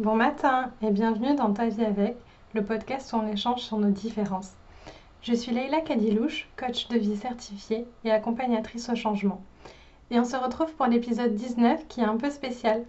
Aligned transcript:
Bon 0.00 0.16
matin 0.16 0.70
et 0.80 0.90
bienvenue 0.90 1.34
dans 1.34 1.52
Ta 1.52 1.66
vie 1.66 1.84
avec, 1.84 2.16
le 2.54 2.64
podcast 2.64 3.12
où 3.12 3.16
on 3.16 3.26
échange 3.26 3.60
sur 3.60 3.76
nos 3.76 3.90
différences. 3.90 4.54
Je 5.20 5.34
suis 5.34 5.52
Leïla 5.52 5.82
Kadilouche, 5.82 6.48
coach 6.56 6.88
de 6.88 6.96
vie 6.96 7.18
certifiée 7.18 7.86
et 8.06 8.10
accompagnatrice 8.10 8.88
au 8.88 8.94
changement. 8.94 9.42
Et 10.10 10.18
on 10.18 10.24
se 10.24 10.36
retrouve 10.36 10.72
pour 10.72 10.86
l'épisode 10.86 11.34
19 11.34 11.86
qui 11.86 12.00
est 12.00 12.04
un 12.04 12.16
peu 12.16 12.30
spécial. 12.30 12.82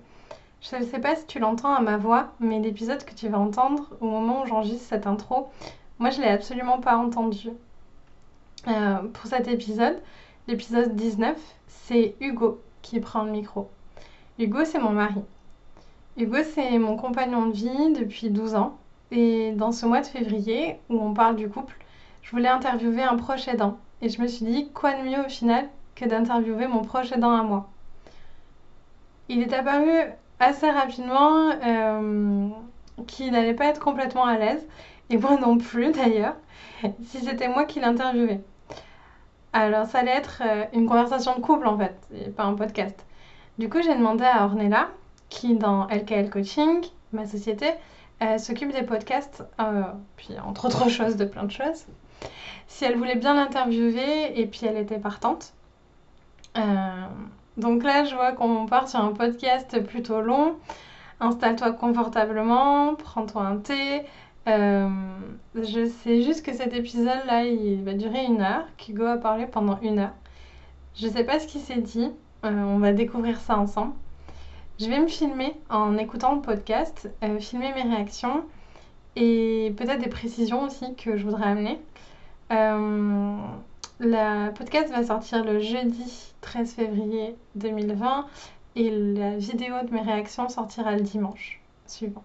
Je 0.61 0.73
ne 0.77 0.83
sais 0.83 0.99
pas 0.99 1.17
si 1.17 1.25
tu 1.25 1.39
l'entends 1.39 1.73
à 1.73 1.81
ma 1.81 1.97
voix, 1.97 2.31
mais 2.39 2.59
l'épisode 2.59 3.03
que 3.03 3.13
tu 3.13 3.27
vas 3.27 3.39
entendre 3.39 3.89
au 3.99 4.05
moment 4.05 4.43
où 4.43 4.45
j'enregistre 4.45 4.87
cette 4.87 5.05
intro, 5.05 5.49
moi 5.99 6.11
je 6.11 6.19
ne 6.19 6.23
l'ai 6.23 6.31
absolument 6.31 6.79
pas 6.79 6.95
entendu. 6.95 7.49
Euh, 8.69 8.99
pour 9.11 9.25
cet 9.25 9.49
épisode, 9.49 10.01
l'épisode 10.47 10.95
19, 10.95 11.37
c'est 11.67 12.15
Hugo 12.21 12.61
qui 12.81 13.01
prend 13.01 13.23
le 13.23 13.31
micro. 13.31 13.69
Hugo, 14.39 14.63
c'est 14.63 14.79
mon 14.79 14.91
mari. 14.91 15.21
Hugo, 16.17 16.37
c'est 16.43 16.77
mon 16.77 16.97
compagnon 16.97 17.47
de 17.47 17.53
vie 17.53 17.93
depuis 17.93 18.29
12 18.29 18.55
ans. 18.55 18.77
Et 19.11 19.51
dans 19.53 19.71
ce 19.71 19.85
mois 19.85 20.01
de 20.01 20.05
février, 20.05 20.77
où 20.89 20.99
on 20.99 21.13
parle 21.13 21.35
du 21.35 21.49
couple, 21.49 21.77
je 22.21 22.31
voulais 22.31 22.47
interviewer 22.49 23.03
un 23.03 23.15
proche 23.15 23.47
aidant. 23.47 23.77
Et 24.01 24.09
je 24.09 24.21
me 24.21 24.27
suis 24.27 24.45
dit, 24.45 24.69
quoi 24.73 24.93
de 24.93 25.03
mieux 25.03 25.19
au 25.25 25.29
final 25.29 25.67
que 25.95 26.05
d'interviewer 26.05 26.67
mon 26.67 26.81
proche 26.81 27.11
aidant 27.11 27.31
à 27.31 27.43
moi 27.43 27.69
Il 29.29 29.41
est 29.41 29.53
apparu 29.53 29.89
assez 30.39 30.69
rapidement 30.69 31.51
euh, 31.65 32.49
qu'il 33.07 33.31
n'allait 33.31 33.53
pas 33.53 33.65
être 33.65 33.79
complètement 33.79 34.25
à 34.25 34.37
l'aise, 34.37 34.65
et 35.09 35.17
moi 35.17 35.37
non 35.37 35.57
plus 35.57 35.91
d'ailleurs, 35.93 36.35
si 37.03 37.19
c'était 37.19 37.47
moi 37.47 37.65
qui 37.65 37.79
l'interviewais. 37.79 38.41
Alors 39.53 39.85
ça 39.85 39.99
allait 39.99 40.11
être 40.11 40.41
euh, 40.45 40.63
une 40.73 40.87
conversation 40.87 41.35
de 41.35 41.41
couple 41.41 41.67
en 41.67 41.77
fait, 41.77 41.95
et 42.15 42.29
pas 42.29 42.43
un 42.43 42.55
podcast. 42.55 43.05
Du 43.57 43.69
coup 43.69 43.81
j'ai 43.81 43.93
demandé 43.93 44.23
à 44.23 44.45
Ornella, 44.45 44.87
qui 45.31 45.55
dans 45.55 45.87
LKL 45.87 46.29
Coaching, 46.29 46.85
ma 47.11 47.25
société, 47.25 47.71
euh, 48.21 48.37
s'occupe 48.37 48.71
des 48.71 48.83
podcasts, 48.83 49.43
euh, 49.59 49.81
puis 50.15 50.35
entre 50.45 50.65
autres 50.65 50.87
choses, 50.97 51.15
de 51.15 51.25
plein 51.25 51.45
de 51.45 51.51
choses, 51.51 51.85
si 52.67 52.85
elle 52.85 52.95
voulait 52.95 53.15
bien 53.15 53.33
l'interviewer, 53.33 54.39
et 54.39 54.45
puis 54.45 54.67
elle 54.67 54.77
était 54.77 54.99
partante. 54.99 55.53
donc 57.57 57.83
là 57.83 58.03
je 58.05 58.13
vois 58.13 58.33
qu'on 58.33 58.67
part 58.67 58.87
sur 58.87 58.99
un 58.99 59.13
podcast 59.13 59.81
plutôt 59.83 60.21
long. 60.21 60.57
Installe-toi 61.19 61.71
confortablement, 61.71 62.95
prends-toi 62.95 63.43
un 63.43 63.57
thé, 63.57 64.03
euh, 64.47 64.89
je 65.55 65.85
sais 65.85 66.23
juste 66.23 66.43
que 66.45 66.53
cet 66.53 66.73
épisode-là, 66.73 67.45
il 67.45 67.83
va 67.83 67.93
durer 67.93 68.25
une 68.25 68.41
heure, 68.41 68.65
qu'Hugo 68.77 69.05
a 69.05 69.17
parlé 69.17 69.45
pendant 69.45 69.79
une 69.81 69.99
heure. 69.99 70.13
Je 70.95 71.07
sais 71.07 71.23
pas 71.23 71.39
ce 71.39 71.47
qu'il 71.47 71.61
s'est 71.61 71.81
dit, 71.81 72.09
euh, 72.45 72.49
on 72.49 72.79
va 72.79 72.91
découvrir 72.93 73.39
ça 73.39 73.57
ensemble. 73.57 73.93
Je 74.81 74.87
vais 74.87 74.99
me 74.99 75.07
filmer 75.07 75.53
en 75.69 75.95
écoutant 75.95 76.33
le 76.33 76.41
podcast, 76.41 77.07
euh, 77.23 77.39
filmer 77.39 77.71
mes 77.75 77.83
réactions 77.83 78.43
et 79.15 79.71
peut-être 79.77 80.01
des 80.01 80.09
précisions 80.09 80.63
aussi 80.63 80.95
que 80.95 81.17
je 81.17 81.23
voudrais 81.23 81.45
amener. 81.45 81.79
le 83.99 84.51
podcast 84.53 84.91
va 84.91 85.03
sortir 85.03 85.45
le 85.45 85.59
jeudi 85.59 86.33
13 86.41 86.73
février 86.73 87.35
2020 87.53 88.25
et 88.75 88.89
la 88.89 89.37
vidéo 89.37 89.75
de 89.83 89.93
mes 89.93 90.01
réactions 90.01 90.49
sortira 90.49 90.95
le 90.95 91.01
dimanche 91.01 91.61
suivant. 91.85 92.23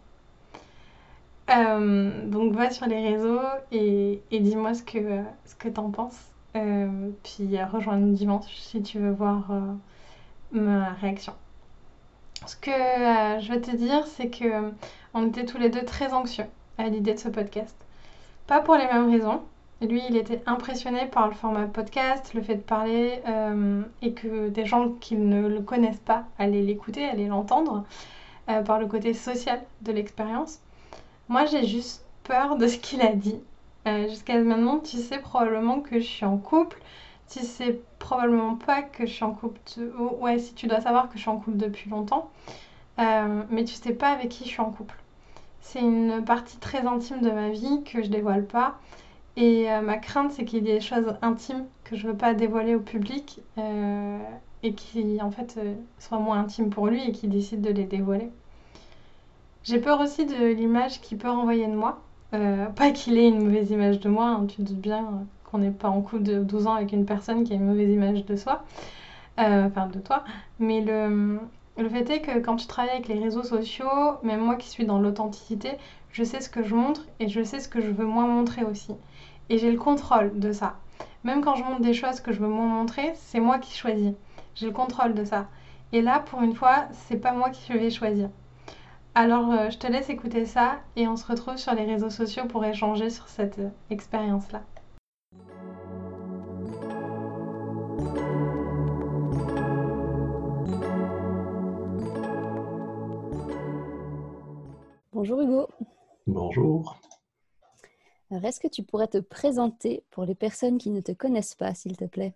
Euh, 1.51 2.27
donc 2.27 2.55
va 2.55 2.71
sur 2.71 2.87
les 2.87 3.07
réseaux 3.07 3.39
et, 3.71 4.23
dis-moi 4.31 4.73
ce 4.73 4.83
que, 4.83 5.21
ce 5.45 5.55
que 5.57 5.69
t'en 5.69 5.91
penses. 5.91 6.33
Euh, 6.57 7.11
puis 7.23 7.63
rejoins-nous 7.63 8.15
dimanche 8.15 8.55
si 8.57 8.83
tu 8.83 8.99
veux 8.99 9.13
voir 9.13 9.51
euh, 9.51 9.75
ma 10.53 10.95
réaction. 10.95 11.35
Ce 12.45 12.57
que 12.57 12.71
je 12.71 13.53
vais 13.53 13.61
te 13.61 13.75
dire, 13.75 14.07
c'est 14.07 14.29
que 14.29 14.73
on 15.15 15.29
était 15.29 15.47
tous 15.47 15.59
les 15.59 15.71
deux 15.71 15.85
très 15.85 16.13
anxieux 16.13 16.47
à 16.79 16.89
l'idée 16.89 17.15
de 17.15 17.19
ce 17.19 17.29
podcast. 17.29 17.77
Pas 18.47 18.61
pour 18.61 18.77
les 18.77 18.87
mêmes 18.87 19.11
raisons. 19.11 19.43
Lui, 19.81 20.03
il 20.09 20.17
était 20.17 20.43
impressionné 20.47 21.07
par 21.07 21.29
le 21.29 21.35
format 21.35 21.67
podcast, 21.67 22.35
le 22.35 22.43
fait 22.43 22.57
de 22.57 22.61
parler 22.61 23.21
et 24.03 24.13
que 24.13 24.49
des 24.49 24.65
gens 24.65 24.91
qui 25.01 25.17
ne 25.17 25.47
le 25.49 25.61
connaissent 25.61 26.01
pas 26.01 26.25
allaient 26.39 26.63
l'écouter, 26.63 27.05
allaient 27.07 27.27
l'entendre, 27.27 27.85
par 28.47 28.79
le 28.79 28.87
côté 28.87 29.13
social 29.13 29.63
de 29.83 29.93
l'expérience. 29.93 30.61
Moi, 31.29 31.45
j'ai 31.47 31.67
juste 31.67 32.05
peur 32.23 32.57
de 32.57 32.67
ce 32.69 32.79
qu'il 32.79 33.03
a 33.03 33.13
dit. 33.13 33.41
Euh, 33.87 34.09
jusqu'à 34.09 34.39
maintenant, 34.39 34.79
tu 34.79 34.97
sais 34.97 35.19
probablement 35.19 35.81
que 35.81 35.99
je 36.01 36.05
suis 36.05 36.25
en 36.25 36.39
couple. 36.39 36.79
Tu 37.31 37.41
sais 37.41 37.81
probablement 37.99 38.55
pas 38.57 38.83
que 38.83 39.07
je 39.07 39.13
suis 39.13 39.25
en 39.25 39.33
couple. 39.33 39.61
ouais, 40.21 40.39
si 40.39 40.55
tu 40.55 40.67
dois 40.67 40.81
savoir 40.81 41.09
que 41.09 41.17
je 41.17 41.23
suis 41.23 41.31
en 41.31 41.39
couple 41.39 41.57
depuis 41.57 41.91
longtemps. 41.91 42.31
Euh, 42.99 43.43
mais 43.51 43.65
tu 43.65 43.75
sais 43.75 43.93
pas 43.93 44.11
avec 44.11 44.31
qui 44.31 44.45
je 44.45 44.51
suis 44.51 44.61
en 44.61 44.71
couple. 44.71 44.97
C'est 45.61 45.81
une 45.81 46.25
partie 46.25 46.59
très 46.59 46.87
intime 46.87 47.21
de 47.21 47.31
ma 47.31 47.51
vie 47.51 47.83
que 47.85 48.03
je 48.03 48.09
dévoile 48.09 48.47
pas. 48.47 48.79
Et 49.37 49.71
euh, 49.71 49.83
ma 49.83 49.99
crainte, 49.99 50.33
c'est 50.33 50.45
qu'il 50.45 50.67
y 50.67 50.71
ait 50.71 50.75
des 50.75 50.81
choses 50.81 51.15
intimes 51.23 51.67
que 51.85 51.97
je 51.97 52.07
veux 52.07 52.17
pas 52.17 52.35
dévoiler 52.35 52.75
au 52.75 52.81
public 52.81 53.41
et 54.63 54.73
qui, 54.75 55.21
en 55.21 55.31
fait, 55.31 55.59
soient 55.99 56.19
moins 56.19 56.41
intimes 56.41 56.71
pour 56.71 56.87
lui 56.87 57.05
et 57.09 57.13
qui 57.13 57.29
décide 57.29 57.61
de 57.61 57.71
les 57.71 57.85
dévoiler. 57.85 58.31
J'ai 59.67 59.81
peur 59.81 60.01
aussi 60.01 60.27
de 60.27 60.47
l'image 60.47 61.01
qu'il 61.01 61.19
peut 61.19 61.29
renvoyer 61.29 61.67
de 61.67 61.75
moi. 61.75 62.01
Euh, 62.35 62.67
pas 62.67 62.93
qu'il 62.93 63.19
ait 63.19 63.27
une 63.27 63.43
mauvaise 63.43 63.69
image 63.73 63.99
de 63.99 64.09
moi, 64.09 64.29
hein, 64.29 64.47
tu 64.47 64.59
te 64.59 64.63
doutes 64.63 64.81
bien 64.81 65.27
qu'on 65.51 65.59
n'est 65.59 65.71
pas 65.71 65.89
en 65.89 66.03
couple 66.03 66.23
de 66.23 66.43
12 66.43 66.67
ans 66.67 66.75
avec 66.75 66.93
une 66.93 67.07
personne 67.07 67.45
qui 67.45 67.53
a 67.53 67.57
une 67.57 67.67
mauvaise 67.67 67.91
image 67.91 68.25
de 68.25 68.37
soi, 68.37 68.65
euh, 69.39 69.67
enfin 69.67 69.87
de 69.87 69.99
toi. 69.99 70.25
Mais 70.59 70.81
le, 70.81 71.41
le 71.79 71.89
fait 71.89 72.09
est 72.11 72.21
que 72.21 72.39
quand 72.39 72.57
tu 72.57 72.67
travailles 72.67 72.93
avec 72.93 73.09
les 73.09 73.19
réseaux 73.19 73.43
sociaux, 73.43 73.87
même 74.23 74.41
moi 74.41 74.57
qui 74.57 74.69
suis 74.69 74.87
dans 74.87 74.99
l'authenticité, 74.99 75.73
je 76.13 76.25
sais 76.25 76.41
ce 76.41 76.49
que 76.49 76.63
je 76.63 76.75
montre 76.75 77.03
et 77.21 77.29
je 77.29 77.43
sais 77.43 77.61
ce 77.61 77.69
que 77.69 77.81
je 77.81 77.91
veux 77.91 78.07
moins 78.07 78.27
montrer 78.27 78.65
aussi. 78.65 78.95
Et 79.49 79.59
j'ai 79.59 79.71
le 79.71 79.79
contrôle 79.79 80.39
de 80.39 80.53
ça. 80.53 80.77
Même 81.25 81.43
quand 81.43 81.55
je 81.55 81.65
montre 81.65 81.83
des 81.83 81.95
choses 81.95 82.21
que 82.21 82.33
je 82.33 82.41
veux 82.41 82.49
moins 82.49 82.69
montrer, 82.69 83.13
c'est 83.17 83.41
moi 83.41 83.59
qui 83.59 83.77
choisis. 83.77 84.13
J'ai 84.55 84.67
le 84.67 84.73
contrôle 84.73 85.15
de 85.15 85.25
ça. 85.25 85.47
Et 85.93 86.01
là, 86.01 86.21
pour 86.21 86.43
une 86.43 86.55
fois, 86.55 86.87
c'est 86.93 87.17
pas 87.17 87.33
moi 87.33 87.51
qui 87.51 87.73
vais 87.73 87.91
choisir. 87.91 88.31
Alors, 89.15 89.51
euh, 89.51 89.71
je 89.71 89.79
te 89.79 89.87
laisse 89.87 90.11
écouter 90.11 90.45
ça 90.47 90.77
et 90.95 91.09
on 91.09 91.17
se 91.17 91.27
retrouve 91.27 91.57
sur 91.57 91.75
les 91.75 91.85
réseaux 91.85 92.11
sociaux 92.11 92.45
pour 92.47 92.65
échanger 92.65 93.11
sur 93.11 93.29
cette 93.29 93.59
euh, 93.59 93.71
expérience-là. 93.91 94.63
Bonjour 105.17 105.41
Hugo. 105.41 105.67
Bonjour. 106.27 107.01
est-ce 108.31 108.61
que 108.61 108.69
tu 108.69 108.83
pourrais 108.83 109.09
te 109.09 109.17
présenter 109.17 110.05
pour 110.11 110.27
les 110.27 110.35
personnes 110.35 110.77
qui 110.77 110.91
ne 110.91 111.01
te 111.01 111.13
connaissent 111.13 111.55
pas, 111.55 111.73
s'il 111.73 111.97
te 111.97 112.05
plaît? 112.05 112.35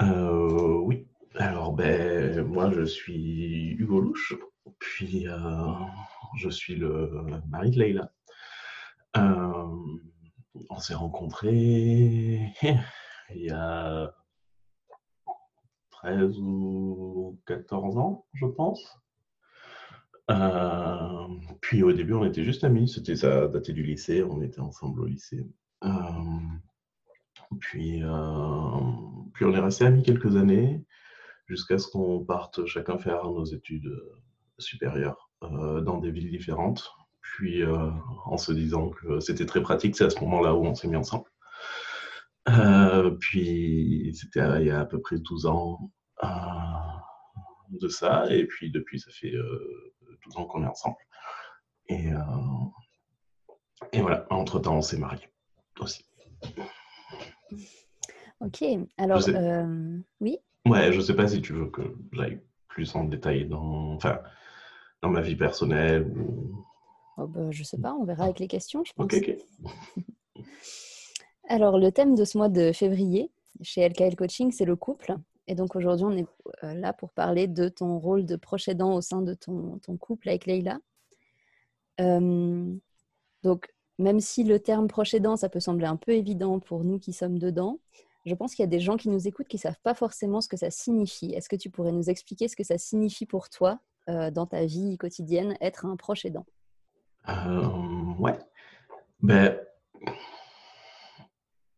Euh, 0.00 0.78
Oui. 0.78 1.06
Alors, 1.34 1.74
ben, 1.74 2.42
moi, 2.42 2.70
je 2.70 2.84
suis 2.84 3.72
Hugo 3.72 4.00
Louche. 4.00 4.34
Puis, 4.78 5.28
euh, 5.28 5.34
je 6.38 6.48
suis 6.48 6.74
le 6.74 7.26
mari 7.50 7.70
de 7.70 7.80
Leïla. 7.80 8.14
Euh, 9.18 9.76
on 10.70 10.78
s'est 10.78 10.94
rencontrés 10.94 12.50
il 13.34 13.42
y 13.44 13.50
a 13.50 14.10
13 15.90 16.38
ou 16.38 17.38
14 17.44 17.98
ans, 17.98 18.24
je 18.32 18.46
pense. 18.46 18.98
Euh, 20.30 21.26
puis 21.60 21.82
au 21.82 21.92
début, 21.92 22.14
on 22.14 22.24
était 22.24 22.44
juste 22.44 22.64
amis. 22.64 22.88
C'était 22.88 23.16
ça 23.16 23.48
datait 23.48 23.72
du 23.72 23.82
lycée. 23.82 24.22
On 24.22 24.42
était 24.42 24.60
ensemble 24.60 25.00
au 25.00 25.06
lycée. 25.06 25.46
puis, 27.60 28.02
puis 29.34 29.44
on 29.44 29.54
est 29.54 29.60
resté 29.60 29.84
amis 29.86 30.02
quelques 30.02 30.36
années 30.36 30.84
jusqu'à 31.46 31.78
ce 31.78 31.88
qu'on 31.88 32.24
parte 32.24 32.66
chacun 32.66 32.98
faire 32.98 33.24
nos 33.24 33.44
études 33.44 33.90
supérieure 34.58 35.30
euh, 35.42 35.80
dans 35.80 35.98
des 35.98 36.10
villes 36.10 36.30
différentes. 36.30 36.90
Puis 37.20 37.62
euh, 37.62 37.90
en 38.26 38.36
se 38.36 38.52
disant 38.52 38.90
que 38.90 39.20
c'était 39.20 39.46
très 39.46 39.62
pratique, 39.62 39.96
c'est 39.96 40.04
à 40.04 40.10
ce 40.10 40.20
moment-là 40.20 40.54
où 40.54 40.64
on 40.64 40.74
s'est 40.74 40.88
mis 40.88 40.96
ensemble. 40.96 41.26
Euh, 42.48 43.10
puis 43.20 44.16
c'était 44.18 44.60
il 44.60 44.66
y 44.66 44.70
a 44.70 44.80
à 44.80 44.84
peu 44.86 45.00
près 45.00 45.18
12 45.18 45.46
ans 45.46 45.90
de 47.70 47.88
ça. 47.88 48.26
Et 48.30 48.46
puis 48.46 48.70
depuis, 48.70 49.00
ça 49.00 49.10
fait 49.12 49.32
12 49.32 50.36
ans 50.36 50.46
qu'on 50.46 50.62
est 50.64 50.68
ensemble. 50.68 50.96
Et, 51.88 52.08
et 53.92 54.00
voilà, 54.00 54.26
entre-temps, 54.30 54.76
on 54.76 54.82
s'est 54.82 54.98
mariés 54.98 55.28
aussi. 55.80 56.04
Ok, 58.40 58.62
alors 58.98 59.20
oui. 60.20 60.38
Ouais, 60.66 60.92
je 60.92 61.00
sais 61.00 61.14
pas 61.14 61.26
si 61.26 61.40
tu 61.40 61.52
veux 61.52 61.70
que 61.70 61.82
j'aille 62.12 62.40
plus 62.68 62.94
en 62.94 63.04
détail 63.04 63.46
dans. 63.46 63.94
Enfin, 63.94 64.20
dans 65.02 65.10
ma 65.10 65.20
vie 65.20 65.36
personnelle 65.36 66.06
ou... 66.16 66.64
oh 67.16 67.26
bah, 67.26 67.50
Je 67.50 67.62
sais 67.62 67.78
pas, 67.78 67.94
on 67.94 68.04
verra 68.04 68.24
avec 68.24 68.38
les 68.38 68.48
questions, 68.48 68.82
je 68.84 68.92
pense. 68.92 69.04
Ok, 69.04 69.16
ok. 69.16 70.44
Alors, 71.48 71.78
le 71.78 71.90
thème 71.90 72.14
de 72.14 72.24
ce 72.24 72.36
mois 72.36 72.48
de 72.48 72.72
février 72.72 73.30
chez 73.62 73.88
LKL 73.88 74.16
Coaching, 74.16 74.52
c'est 74.52 74.64
le 74.64 74.76
couple. 74.76 75.16
Et 75.48 75.54
donc 75.54 75.74
aujourd'hui, 75.74 76.06
on 76.06 76.16
est 76.16 76.26
euh, 76.62 76.74
là 76.74 76.92
pour 76.92 77.10
parler 77.10 77.48
de 77.48 77.68
ton 77.68 77.98
rôle 77.98 78.24
de 78.24 78.36
proche 78.36 78.68
aidant 78.68 78.94
au 78.94 79.00
sein 79.00 79.22
de 79.22 79.34
ton, 79.34 79.80
couple 79.98 80.28
avec 80.28 80.46
Leïla. 80.46 80.78
donc, 81.98 83.74
même 83.98 84.20
si 84.20 84.44
le 84.44 84.60
terme 84.60 84.86
proche 84.86 85.14
aidant, 85.14 85.36
ça 85.36 85.48
peut 85.48 85.58
sembler 85.58 85.86
un 85.86 85.96
peu 85.96 86.12
évident 86.12 86.60
pour 86.60 86.84
nous 86.84 87.00
qui 87.00 87.12
sommes 87.12 87.38
dedans, 87.38 87.80
je 88.26 88.34
pense 88.34 88.54
qu'il 88.54 88.62
y 88.62 88.68
a 88.68 88.68
des 88.68 88.78
gens 88.78 88.96
qui 88.96 89.08
nous 89.08 89.26
écoutent 89.26 89.48
qui 89.48 89.56
ne 89.56 89.62
savent 89.62 89.80
pas 89.82 89.94
forcément 89.94 90.40
ce 90.40 90.48
que 90.48 90.56
ça 90.56 90.70
signifie. 90.70 91.32
Est-ce 91.32 91.48
que 91.48 91.56
tu 91.56 91.70
pourrais 91.70 91.92
nous 91.92 92.10
expliquer 92.10 92.46
ce 92.46 92.54
que 92.54 92.62
ça 92.62 92.78
signifie 92.78 93.26
pour 93.26 93.48
toi 93.48 93.80
dans 94.06 94.46
ta 94.46 94.64
vie 94.64 94.96
quotidienne, 94.98 95.56
être 95.60 95.86
un 95.86 95.96
proche 95.96 96.24
aidant? 96.24 96.46
Euh, 97.28 97.88
Ouais. 98.18 98.36
Ben, 99.20 99.60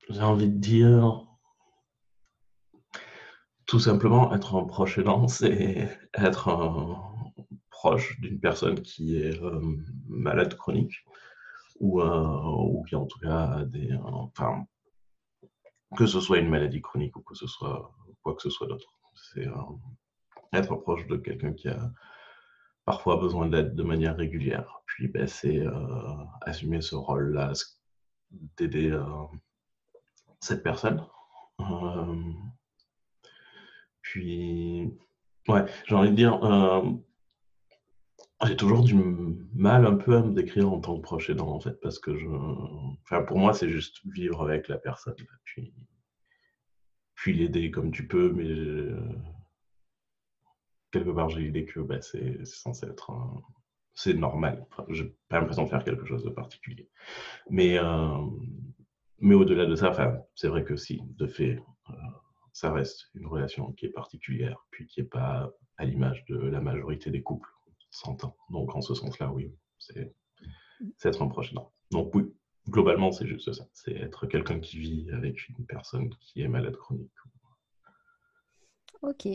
j'ai 0.08 0.22
envie 0.22 0.48
de 0.48 0.56
dire 0.56 1.26
tout 3.70 3.78
simplement 3.78 4.34
être 4.34 4.56
un 4.56 4.64
proche 4.64 4.98
aidant, 4.98 5.28
c'est 5.38 5.88
être 6.14 6.48
proche 7.70 8.20
d'une 8.20 8.40
personne 8.40 8.82
qui 8.82 9.16
est 9.16 9.40
euh, 9.40 9.60
malade 10.08 10.56
chronique 10.56 11.06
ou, 11.78 12.02
euh, 12.02 12.42
ou, 12.66 12.82
qui 12.82 12.96
en 12.96 13.06
tout 13.06 13.20
cas 13.20 13.44
a 13.44 13.64
des. 13.64 13.96
enfin, 14.02 14.64
que 15.96 16.06
ce 16.06 16.20
soit 16.20 16.38
une 16.38 16.48
maladie 16.48 16.82
chronique 16.82 17.16
ou 17.16 17.22
que 17.22 17.36
ce 17.36 17.46
soit 17.46 17.94
quoi 18.22 18.34
que 18.34 18.42
ce 18.42 18.50
soit 18.50 18.66
d'autre. 18.66 18.92
C'est 19.14 19.46
euh, 19.46 19.54
être 20.52 20.74
proche 20.74 21.06
de 21.06 21.16
quelqu'un 21.16 21.52
qui 21.52 21.68
a 21.68 21.92
parfois 22.84 23.18
besoin 23.18 23.46
d'aide 23.46 23.76
de 23.76 23.82
manière 23.84 24.16
régulière. 24.16 24.82
Puis 24.86 25.06
ben, 25.06 25.28
c'est 25.28 25.62
assumer 26.40 26.80
ce 26.80 26.96
rôle-là, 26.96 27.52
d'aider 28.56 28.98
cette 30.40 30.64
personne. 30.64 31.06
Puis, 34.02 34.90
ouais, 35.48 35.64
j'ai 35.86 35.94
envie 35.94 36.10
de 36.10 36.16
dire, 36.16 36.38
j'ai 38.46 38.56
toujours 38.56 38.84
du 38.84 38.94
mal 39.54 39.86
un 39.86 39.96
peu 39.96 40.16
à 40.16 40.22
me 40.22 40.32
décrire 40.32 40.72
en 40.72 40.80
tant 40.80 40.96
que 40.96 41.02
proche 41.02 41.30
aidant, 41.30 41.48
en 41.48 41.60
fait, 41.60 41.78
parce 41.80 41.98
que 41.98 42.16
je. 42.16 42.26
Enfin, 43.04 43.22
pour 43.22 43.38
moi, 43.38 43.52
c'est 43.52 43.68
juste 43.70 44.00
vivre 44.06 44.42
avec 44.42 44.68
la 44.68 44.78
personne, 44.78 45.14
puis, 45.44 45.74
puis 47.14 47.34
l'aider 47.34 47.70
comme 47.70 47.90
tu 47.90 48.06
peux, 48.06 48.32
mais 48.32 48.94
quelque 50.90 51.10
part, 51.10 51.28
j'ai 51.28 51.40
l'idée 51.42 51.64
que 51.64 51.80
bah, 51.80 52.00
c'est 52.00 52.44
censé 52.44 52.86
être. 52.86 53.12
C'est 53.94 54.14
normal. 54.14 54.66
Enfin, 54.70 54.84
j'ai 54.88 55.14
pas 55.28 55.38
l'impression 55.38 55.64
de 55.64 55.68
faire 55.68 55.84
quelque 55.84 56.06
chose 56.06 56.24
de 56.24 56.30
particulier. 56.30 56.88
Mais, 57.50 57.78
euh, 57.78 58.18
mais 59.18 59.34
au-delà 59.34 59.66
de 59.66 59.74
ça, 59.74 59.90
enfin, 59.90 60.18
c'est 60.34 60.48
vrai 60.48 60.64
que 60.64 60.76
si, 60.76 61.02
de 61.16 61.26
fait, 61.26 61.58
euh, 61.90 61.92
ça 62.52 62.72
reste 62.72 63.08
une 63.14 63.26
relation 63.26 63.72
qui 63.72 63.86
est 63.86 63.90
particulière, 63.90 64.66
puis 64.70 64.86
qui 64.86 65.00
n'est 65.00 65.06
pas 65.06 65.52
à 65.76 65.84
l'image 65.84 66.24
de 66.26 66.36
la 66.36 66.60
majorité 66.60 67.10
des 67.10 67.22
couples 67.22 67.48
s'entend. 67.90 68.36
Donc, 68.50 68.74
en 68.74 68.80
ce 68.80 68.94
sens-là, 68.94 69.32
oui, 69.32 69.52
c'est 69.78 70.12
être 71.04 71.22
un 71.22 71.28
proche. 71.28 71.52
Donc, 71.90 72.14
oui, 72.14 72.32
globalement, 72.68 73.12
c'est 73.12 73.26
juste 73.26 73.52
ça. 73.52 73.64
C'est 73.72 73.94
être 73.94 74.26
quelqu'un 74.26 74.60
qui 74.60 74.78
vit 74.78 75.10
avec 75.12 75.48
une 75.48 75.66
personne 75.66 76.10
qui 76.20 76.40
est 76.42 76.48
malade 76.48 76.76
chronique. 76.76 77.10
Ok. 79.02 79.28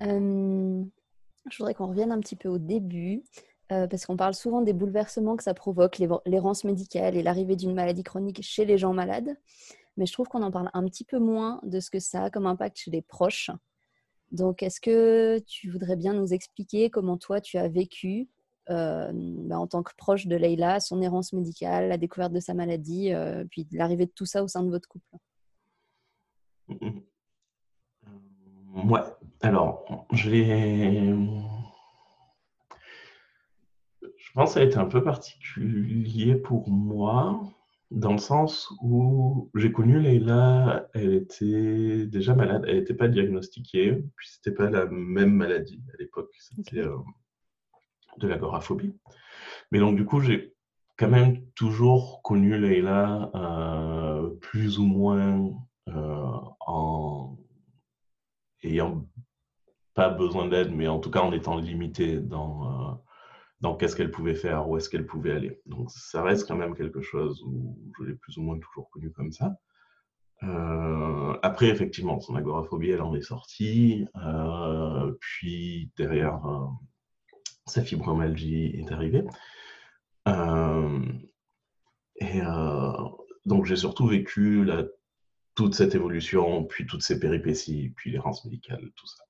Je 0.00 1.56
voudrais 1.58 1.74
qu'on 1.74 1.88
revienne 1.88 2.12
un 2.12 2.20
petit 2.20 2.36
peu 2.36 2.48
au 2.48 2.58
début, 2.58 3.22
euh, 3.72 3.86
parce 3.86 4.04
qu'on 4.04 4.16
parle 4.16 4.34
souvent 4.34 4.60
des 4.60 4.72
bouleversements 4.72 5.36
que 5.36 5.42
ça 5.42 5.54
provoque, 5.54 6.02
l'errance 6.26 6.64
médicale 6.64 7.16
et 7.16 7.22
l'arrivée 7.22 7.56
d'une 7.56 7.74
maladie 7.74 8.02
chronique 8.02 8.42
chez 8.42 8.64
les 8.64 8.76
gens 8.76 8.92
malades. 8.92 9.36
Mais 10.00 10.06
je 10.06 10.14
trouve 10.14 10.28
qu'on 10.28 10.42
en 10.42 10.50
parle 10.50 10.70
un 10.72 10.84
petit 10.86 11.04
peu 11.04 11.18
moins 11.18 11.60
de 11.62 11.78
ce 11.78 11.90
que 11.90 11.98
ça 11.98 12.24
a 12.24 12.30
comme 12.30 12.46
impact 12.46 12.78
chez 12.78 12.90
les 12.90 13.02
proches. 13.02 13.50
Donc, 14.32 14.62
est-ce 14.62 14.80
que 14.80 15.38
tu 15.40 15.68
voudrais 15.68 15.94
bien 15.94 16.14
nous 16.14 16.32
expliquer 16.32 16.88
comment 16.88 17.18
toi 17.18 17.42
tu 17.42 17.58
as 17.58 17.68
vécu 17.68 18.30
euh, 18.70 19.12
bah, 19.12 19.58
en 19.58 19.66
tant 19.66 19.82
que 19.82 19.92
proche 19.98 20.26
de 20.26 20.36
Leïla, 20.36 20.80
son 20.80 21.02
errance 21.02 21.34
médicale, 21.34 21.90
la 21.90 21.98
découverte 21.98 22.32
de 22.32 22.40
sa 22.40 22.54
maladie, 22.54 23.12
euh, 23.12 23.44
puis 23.50 23.68
l'arrivée 23.72 24.06
de 24.06 24.12
tout 24.12 24.24
ça 24.24 24.42
au 24.42 24.48
sein 24.48 24.62
de 24.62 24.70
votre 24.70 24.88
couple? 24.88 25.04
Ouais, 28.86 29.02
alors. 29.42 29.84
Je 30.14 31.12
pense 34.32 34.48
que 34.48 34.54
ça 34.54 34.60
a 34.60 34.62
été 34.62 34.78
un 34.78 34.86
peu 34.86 35.04
particulier 35.04 36.36
pour 36.36 36.70
moi 36.70 37.42
dans 37.90 38.12
le 38.12 38.18
sens 38.18 38.72
où 38.80 39.50
j'ai 39.54 39.72
connu 39.72 39.98
Leïla, 40.00 40.88
elle 40.94 41.14
était 41.14 42.06
déjà 42.06 42.34
malade, 42.34 42.64
elle 42.66 42.78
n'était 42.78 42.94
pas 42.94 43.08
diagnostiquée, 43.08 44.04
puis 44.16 44.28
c'était 44.28 44.52
pas 44.52 44.70
la 44.70 44.86
même 44.86 45.32
maladie 45.32 45.82
à 45.92 45.96
l'époque, 45.98 46.30
c'était 46.38 46.80
euh, 46.80 46.96
de 48.18 48.28
l'agoraphobie. 48.28 48.94
Mais 49.72 49.80
donc 49.80 49.96
du 49.96 50.04
coup, 50.04 50.20
j'ai 50.20 50.54
quand 50.96 51.08
même 51.08 51.44
toujours 51.54 52.22
connu 52.22 52.58
Leïla 52.58 53.30
euh, 53.34 54.30
plus 54.40 54.78
ou 54.78 54.84
moins 54.86 55.50
euh, 55.88 56.38
en 56.60 57.36
ayant 58.62 59.04
pas 59.94 60.10
besoin 60.10 60.46
d'aide, 60.46 60.72
mais 60.72 60.86
en 60.86 61.00
tout 61.00 61.10
cas 61.10 61.22
en 61.22 61.32
étant 61.32 61.56
limité 61.56 62.20
dans 62.20 63.02
dans 63.60 63.76
qu'est-ce 63.76 63.94
qu'elle 63.94 64.10
pouvait 64.10 64.34
faire, 64.34 64.68
où 64.68 64.76
est-ce 64.76 64.88
qu'elle 64.88 65.06
pouvait 65.06 65.32
aller. 65.32 65.60
Donc 65.66 65.90
ça 65.90 66.22
reste 66.22 66.48
quand 66.48 66.56
même 66.56 66.74
quelque 66.74 67.02
chose 67.02 67.42
où 67.44 67.78
je 67.98 68.04
l'ai 68.04 68.14
plus 68.14 68.38
ou 68.38 68.42
moins 68.42 68.58
toujours 68.58 68.88
connu 68.90 69.10
comme 69.12 69.32
ça. 69.32 69.54
Euh, 70.42 71.36
après, 71.42 71.68
effectivement, 71.68 72.18
son 72.20 72.34
agoraphobie, 72.34 72.90
elle 72.90 73.02
en 73.02 73.14
est 73.14 73.22
sortie. 73.22 74.06
Euh, 74.16 75.12
puis 75.20 75.90
derrière, 75.96 76.44
euh, 76.46 76.66
sa 77.66 77.82
fibromyalgie 77.82 78.74
est 78.76 78.92
arrivée. 78.92 79.24
et 82.22 82.40
donc 83.46 83.64
j'ai 83.64 83.76
surtout 83.76 84.06
vécu 84.06 84.68
toute 85.54 85.74
cette 85.74 85.94
évolution, 85.94 86.64
puis 86.64 86.86
toutes 86.86 87.02
ces 87.02 87.18
péripéties, 87.18 87.92
puis 87.96 88.10
l'errance 88.12 88.44
médicale, 88.44 88.90
tout 88.94 89.06
ça. 89.06 89.24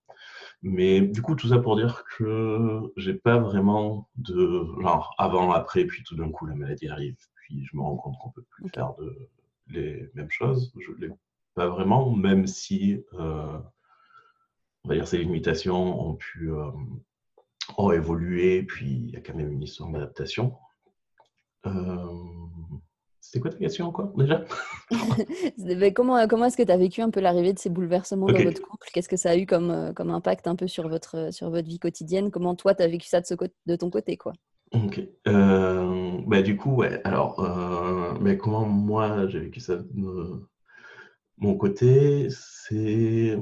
Mais 0.63 1.01
du 1.01 1.23
coup, 1.23 1.35
tout 1.35 1.49
ça 1.49 1.59
pour 1.59 1.77
dire 1.77 2.05
que 2.17 2.93
j'ai 2.97 3.15
pas 3.15 3.39
vraiment 3.39 4.09
de 4.17 4.67
genre 4.83 5.15
avant, 5.19 5.53
après, 5.53 5.85
puis 5.87 6.03
tout 6.05 6.17
d'un 6.17 6.31
coup 6.31 6.47
la 6.47 6.55
maladie 6.55 6.89
arrive, 6.89 7.17
puis 7.37 7.65
je 7.65 7.77
me 7.77 7.83
rends 7.83 7.97
compte 7.97 8.19
qu'on 8.19 8.31
peut 8.31 8.45
plus 8.51 8.69
faire 8.69 8.95
de 8.99 9.29
les 9.69 10.11
mêmes 10.15 10.31
choses. 10.31 10.73
Je 10.79 10.93
l'ai 10.99 11.13
pas 11.55 11.69
vraiment, 11.69 12.11
même 12.11 12.47
si 12.47 13.03
euh, 13.15 13.59
on 14.85 14.89
va 14.89 14.95
dire 14.97 15.09
ces 15.09 15.19
limitations 15.19 16.09
ont 16.09 16.15
pu 16.15 16.53
euh, 16.53 16.71
ont 17.79 17.93
évolué, 17.93 18.63
puis 18.63 18.87
il 18.87 19.11
y 19.11 19.17
a 19.17 19.21
quand 19.21 19.35
même 19.35 19.53
une 19.53 19.63
histoire 19.63 19.91
d'adaptation. 19.91 20.57
Euh, 21.67 22.07
c'était 23.21 23.41
quoi 23.41 23.51
ta 23.51 23.59
question 23.59 23.87
encore 23.87 24.13
déjà? 24.17 24.45
Comment, 25.95 26.27
comment 26.27 26.47
est-ce 26.47 26.57
que 26.57 26.63
tu 26.63 26.73
as 26.73 26.77
vécu 26.77 27.03
un 27.03 27.11
peu 27.11 27.21
l'arrivée 27.21 27.53
de 27.53 27.59
ces 27.59 27.71
bouleversements 27.71 28.27
dans 28.27 28.43
votre 28.43 28.63
couple? 28.63 28.89
Qu'est-ce 28.93 29.09
que 29.09 29.17
ça 29.17 29.31
a 29.31 29.37
eu 29.37 29.47
comme, 29.47 29.71
euh, 29.71 29.93
comme 29.93 30.11
impact 30.11 30.47
un 30.49 30.57
peu 30.57 30.67
sur 30.67 30.89
votre, 30.89 31.33
sur 31.33 31.51
votre 31.51 31.69
vie 31.69 31.79
quotidienne? 31.79 32.31
Comment 32.31 32.55
toi, 32.57 32.75
tu 32.75 32.83
as 32.83 32.89
vécu 32.89 33.07
ça 33.07 33.21
de, 33.21 33.27
ce 33.27 33.35
de 33.35 33.77
ton 33.77 33.91
côté 33.91 34.17
quoi? 34.17 34.33
Ok. 34.73 35.01
Euh, 35.29 36.19
bah, 36.27 36.43
du 36.43 36.57
coup, 36.57 36.75
ouais. 36.77 37.01
Alors, 37.05 37.41
euh, 37.41 38.15
mais 38.21 38.37
comment 38.37 38.65
moi 38.65 39.29
j'ai 39.29 39.41
vécu 39.41 39.61
ça 39.61 39.77
de 39.77 40.49
mon 41.39 41.57
côté 41.57 42.29
C'est. 42.31 43.39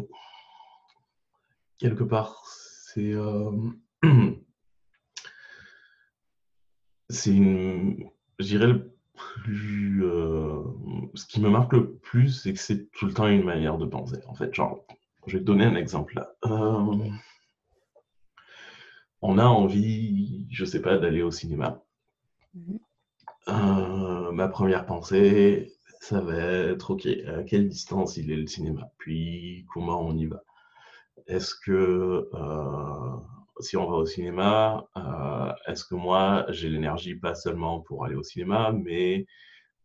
Quelque 1.78 2.04
part, 2.04 2.42
c'est. 2.46 3.14
c'est 7.08 7.34
une. 7.34 8.10
Je 8.38 8.44
dirais 8.44 8.66
le 8.66 8.97
plus. 9.42 10.04
Euh, 10.04 10.62
ce 11.14 11.26
qui 11.26 11.40
me 11.40 11.50
marque 11.50 11.72
le 11.72 11.94
plus, 11.96 12.30
c'est 12.30 12.52
que 12.52 12.58
c'est 12.58 12.90
tout 12.92 13.06
le 13.06 13.12
temps 13.12 13.26
une 13.28 13.44
manière 13.44 13.78
de 13.78 13.86
penser. 13.86 14.18
En 14.26 14.34
fait, 14.34 14.54
genre, 14.54 14.84
je 15.26 15.34
vais 15.34 15.40
te 15.40 15.44
donner 15.44 15.64
un 15.64 15.76
exemple 15.76 16.14
là. 16.16 16.32
Euh, 16.46 17.08
on 19.20 19.38
a 19.38 19.44
envie, 19.44 20.46
je 20.50 20.64
sais 20.64 20.80
pas, 20.80 20.98
d'aller 20.98 21.22
au 21.22 21.30
cinéma. 21.30 21.82
Mhm. 22.54 22.78
Euh, 23.48 24.32
ma 24.32 24.48
première 24.48 24.86
pensée, 24.86 25.72
ça 26.00 26.20
va 26.20 26.36
être 26.36 26.92
ok, 26.92 27.06
à 27.06 27.42
quelle 27.42 27.68
distance 27.68 28.16
il 28.16 28.30
est 28.30 28.36
le 28.36 28.46
cinéma? 28.46 28.90
Puis 28.98 29.66
comment 29.72 30.00
on 30.00 30.16
y 30.16 30.26
va? 30.26 30.42
Est-ce 31.26 31.54
que 31.54 32.28
si 33.60 33.76
on 33.76 33.90
va 33.90 33.96
au 33.96 34.06
cinéma, 34.06 34.88
euh, 34.96 35.52
est-ce 35.66 35.84
que 35.84 35.94
moi, 35.94 36.46
j'ai 36.48 36.68
l'énergie 36.68 37.14
pas 37.14 37.34
seulement 37.34 37.80
pour 37.80 38.04
aller 38.04 38.14
au 38.14 38.22
cinéma, 38.22 38.72
mais 38.72 39.26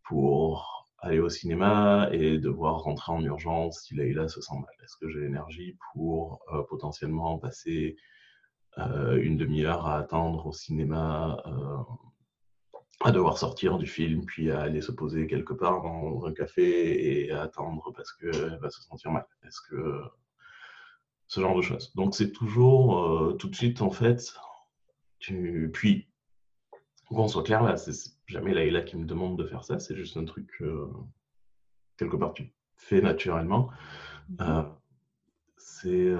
pour 0.03 0.89
aller 0.99 1.19
au 1.19 1.29
cinéma 1.29 2.09
et 2.11 2.37
devoir 2.37 2.81
rentrer 2.83 3.11
en 3.11 3.23
urgence 3.23 3.83
si 3.83 3.95
Leïla 3.95 4.27
se 4.27 4.41
sent 4.41 4.55
mal. 4.55 4.73
Est-ce 4.83 4.97
que 4.97 5.09
j'ai 5.09 5.19
l'énergie 5.19 5.77
pour 5.93 6.39
euh, 6.53 6.63
potentiellement 6.63 7.37
passer 7.39 7.97
euh, 8.77 9.17
une 9.21 9.37
demi-heure 9.37 9.85
à 9.85 9.97
attendre 9.97 10.47
au 10.47 10.53
cinéma, 10.53 11.43
à 13.01 13.11
devoir 13.11 13.37
sortir 13.37 13.77
du 13.77 13.85
film, 13.85 14.25
puis 14.25 14.49
à 14.49 14.61
aller 14.61 14.81
se 14.81 14.91
poser 14.91 15.27
quelque 15.27 15.53
part 15.53 15.81
dans 15.81 16.25
un 16.25 16.33
café 16.33 17.25
et 17.25 17.31
à 17.31 17.41
attendre 17.41 17.91
parce 17.93 18.13
qu'elle 18.13 18.57
va 18.61 18.69
se 18.69 18.81
sentir 18.81 19.11
mal? 19.11 19.25
Est-ce 19.45 19.59
que 19.69 20.01
ce 21.33 21.39
genre 21.41 21.55
de 21.55 21.63
choses. 21.63 21.91
Donc 21.95 22.13
c'est 22.13 22.31
toujours 22.31 22.99
euh, 22.99 23.33
tout 23.33 23.49
de 23.49 23.55
suite 23.55 23.81
en 23.81 23.89
fait, 23.89 24.35
tu... 25.17 25.71
puis 25.73 26.07
qu'on 27.07 27.27
soit 27.27 27.41
clair 27.41 27.63
là, 27.63 27.75
c'est 27.75 28.11
jamais 28.27 28.53
Laïla 28.53 28.81
qui 28.81 28.97
me 28.97 29.05
demande 29.05 29.37
de 29.39 29.43
faire 29.43 29.63
ça, 29.63 29.79
c'est 29.79 29.95
juste 29.95 30.15
un 30.15 30.25
truc 30.25 30.47
que 30.59 30.87
quelque 31.97 32.17
part 32.17 32.33
tu 32.33 32.53
fais 32.75 33.01
naturellement. 33.01 33.69
Mmh 34.29 34.63
c'est 35.57 36.13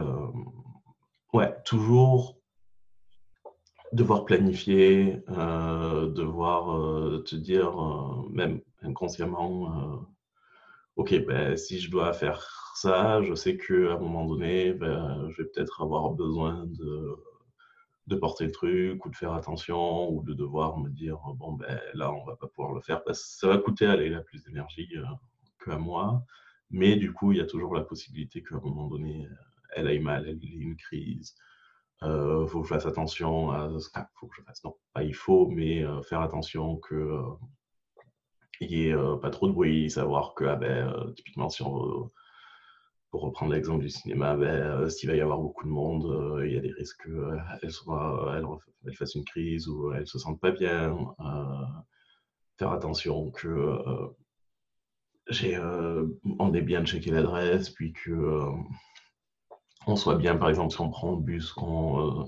ouais, 1.33 1.53
toujours 1.65 2.37
devoir 3.91 4.23
planifier, 4.23 5.21
devoir 5.27 7.23
te 7.23 7.35
dire, 7.35 7.75
même 8.29 8.61
inconsciemment, 8.81 10.07
ok, 10.95 11.25
ben, 11.25 11.57
si 11.57 11.79
je 11.81 11.91
dois 11.91 12.13
faire 12.13 12.62
ça, 12.75 13.21
je 13.21 13.33
sais 13.35 13.57
qu'à 13.57 13.93
un 13.93 13.99
moment 13.99 14.25
donné, 14.25 14.73
ben, 14.73 15.29
je 15.29 15.41
vais 15.41 15.49
peut-être 15.49 15.81
avoir 15.81 16.11
besoin 16.11 16.65
de, 16.65 18.15
porter 18.19 18.45
le 18.45 18.51
truc 18.51 19.05
ou 19.05 19.09
de 19.09 19.15
faire 19.15 19.33
attention 19.33 20.09
ou 20.09 20.23
de 20.23 20.33
devoir 20.33 20.77
me 20.77 20.89
dire, 20.89 21.17
bon, 21.35 21.53
ben, 21.53 21.79
là, 21.93 22.11
on 22.11 22.23
va 22.25 22.35
pas 22.35 22.47
pouvoir 22.47 22.73
le 22.73 22.81
faire 22.81 23.03
parce 23.03 23.21
que 23.21 23.39
ça 23.39 23.47
va 23.47 23.57
coûter 23.57 23.85
à 23.85 23.95
la 23.95 24.21
plus 24.21 24.43
d'énergie 24.43 24.89
euh, 24.97 25.03
qu'à 25.63 25.77
moi. 25.77 26.23
Mais 26.69 26.95
du 26.95 27.13
coup, 27.13 27.31
il 27.31 27.39
y 27.39 27.41
a 27.41 27.45
toujours 27.45 27.75
la 27.75 27.81
possibilité 27.83 28.41
qu'à 28.43 28.55
un 28.55 28.59
moment 28.59 28.87
donné, 28.87 29.27
elle 29.75 29.87
aille 29.87 29.99
mal, 29.99 30.27
elle 30.27 30.43
ait 30.43 30.47
une 30.47 30.75
crise. 30.75 31.35
Il 32.01 32.07
euh, 32.07 32.47
faut 32.47 32.61
que 32.61 32.67
je 32.67 32.73
fasse 32.73 32.85
attention 32.85 33.51
à 33.51 33.69
ce 33.79 33.89
qu'il 33.89 34.03
faut 34.15 34.27
que 34.27 34.35
je 34.37 34.43
fasse. 34.43 34.63
Non, 34.63 34.75
pas 34.93 35.03
il 35.03 35.15
faut, 35.15 35.47
mais 35.47 35.83
euh, 35.83 36.01
faire 36.01 36.21
attention 36.21 36.77
que 36.77 37.21
il 38.61 38.67
n'y 38.69 38.87
ait 38.87 38.95
pas 39.21 39.29
trop 39.29 39.47
de 39.47 39.51
bruit, 39.51 39.89
savoir 39.89 40.35
que, 40.35 40.45
ah 40.45 40.55
ben, 40.55 40.93
typiquement, 41.15 41.49
si 41.49 41.63
on 41.63 42.09
pour 43.13 43.21
reprendre 43.21 43.53
l'exemple 43.53 43.83
du 43.83 43.91
cinéma, 43.91 44.35
ben, 44.35 44.47
euh, 44.47 44.89
s'il 44.89 45.07
va 45.07 45.15
y 45.15 45.21
avoir 45.21 45.37
beaucoup 45.37 45.65
de 45.65 45.69
monde, 45.69 46.03
euh, 46.05 46.47
il 46.47 46.53
y 46.53 46.57
a 46.57 46.61
des 46.61 46.71
risques 46.71 47.03
qu'elle 47.03 47.43
elle, 48.87 48.95
fasse 48.95 49.13
une 49.13 49.23
crise 49.23 49.67
ou 49.67 49.93
elle 49.93 50.07
se 50.07 50.17
sente 50.17 50.41
pas 50.41 50.49
bien. 50.49 50.97
Euh, 51.19 51.65
faire 52.57 52.71
attention 52.71 53.29
que 53.29 53.77
j'ai, 55.29 55.59
on 56.39 56.53
est 56.55 56.63
bien 56.63 56.83
checké 56.83 57.11
l'adresse, 57.11 57.69
puis 57.69 57.93
que 57.93 58.39
on 59.85 59.95
soit 59.95 60.15
bien, 60.15 60.35
par 60.35 60.49
exemple, 60.49 60.73
si 60.73 60.81
on 60.81 60.89
prend 60.89 61.11
le 61.11 61.21
bus, 61.21 61.53
qu'on 61.53 62.27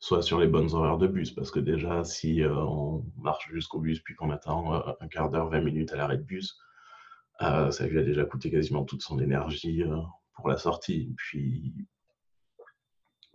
soit 0.00 0.20
sur 0.20 0.38
les 0.38 0.48
bonnes 0.48 0.74
horaires 0.74 0.98
de 0.98 1.06
bus, 1.06 1.30
parce 1.30 1.50
que 1.50 1.60
déjà, 1.60 2.04
si 2.04 2.42
on 2.44 3.06
marche 3.16 3.48
jusqu'au 3.50 3.80
bus, 3.80 4.00
puis 4.00 4.14
qu'on 4.14 4.28
attend 4.28 4.74
un 5.00 5.08
quart 5.08 5.30
d'heure, 5.30 5.48
20 5.48 5.62
minutes 5.62 5.94
à 5.94 5.96
l'arrêt 5.96 6.18
de 6.18 6.24
bus, 6.24 6.58
ça 7.40 7.86
lui 7.86 7.98
a 7.98 8.02
déjà 8.02 8.26
coûté 8.26 8.50
quasiment 8.50 8.84
toute 8.84 9.00
son 9.00 9.18
énergie 9.18 9.82
pour 10.36 10.48
la 10.48 10.56
sortie. 10.56 11.14
Puis, 11.16 11.74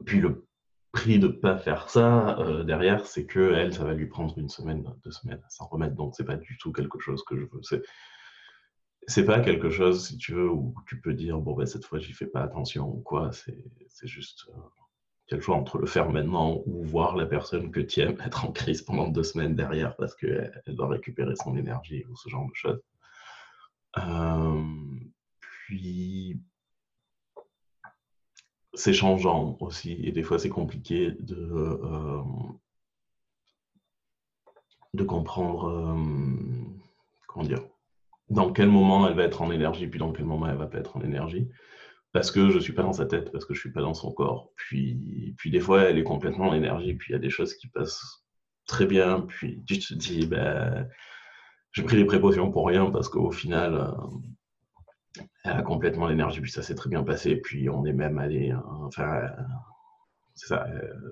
puis 0.06 0.22
le 0.22 0.48
prix 0.92 1.20
de 1.20 1.28
ne 1.28 1.32
pas 1.32 1.58
faire 1.58 1.90
ça 1.90 2.40
euh, 2.40 2.64
derrière, 2.64 3.06
c'est 3.06 3.26
que 3.26 3.54
elle, 3.54 3.74
ça 3.74 3.84
va 3.84 3.94
lui 3.94 4.08
prendre 4.08 4.38
une 4.38 4.50
semaine, 4.50 4.86
deux 5.04 5.12
semaines 5.12 5.42
à 5.46 5.50
s'en 5.50 5.68
remettre. 5.68 5.96
Donc 5.96 6.16
c'est 6.16 6.26
pas 6.26 6.38
du 6.38 6.58
tout 6.58 6.72
quelque 6.72 7.00
chose 7.00 7.24
que 7.24 7.38
je 7.38 7.44
veux. 7.44 7.62
C'est 7.64 7.82
c'est 9.08 9.26
pas 9.26 9.40
quelque 9.40 9.72
chose, 9.72 10.08
si 10.08 10.18
tu 10.18 10.34
veux, 10.34 10.50
où 10.50 10.76
tu 10.88 11.02
peux 11.02 11.14
dire 11.14 11.40
bon 11.40 11.56
ben 11.56 11.66
cette 11.66 11.86
fois 11.86 12.00
j'y 12.00 12.14
fais 12.14 12.28
pas 12.28 12.42
attention 12.42 12.88
ou 12.88 13.02
quoi. 13.02 13.32
C'est 13.32 14.08
juste 14.08 14.46
euh, 14.50 14.62
quel 15.28 15.42
choix 15.42 15.56
entre 15.56 15.78
le 15.78 15.88
faire 15.88 16.10
maintenant 16.10 16.62
ou 16.66 16.84
voir 16.84 17.16
la 17.16 17.26
personne 17.26 17.72
que 17.72 17.80
tu 17.80 18.02
aimes 18.02 18.18
être 18.26 18.46
en 18.46 18.52
crise 18.52 18.82
pendant 18.82 19.08
deux 19.08 19.24
semaines 19.24 19.56
derrière 19.56 19.96
parce 19.96 20.16
qu'elle 20.16 20.62
elle 20.66 20.76
doit 20.76 20.90
récupérer 20.90 21.36
son 21.36 21.56
énergie 21.56 22.06
ou 22.10 22.16
ce 22.16 22.30
genre 22.30 22.48
de 22.48 22.56
choses. 22.56 22.82
Euh, 23.98 24.62
puis 25.40 26.42
c'est 28.74 28.94
changeant 28.94 29.58
aussi 29.60 30.00
et 30.04 30.12
des 30.12 30.24
fois 30.24 30.40
c'est 30.40 30.50
compliqué 30.50 31.12
de, 31.20 31.36
euh, 31.36 32.22
de 34.94 35.04
comprendre 35.04 35.68
euh, 35.70 35.96
comment 37.28 37.46
dire 37.46 37.64
dans 38.30 38.52
quel 38.54 38.70
moment 38.70 39.08
elle 39.08 39.16
va 39.16 39.24
être 39.24 39.42
en 39.42 39.52
énergie 39.52 39.88
puis 39.88 40.00
dans 40.00 40.14
quel 40.14 40.26
moment 40.26 40.48
elle 40.48 40.58
va 40.58 40.68
pas 40.68 40.80
être 40.80 40.96
en 40.98 41.02
énergie 41.02 41.50
parce 42.14 42.32
que 42.32 42.50
je 42.50 42.60
suis 42.60 42.74
pas 42.74 42.84
dans 42.84 42.94
sa 42.94 43.06
tête 43.06 43.32
parce 43.32 43.46
que 43.46 43.54
je 43.54 43.60
suis 43.60 43.72
pas 43.72 43.82
dans 43.82 43.94
son 43.94 44.12
corps. 44.12 44.52
Puis 44.56 45.34
puis 45.38 45.50
des 45.52 45.60
fois 45.60 45.84
elle 45.84 45.98
est 45.98 46.04
complètement 46.04 46.50
en 46.50 46.54
énergie 46.54 46.94
puis 46.94 47.12
il 47.12 47.14
y 47.14 47.16
a 47.16 47.20
des 47.20 47.30
choses 47.30 47.56
qui 47.56 47.68
passent 47.68 48.26
très 48.68 48.86
bien 48.86 49.22
puis 49.22 49.64
tu 49.66 49.80
te 49.80 49.94
dis 49.94 50.26
ben 50.26 50.90
j'ai 51.74 51.84
pris 51.84 51.98
des 51.98 52.06
précautions 52.06 52.52
pour 52.52 52.68
rien 52.68 52.90
parce 52.92 53.10
qu'au 53.10 53.32
final 53.32 53.76
euh, 53.76 53.92
complètement 55.66 56.08
l'énergie, 56.08 56.42
puis 56.42 56.52
ça 56.52 56.62
s'est 56.62 56.76
très 56.76 56.90
bien 56.90 57.04
passé. 57.04 57.36
Puis 57.36 57.70
on 57.70 57.86
est 57.86 57.94
même 57.94 58.18
allé, 58.18 58.52
euh, 58.52 58.58
enfin, 58.86 59.16
euh, 59.16 59.28
c'est 60.36 60.48
ça, 60.48 60.66
euh, 60.68 61.12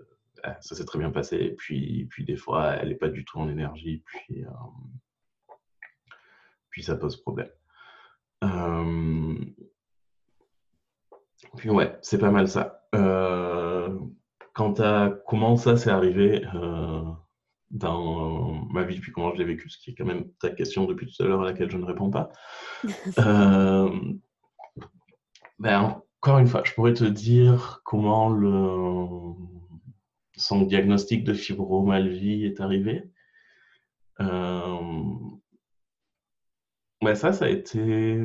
ça 0.62 0.76
s'est 0.76 0.86
très 0.86 1.00
bien 1.00 1.12
passé. 1.12 1.56
Puis, 1.58 2.10
des 2.20 2.38
fois, 2.38 2.76
elle 2.76 2.90
n'est 2.90 2.96
pas 2.96 3.10
du 3.10 3.26
tout 3.26 3.40
en 3.40 3.50
énergie, 3.50 4.04
puis, 4.06 4.46
puis 6.70 6.84
ça 6.84 6.96
pose 6.96 7.22
problème. 7.22 7.50
puis 11.58 11.70
ouais, 11.70 11.98
c'est 12.02 12.20
pas 12.20 12.32
mal 12.32 12.48
ça. 12.48 12.88
quant 14.54 14.74
à 14.80 15.10
comment 15.28 15.58
ça 15.58 15.78
s'est 15.78 15.90
arrivé 15.90 16.46
dans 17.72 18.54
ma 18.72 18.84
vie, 18.84 19.00
puis 19.00 19.12
comment 19.12 19.34
je 19.34 19.38
l'ai 19.38 19.46
vécu, 19.46 19.70
ce 19.70 19.78
qui 19.78 19.92
est 19.92 19.96
quand 19.96 20.06
même 20.06 20.32
ta 20.40 20.50
question 20.50 20.86
depuis 20.86 21.08
tout 21.08 21.24
à 21.24 21.28
l'heure 21.28 21.42
à 21.42 21.46
laquelle 21.46 21.70
je 21.70 21.78
ne 21.78 21.86
réponds 21.86 22.10
pas. 22.10 22.32
euh, 23.20 23.90
ben, 25.60 26.02
encore 26.22 26.40
une 26.40 26.48
fois, 26.48 26.64
je 26.66 26.74
pourrais 26.74 26.94
te 26.94 27.04
dire 27.04 27.82
comment 27.84 28.30
le, 28.30 29.36
son 30.36 30.64
diagnostic 30.64 31.24
de 31.24 31.34
fibromyalgie 31.34 32.46
est 32.46 32.60
arrivé. 32.60 33.04
Euh, 34.20 34.78
ben 37.02 37.16
ça, 37.16 37.32
ça 37.32 37.46
a 37.46 37.50
été 37.50 38.18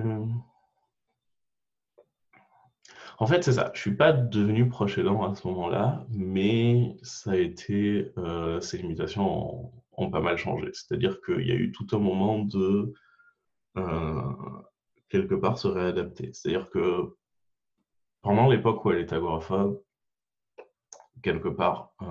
en 3.19 3.27
fait, 3.27 3.45
c'est 3.45 3.53
ça. 3.53 3.71
Je 3.75 3.81
suis 3.81 3.95
pas 3.95 4.13
devenu 4.13 4.69
proche 4.69 4.99
aidant 4.99 5.23
à 5.23 5.35
ce 5.35 5.47
moment-là, 5.47 6.07
mais 6.11 6.97
ça 7.03 7.33
a 7.33 7.37
été, 7.37 8.13
euh, 8.19 8.61
ces 8.61 8.79
limitations 8.79 9.73
ont, 9.93 10.11
pas 10.11 10.21
mal 10.21 10.37
changé. 10.37 10.71
C'est-à-dire 10.73 11.21
qu'il 11.25 11.47
y 11.47 11.53
a 11.53 11.55
eu 11.55 11.71
tout 11.73 11.87
un 11.93 11.99
moment 11.99 12.41
de 12.41 12.93
euh, 13.77 14.23
quelque 15.09 15.35
part 15.35 15.59
se 15.59 15.69
réadapter. 15.69 16.33
C'est-à-dire 16.33 16.71
que 16.71 17.17
pendant 18.23 18.49
l'époque 18.49 18.85
où 18.85 18.91
elle 18.91 19.01
était 19.01 19.17
agoraphobe, 19.17 19.81
quelque 21.23 21.49
part, 21.49 21.95
euh, 22.03 22.07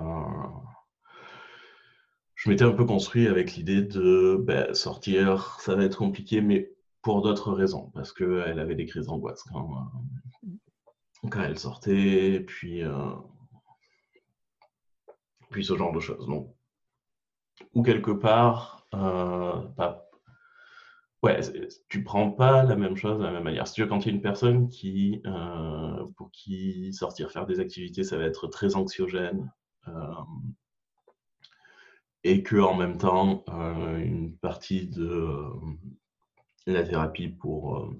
je 2.34 2.50
m'étais 2.50 2.64
un 2.64 2.72
peu 2.72 2.84
construit 2.84 3.26
avec 3.28 3.54
l'idée 3.54 3.82
de 3.82 4.36
ben, 4.40 4.74
sortir, 4.74 5.58
ça 5.60 5.74
va 5.74 5.84
être 5.84 5.98
compliqué, 5.98 6.40
mais 6.40 6.72
pour 7.02 7.22
d'autres 7.22 7.52
raisons, 7.52 7.90
parce 7.94 8.12
qu'elle 8.12 8.58
avait 8.58 8.74
des 8.74 8.86
crises 8.86 9.06
d'angoisse 9.06 9.42
quand, 9.44 9.90
quand 11.30 11.42
elle 11.42 11.58
sortait, 11.58 12.40
puis, 12.40 12.82
euh, 12.82 13.14
puis 15.50 15.64
ce 15.64 15.76
genre 15.76 15.92
de 15.92 16.00
choses. 16.00 16.28
Ou 17.74 17.82
quelque 17.82 18.10
part, 18.10 18.86
euh, 18.94 19.62
pas, 19.76 20.08
ouais, 21.22 21.40
tu 21.88 22.04
prends 22.04 22.30
pas 22.30 22.62
la 22.64 22.76
même 22.76 22.96
chose 22.96 23.18
de 23.18 23.24
la 23.24 23.32
même 23.32 23.44
manière. 23.44 23.66
Si 23.66 23.74
tu 23.74 23.82
veux, 23.82 23.88
quand 23.88 24.00
il 24.00 24.08
y 24.08 24.10
a 24.10 24.14
une 24.14 24.22
personne 24.22 24.68
qui, 24.68 25.22
euh, 25.26 26.04
pour 26.16 26.30
qui 26.30 26.92
sortir 26.92 27.30
faire 27.30 27.46
des 27.46 27.60
activités, 27.60 28.04
ça 28.04 28.16
va 28.16 28.24
être 28.24 28.46
très 28.48 28.76
anxiogène, 28.76 29.52
et 32.22 32.42
que 32.42 32.56
en 32.56 32.74
même 32.74 32.96
temps, 32.96 33.44
une 33.48 34.34
partie 34.38 34.86
de 34.88 35.50
la 36.66 36.82
thérapie 36.82 37.28
pour 37.28 37.92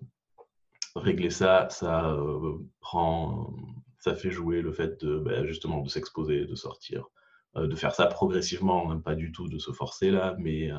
régler 0.97 1.31
ça, 1.31 1.69
ça 1.71 2.11
euh, 2.11 2.59
prend, 2.81 3.55
ça 3.99 4.15
fait 4.15 4.31
jouer 4.31 4.63
le 4.63 4.73
fait 4.73 5.01
de 5.05 5.19
ben, 5.19 5.45
justement 5.47 5.81
de 5.81 5.89
s'exposer, 5.89 6.47
de 6.47 6.55
sortir, 6.55 7.09
euh, 7.57 7.67
de 7.67 7.75
faire 7.77 7.95
ça 7.95 8.07
progressivement, 8.07 8.87
même 8.87 9.03
pas 9.03 9.15
du 9.15 9.33
tout 9.33 9.49
de 9.49 9.59
se 9.59 9.73
forcer 9.73 10.11
là, 10.11 10.37
mais 10.39 10.71
euh, 10.71 10.79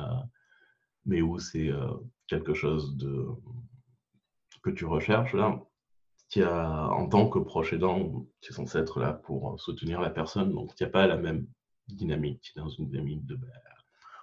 mais 1.04 1.22
où 1.22 1.38
c'est 1.38 1.70
quelque 2.26 2.54
chose 2.54 2.96
de 2.96 3.26
que 4.62 4.70
tu 4.70 4.84
recherches 4.86 5.34
là. 5.34 5.60
Qui 6.28 6.42
a, 6.42 6.88
en 6.88 7.08
tant 7.08 7.28
que 7.28 7.38
proche 7.38 7.72
aidant, 7.72 8.26
tu 8.40 8.50
es 8.50 8.54
censé 8.54 8.78
être 8.78 8.98
là 8.98 9.12
pour 9.12 9.60
soutenir 9.60 10.00
la 10.00 10.10
personne, 10.10 10.52
donc 10.52 10.72
il 10.72 10.82
n'y 10.82 10.88
a 10.88 10.90
pas 10.90 11.06
la 11.06 11.16
même 11.16 11.46
dynamique, 11.86 12.52
dans 12.56 12.68
une 12.68 12.88
dynamique 12.88 13.24
de 13.26 13.36
ben, 13.36 13.48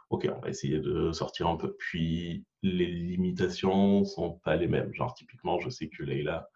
ok, 0.09 0.29
on 0.35 0.39
va 0.39 0.49
essayer 0.49 0.79
de 0.79 1.11
sortir 1.11 1.47
un 1.47 1.57
peu. 1.57 1.75
Puis 1.77 2.45
les 2.61 2.87
limitations 2.87 4.05
sont 4.05 4.39
pas 4.43 4.55
les 4.55 4.67
mêmes. 4.67 4.93
Genre, 4.93 5.13
typiquement, 5.13 5.59
je 5.59 5.69
sais 5.69 5.89
que 5.89 6.03
Leïla, 6.03 6.49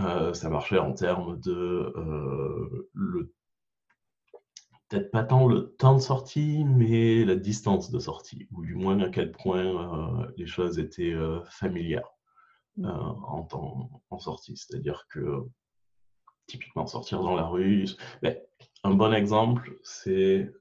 euh, 0.00 0.34
ça 0.34 0.50
marchait 0.50 0.78
en 0.78 0.92
termes 0.92 1.38
de 1.40 1.92
euh, 1.96 2.90
le 2.94 3.32
peut-être 4.88 5.10
pas 5.10 5.24
tant 5.24 5.46
le 5.46 5.74
temps 5.78 5.94
de 5.94 6.00
sortie, 6.00 6.64
mais 6.64 7.24
la 7.24 7.36
distance 7.36 7.90
de 7.90 7.98
sortie, 7.98 8.46
ou 8.52 8.62
du 8.64 8.74
moins 8.74 9.00
à 9.00 9.08
quel 9.08 9.32
point 9.32 9.64
euh, 9.64 10.26
les 10.36 10.46
choses 10.46 10.78
étaient 10.78 11.14
familières 11.48 12.08
mmh. 12.76 12.86
en 12.86 13.42
temps 13.44 14.02
en 14.10 14.18
sortie. 14.18 14.56
C'est-à-dire 14.56 15.06
que 15.08 15.40
typiquement 16.46 16.86
sortir 16.86 17.22
dans 17.22 17.34
la 17.34 17.46
rue, 17.46 17.86
ben, 18.22 18.36
un 18.84 18.94
bon 18.94 19.12
exemple, 19.14 19.78
c'est 19.82 20.52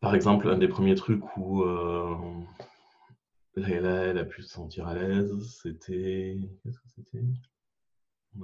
par 0.00 0.14
exemple, 0.14 0.48
un 0.48 0.58
des 0.58 0.68
premiers 0.68 0.94
trucs 0.94 1.36
où 1.36 1.64
Leila, 3.56 4.06
elle 4.06 4.18
a 4.18 4.24
pu 4.24 4.42
se 4.42 4.48
sentir 4.48 4.86
à 4.86 4.94
l'aise, 4.94 5.58
c'était. 5.62 6.38
Qu'est-ce 6.62 6.78
que 6.80 6.88
c'était? 6.88 7.24
Je... 8.34 8.40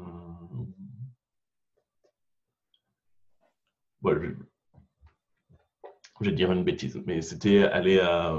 vais 6.21 6.33
dire 6.33 6.53
une 6.53 6.65
bêtise, 6.65 7.01
mais 7.07 7.23
c'était 7.23 7.65
aller 7.65 8.01
à... 8.01 8.35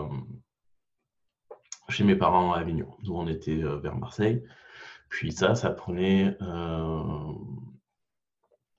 chez 1.89 2.03
mes 2.03 2.15
parents 2.15 2.53
à 2.53 2.59
Avignon, 2.59 2.95
d'où 3.03 3.15
on 3.15 3.27
était 3.27 3.55
vers 3.55 3.95
Marseille. 3.95 4.43
Puis 5.09 5.31
ça, 5.31 5.55
ça 5.55 5.69
prenait 5.69 6.35
euh, 6.41 7.33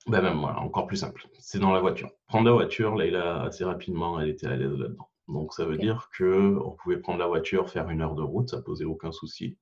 ben 0.07 0.21
même 0.21 0.39
voilà, 0.39 0.59
encore 0.59 0.87
plus 0.87 0.97
simple. 0.97 1.27
C'est 1.39 1.59
dans 1.59 1.71
la 1.71 1.81
voiture. 1.81 2.11
Prendre 2.27 2.45
la 2.45 2.53
voiture, 2.53 2.95
Leïla, 2.95 3.43
assez 3.43 3.63
rapidement, 3.63 4.19
elle 4.19 4.29
était 4.29 4.47
à 4.47 4.55
l'aise 4.55 4.71
là-dedans. 4.71 5.09
Donc 5.27 5.53
ça 5.53 5.65
veut 5.65 5.77
dire 5.77 6.09
qu'on 6.17 6.75
pouvait 6.81 6.97
prendre 6.97 7.19
la 7.19 7.27
voiture, 7.27 7.69
faire 7.69 7.89
une 7.89 8.01
heure 8.01 8.15
de 8.15 8.23
route, 8.23 8.49
ça 8.49 8.61
posait 8.61 8.85
aucun 8.85 9.11
souci. 9.11 9.57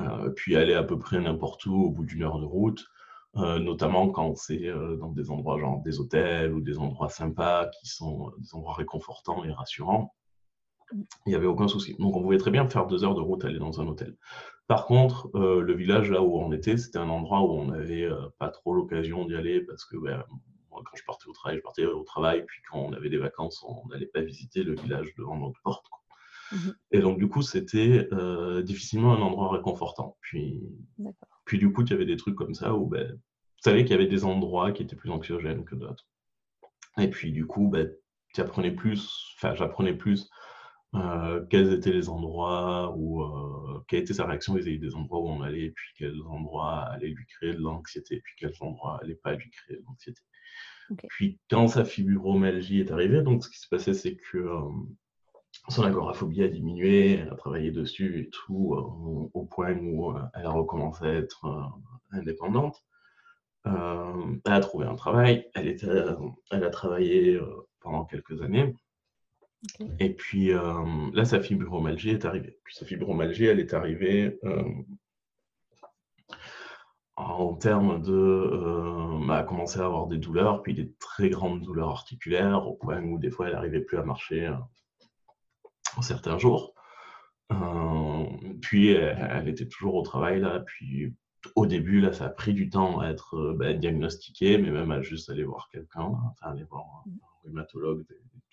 Euh, 0.00 0.30
puis 0.30 0.56
aller 0.56 0.74
à 0.74 0.82
peu 0.82 0.98
près 0.98 1.20
n'importe 1.20 1.66
où 1.66 1.74
au 1.74 1.90
bout 1.90 2.04
d'une 2.04 2.22
heure 2.22 2.40
de 2.40 2.46
route, 2.46 2.84
euh, 3.36 3.58
notamment 3.58 4.08
quand 4.10 4.34
c'est 4.36 4.72
dans 4.98 5.12
des 5.12 5.30
endroits 5.30 5.58
genre 5.58 5.82
des 5.82 6.00
hôtels 6.00 6.52
ou 6.52 6.60
des 6.60 6.78
endroits 6.78 7.10
sympas 7.10 7.66
qui 7.66 7.86
sont 7.86 8.32
des 8.38 8.54
endroits 8.54 8.74
réconfortants 8.74 9.44
et 9.44 9.52
rassurants. 9.52 10.14
Il 11.26 11.30
n'y 11.30 11.34
avait 11.34 11.46
aucun 11.46 11.68
souci. 11.68 11.94
Donc 11.98 12.16
on 12.16 12.22
pouvait 12.22 12.38
très 12.38 12.50
bien 12.50 12.68
faire 12.68 12.86
deux 12.86 13.04
heures 13.04 13.14
de 13.14 13.20
route, 13.20 13.44
aller 13.44 13.58
dans 13.58 13.80
un 13.80 13.86
hôtel. 13.86 14.16
Par 14.68 14.86
contre, 14.86 15.30
euh, 15.34 15.60
le 15.60 15.74
village 15.74 16.10
là 16.10 16.22
où 16.22 16.38
on 16.38 16.52
était, 16.52 16.76
c'était 16.76 16.98
un 16.98 17.08
endroit 17.08 17.40
où 17.42 17.52
on 17.52 17.66
n'avait 17.66 18.04
euh, 18.04 18.28
pas 18.38 18.48
trop 18.48 18.74
l'occasion 18.74 19.24
d'y 19.24 19.34
aller 19.34 19.60
parce 19.60 19.84
que 19.84 19.96
ben, 19.96 20.24
moi, 20.70 20.82
quand 20.84 20.96
je 20.96 21.04
partais 21.04 21.26
au 21.28 21.32
travail, 21.32 21.58
je 21.58 21.62
partais 21.62 21.84
au 21.84 22.02
travail, 22.02 22.44
puis 22.46 22.62
quand 22.70 22.78
on 22.78 22.92
avait 22.92 23.10
des 23.10 23.18
vacances, 23.18 23.64
on 23.66 23.86
n'allait 23.88 24.06
pas 24.06 24.22
visiter 24.22 24.62
le 24.62 24.74
village 24.74 25.14
devant 25.16 25.36
notre 25.36 25.60
porte. 25.62 25.84
Mmh 26.50 26.70
Et 26.92 27.00
donc, 27.00 27.18
du 27.18 27.28
coup, 27.28 27.42
c'était 27.42 28.08
euh, 28.12 28.62
difficilement 28.62 29.14
un 29.14 29.20
endroit 29.20 29.52
réconfortant. 29.52 30.16
Puis, 30.20 30.62
puis 31.44 31.58
du 31.58 31.72
coup, 31.72 31.82
il 31.82 31.90
y 31.90 31.92
avait 31.92 32.06
des 32.06 32.16
trucs 32.16 32.36
comme 32.36 32.54
ça 32.54 32.74
où 32.74 32.86
ben, 32.86 33.18
tu 33.56 33.62
savais 33.70 33.82
qu'il 33.82 33.92
y 33.92 33.94
avait 33.94 34.06
des 34.06 34.24
endroits 34.24 34.72
qui 34.72 34.82
étaient 34.82 34.96
plus 34.96 35.10
anxiogènes 35.10 35.64
que 35.64 35.74
d'autres. 35.74 36.06
Et 36.98 37.08
puis, 37.08 37.32
du 37.32 37.46
coup, 37.46 37.68
ben, 37.68 37.90
tu 38.34 38.40
apprenais 38.40 38.72
plus, 38.72 39.34
enfin, 39.36 39.54
j'apprenais 39.54 39.94
plus 39.94 40.30
euh, 40.94 41.44
quels 41.48 41.72
étaient 41.72 41.92
les 41.92 42.10
endroits 42.10 42.94
où, 42.96 43.22
euh, 43.22 43.82
quelle 43.88 44.00
était 44.00 44.12
sa 44.12 44.26
réaction 44.26 44.54
vis-à-vis 44.54 44.78
des 44.78 44.94
endroits 44.94 45.20
où 45.20 45.28
on 45.28 45.40
allait, 45.40 45.70
puis 45.70 45.88
quels 45.96 46.20
endroits 46.22 46.80
allaient 46.80 47.08
lui 47.08 47.24
créer 47.26 47.54
de 47.54 47.60
l'anxiété, 47.60 48.20
puis 48.22 48.34
quels 48.36 48.54
endroits 48.60 49.00
allaient 49.02 49.18
pas 49.22 49.34
lui 49.34 49.50
créer 49.50 49.78
de 49.78 49.82
l'anxiété. 49.86 50.20
Puis 51.08 51.40
quand 51.48 51.68
sa 51.68 51.86
fibromyalgie 51.86 52.80
est 52.80 52.90
arrivée, 52.90 53.22
donc 53.22 53.42
ce 53.42 53.48
qui 53.48 53.58
se 53.58 53.68
passait, 53.68 53.94
c'est 53.94 54.16
que 54.16 54.36
euh, 54.36 54.60
son 55.68 55.82
agoraphobie 55.82 56.42
a 56.42 56.48
diminué, 56.48 57.12
elle 57.12 57.30
a 57.30 57.36
travaillé 57.36 57.70
dessus 57.70 58.20
et 58.20 58.28
tout, 58.28 58.74
au 59.32 59.44
point 59.46 59.74
où 59.74 60.14
elle 60.34 60.46
a 60.46 60.50
recommencé 60.50 61.04
à 61.06 61.14
être 61.14 61.46
indépendante. 62.10 62.82
elle 63.64 63.72
a 64.44 64.60
trouvé 64.60 64.86
un 64.86 64.96
travail, 64.96 65.46
elle, 65.54 65.68
était, 65.68 65.86
elle 66.50 66.64
a 66.64 66.70
travaillé 66.70 67.40
pendant 67.80 68.04
quelques 68.04 68.42
années. 68.42 68.74
Et 69.98 70.12
puis 70.14 70.52
euh, 70.52 71.10
là, 71.12 71.24
sa 71.24 71.40
fibromyalgie 71.40 72.10
est 72.10 72.24
arrivée. 72.24 72.58
Puis 72.64 72.74
sa 72.74 72.84
fibromyalgie, 72.84 73.46
elle 73.46 73.60
est 73.60 73.74
arrivée 73.74 74.38
euh, 74.44 74.64
en 77.16 77.54
termes 77.54 78.02
de. 78.02 78.12
Euh, 78.12 79.26
bah, 79.26 79.34
elle 79.34 79.40
a 79.40 79.42
commencé 79.44 79.78
à 79.78 79.84
avoir 79.84 80.08
des 80.08 80.18
douleurs, 80.18 80.62
puis 80.62 80.74
des 80.74 80.92
très 80.98 81.30
grandes 81.30 81.62
douleurs 81.62 81.90
articulaires, 81.90 82.66
au 82.66 82.74
point 82.74 83.02
où 83.02 83.18
des 83.18 83.30
fois 83.30 83.46
elle 83.46 83.54
n'arrivait 83.54 83.82
plus 83.82 83.98
à 83.98 84.02
marcher 84.02 84.52
en 85.96 86.02
certains 86.02 86.38
jours. 86.38 86.74
puis 88.62 88.88
elle, 88.90 89.48
était 89.48 89.68
toujours 89.68 89.94
au 89.94 90.02
travail 90.02 90.40
là, 90.40 90.60
puis 90.60 91.14
au 91.56 91.66
début, 91.66 92.00
là, 92.00 92.12
ça 92.12 92.26
a 92.26 92.28
pris 92.30 92.54
du 92.54 92.70
temps 92.70 93.00
à 93.00 93.08
être 93.08 93.54
bah, 93.58 93.74
diagnostiqué, 93.74 94.58
mais 94.58 94.70
même 94.70 94.90
à 94.90 95.02
juste 95.02 95.28
aller 95.30 95.44
voir 95.44 95.68
quelqu'un, 95.70 96.02
enfin 96.02 96.52
aller 96.52 96.64
voir 96.64 96.84
un 97.06 97.10
mmh. 97.10 97.18
rhumatologue, 97.44 98.04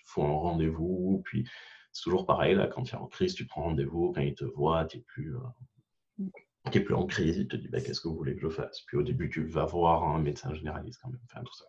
faut 0.10 0.24
un 0.24 0.32
rendez-vous. 0.32 1.22
Puis 1.26 1.48
c'est 1.92 2.04
toujours 2.04 2.26
pareil, 2.26 2.56
là, 2.56 2.68
quand 2.68 2.84
tu 2.84 2.96
es 2.96 2.98
en 2.98 3.08
crise, 3.08 3.34
tu 3.34 3.46
prends 3.46 3.64
rendez-vous, 3.64 4.12
quand 4.14 4.22
il 4.22 4.36
te 4.36 4.46
voit, 4.46 4.86
tu 4.86 4.98
n'es 4.98 5.04
plus, 5.04 5.36
euh, 5.36 6.80
plus 6.80 6.96
en 6.96 7.06
crise, 7.06 7.38
il 7.38 7.48
te 7.48 7.56
dit 7.56 7.68
bah, 7.70 7.82
qu'est-ce 7.82 8.02
que 8.02 8.08
vous 8.08 8.16
voulez 8.16 8.36
que 8.36 8.42
je 8.42 8.50
fasse? 8.50 8.82
Puis 8.88 8.98
au 8.98 9.04
début, 9.04 9.30
tu 9.30 9.46
vas 9.46 9.66
voir 9.66 10.04
un 10.04 10.20
médecin 10.20 10.54
généraliste 10.54 11.00
quand 11.02 11.10
même. 11.10 11.22
Enfin, 11.26 11.44
tout 11.44 11.54
ça. 11.54 11.66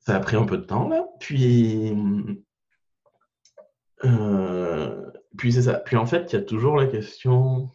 ça 0.00 0.16
a 0.16 0.20
pris 0.20 0.36
un 0.36 0.44
peu 0.44 0.58
de 0.58 0.64
temps, 0.64 0.88
là. 0.88 1.06
Puis. 1.18 1.94
Euh, 4.04 5.10
puis 5.36 5.52
c'est 5.52 5.62
ça. 5.62 5.74
Puis 5.74 5.96
en 5.96 6.06
fait, 6.06 6.32
il 6.32 6.36
y 6.36 6.38
a 6.38 6.42
toujours 6.42 6.76
la 6.76 6.86
question 6.86 7.70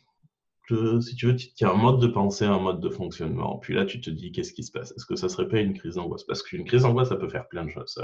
si 0.67 1.15
tu 1.15 1.27
veux, 1.27 1.35
il 1.35 1.61
y 1.61 1.63
a 1.65 1.71
un 1.71 1.75
mode 1.75 1.99
de 1.99 2.07
pensée, 2.07 2.45
un 2.45 2.59
mode 2.59 2.79
de 2.79 2.89
fonctionnement. 2.89 3.57
Puis 3.59 3.73
là, 3.73 3.85
tu 3.85 4.01
te 4.01 4.09
dis, 4.09 4.31
qu'est-ce 4.31 4.53
qui 4.53 4.63
se 4.63 4.71
passe? 4.71 4.91
Est-ce 4.91 5.05
que 5.05 5.15
ça 5.15 5.29
serait 5.29 5.47
pas 5.47 5.59
une 5.59 5.73
crise 5.73 5.95
d'angoisse? 5.95 6.23
Parce 6.23 6.41
qu'une 6.41 6.65
crise 6.65 6.83
d'angoisse, 6.83 7.09
ça 7.09 7.15
peut 7.15 7.29
faire 7.29 7.47
plein 7.47 7.65
de 7.65 7.69
choses. 7.69 7.99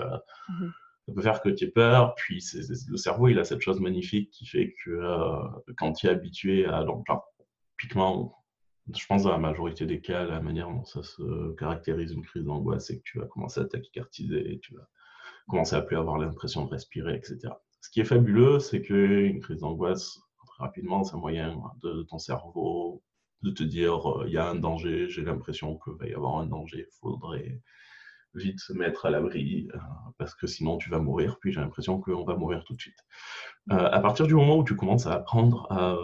Mmh 0.49 0.67
ça, 1.07 1.13
peut 1.15 1.21
faire 1.23 1.41
que 1.41 1.49
tu 1.49 1.65
aies 1.65 1.71
peur, 1.71 2.13
puis 2.15 2.43
le 2.87 2.95
cerveau, 2.95 3.27
il 3.27 3.39
a 3.39 3.43
cette 3.43 3.61
chose 3.61 3.79
magnifique 3.79 4.29
qui 4.29 4.45
fait 4.45 4.75
que 4.83 4.91
euh, 4.91 5.35
quand 5.75 5.93
tu 5.93 6.05
es 6.05 6.09
habitué 6.09 6.67
à... 6.67 6.83
Donc, 6.83 7.05
typiquement, 7.79 8.45
je 8.95 9.05
pense 9.07 9.23
dans 9.23 9.31
la 9.31 9.39
majorité 9.39 9.85
des 9.85 9.99
cas, 9.99 10.25
la 10.25 10.41
manière 10.41 10.69
dont 10.69 10.85
ça 10.85 11.01
se 11.03 11.53
caractérise 11.55 12.11
une 12.11 12.23
crise 12.23 12.43
d'angoisse, 12.43 12.85
c'est 12.85 12.97
que 12.97 13.03
tu 13.03 13.19
vas 13.19 13.25
commencer 13.25 13.61
à 13.61 13.65
tachycardiser, 13.65 14.59
tu 14.61 14.75
vas 14.75 14.87
commencer 15.47 15.75
à 15.75 15.81
plus 15.81 15.97
avoir 15.97 16.17
l'impression 16.17 16.65
de 16.65 16.69
respirer, 16.69 17.15
etc. 17.15 17.39
Ce 17.81 17.89
qui 17.89 18.01
est 18.01 18.05
fabuleux, 18.05 18.59
c'est 18.59 18.81
qu'une 18.81 19.39
crise 19.39 19.61
d'angoisse, 19.61 20.19
rapidement, 20.61 21.03
c'est 21.03 21.15
un 21.15 21.19
moyen 21.19 21.61
de, 21.81 22.03
ton 22.03 22.19
cerveau 22.19 23.01
de 23.41 23.51
te 23.51 23.63
dire 23.63 24.09
euh, 24.09 24.25
il 24.27 24.33
y 24.33 24.37
a 24.37 24.47
un 24.47 24.55
danger, 24.55 25.09
j'ai 25.09 25.23
l'impression 25.23 25.77
qu'il 25.83 25.93
va 25.93 26.07
y 26.07 26.13
avoir 26.13 26.37
un 26.37 26.45
danger, 26.45 26.85
il 26.87 26.99
faudrait 26.99 27.59
vite 28.33 28.59
se 28.59 28.71
mettre 28.71 29.05
à 29.07 29.09
l'abri 29.09 29.67
euh, 29.73 29.77
parce 30.17 30.35
que 30.35 30.47
sinon 30.47 30.77
tu 30.77 30.89
vas 30.89 30.99
mourir. 30.99 31.37
Puis 31.41 31.51
j'ai 31.51 31.59
l'impression 31.59 31.99
qu'on 31.99 32.23
va 32.23 32.35
mourir 32.35 32.63
tout 32.63 32.75
de 32.75 32.81
suite. 32.81 32.99
Euh, 33.71 33.89
à 33.91 33.99
partir 33.99 34.27
du 34.27 34.35
moment 34.35 34.57
où 34.57 34.63
tu 34.63 34.75
commences 34.75 35.07
à 35.07 35.13
apprendre 35.13 35.67
à 35.71 35.97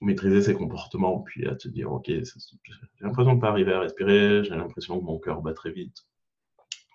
maîtriser 0.00 0.42
ces 0.42 0.54
comportements, 0.54 1.20
puis 1.20 1.46
à 1.48 1.56
te 1.56 1.66
dire 1.66 1.90
ok, 1.90 2.06
j'ai 2.06 2.24
l'impression 3.00 3.32
de 3.32 3.36
ne 3.36 3.40
pas 3.40 3.48
arriver 3.48 3.72
à 3.72 3.80
respirer, 3.80 4.44
j'ai 4.44 4.54
l'impression 4.54 5.00
que 5.00 5.04
mon 5.04 5.18
cœur 5.18 5.42
bat 5.42 5.54
très 5.54 5.72
vite. 5.72 6.06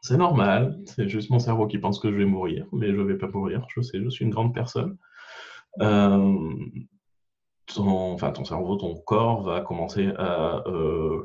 C'est 0.02 0.18
normal, 0.18 0.80
c'est 0.86 1.08
juste 1.08 1.30
mon 1.30 1.40
cerveau 1.40 1.66
qui 1.66 1.78
pense 1.78 1.98
que 1.98 2.12
je 2.12 2.18
vais 2.18 2.26
mourir, 2.26 2.68
mais 2.74 2.88
je 2.88 2.96
ne 2.96 3.04
vais 3.04 3.18
pas 3.18 3.30
mourir, 3.30 3.66
je 3.74 3.82
sais, 3.82 4.04
je 4.04 4.10
suis 4.10 4.26
une 4.26 4.32
grande 4.32 4.54
personne. 4.54 4.98
Euh, 5.82 6.54
ton, 7.66 8.14
enfin, 8.14 8.32
ton 8.32 8.46
cerveau, 8.46 8.76
ton 8.76 8.96
corps 8.96 9.42
va 9.44 9.62
commencer 9.62 10.12
à 10.18 10.64
euh, 10.68 11.24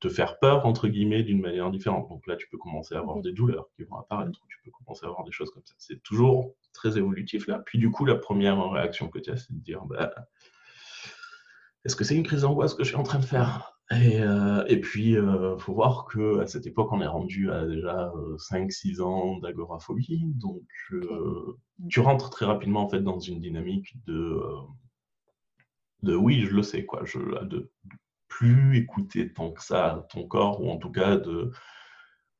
te 0.00 0.08
faire 0.08 0.38
peur, 0.38 0.66
entre 0.66 0.88
guillemets, 0.88 1.22
d'une 1.22 1.40
manière 1.40 1.70
différente. 1.70 2.08
Donc 2.08 2.26
là, 2.26 2.36
tu 2.36 2.48
peux 2.48 2.58
commencer 2.58 2.94
à 2.94 2.98
avoir 2.98 3.20
des 3.20 3.32
douleurs 3.32 3.68
qui 3.76 3.84
vont 3.84 3.96
apparaître, 3.96 4.40
tu 4.48 4.58
peux 4.64 4.70
commencer 4.70 5.06
à 5.06 5.08
avoir 5.08 5.24
des 5.24 5.32
choses 5.32 5.50
comme 5.50 5.64
ça. 5.64 5.74
C'est 5.78 6.02
toujours 6.02 6.54
très 6.72 6.98
évolutif 6.98 7.46
là. 7.46 7.60
Puis 7.64 7.78
du 7.78 7.90
coup, 7.90 8.04
la 8.04 8.16
première 8.16 8.70
réaction 8.70 9.08
que 9.08 9.18
tu 9.18 9.30
as, 9.30 9.36
c'est 9.36 9.52
de 9.52 9.60
dire, 9.60 9.84
bah, 9.84 10.12
est-ce 11.84 11.96
que 11.96 12.04
c'est 12.04 12.16
une 12.16 12.24
crise 12.24 12.42
d'angoisse 12.42 12.74
que 12.74 12.82
je 12.82 12.88
suis 12.88 12.96
en 12.96 13.02
train 13.02 13.18
de 13.18 13.24
faire? 13.24 13.73
Et, 13.90 14.20
euh, 14.22 14.64
et, 14.66 14.80
puis, 14.80 15.10
il 15.10 15.18
euh, 15.18 15.58
faut 15.58 15.74
voir 15.74 16.06
qu'à 16.10 16.46
cette 16.46 16.66
époque, 16.66 16.90
on 16.92 17.02
est 17.02 17.06
rendu 17.06 17.50
à 17.50 17.66
déjà 17.66 18.12
5-6 18.38 19.00
euh, 19.00 19.04
ans 19.04 19.38
d'agoraphobie. 19.38 20.32
Donc, 20.36 20.62
tu 21.88 22.00
rentres 22.00 22.30
très 22.30 22.46
rapidement 22.46 22.84
en 22.84 22.88
fait, 22.88 23.00
dans 23.02 23.18
une 23.20 23.40
dynamique 23.40 23.94
de, 24.06 24.40
de 26.02 26.14
oui, 26.14 26.46
je 26.46 26.54
le 26.54 26.62
sais, 26.62 26.86
quoi, 26.86 27.04
je, 27.04 27.18
de 27.44 27.70
plus 28.28 28.78
écouter 28.78 29.32
tant 29.32 29.52
que 29.52 29.62
ça 29.62 30.06
ton 30.10 30.26
corps, 30.26 30.62
ou 30.62 30.70
en 30.70 30.78
tout 30.78 30.90
cas 30.90 31.16
de. 31.16 31.50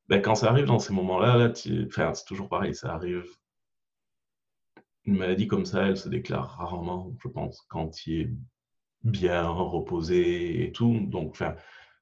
Ben, 0.08 0.20
quand 0.22 0.34
ça 0.34 0.50
arrive 0.50 0.66
dans 0.66 0.78
ces 0.78 0.92
moments-là, 0.94 1.36
là, 1.36 1.54
c'est 1.54 2.24
toujours 2.26 2.48
pareil, 2.48 2.74
ça 2.74 2.94
arrive. 2.94 3.26
Une 5.04 5.16
maladie 5.18 5.46
comme 5.46 5.66
ça, 5.66 5.86
elle 5.88 5.96
se 5.98 6.08
déclare 6.08 6.56
rarement, 6.56 7.14
je 7.22 7.28
pense, 7.28 7.60
quand 7.68 8.06
il 8.06 8.20
est 8.22 8.30
bien 9.04 9.46
reposée 9.48 10.64
et 10.64 10.72
tout. 10.72 10.98
Donc, 11.06 11.30
enfin, 11.30 11.54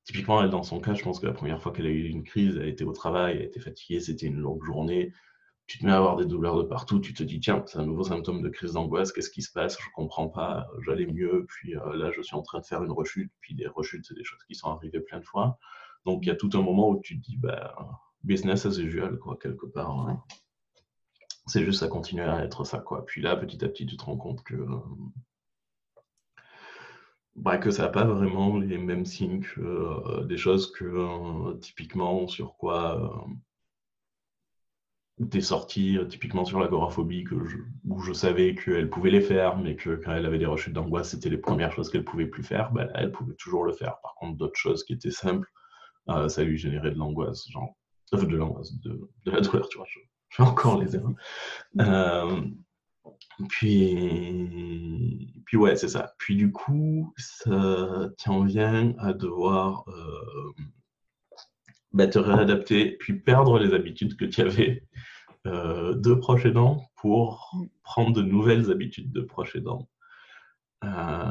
typiquement, 0.05 0.43
elle, 0.43 0.51
dans 0.51 0.63
son 0.63 0.81
cas, 0.81 0.95
je 0.95 1.03
pense 1.03 1.21
que 1.21 1.27
la 1.27 1.33
première 1.33 1.61
fois 1.61 1.73
qu'elle 1.73 1.87
a 1.87 1.91
eu 1.91 2.09
une 2.09 2.25
crise, 2.25 2.57
elle 2.57 2.69
était 2.69 2.85
au 2.85 2.93
travail, 2.93 3.37
elle 3.37 3.45
était 3.45 3.61
fatiguée, 3.61 4.01
c'était 4.01 4.27
une 4.27 4.39
longue 4.39 4.65
journée. 4.65 5.13
Tu 5.67 5.79
te 5.79 5.87
mets 5.87 5.93
à 5.93 5.97
avoir 5.97 6.17
des 6.17 6.27
douleurs 6.27 6.57
de 6.59 6.65
partout, 6.65 7.01
tu 7.01 7.15
te 7.15 7.23
dis, 7.23 7.41
tiens, 7.41 7.63
c'est 7.67 7.79
un 7.79 7.87
nouveau 7.87 8.05
symptôme 8.05 8.43
de 8.43 8.49
crise 8.49 8.73
d'angoisse, 8.73 9.13
qu'est-ce 9.13 9.31
qui 9.31 9.43
se 9.43 9.53
passe? 9.53 9.79
Je 9.81 9.87
comprends 9.95 10.29
pas, 10.29 10.67
j'allais 10.85 11.07
mieux, 11.07 11.47
puis 11.49 11.77
euh, 11.77 11.97
là, 11.97 12.11
je 12.11 12.21
suis 12.21 12.37
en 12.37 12.43
train 12.43 12.61
de 12.61 12.67
faire 12.67 12.83
une 12.83 12.91
rechute, 12.91 13.33
puis 13.41 13.55
des 13.55 13.69
rechutes, 13.69 14.05
c'est 14.07 14.15
des 14.15 14.25
choses 14.25 14.43
qui 14.47 14.55
sont 14.55 14.69
arrivées 14.69 15.01
plein 15.01 15.21
de 15.21 15.25
fois. 15.25 15.59
Donc, 16.05 16.21
il 16.25 16.29
y 16.29 16.33
a 16.33 16.37
tout 16.37 16.51
un 16.55 16.63
moment 16.63 16.91
où 16.91 17.01
tu 17.01 17.21
te 17.21 17.25
dis, 17.25 17.37
bah, 17.37 17.77
business 18.25 18.67
as 18.67 18.79
usual, 18.79 19.19
quoi, 19.19 19.39
quelque 19.41 19.67
part. 19.67 20.09
Hein. 20.09 20.23
C'est 21.47 21.65
juste, 21.65 21.81
ça 21.81 21.89
continue 21.89 22.23
à 22.23 22.45
être 22.45 22.65
ça, 22.65 22.79
quoi. 22.79 23.07
Puis 23.07 23.23
là, 23.23 23.37
petit 23.37 23.65
à 23.65 23.69
petit, 23.69 23.87
tu 23.87 23.97
te 23.97 24.05
rends 24.05 24.17
compte 24.17 24.43
que 24.43 24.55
euh, 24.55 24.79
bah, 27.37 27.59
que 27.59 27.71
ça 27.71 27.85
n'a 27.85 27.89
pas 27.89 28.05
vraiment 28.05 28.59
les 28.59 28.79
mêmes 28.79 29.07
signes 29.07 29.41
que 29.41 29.61
euh, 29.61 30.25
des 30.25 30.37
choses 30.37 30.71
que 30.73 30.85
euh, 30.85 31.55
typiquement 31.55 32.27
sur 32.29 32.57
quoi 32.57 33.27
euh, 33.29 33.33
des 35.19 35.41
sorties 35.41 35.99
typiquement 36.09 36.45
sur 36.45 36.61
l'agoraphobie 36.61 37.25
que 37.25 37.35
où 37.89 38.01
je 38.01 38.13
savais 38.13 38.55
qu'elle 38.55 38.91
pouvait 38.91 39.11
les 39.11 39.21
faire, 39.21 39.57
mais 39.59 39.77
que 39.77 39.97
quand 39.97 40.13
elle 40.13 40.27
avait 40.27 40.39
des 40.39 40.47
rechutes 40.47 40.73
d'angoisse, 40.75 41.11
c'était 41.11 41.31
les 41.31 41.39
premières 41.39 41.73
choses 41.73 41.91
qu'elle 41.91 42.05
pouvait 42.05 42.27
plus 42.27 42.43
faire. 42.43 42.73
Ben 42.73 42.91
elle 42.95 43.13
pouvait 43.13 43.35
toujours 43.35 43.65
le 43.65 43.73
faire. 43.73 44.01
Par 44.03 44.15
contre, 44.17 44.37
d'autres 44.37 44.59
choses 44.59 44.85
qui 44.85 44.93
étaient 44.95 45.11
simples, 45.11 45.49
ça 46.29 46.43
lui 46.45 46.59
générait 46.59 46.91
de 46.91 46.99
l'angoisse, 46.99 47.49
genre 47.51 47.77
de 48.13 48.37
l'angoisse, 48.37 48.73
de, 48.81 49.09
de, 49.25 49.31
la 49.31 49.41
douleur, 49.41 49.69
tu 49.69 49.79
vois. 49.79 49.87
Je, 49.89 50.01
fais 50.31 50.43
encore 50.43 50.83
les 50.83 50.97
erreurs. 50.97 51.15
Puis, 53.49 55.43
puis 55.47 55.57
ouais, 55.57 55.77
c'est 55.77 55.89
ça. 55.89 56.15
Puis 56.19 56.37
du 56.37 56.53
coup, 56.53 57.13
ça 57.17 58.11
t'en 58.23 58.45
vient 58.45 58.95
à 58.99 59.13
devoir 59.13 59.85
euh, 59.89 60.53
bah, 61.93 62.07
te 62.07 62.19
réadapter, 62.19 62.97
puis 62.99 63.19
perdre 63.19 63.59
les 63.59 63.75
habitudes 63.75 64.17
que 64.17 64.25
tu 64.25 64.41
avais 64.41 64.87
euh, 65.47 65.95
de 65.97 66.15
proche 66.15 66.47
aidant 66.47 66.85
pour 66.97 67.51
mmh. 67.55 67.67
prendre 67.83 68.13
de 68.13 68.23
nouvelles 68.23 68.71
habitudes 68.71 69.13
de 69.13 69.23
proche 69.23 69.57
aidant. 69.57 69.89
Euh, 70.85 71.31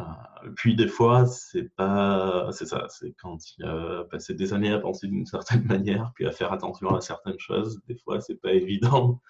puis 0.56 0.76
des 0.76 0.88
fois, 0.88 1.26
c'est 1.26 1.74
pas, 1.76 2.50
c'est 2.52 2.66
ça, 2.66 2.88
c'est 2.90 3.14
quand 3.14 3.38
il 3.58 3.66
a 3.66 4.06
passé 4.06 4.34
des 4.34 4.54
années 4.54 4.72
à 4.72 4.80
penser 4.80 5.08
d'une 5.08 5.26
certaine 5.26 5.64
manière, 5.68 6.12
puis 6.16 6.26
à 6.26 6.32
faire 6.32 6.52
attention 6.54 6.96
à 6.96 7.02
certaines 7.02 7.40
choses. 7.40 7.82
Des 7.88 7.98
fois, 7.98 8.22
c'est 8.22 8.40
pas 8.42 8.54
évident 8.54 9.22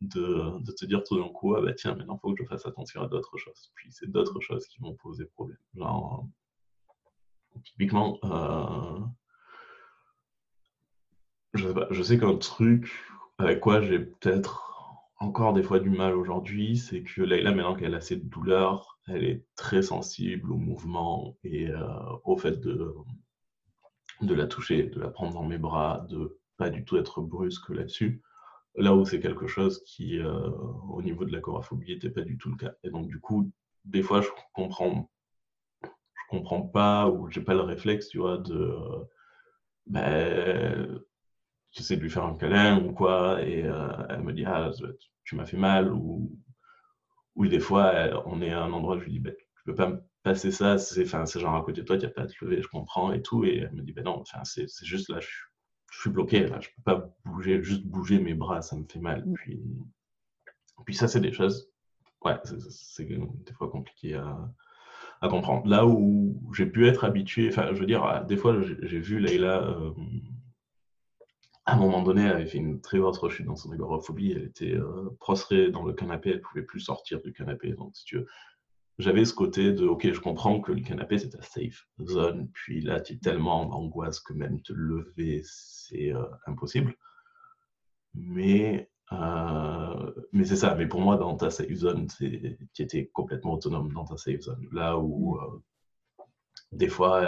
de, 0.00 0.72
te 0.72 0.84
dire 0.84 1.02
tout 1.04 1.18
d'un 1.20 1.28
coup, 1.28 1.54
ah 1.54 1.62
bah 1.62 1.72
tiens, 1.72 1.94
maintenant 1.94 2.16
il 2.16 2.20
faut 2.20 2.34
que 2.34 2.42
je 2.42 2.48
fasse 2.48 2.66
attention 2.66 3.02
à 3.02 3.08
d'autres 3.08 3.36
choses. 3.38 3.72
Puis 3.74 3.90
c'est 3.92 4.10
d'autres 4.10 4.40
choses 4.40 4.66
qui 4.66 4.80
vont 4.80 4.94
poser 4.94 5.24
problème. 5.26 5.58
Genre, 5.74 6.26
typiquement, 7.64 8.18
euh, 8.24 9.00
je 11.54 12.02
sais, 12.02 12.18
qu'un 12.18 12.36
truc 12.36 12.90
avec 13.38 13.60
quoi 13.60 13.80
j'ai 13.80 14.00
peut-être 14.00 14.62
encore 15.18 15.54
des 15.54 15.62
fois 15.62 15.80
du 15.80 15.88
mal 15.88 16.14
aujourd'hui, 16.14 16.76
c'est 16.76 17.02
que 17.02 17.22
Leïla, 17.22 17.52
maintenant 17.52 17.74
qu'elle 17.74 17.94
a 17.94 18.02
cette 18.02 18.28
douleur, 18.28 18.98
elle 19.08 19.24
est 19.24 19.46
très 19.56 19.82
sensible 19.82 20.52
au 20.52 20.56
mouvement 20.56 21.38
et 21.42 21.70
euh, 21.70 21.86
au 22.24 22.36
fait 22.36 22.60
de, 22.60 22.94
de 24.20 24.34
la 24.34 24.46
toucher, 24.46 24.84
de 24.84 25.00
la 25.00 25.08
prendre 25.08 25.32
dans 25.32 25.44
mes 25.44 25.58
bras, 25.58 26.06
de 26.10 26.38
pas 26.58 26.68
du 26.68 26.84
tout 26.84 26.96
être 26.98 27.22
brusque 27.22 27.70
là-dessus. 27.70 28.22
Là 28.76 28.94
où 28.94 29.04
c'est 29.06 29.20
quelque 29.20 29.46
chose 29.46 29.82
qui, 29.84 30.18
euh, 30.18 30.50
au 30.90 31.02
niveau 31.02 31.24
de 31.24 31.32
la 31.32 31.40
coraphobie, 31.40 31.92
n'était 31.92 32.10
pas 32.10 32.22
du 32.22 32.36
tout 32.36 32.50
le 32.50 32.56
cas. 32.56 32.72
Et 32.82 32.90
donc, 32.90 33.08
du 33.08 33.20
coup, 33.20 33.50
des 33.84 34.02
fois, 34.02 34.20
je 34.20 34.28
comprends, 34.54 35.10
je 35.82 36.22
comprends 36.28 36.62
pas 36.62 37.08
ou 37.08 37.30
j'ai 37.30 37.40
pas 37.40 37.54
le 37.54 37.62
réflexe, 37.62 38.08
tu 38.08 38.18
vois, 38.18 38.38
de. 38.38 38.54
Euh, 38.54 39.04
ben, 39.86 41.00
j'essaie 41.70 41.96
de 41.96 42.02
lui 42.02 42.10
faire 42.10 42.24
un 42.24 42.36
câlin 42.36 42.84
ou 42.84 42.92
quoi, 42.92 43.42
et 43.42 43.64
euh, 43.64 43.88
elle 44.10 44.22
me 44.22 44.32
dit 44.32 44.44
Ah, 44.46 44.70
tu 45.24 45.36
m'as 45.36 45.46
fait 45.46 45.56
mal, 45.56 45.92
ou, 45.92 46.30
ou 47.36 47.46
des 47.46 47.60
fois, 47.60 48.22
on 48.26 48.42
est 48.42 48.52
à 48.52 48.62
un 48.62 48.72
endroit, 48.72 48.98
je 48.98 49.04
lui 49.04 49.12
dis 49.12 49.20
ben, 49.20 49.34
Tu 49.34 49.64
peux 49.64 49.74
pas 49.74 49.92
passer 50.22 50.50
ça, 50.50 50.78
c'est 50.78 51.06
genre 51.06 51.56
à 51.56 51.62
côté 51.62 51.82
de 51.82 51.86
toi, 51.86 51.98
tu 51.98 52.04
n'as 52.06 52.10
pas 52.12 52.22
à 52.22 52.26
te 52.26 52.44
lever, 52.44 52.60
je 52.62 52.68
comprends, 52.68 53.12
et 53.12 53.22
tout, 53.22 53.44
et 53.44 53.58
elle 53.58 53.72
me 53.72 53.82
dit 53.82 53.92
Ben 53.92 54.04
non, 54.04 54.22
c'est 54.44 54.66
juste 54.84 55.08
là, 55.08 55.20
je 55.20 55.26
suis 55.26 55.44
je 55.96 56.02
suis 56.02 56.10
bloqué, 56.10 56.46
là, 56.46 56.60
je 56.60 56.68
peux 56.68 56.82
pas 56.84 57.16
bouger, 57.24 57.62
juste 57.62 57.86
bouger 57.86 58.18
mes 58.18 58.34
bras, 58.34 58.60
ça 58.60 58.76
me 58.76 58.84
fait 58.84 58.98
mal. 58.98 59.24
Mm. 59.24 59.32
Puis, 59.34 59.62
puis 60.84 60.94
ça, 60.94 61.08
c'est 61.08 61.20
des 61.20 61.32
choses, 61.32 61.70
ouais, 62.22 62.36
c'est 62.44 63.06
des 63.06 63.52
fois 63.54 63.70
compliqué 63.70 64.14
à, 64.14 64.38
à, 65.22 65.28
comprendre. 65.28 65.66
Là 65.66 65.86
où 65.86 66.38
j'ai 66.54 66.66
pu 66.66 66.86
être 66.86 67.04
habitué, 67.04 67.48
enfin, 67.48 67.70
je 67.72 67.80
veux 67.80 67.86
dire, 67.86 68.24
des 68.26 68.36
fois, 68.36 68.60
j'ai 68.60 69.00
vu 69.00 69.18
Leïla, 69.18 69.62
euh, 69.62 69.90
à 71.64 71.74
un 71.74 71.78
moment 71.78 72.02
donné, 72.02 72.24
elle 72.24 72.32
avait 72.32 72.46
fait 72.46 72.58
une 72.58 72.80
très 72.82 72.98
grosse 72.98 73.18
rechute 73.18 73.46
dans 73.46 73.56
son 73.56 73.72
agoraphobie, 73.72 74.32
elle 74.32 74.44
était 74.44 74.74
euh, 74.74 75.16
prostrée 75.18 75.70
dans 75.70 75.82
le 75.82 75.94
canapé, 75.94 76.30
elle 76.30 76.42
pouvait 76.42 76.62
plus 76.62 76.80
sortir 76.80 77.22
du 77.22 77.32
canapé. 77.32 77.72
Donc, 77.72 77.96
si 77.96 78.04
tu 78.04 78.18
veux, 78.18 78.26
j'avais 78.98 79.24
ce 79.24 79.34
côté 79.34 79.72
de 79.72 79.86
ok, 79.86 80.12
je 80.12 80.20
comprends 80.20 80.60
que 80.60 80.72
le 80.72 80.80
canapé 80.80 81.18
c'est 81.18 81.30
ta 81.30 81.42
safe 81.42 81.86
zone, 82.00 82.48
puis 82.52 82.80
là 82.80 83.00
tu 83.00 83.14
es 83.14 83.16
tellement 83.18 83.62
en 83.62 83.72
angoisse 83.72 84.20
que 84.20 84.32
même 84.32 84.60
te 84.62 84.72
lever 84.72 85.42
c'est 85.44 86.12
euh, 86.14 86.24
impossible. 86.46 86.94
Mais, 88.14 88.90
euh, 89.12 90.12
mais 90.32 90.44
c'est 90.44 90.56
ça, 90.56 90.74
mais 90.74 90.86
pour 90.86 91.00
moi 91.00 91.16
dans 91.16 91.36
ta 91.36 91.50
safe 91.50 91.72
zone, 91.74 92.06
tu 92.18 92.56
étais 92.78 93.06
complètement 93.12 93.54
autonome 93.54 93.92
dans 93.92 94.04
ta 94.04 94.16
safe 94.16 94.40
zone. 94.40 94.66
Là 94.72 94.98
où 94.98 95.38
euh, 95.38 95.62
des 96.72 96.88
fois 96.88 97.22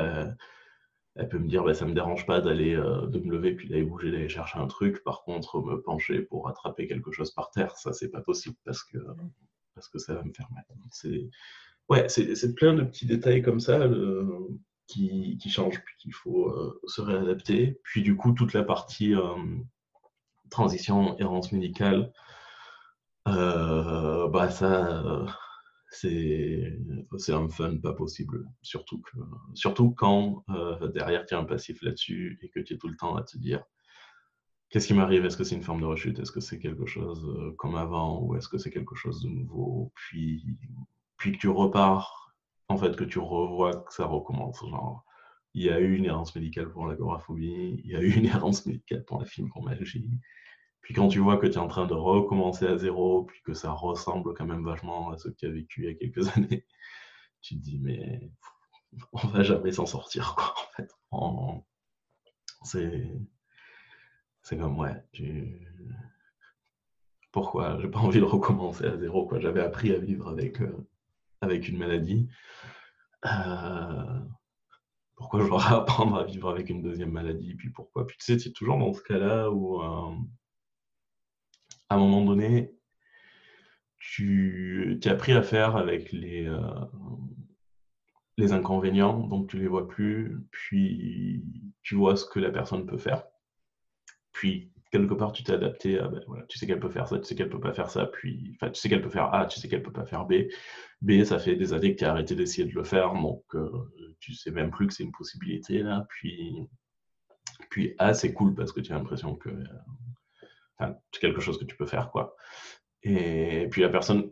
elle 1.16 1.28
peut 1.28 1.38
me 1.38 1.48
dire 1.48 1.64
bah, 1.64 1.74
ça 1.74 1.84
me 1.86 1.94
dérange 1.94 2.26
pas 2.26 2.40
d'aller 2.40 2.76
de 2.76 3.18
me 3.20 3.32
lever 3.32 3.54
puis 3.54 3.68
d'aller 3.68 3.82
bouger, 3.84 4.10
d'aller 4.10 4.28
chercher 4.28 4.58
un 4.58 4.68
truc. 4.68 5.02
Par 5.04 5.22
contre, 5.24 5.60
me 5.60 5.82
pencher 5.82 6.22
pour 6.22 6.48
attraper 6.48 6.86
quelque 6.88 7.12
chose 7.12 7.32
par 7.32 7.50
terre, 7.50 7.76
ça 7.76 7.92
c'est 7.92 8.10
pas 8.10 8.22
possible 8.22 8.56
parce 8.64 8.84
que 8.84 8.98
parce 9.78 9.88
que 9.88 9.98
ça 9.98 10.14
va 10.14 10.24
me 10.24 10.32
faire 10.32 10.48
mal. 10.52 10.64
C'est 10.90 11.30
ouais, 11.88 12.06
plein 12.56 12.74
de 12.74 12.82
petits 12.82 13.06
détails 13.06 13.42
comme 13.42 13.60
ça 13.60 13.78
euh, 13.78 14.48
qui, 14.86 15.38
qui, 15.38 15.50
changent, 15.50 15.80
puis 15.84 15.94
qu'il 15.98 16.12
faut 16.12 16.48
euh, 16.50 16.80
se 16.86 17.00
réadapter. 17.00 17.80
Puis 17.84 18.02
du 18.02 18.16
coup, 18.16 18.32
toute 18.32 18.54
la 18.54 18.64
partie 18.64 19.14
euh, 19.14 19.36
transition, 20.50 21.16
errance 21.18 21.52
médicale, 21.52 22.12
bah 23.24 24.48
ça, 24.50 25.26
c'est 25.90 26.72
un 27.28 27.48
fun 27.48 27.76
pas 27.76 27.92
possible. 27.92 28.46
Surtout, 28.62 29.00
que, 29.02 29.18
surtout 29.54 29.90
quand 29.90 30.44
derrière 30.94 31.26
tu 31.26 31.34
as 31.34 31.38
un 31.38 31.44
passif 31.44 31.82
là-dessus 31.82 32.38
et 32.42 32.48
que 32.48 32.60
tu 32.60 32.74
es 32.74 32.78
tout 32.78 32.88
le 32.88 32.96
temps 32.96 33.16
à 33.16 33.22
te 33.22 33.36
dire 33.36 33.62
Qu'est-ce 34.70 34.86
qui 34.86 34.94
m'arrive? 34.94 35.24
Est-ce 35.24 35.36
que 35.36 35.44
c'est 35.44 35.54
une 35.54 35.62
forme 35.62 35.80
de 35.80 35.86
rechute? 35.86 36.18
Est-ce 36.18 36.32
que 36.32 36.40
c'est 36.40 36.58
quelque 36.58 36.86
chose 36.86 37.24
euh, 37.26 37.52
comme 37.56 37.74
avant 37.74 38.20
ou 38.20 38.36
est-ce 38.36 38.48
que 38.48 38.58
c'est 38.58 38.70
quelque 38.70 38.94
chose 38.94 39.22
de 39.22 39.28
nouveau? 39.28 39.92
Puis, 39.94 40.44
puis 41.16 41.32
que 41.32 41.38
tu 41.38 41.48
repars, 41.48 42.34
en 42.68 42.76
fait, 42.76 42.94
que 42.94 43.04
tu 43.04 43.18
revois 43.18 43.76
que 43.76 43.94
ça 43.94 44.04
recommence. 44.04 44.60
Genre, 44.60 45.04
il 45.54 45.64
y 45.64 45.70
a 45.70 45.80
eu 45.80 45.96
une 45.96 46.04
errance 46.04 46.34
médicale 46.34 46.70
pour 46.70 46.86
l'agoraphobie, 46.86 47.80
il 47.82 47.90
y 47.90 47.96
a 47.96 48.00
eu 48.00 48.12
une 48.12 48.26
errance 48.26 48.66
médicale 48.66 49.04
pour 49.04 49.20
la 49.20 49.26
fibromyalgie. 49.26 50.10
Puis 50.82 50.94
quand 50.94 51.08
tu 51.08 51.18
vois 51.18 51.38
que 51.38 51.46
tu 51.46 51.54
es 51.54 51.58
en 51.58 51.68
train 51.68 51.86
de 51.86 51.94
recommencer 51.94 52.66
à 52.66 52.76
zéro, 52.76 53.24
puis 53.24 53.40
que 53.44 53.54
ça 53.54 53.72
ressemble 53.72 54.34
quand 54.34 54.46
même 54.46 54.64
vachement 54.64 55.10
à 55.10 55.18
ce 55.18 55.28
que 55.28 55.34
tu 55.34 55.46
as 55.46 55.50
vécu 55.50 55.82
il 55.82 55.88
y 55.88 55.90
a 55.90 55.94
quelques 55.94 56.28
années, 56.36 56.66
tu 57.40 57.56
te 57.56 57.60
dis, 57.60 57.78
mais 57.78 58.30
on 59.12 59.26
va 59.28 59.42
jamais 59.42 59.72
s'en 59.72 59.86
sortir, 59.86 60.34
quoi, 60.36 60.54
en 60.56 60.72
fait. 60.76 60.90
C'est 62.64 63.12
c'est 64.48 64.56
comme, 64.56 64.78
ouais, 64.78 64.96
tu... 65.12 65.60
pourquoi 67.32 67.78
J'ai 67.82 67.88
pas 67.88 67.98
envie 67.98 68.20
de 68.20 68.24
recommencer 68.24 68.86
à 68.86 68.96
zéro. 68.96 69.30
J'avais 69.40 69.60
appris 69.60 69.92
à 69.92 69.98
vivre 69.98 70.26
avec, 70.28 70.62
euh, 70.62 70.86
avec 71.42 71.68
une 71.68 71.76
maladie. 71.76 72.28
Euh, 73.26 74.20
pourquoi 75.16 75.42
je 75.42 75.48
dois 75.48 75.66
apprendre 75.70 76.16
à 76.16 76.24
vivre 76.24 76.48
avec 76.48 76.70
une 76.70 76.80
deuxième 76.80 77.10
maladie 77.10 77.56
Puis 77.56 77.68
pourquoi? 77.68 78.06
Puis 78.06 78.16
tu 78.16 78.24
sais, 78.24 78.38
c'est 78.38 78.52
toujours 78.52 78.78
dans 78.78 78.94
ce 78.94 79.02
cas-là 79.02 79.50
où, 79.50 79.82
euh, 79.82 80.16
à 81.90 81.96
un 81.96 81.98
moment 81.98 82.24
donné, 82.24 82.74
tu 84.00 84.98
as 85.04 85.10
appris 85.10 85.32
à 85.32 85.42
faire 85.42 85.76
avec 85.76 86.10
les, 86.10 86.50
les 88.38 88.52
inconvénients, 88.52 89.26
donc 89.26 89.50
tu 89.50 89.58
les 89.58 89.68
vois 89.68 89.86
plus, 89.86 90.38
puis 90.50 91.44
tu 91.82 91.96
vois 91.96 92.16
ce 92.16 92.24
que 92.24 92.40
la 92.40 92.50
personne 92.50 92.86
peut 92.86 92.96
faire. 92.96 93.24
Puis, 94.38 94.70
quelque 94.92 95.14
part, 95.14 95.32
tu 95.32 95.42
t'es 95.42 95.52
adapté 95.52 95.98
à, 95.98 96.06
ben, 96.06 96.22
voilà, 96.28 96.44
tu 96.46 96.58
sais 96.58 96.66
qu'elle 96.68 96.78
peut 96.78 96.90
faire 96.90 97.08
ça, 97.08 97.18
tu 97.18 97.24
sais 97.24 97.34
qu'elle 97.34 97.48
peut 97.48 97.58
pas 97.58 97.72
faire 97.72 97.90
ça, 97.90 98.06
puis, 98.06 98.52
enfin, 98.54 98.70
tu 98.70 98.80
sais 98.80 98.88
qu'elle 98.88 99.02
peut 99.02 99.10
faire 99.10 99.34
A, 99.34 99.46
tu 99.46 99.58
sais 99.58 99.66
qu'elle 99.68 99.82
peut 99.82 99.92
pas 99.92 100.06
faire 100.06 100.26
B. 100.26 100.34
B, 101.02 101.24
ça 101.24 101.40
fait 101.40 101.56
des 101.56 101.72
années 101.72 101.92
que 101.92 101.98
tu 101.98 102.04
as 102.04 102.12
arrêté 102.12 102.36
d'essayer 102.36 102.64
de 102.64 102.72
le 102.72 102.84
faire, 102.84 103.14
donc 103.14 103.42
euh, 103.56 103.68
tu 104.20 104.34
sais 104.34 104.52
même 104.52 104.70
plus 104.70 104.86
que 104.86 104.94
c'est 104.94 105.02
une 105.02 105.10
possibilité, 105.10 105.82
là. 105.82 106.06
Puis, 106.08 106.56
puis 107.68 107.96
A, 107.98 108.14
c'est 108.14 108.32
cool 108.32 108.54
parce 108.54 108.70
que 108.70 108.80
tu 108.80 108.92
as 108.92 108.94
l'impression 108.94 109.34
que 109.34 109.48
euh, 109.48 110.86
c'est 111.12 111.20
quelque 111.20 111.40
chose 111.40 111.58
que 111.58 111.64
tu 111.64 111.76
peux 111.76 111.86
faire, 111.86 112.12
quoi. 112.12 112.36
Et 113.02 113.66
puis 113.72 113.82
la 113.82 113.88
personne 113.88 114.30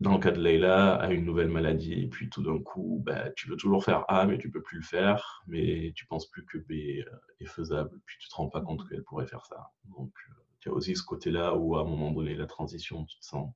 dans 0.00 0.12
le 0.12 0.20
cas 0.20 0.30
de 0.30 0.40
Leila, 0.40 0.94
a 0.94 1.10
une 1.10 1.24
nouvelle 1.24 1.48
maladie, 1.48 1.94
et 1.94 2.06
puis 2.06 2.30
tout 2.30 2.42
d'un 2.42 2.62
coup, 2.62 3.02
bah, 3.04 3.30
tu 3.32 3.48
veux 3.48 3.56
toujours 3.56 3.84
faire 3.84 4.04
A, 4.08 4.26
mais 4.26 4.38
tu 4.38 4.50
peux 4.50 4.62
plus 4.62 4.78
le 4.78 4.84
faire, 4.84 5.42
mais 5.48 5.92
tu 5.96 6.06
penses 6.06 6.30
plus 6.30 6.44
que 6.44 6.58
B 6.58 7.04
euh, 7.04 7.04
est 7.40 7.46
faisable, 7.46 8.00
puis 8.06 8.16
tu 8.20 8.28
te 8.28 8.34
rends 8.36 8.48
pas 8.48 8.60
compte 8.60 8.88
qu'elle 8.88 9.02
pourrait 9.02 9.26
faire 9.26 9.44
ça. 9.46 9.72
Donc, 9.86 10.12
euh, 10.28 10.34
tu 10.60 10.68
as 10.68 10.72
aussi 10.72 10.94
ce 10.94 11.02
côté-là 11.02 11.56
où, 11.56 11.76
à 11.76 11.80
un 11.80 11.84
moment 11.84 12.12
donné, 12.12 12.34
la 12.36 12.46
transition, 12.46 13.04
tu 13.06 13.18
te 13.18 13.24
sens 13.24 13.52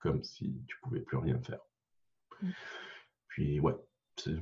comme 0.00 0.24
si 0.24 0.60
tu 0.66 0.76
pouvais 0.82 1.00
plus 1.00 1.18
rien 1.18 1.40
faire. 1.40 1.60
Mm. 2.42 2.50
Puis, 3.28 3.60
ouais, 3.60 3.74
c'est 4.16 4.36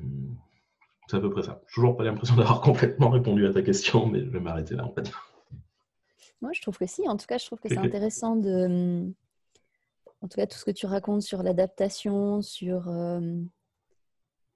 à 1.12 1.20
peu 1.20 1.30
près 1.30 1.42
ça. 1.42 1.62
Toujours 1.74 1.96
pas 1.96 2.04
l'impression 2.04 2.36
d'avoir 2.36 2.60
complètement 2.62 3.10
répondu 3.10 3.46
à 3.46 3.52
ta 3.52 3.60
question, 3.60 4.06
mais 4.06 4.24
je 4.24 4.30
vais 4.30 4.40
m'arrêter 4.40 4.76
là, 4.76 4.90
va 4.96 5.02
dire. 5.02 5.28
Moi, 6.40 6.52
je 6.54 6.62
trouve 6.62 6.78
que 6.78 6.86
si. 6.86 7.06
En 7.06 7.18
tout 7.18 7.26
cas, 7.26 7.36
je 7.36 7.46
trouve 7.46 7.60
que 7.60 7.68
c'est 7.68 7.78
intéressant 7.78 8.34
de 8.34 9.12
en 10.22 10.28
tout 10.28 10.36
cas 10.36 10.46
tout 10.46 10.56
ce 10.56 10.64
que 10.64 10.70
tu 10.70 10.86
racontes 10.86 11.22
sur 11.22 11.42
l'adaptation, 11.42 12.42
sur 12.42 12.88
euh, 12.88 13.20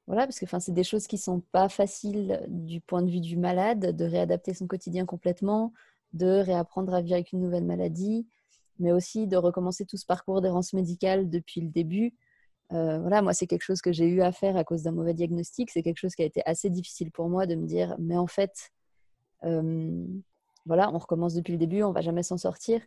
voilà, 0.06 0.26
parce 0.26 0.38
que 0.38 0.46
c'est 0.60 0.72
des 0.72 0.84
choses 0.84 1.08
qui 1.08 1.18
sont 1.18 1.40
pas 1.52 1.68
faciles 1.68 2.44
du 2.48 2.80
point 2.80 3.02
de 3.02 3.10
vue 3.10 3.20
du 3.20 3.36
malade 3.36 3.96
de 3.96 4.04
réadapter 4.04 4.54
son 4.54 4.68
quotidien 4.68 5.04
complètement, 5.04 5.72
de 6.12 6.26
réapprendre 6.26 6.94
à 6.94 7.02
vivre 7.02 7.14
avec 7.14 7.32
une 7.32 7.40
nouvelle 7.40 7.64
maladie, 7.64 8.28
mais 8.78 8.92
aussi 8.92 9.26
de 9.26 9.36
recommencer 9.36 9.84
tout 9.84 9.96
ce 9.96 10.06
parcours 10.06 10.40
d'errance 10.40 10.72
médicale 10.74 11.28
depuis 11.28 11.60
le 11.60 11.68
début. 11.68 12.14
Euh, 12.72 13.00
voilà, 13.00 13.20
moi, 13.20 13.32
c'est 13.32 13.48
quelque 13.48 13.62
chose 13.62 13.80
que 13.80 13.92
j'ai 13.92 14.06
eu 14.06 14.22
à 14.22 14.30
faire 14.30 14.56
à 14.56 14.62
cause 14.62 14.82
d'un 14.82 14.92
mauvais 14.92 15.14
diagnostic. 15.14 15.70
C'est 15.70 15.82
quelque 15.82 15.98
chose 15.98 16.14
qui 16.14 16.22
a 16.22 16.26
été 16.26 16.42
assez 16.46 16.70
difficile 16.70 17.10
pour 17.10 17.28
moi 17.28 17.46
de 17.46 17.56
me 17.56 17.66
dire, 17.66 17.96
mais 17.98 18.16
en 18.16 18.26
fait, 18.28 18.70
euh, 19.44 20.04
voilà, 20.66 20.92
on 20.92 20.98
recommence 20.98 21.34
depuis 21.34 21.52
le 21.52 21.58
début, 21.58 21.82
on 21.82 21.92
va 21.92 22.00
jamais 22.00 22.22
s'en 22.22 22.36
sortir. 22.36 22.80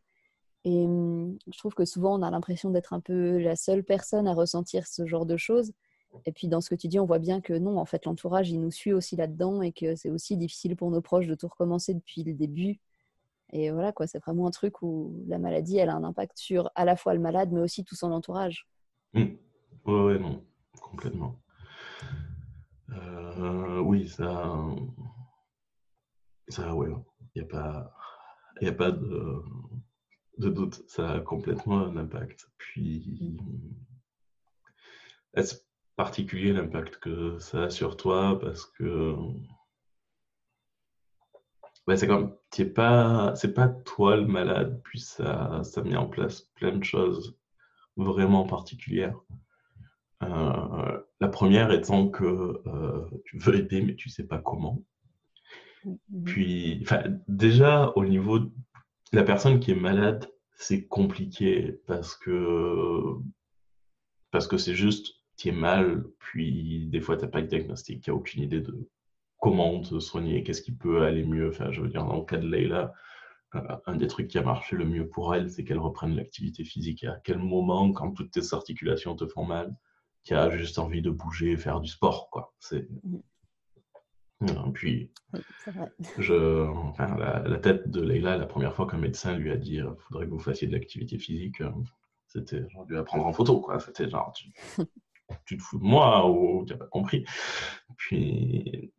Et 0.70 0.86
hum, 0.86 1.36
je 1.52 1.58
trouve 1.58 1.74
que 1.74 1.84
souvent, 1.84 2.20
on 2.20 2.22
a 2.22 2.30
l'impression 2.30 2.70
d'être 2.70 2.94
un 2.94 3.00
peu 3.00 3.40
la 3.40 3.56
seule 3.56 3.84
personne 3.84 4.28
à 4.28 4.34
ressentir 4.34 4.86
ce 4.86 5.08
genre 5.08 5.26
de 5.26 5.36
choses. 5.36 5.72
Et 6.28 6.32
puis, 6.32 6.48
dans 6.48 6.62
ce 6.62 6.70
que 6.70 6.76
tu 6.76 6.88
dis, 6.88 7.00
on 7.00 7.06
voit 7.06 7.18
bien 7.18 7.42
que 7.42 7.54
non, 7.54 7.78
en 7.78 7.86
fait, 7.86 8.06
l'entourage, 8.06 8.52
il 8.52 8.62
nous 8.62 8.70
suit 8.72 8.94
aussi 8.94 9.16
là-dedans 9.16 9.64
et 9.64 9.72
que 9.72 9.96
c'est 9.96 10.12
aussi 10.12 10.38
difficile 10.38 10.76
pour 10.76 10.92
nos 10.92 11.02
proches 11.02 11.26
de 11.26 11.34
tout 11.34 11.48
recommencer 11.48 11.96
depuis 11.96 12.24
le 12.24 12.34
début. 12.34 12.80
Et 13.52 13.72
voilà, 13.72 13.92
quoi, 13.92 14.06
c'est 14.06 14.20
vraiment 14.20 14.46
un 14.46 14.52
truc 14.52 14.84
où 14.84 15.24
la 15.28 15.40
maladie, 15.40 15.78
elle 15.78 15.90
a 15.90 15.96
un 15.96 16.04
impact 16.04 16.38
sur 16.38 16.70
à 16.76 16.86
la 16.86 16.96
fois 16.96 17.16
le 17.16 17.20
malade, 17.20 17.50
mais 17.52 17.62
aussi 17.62 17.84
tout 17.84 17.96
son 17.96 18.12
entourage. 18.12 18.68
Oui, 19.16 19.40
mmh. 19.86 19.92
Ouais, 19.92 20.20
non, 20.20 20.44
complètement. 20.82 21.40
Euh, 22.92 23.80
oui, 23.80 24.08
ça, 24.08 24.56
ça, 26.48 26.76
ouais, 26.76 26.90
il 27.36 27.42
n'y 27.42 27.48
a 27.48 27.52
pas, 27.52 27.92
y 28.62 28.68
a 28.68 28.74
pas 28.74 28.92
de, 28.92 29.42
de, 30.40 30.50
doute, 30.50 30.84
ça 30.88 31.12
a 31.12 31.20
complètement 31.20 31.80
un 31.80 31.98
impact. 31.98 32.50
Puis, 32.58 33.38
est-ce 35.34 35.56
particulier 35.96 36.54
l'impact 36.54 36.98
que 36.98 37.38
ça 37.40 37.64
a 37.64 37.70
sur 37.70 37.98
toi? 37.98 38.40
Parce 38.40 38.66
que 38.66 39.16
c'est 41.96 42.08
comme, 42.08 42.36
c'est 42.52 42.74
pas, 42.74 43.34
c'est 43.36 43.54
pas 43.54 43.68
toi 43.68 44.16
le 44.18 44.28
malade, 44.28 44.82
puis 44.84 45.00
ça, 45.00 45.62
ça 45.64 45.82
met 45.84 45.96
en 45.96 46.08
place 46.08 46.42
plein 46.56 46.76
de 46.76 46.84
choses 46.84 47.38
vraiment 47.96 48.46
particulières. 48.46 49.20
Euh, 50.24 51.00
la 51.20 51.28
première 51.30 51.72
étant 51.72 52.10
que 52.10 52.62
euh, 52.66 53.06
tu 53.26 53.38
veux 53.38 53.56
aider, 53.56 53.82
mais 53.82 53.96
tu 53.96 54.10
sais 54.10 54.28
pas 54.28 54.40
comment. 54.40 54.84
Mmh 55.86 56.24
puis, 56.26 56.86
déjà, 57.28 57.94
au 57.96 58.04
niveau 58.04 58.40
la 59.12 59.24
personne 59.24 59.60
qui 59.60 59.72
est 59.72 59.76
malade, 59.76 60.32
c'est 60.56 60.88
compliqué 60.88 61.80
parce 61.88 62.16
que 62.16 63.16
parce 64.32 64.48
que 64.48 64.58
c'est 64.58 64.76
juste 64.76 65.16
tu 65.38 65.50
es 65.50 65.52
mal, 65.52 66.06
puis 66.20 66.88
des 66.88 67.00
fois 67.02 67.16
tu 67.18 67.24
n'as 67.24 67.30
pas 67.32 67.42
de 67.42 67.48
diagnostic, 67.48 68.04
tu 68.04 68.10
n'as 68.10 68.16
aucune 68.16 68.44
idée 68.44 68.62
de 68.62 68.90
comment 69.40 69.82
te 69.82 70.00
soigner, 70.00 70.44
qu'est-ce 70.44 70.62
qui 70.62 70.74
peut 70.74 71.04
aller 71.04 71.24
mieux. 71.24 71.50
Enfin, 71.50 71.72
je 71.72 71.82
veux 71.82 71.88
dire, 71.88 72.06
dans 72.06 72.18
le 72.18 72.26
cas 72.26 72.38
de 72.38 72.48
Leila, 72.48 72.94
euh, 73.56 73.62
un 73.88 73.96
des 73.96 74.08
trucs 74.08 74.28
qui 74.28 74.38
a 74.38 74.44
marché 74.44 74.76
le 74.76 74.86
mieux 74.86 75.08
pour 75.08 75.34
elle, 75.34 75.50
c'est 75.50 75.64
qu'elle 75.64 75.80
reprenne 75.80 76.16
l'activité 76.16 76.64
physique. 76.64 77.04
À 77.06 77.20
quel 77.24 77.40
moment, 77.40 77.92
quand 77.94 78.12
toutes 78.12 78.32
tes 78.32 78.54
articulations 78.54 79.16
te 79.16 79.26
font 79.28 79.46
mal, 79.46 79.76
tu 80.24 80.36
as 80.36 80.50
juste 80.58 80.78
envie 80.80 81.02
de 81.02 81.10
bouger, 81.10 81.58
faire 81.58 81.80
du 81.80 81.90
sport, 81.90 82.30
quoi. 82.30 82.54
C'est. 82.60 82.88
Mmh. 84.42 84.72
Puis, 84.74 85.12
Je, 86.18 86.66
enfin, 86.68 87.16
la, 87.18 87.58
tête 87.60 87.90
de 87.90 88.02
Leila, 88.02 88.38
la 88.38 88.46
première 88.46 88.74
fois 88.74 88.88
qu'un 88.88 88.98
médecin 88.98 89.36
lui 89.36 89.52
a 89.52 89.58
dit 89.58 89.76
il 89.76 89.94
faudrait 90.08 90.26
que 90.26 90.32
vous 90.32 90.40
fassiez 90.40 90.68
de 90.68 90.74
l'activité 90.74 91.18
physique, 91.18 91.62
euh, 91.62 91.72
c'était 92.28 92.68
genre 92.70 92.86
lui 92.86 92.98
apprendre 92.98 93.26
en 93.26 93.34
photo, 93.34 93.60
quoi. 93.60 93.80
C'était 93.80 94.10
genre 94.10 94.32
tu, 94.34 94.50
tu, 95.46 95.58
te 95.58 95.62
fous 95.62 95.78
de 95.80 95.84
moi 95.84 96.30
ou 96.30 96.66
tu 96.66 96.74
n'as 96.74 96.80
pas 96.80 96.88
compris. 96.88 97.26
Puis 97.98 98.94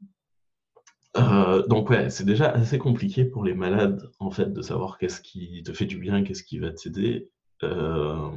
euh, 1.16 1.66
donc 1.66 1.90
ouais, 1.90 2.10
c'est 2.10 2.24
déjà 2.24 2.50
assez 2.50 2.78
compliqué 2.78 3.24
pour 3.24 3.44
les 3.44 3.54
malades 3.54 4.10
en 4.20 4.30
fait 4.30 4.52
de 4.52 4.62
savoir 4.62 4.98
qu'est-ce 4.98 5.20
qui 5.20 5.62
te 5.64 5.72
fait 5.72 5.86
du 5.86 5.98
bien, 5.98 6.22
qu'est-ce 6.22 6.44
qui 6.44 6.58
va 6.58 6.70
t'aider. 6.70 7.30
Euh, 7.62 8.30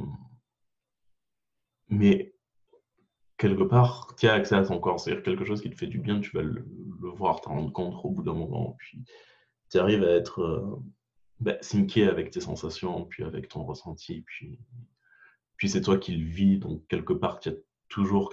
mais 1.88 2.33
quelque 3.36 3.64
part, 3.64 4.14
tu 4.18 4.26
as 4.26 4.34
accès 4.34 4.54
à 4.54 4.64
ton 4.64 4.78
corps, 4.78 5.00
c'est-à-dire 5.00 5.22
quelque 5.22 5.44
chose 5.44 5.60
qui 5.60 5.70
te 5.70 5.76
fait 5.76 5.86
du 5.86 5.98
bien, 5.98 6.20
tu 6.20 6.30
vas 6.36 6.42
le, 6.42 6.64
voir, 7.00 7.40
t'en 7.40 7.50
rendre 7.50 7.72
compte 7.72 7.94
au 8.04 8.10
bout 8.10 8.22
d'un 8.22 8.34
moment, 8.34 8.76
puis 8.78 9.04
tu 9.70 9.78
arrives 9.78 10.02
à 10.02 10.10
être 10.10 10.40
euh, 10.40 10.82
bah, 11.40 11.56
avec 12.08 12.30
tes 12.30 12.40
sensations, 12.40 13.04
puis 13.04 13.24
avec 13.24 13.48
ton 13.48 13.64
ressenti, 13.64 14.22
puis, 14.22 14.58
puis 15.56 15.68
c'est 15.68 15.82
toi 15.82 15.98
qui 15.98 16.16
le 16.16 16.26
vis, 16.26 16.58
donc 16.58 16.86
quelque 16.88 17.12
part, 17.12 17.40
tu 17.40 17.50
as 17.50 17.54
toujours 17.88 18.30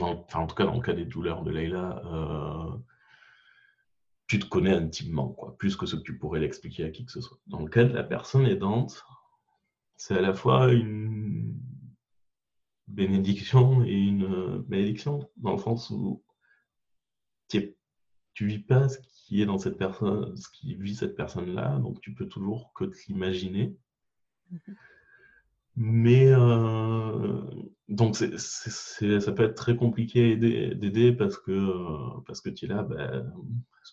enfin, 0.00 0.40
en 0.40 0.46
tout 0.46 0.54
cas 0.54 0.64
dans 0.64 0.74
le 0.74 0.80
cas 0.80 0.92
des 0.92 1.04
douleurs 1.04 1.42
de 1.42 1.50
Leïla, 1.50 2.02
euh, 2.06 2.76
tu 4.26 4.38
te 4.38 4.46
connais 4.46 4.72
intimement, 4.72 5.28
quoi, 5.28 5.56
plus 5.58 5.76
que 5.76 5.86
ce 5.86 5.96
que 5.96 6.02
tu 6.02 6.18
pourrais 6.18 6.40
l'expliquer 6.40 6.84
à 6.84 6.90
qui 6.90 7.04
que 7.04 7.12
ce 7.12 7.20
soit. 7.20 7.38
Dans 7.46 7.60
le 7.60 7.68
cas 7.68 7.84
de 7.84 7.92
la 7.92 8.02
personne 8.02 8.46
aidante, 8.46 9.04
c'est 9.96 10.16
à 10.16 10.20
la 10.20 10.32
fois 10.32 10.72
une 10.72 11.54
bénédiction 12.88 13.84
et 13.84 13.94
une 13.94 14.64
malédiction, 14.68 15.28
dans 15.36 15.52
le 15.52 15.58
sens 15.58 15.90
où 15.90 16.22
tu 17.48 17.74
ne 18.40 18.48
vis 18.48 18.58
pas 18.58 18.88
ce 18.88 18.98
qui 19.00 19.42
est 19.42 19.46
dans 19.46 19.58
cette 19.58 19.78
personne, 19.78 20.36
ce 20.36 20.48
qui 20.50 20.74
vit 20.74 20.94
cette 20.94 21.16
personne-là, 21.16 21.78
donc 21.78 22.00
tu 22.00 22.14
peux 22.14 22.26
toujours 22.26 22.72
que 22.74 22.84
te 22.84 22.96
l'imaginer. 23.08 23.76
Mm-hmm. 24.52 24.74
Mais 25.76 26.28
euh, 26.28 27.42
donc 27.88 28.14
ça 28.16 29.32
peut 29.32 29.42
être 29.42 29.56
très 29.56 29.76
compliqué 29.76 30.36
d'aider 30.36 31.12
parce 31.12 31.36
que 31.36 32.20
parce 32.26 32.40
que 32.40 32.50
tu 32.50 32.66
es 32.66 32.68
là, 32.68 32.84
ben, 32.84 33.32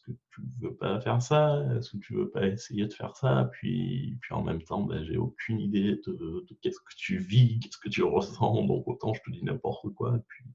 que 0.02 0.12
tu 0.12 0.42
veux 0.62 0.76
pas 0.76 1.00
faire 1.02 1.22
ça 1.22 1.64
Est-ce 1.78 1.92
que 1.92 1.98
tu 1.98 2.16
veux 2.16 2.30
pas 2.30 2.48
essayer 2.48 2.88
de 2.88 2.94
faire 2.94 3.16
ça? 3.16 3.50
Puis 3.54 4.18
puis 4.22 4.34
en 4.34 4.44
même 4.44 4.62
temps, 4.62 4.82
ben, 4.84 5.04
j'ai 5.04 5.18
aucune 5.18 5.60
idée 5.60 6.00
de, 6.06 6.46
qu'est-ce 6.62 6.80
que 6.80 6.96
tu 6.98 7.18
vis, 7.18 7.60
qu'est-ce 7.60 7.78
que 7.78 7.90
tu 7.90 8.04
ressens, 8.04 8.66
donc 8.66 8.88
autant 8.88 9.14
je 9.14 9.22
te 9.22 9.32
dis 9.32 9.44
n'importe 9.44 9.94
quoi. 9.96 10.20
Puis 10.28 10.46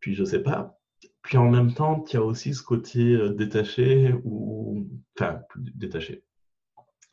puis 0.00 0.14
je 0.14 0.24
sais 0.24 0.42
pas. 0.42 0.78
Puis 1.22 1.36
en 1.38 1.50
même 1.50 1.74
temps, 1.74 2.04
il 2.08 2.14
y 2.14 2.16
a 2.16 2.22
aussi 2.24 2.54
ce 2.54 2.62
côté 2.62 3.00
euh, 3.14 3.34
détaché 3.34 4.14
ou 4.24 4.88
enfin 5.18 5.40
plus 5.50 5.62
détaché, 5.74 6.24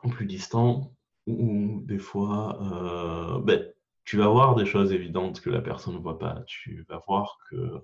plus 0.09 0.25
distant 0.25 0.95
ou 1.27 1.81
des 1.85 1.97
fois, 1.97 2.59
euh, 2.61 3.41
ben, 3.41 3.65
tu 4.03 4.17
vas 4.17 4.27
voir 4.27 4.55
des 4.55 4.65
choses 4.65 4.91
évidentes 4.93 5.41
que 5.41 5.49
la 5.49 5.61
personne 5.61 5.95
ne 5.95 5.99
voit 5.99 6.19
pas. 6.19 6.43
Tu 6.47 6.85
vas 6.87 7.01
voir 7.07 7.39
que, 7.49 7.81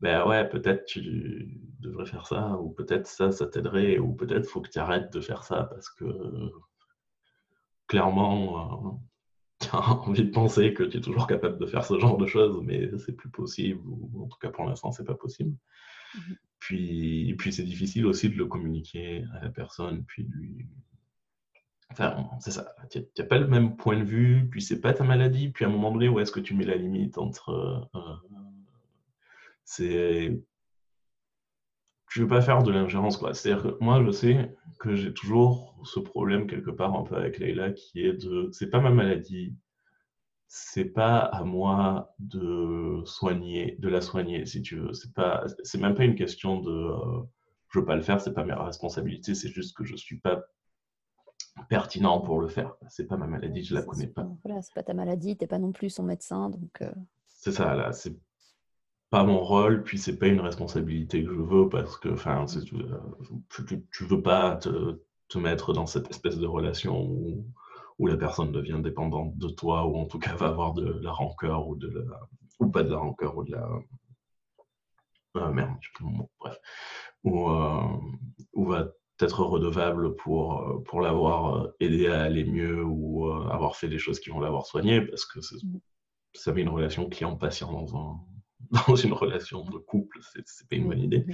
ben 0.00 0.26
ouais, 0.26 0.48
peut-être 0.48 0.84
tu 0.84 1.60
devrais 1.80 2.06
faire 2.06 2.26
ça, 2.26 2.56
ou 2.58 2.70
peut-être 2.70 3.06
ça, 3.06 3.32
ça 3.32 3.46
t'aiderait, 3.46 3.98
ou 3.98 4.14
peut-être 4.14 4.46
faut 4.46 4.60
que 4.60 4.70
tu 4.70 4.78
arrêtes 4.78 5.12
de 5.12 5.20
faire 5.20 5.44
ça 5.44 5.64
parce 5.64 5.90
que 5.90 6.04
clairement, 7.86 8.98
euh, 9.60 9.60
tu 9.60 9.68
as 9.72 9.90
envie 9.90 10.24
de 10.24 10.30
penser 10.30 10.74
que 10.74 10.84
tu 10.84 10.98
es 10.98 11.00
toujours 11.00 11.26
capable 11.26 11.58
de 11.58 11.66
faire 11.66 11.84
ce 11.84 11.98
genre 11.98 12.16
de 12.16 12.26
choses, 12.26 12.62
mais 12.64 12.90
c'est 12.98 13.16
plus 13.16 13.30
possible, 13.30 13.82
ou 13.86 14.24
en 14.24 14.28
tout 14.28 14.38
cas 14.38 14.50
pour 14.50 14.64
l'instant, 14.64 14.92
c'est 14.92 15.04
pas 15.04 15.14
possible. 15.14 15.56
Mmh 16.14 16.34
puis, 16.60 17.34
puis 17.38 17.52
c'est 17.52 17.62
difficile 17.62 18.04
aussi 18.04 18.28
de 18.28 18.34
le 18.34 18.46
communiquer 18.46 19.24
à 19.34 19.44
la 19.44 19.48
personne, 19.48 20.04
puis 20.06 20.24
lui, 20.24 20.66
Enfin, 21.90 22.28
c'est 22.40 22.50
ça. 22.50 22.74
Tu 22.90 23.02
n'as 23.18 23.24
pas 23.24 23.38
le 23.38 23.46
même 23.46 23.76
point 23.76 23.98
de 23.98 24.04
vue, 24.04 24.48
puis 24.50 24.60
c'est 24.60 24.80
pas 24.80 24.92
ta 24.92 25.04
maladie, 25.04 25.48
puis 25.48 25.64
à 25.64 25.68
un 25.68 25.70
moment 25.70 25.90
donné, 25.90 26.08
où 26.08 26.20
est-ce 26.20 26.32
que 26.32 26.40
tu 26.40 26.54
mets 26.54 26.64
la 26.64 26.76
limite 26.76 27.18
entre. 27.18 27.48
Euh, 27.94 28.00
c'est. 29.68 30.40
Tu 32.10 32.20
veux 32.20 32.26
pas 32.26 32.40
faire 32.40 32.62
de 32.62 32.72
l'ingérence, 32.72 33.18
quoi. 33.18 33.34
C'est-à-dire 33.34 33.62
que 33.62 33.84
moi, 33.84 34.02
je 34.02 34.10
sais 34.10 34.56
que 34.78 34.94
j'ai 34.94 35.12
toujours 35.12 35.78
ce 35.84 36.00
problème 36.00 36.46
quelque 36.46 36.70
part 36.70 36.94
un 36.94 37.02
peu 37.02 37.16
avec 37.16 37.38
Leïla 37.38 37.72
qui 37.72 38.00
est 38.00 38.14
de. 38.14 38.48
C'est 38.50 38.70
pas 38.70 38.80
ma 38.80 38.90
maladie, 38.90 39.54
c'est 40.46 40.86
pas 40.86 41.18
à 41.18 41.44
moi 41.44 42.14
de 42.18 43.02
soigner, 43.04 43.76
de 43.78 43.88
la 43.88 44.00
soigner, 44.00 44.46
si 44.46 44.62
tu 44.62 44.76
veux. 44.76 44.94
C'est 44.94 45.12
pas, 45.12 45.44
c'est 45.62 45.78
même 45.78 45.94
pas 45.94 46.04
une 46.04 46.14
question 46.14 46.60
de. 46.60 46.70
Euh, 46.70 47.22
je 47.70 47.80
veux 47.80 47.84
pas 47.84 47.96
le 47.96 48.02
faire, 48.02 48.22
c'est 48.22 48.32
pas 48.32 48.44
ma 48.44 48.64
responsabilité, 48.64 49.34
c'est 49.34 49.50
juste 49.50 49.76
que 49.76 49.84
je 49.84 49.96
suis 49.96 50.18
pas 50.18 50.42
pertinent 51.68 52.22
pour 52.22 52.40
le 52.40 52.48
faire. 52.48 52.74
C'est 52.88 53.06
pas 53.06 53.18
ma 53.18 53.26
maladie, 53.26 53.62
je 53.62 53.74
la 53.74 53.82
connais 53.82 54.06
pas. 54.06 54.26
Voilà, 54.42 54.62
c'est 54.62 54.72
pas 54.72 54.82
ta 54.82 54.94
maladie, 54.94 55.36
t'es 55.36 55.46
pas 55.46 55.58
non 55.58 55.72
plus 55.72 55.90
son 55.90 56.04
médecin, 56.04 56.48
donc. 56.48 56.80
Euh. 56.80 56.90
C'est 57.26 57.52
ça, 57.52 57.74
là, 57.74 57.92
c'est 57.92 58.16
pas 59.10 59.24
mon 59.24 59.40
rôle, 59.40 59.82
puis 59.84 59.98
c'est 59.98 60.18
pas 60.18 60.26
une 60.26 60.40
responsabilité 60.40 61.24
que 61.24 61.32
je 61.32 61.40
veux 61.40 61.68
parce 61.68 61.96
que, 61.98 62.10
enfin, 62.10 62.44
tu, 62.46 63.84
tu, 63.90 64.04
veux 64.04 64.22
pas 64.22 64.56
te, 64.56 65.00
te, 65.28 65.38
mettre 65.38 65.72
dans 65.72 65.86
cette 65.86 66.10
espèce 66.10 66.38
de 66.38 66.46
relation 66.46 67.00
où, 67.00 67.46
où, 67.98 68.06
la 68.06 68.16
personne 68.16 68.52
devient 68.52 68.80
dépendante 68.82 69.36
de 69.38 69.48
toi 69.48 69.86
ou 69.86 69.96
en 69.96 70.06
tout 70.06 70.18
cas 70.18 70.34
va 70.34 70.48
avoir 70.48 70.74
de 70.74 70.98
la 71.00 71.12
rancœur 71.12 71.68
ou 71.68 71.76
de 71.76 71.88
la, 71.88 72.20
ou 72.60 72.68
pas 72.70 72.82
de 72.82 72.90
la 72.90 72.98
rancœur 72.98 73.36
ou 73.36 73.44
de 73.44 73.52
la 73.52 73.68
ah, 75.34 75.50
merde, 75.52 75.76
bref, 76.40 76.58
ou, 77.24 77.48
euh, 77.50 77.80
ou 78.52 78.66
va 78.66 78.88
être 79.20 79.44
redevable 79.44 80.16
pour, 80.16 80.60
euh, 80.60 80.82
pour 80.84 81.00
l'avoir 81.00 81.56
euh, 81.56 81.76
aidé 81.80 82.08
à 82.08 82.22
aller 82.22 82.44
mieux 82.44 82.84
ou 82.84 83.28
euh, 83.28 83.48
avoir 83.48 83.76
fait 83.76 83.88
des 83.88 83.98
choses 83.98 84.20
qui 84.20 84.30
vont 84.30 84.40
l'avoir 84.40 84.66
soigné 84.66 85.00
parce 85.02 85.24
que 85.24 85.38
mmh. 85.40 85.80
ça 86.34 86.52
met 86.52 86.62
une 86.62 86.68
relation 86.68 87.08
client-patient 87.08 87.72
dans 87.72 87.96
un, 87.96 88.20
dans 88.88 88.96
une 88.96 89.12
relation 89.12 89.64
de 89.64 89.78
couple, 89.78 90.18
c'est 90.22 90.68
pas 90.68 90.76
une 90.76 90.88
bonne 90.88 91.00
idée. 91.00 91.24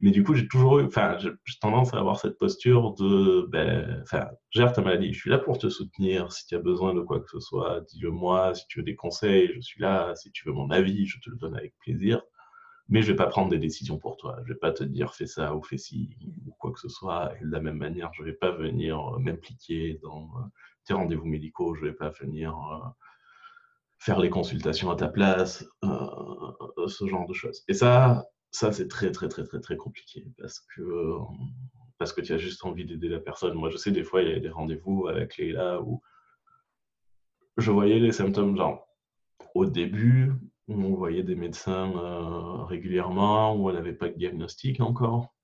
Mais 0.00 0.10
du 0.10 0.22
coup, 0.22 0.34
j'ai 0.34 0.46
toujours 0.46 0.78
eu, 0.78 0.84
enfin, 0.84 1.16
j'ai 1.18 1.30
tendance 1.60 1.92
à 1.94 1.98
avoir 1.98 2.20
cette 2.20 2.38
posture 2.38 2.94
de, 2.94 3.46
ben, 3.50 4.00
enfin, 4.02 4.28
gère 4.50 4.72
ta 4.72 4.82
maladie, 4.82 5.12
je 5.12 5.18
suis 5.18 5.30
là 5.30 5.38
pour 5.38 5.58
te 5.58 5.68
soutenir. 5.68 6.32
Si 6.32 6.46
tu 6.46 6.54
as 6.54 6.60
besoin 6.60 6.94
de 6.94 7.00
quoi 7.00 7.20
que 7.20 7.28
ce 7.30 7.40
soit, 7.40 7.80
dis-le 7.88 8.10
moi. 8.10 8.54
Si 8.54 8.66
tu 8.68 8.78
veux 8.78 8.84
des 8.84 8.94
conseils, 8.94 9.50
je 9.54 9.60
suis 9.60 9.80
là. 9.80 10.14
Si 10.14 10.30
tu 10.32 10.46
veux 10.46 10.54
mon 10.54 10.70
avis, 10.70 11.06
je 11.06 11.18
te 11.20 11.30
le 11.30 11.36
donne 11.36 11.56
avec 11.56 11.74
plaisir. 11.80 12.22
Mais 12.88 13.02
je 13.02 13.10
vais 13.12 13.16
pas 13.16 13.26
prendre 13.26 13.50
des 13.50 13.58
décisions 13.58 13.98
pour 13.98 14.16
toi. 14.16 14.36
Je 14.44 14.52
vais 14.52 14.58
pas 14.58 14.72
te 14.72 14.84
dire 14.84 15.14
fais 15.14 15.26
ça 15.26 15.54
ou 15.56 15.62
fais 15.62 15.78
ci 15.78 16.16
ou 16.46 16.52
quoi 16.58 16.70
que 16.72 16.80
ce 16.80 16.88
soit. 16.88 17.32
Et 17.40 17.44
de 17.44 17.50
la 17.50 17.60
même 17.60 17.78
manière, 17.78 18.10
je 18.14 18.22
vais 18.22 18.34
pas 18.34 18.50
venir 18.52 19.18
m'impliquer 19.18 19.98
dans 20.02 20.28
euh, 20.36 20.44
tes 20.84 20.94
rendez-vous 20.94 21.26
médicaux. 21.26 21.74
Je 21.74 21.84
vais 21.86 21.94
pas 21.94 22.10
venir 22.10 22.54
euh, 22.54 22.88
faire 24.04 24.20
les 24.20 24.28
consultations 24.28 24.90
à 24.90 24.96
ta 24.96 25.08
place, 25.08 25.64
euh, 25.82 26.86
ce 26.86 27.06
genre 27.06 27.26
de 27.26 27.32
choses. 27.32 27.64
Et 27.68 27.74
ça, 27.74 28.26
ça 28.50 28.70
c'est 28.70 28.86
très 28.86 29.10
très 29.10 29.28
très 29.28 29.44
très 29.44 29.60
très 29.60 29.76
compliqué 29.78 30.26
parce 30.38 30.60
que 30.60 31.16
parce 31.96 32.12
que 32.12 32.20
tu 32.20 32.34
as 32.34 32.38
juste 32.38 32.64
envie 32.66 32.84
d'aider 32.84 33.08
la 33.08 33.18
personne. 33.18 33.54
Moi, 33.54 33.70
je 33.70 33.78
sais 33.78 33.92
des 33.92 34.04
fois 34.04 34.20
il 34.20 34.28
y 34.28 34.34
a 34.34 34.40
des 34.40 34.50
rendez-vous 34.50 35.08
avec 35.08 35.38
Leila 35.38 35.80
où 35.80 36.02
je 37.56 37.70
voyais 37.70 37.98
les 37.98 38.12
symptômes 38.12 38.56
genre 38.58 38.86
au 39.54 39.64
début, 39.64 40.32
on 40.68 40.94
voyait 40.94 41.22
des 41.22 41.36
médecins 41.36 41.90
euh, 41.96 42.64
régulièrement 42.64 43.56
où 43.56 43.70
elle 43.70 43.76
n'avait 43.76 43.94
pas 43.94 44.08
de 44.08 44.18
diagnostic 44.18 44.80
encore. 44.80 45.34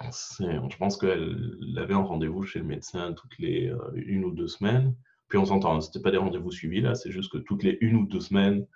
Je 0.00 0.76
pense 0.76 0.96
qu'elle 0.96 1.56
avait 1.76 1.94
un 1.94 2.02
rendez-vous 2.02 2.44
chez 2.44 2.60
le 2.60 2.64
médecin 2.64 3.12
toutes 3.12 3.38
les 3.38 3.68
euh, 3.70 3.90
une 3.94 4.24
ou 4.24 4.30
deux 4.30 4.48
semaines. 4.48 4.94
Puis 5.32 5.38
on 5.38 5.46
s'entend, 5.46 5.80
ce 5.80 5.88
n'était 5.88 6.00
pas 6.00 6.10
des 6.10 6.18
rendez-vous 6.18 6.50
suivis 6.50 6.82
là, 6.82 6.94
c'est 6.94 7.10
juste 7.10 7.32
que 7.32 7.38
toutes 7.38 7.62
les 7.62 7.78
une 7.80 7.96
ou 7.96 8.06
deux 8.06 8.20
semaines, 8.20 8.66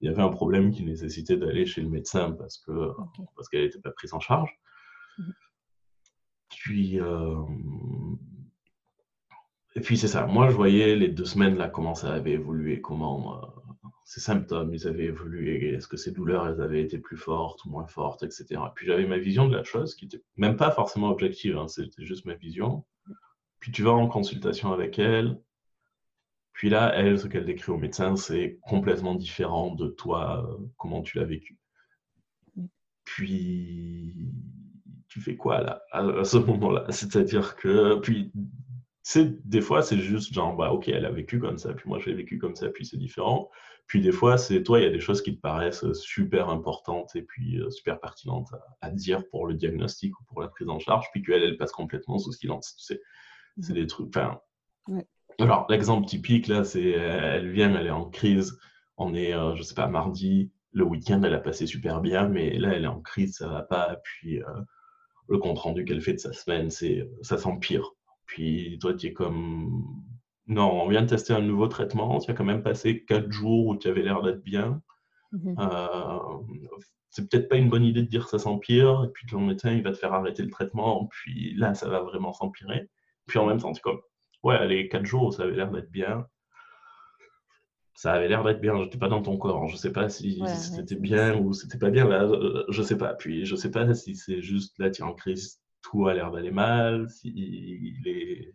il 0.00 0.06
y 0.06 0.08
avait 0.08 0.22
un 0.22 0.28
problème 0.28 0.70
qui 0.70 0.84
nécessitait 0.84 1.36
d'aller 1.36 1.66
chez 1.66 1.80
le 1.80 1.88
médecin 1.88 2.30
parce 2.30 2.58
que 2.58 2.92
parce 3.34 3.48
qu'elle 3.48 3.64
n'était 3.64 3.80
pas 3.80 3.90
prise 3.90 4.14
en 4.14 4.20
charge. 4.20 4.56
Mhm. 5.18 5.34
Puis 6.48 7.00
euh, 7.00 7.42
et 9.74 9.80
puis 9.80 9.96
c'est 9.96 10.06
ça. 10.06 10.26
Moi, 10.26 10.48
je 10.48 10.54
voyais 10.54 10.94
les 10.94 11.08
deux 11.08 11.24
semaines 11.24 11.56
là 11.56 11.68
comment 11.68 11.96
ça 11.96 12.12
avait 12.12 12.34
évolué, 12.34 12.80
comment 12.80 13.42
euh, 13.42 13.46
ces 14.04 14.20
symptômes 14.20 14.72
ils 14.72 14.86
avaient 14.86 15.06
évolué, 15.06 15.74
est-ce 15.74 15.88
que 15.88 15.96
ces 15.96 16.12
douleurs 16.12 16.46
elles 16.46 16.60
avaient 16.60 16.84
été 16.84 16.98
plus 16.98 17.16
fortes 17.16 17.64
ou 17.64 17.70
moins 17.70 17.88
fortes, 17.88 18.22
etc. 18.22 18.60
Puis 18.76 18.86
j'avais 18.86 19.08
ma 19.08 19.18
vision 19.18 19.48
de 19.48 19.56
la 19.56 19.64
chose 19.64 19.96
qui 19.96 20.04
était 20.04 20.22
même 20.36 20.56
pas 20.56 20.70
forcément 20.70 21.10
objective, 21.10 21.58
hein, 21.58 21.66
c'était 21.66 22.04
juste 22.04 22.26
ma 22.26 22.34
vision. 22.34 22.84
Puis 23.58 23.72
tu 23.72 23.82
vas 23.82 23.90
en 23.90 24.06
consultation 24.06 24.72
avec 24.72 25.00
elle, 25.00 25.40
puis 26.56 26.70
là, 26.70 26.90
elle, 26.94 27.18
ce 27.18 27.28
qu'elle 27.28 27.44
décrit 27.44 27.70
au 27.70 27.76
médecin, 27.76 28.16
c'est 28.16 28.58
complètement 28.62 29.14
différent 29.14 29.74
de 29.74 29.88
toi, 29.88 30.42
euh, 30.42 30.66
comment 30.78 31.02
tu 31.02 31.18
l'as 31.18 31.26
vécu. 31.26 31.58
Puis, 33.04 34.32
tu 35.06 35.20
fais 35.20 35.36
quoi 35.36 35.60
là, 35.60 35.82
à, 35.92 36.24
ce 36.24 36.38
moment-là? 36.38 36.86
C'est-à-dire 36.88 37.56
que, 37.56 38.00
puis, 38.00 38.32
c'est 39.02 39.46
des 39.46 39.60
fois, 39.60 39.82
c'est 39.82 39.98
juste 39.98 40.32
genre, 40.32 40.56
bah 40.56 40.72
ok, 40.72 40.88
elle 40.88 41.04
a 41.04 41.10
vécu 41.10 41.38
comme 41.38 41.58
ça, 41.58 41.74
puis 41.74 41.88
moi 41.90 41.98
j'ai 41.98 42.14
vécu 42.14 42.38
comme 42.38 42.56
ça, 42.56 42.70
puis 42.70 42.86
c'est 42.86 42.96
différent. 42.96 43.50
Puis 43.86 44.00
des 44.00 44.10
fois, 44.10 44.38
c'est 44.38 44.62
toi, 44.62 44.80
il 44.80 44.84
y 44.84 44.88
a 44.88 44.90
des 44.90 44.98
choses 44.98 45.20
qui 45.20 45.36
te 45.36 45.40
paraissent 45.40 45.92
super 45.92 46.48
importantes 46.48 47.14
et 47.14 47.22
puis 47.22 47.60
euh, 47.60 47.70
super 47.70 48.00
pertinentes 48.00 48.48
à, 48.80 48.90
dire 48.90 49.28
pour 49.28 49.46
le 49.46 49.54
diagnostic 49.54 50.18
ou 50.18 50.24
pour 50.24 50.40
la 50.40 50.48
prise 50.48 50.70
en 50.70 50.78
charge, 50.78 51.06
puis 51.12 51.22
qu'elle, 51.22 51.42
elle 51.42 51.58
passe 51.58 51.72
complètement 51.72 52.18
sous 52.18 52.32
silence. 52.32 52.74
Tu 52.78 52.84
sais, 52.94 53.00
c'est 53.60 53.72
mmh. 53.74 53.76
des 53.76 53.86
trucs. 53.86 54.08
Enfin, 54.08 54.40
alors, 55.38 55.66
l'exemple 55.68 56.06
typique, 56.06 56.48
là, 56.48 56.64
c'est 56.64 56.90
elle 56.90 57.50
vient, 57.50 57.74
elle 57.74 57.86
est 57.86 57.90
en 57.90 58.08
crise. 58.08 58.58
On 58.96 59.14
est, 59.14 59.34
euh, 59.34 59.54
je 59.54 59.62
sais 59.62 59.74
pas, 59.74 59.86
mardi, 59.86 60.50
le 60.72 60.84
week-end, 60.84 61.22
elle 61.22 61.34
a 61.34 61.40
passé 61.40 61.66
super 61.66 62.00
bien, 62.00 62.28
mais 62.28 62.58
là, 62.58 62.72
elle 62.72 62.84
est 62.84 62.88
en 62.88 63.00
crise, 63.00 63.36
ça 63.36 63.48
va 63.48 63.62
pas. 63.62 63.96
Puis, 64.02 64.42
euh, 64.42 64.60
le 65.28 65.38
compte-rendu 65.38 65.84
qu'elle 65.84 66.00
fait 66.00 66.14
de 66.14 66.18
sa 66.18 66.32
semaine, 66.32 66.70
c'est 66.70 67.08
ça 67.22 67.38
s'empire. 67.38 67.90
Puis, 68.26 68.78
toi, 68.80 68.94
tu 68.94 69.08
es 69.08 69.12
comme. 69.12 69.84
Non, 70.46 70.82
on 70.82 70.88
vient 70.88 71.02
de 71.02 71.08
tester 71.08 71.32
un 71.32 71.40
nouveau 71.40 71.66
traitement. 71.68 72.18
Tu 72.20 72.30
as 72.30 72.34
quand 72.34 72.44
même 72.44 72.62
passé 72.62 73.04
quatre 73.04 73.30
jours 73.32 73.66
où 73.66 73.76
tu 73.76 73.88
avais 73.88 74.02
l'air 74.02 74.22
d'être 74.22 74.42
bien. 74.42 74.80
Mmh 75.32 75.54
euh, 75.58 76.18
c'est 77.16 77.30
peut-être 77.30 77.48
pas 77.48 77.56
une 77.56 77.70
bonne 77.70 77.84
idée 77.84 78.02
de 78.02 78.08
dire 78.08 78.28
ça 78.28 78.38
s'empire, 78.38 79.04
et 79.04 79.08
puis 79.08 79.26
ton 79.26 79.40
médecin, 79.40 79.72
il 79.72 79.82
va 79.82 79.90
te 79.90 79.96
faire 79.96 80.12
arrêter 80.12 80.42
le 80.42 80.50
traitement, 80.50 81.06
puis 81.06 81.54
là, 81.54 81.72
ça 81.72 81.88
va 81.88 82.00
vraiment 82.02 82.34
s'empirer. 82.34 82.90
Puis 83.26 83.38
en 83.38 83.46
même 83.46 83.58
temps, 83.58 83.72
tu 83.72 83.78
es 83.78 83.80
comme, 83.80 84.00
ouais, 84.42 84.66
les 84.66 84.88
quatre 84.88 85.06
jours, 85.06 85.32
ça 85.32 85.44
avait 85.44 85.56
l'air 85.56 85.70
d'être 85.70 85.90
bien. 85.90 86.26
Ça 87.94 88.12
avait 88.12 88.28
l'air 88.28 88.44
d'être 88.44 88.60
bien, 88.60 88.76
je 88.76 88.82
n'étais 88.82 88.98
pas 88.98 89.08
dans 89.08 89.22
ton 89.22 89.38
corps. 89.38 89.68
Je 89.68 89.76
sais 89.76 89.92
pas 89.92 90.08
si, 90.08 90.42
c'était 90.56 90.96
bien 90.96 91.38
ou 91.38 91.52
c'était 91.54 91.78
pas 91.78 91.90
bien. 91.90 92.06
Là, 92.06 92.24
euh, 92.24 92.64
je 92.68 92.82
sais 92.82 92.98
pas. 92.98 93.14
Puis 93.14 93.46
je 93.46 93.56
sais 93.56 93.70
pas 93.70 93.94
si 93.94 94.14
c'est 94.14 94.42
juste 94.42 94.78
là, 94.78 94.90
tu 94.90 95.00
es 95.00 95.04
en 95.04 95.14
crise, 95.14 95.60
tout 95.82 96.06
a 96.06 96.14
l'air 96.14 96.30
d'aller 96.30 96.50
mal, 96.50 97.08
si, 97.08 97.94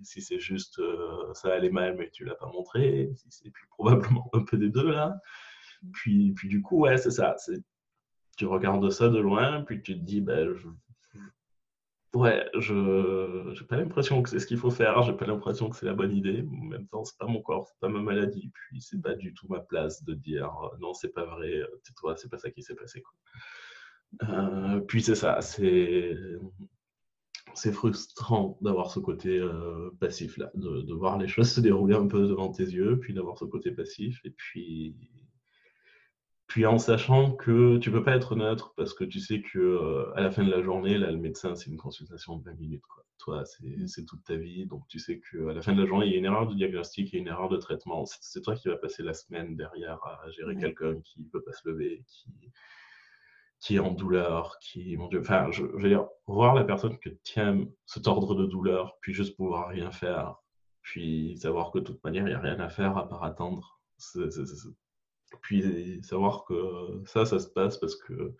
si 0.04 0.22
c'est 0.22 0.39
juste 0.39 0.80
euh, 0.80 1.34
ça 1.34 1.54
allait 1.54 1.70
mal 1.70 1.96
mais 1.98 2.10
tu 2.12 2.26
l'as 2.26 2.36
pas 2.36 2.48
montré, 2.48 3.10
si 3.15 3.28
c'est 3.30 3.50
plus 3.50 3.67
probablement 3.67 4.30
un 4.34 4.44
peu 4.44 4.58
des 4.58 4.70
deux 4.70 4.91
là. 4.91 5.17
Puis, 5.94 6.34
puis 6.34 6.48
du 6.48 6.62
coup, 6.62 6.82
ouais, 6.82 6.98
c'est 6.98 7.12
ça. 7.12 7.36
Tu 8.38 8.46
regardes 8.46 8.89
ça 8.89 9.10
de 9.10 9.20
loin, 9.20 9.63
puis 9.63 9.82
tu 9.82 9.94
te 10.00 10.04
dis, 10.04 10.22
ben, 10.22 10.54
je, 10.54 10.67
Ouais, 12.13 12.45
je 12.60 12.74
n'ai 13.52 13.67
pas 13.67 13.78
l'impression 13.78 14.21
que 14.21 14.30
c'est 14.30 14.39
ce 14.39 14.45
qu'il 14.45 14.58
faut 14.58 14.69
faire, 14.69 15.02
j'ai 15.04 15.13
pas 15.13 15.26
l'impression 15.26 15.69
que 15.69 15.78
c'est 15.78 15.86
la 15.86 15.93
bonne 15.93 16.12
idée. 16.12 16.45
En 16.62 16.65
même 16.65 16.86
temps, 16.88 17.06
c'est 17.06 17.17
pas 17.17 17.26
mon 17.26 17.41
corps, 17.41 17.67
c'est 17.69 17.80
pas 17.80 17.88
ma 17.88 18.02
maladie, 18.02 18.52
puis 18.54 18.82
c'est 18.82 19.02
pas 19.02 19.13
du 19.15 19.34
tout 19.34 19.47
ma 19.47 19.60
place 19.60 20.04
de 20.04 20.13
dire 20.13 20.54
euh, 20.63 20.78
non, 20.82 20.93
c'est 20.93 21.13
pas 21.13 21.24
vrai, 21.26 21.62
tais-toi, 21.86 22.17
c'est 22.17 22.30
pas 22.30 22.38
ça 22.38 22.52
qui 22.52 22.63
s'est 22.63 22.76
passé. 22.76 23.02
Euh, 24.28 24.82
puis 24.82 25.02
c'est 25.02 25.15
ça, 25.15 25.39
c'est 25.41 26.17
c'est 27.54 27.71
frustrant 27.71 28.58
d'avoir 28.62 28.91
ce 28.91 29.00
côté 29.00 29.38
euh, 29.39 29.89
passif 30.00 30.38
là, 30.38 30.52
de, 30.56 30.93
voir 30.93 31.17
les 31.17 31.28
choses 31.28 31.52
se 31.52 31.62
dérouler 31.62 31.95
un 31.95 32.08
peu 32.08 32.28
devant 32.28 32.50
tes 32.52 32.63
yeux, 32.63 33.00
puis 33.00 33.13
d'avoir 33.13 33.38
ce 33.38 33.45
côté 33.45 33.71
passif, 33.71 34.19
et 34.26 34.32
puis 34.32 34.95
puis 36.51 36.65
en 36.65 36.77
sachant 36.77 37.31
que 37.31 37.77
tu 37.77 37.91
peux 37.91 38.03
pas 38.03 38.13
être 38.13 38.35
neutre 38.35 38.73
parce 38.75 38.93
que 38.93 39.05
tu 39.05 39.21
sais 39.21 39.41
que 39.41 39.57
euh, 39.57 40.13
à 40.17 40.21
la 40.21 40.31
fin 40.31 40.43
de 40.43 40.51
la 40.51 40.61
journée, 40.61 40.97
là, 40.97 41.09
le 41.09 41.17
médecin, 41.17 41.55
c'est 41.55 41.69
une 41.69 41.77
consultation 41.77 42.35
de 42.35 42.43
20 42.43 42.59
minutes. 42.59 42.83
Quoi. 42.93 43.05
Toi, 43.19 43.43
mmh. 43.61 43.87
c'est 43.87 44.03
toute 44.03 44.21
ta 44.25 44.35
vie. 44.35 44.65
Donc 44.65 44.85
tu 44.89 44.99
sais 44.99 45.21
qu'à 45.21 45.53
la 45.53 45.61
fin 45.61 45.71
de 45.71 45.81
la 45.81 45.87
journée, 45.87 46.07
il 46.07 46.11
y 46.11 46.15
a 46.15 46.17
une 46.17 46.25
erreur 46.25 46.47
de 46.47 46.53
diagnostic 46.53 47.13
et 47.13 47.19
une 47.19 47.29
erreur 47.29 47.47
de 47.47 47.55
traitement. 47.55 48.03
C'est 48.19 48.41
toi 48.41 48.53
qui 48.53 48.67
vas 48.67 48.75
passer 48.75 49.01
la 49.01 49.13
semaine 49.13 49.55
derrière 49.55 50.03
à 50.03 50.29
gérer 50.31 50.57
quelqu'un 50.57 50.99
qui 50.99 51.21
ne 51.21 51.29
peut 51.29 51.41
pas 51.41 51.53
se 51.53 51.69
lever, 51.69 52.03
qui, 52.05 52.51
qui 53.61 53.77
est 53.77 53.79
en 53.79 53.91
douleur, 53.91 54.57
qui, 54.59 54.97
mon 54.97 55.07
Dieu, 55.07 55.21
enfin, 55.21 55.51
je, 55.51 55.63
veux 55.63 55.87
dire, 55.87 56.05
voir 56.27 56.53
la 56.53 56.65
personne 56.65 56.99
que 56.99 57.11
tu 57.23 57.39
aimes 57.39 57.71
se 57.85 58.01
tordre 58.01 58.35
de 58.35 58.45
douleur, 58.45 58.97
puis 58.99 59.13
juste 59.13 59.37
pouvoir 59.37 59.69
rien 59.69 59.89
faire, 59.89 60.35
puis 60.81 61.37
savoir 61.37 61.71
que 61.71 61.79
de 61.79 61.85
toute 61.85 62.03
manière, 62.03 62.23
il 62.23 62.31
n'y 62.31 62.35
a 62.35 62.41
rien 62.41 62.59
à 62.59 62.67
faire 62.67 62.97
à 62.97 63.07
part 63.07 63.23
attendre. 63.23 63.79
Puis 65.41 66.02
savoir 66.04 66.46
que 66.46 67.02
ça, 67.06 67.26
ça 67.26 67.39
se 67.39 67.48
passe 67.48 67.78
parce 67.78 67.96
que 67.96 68.36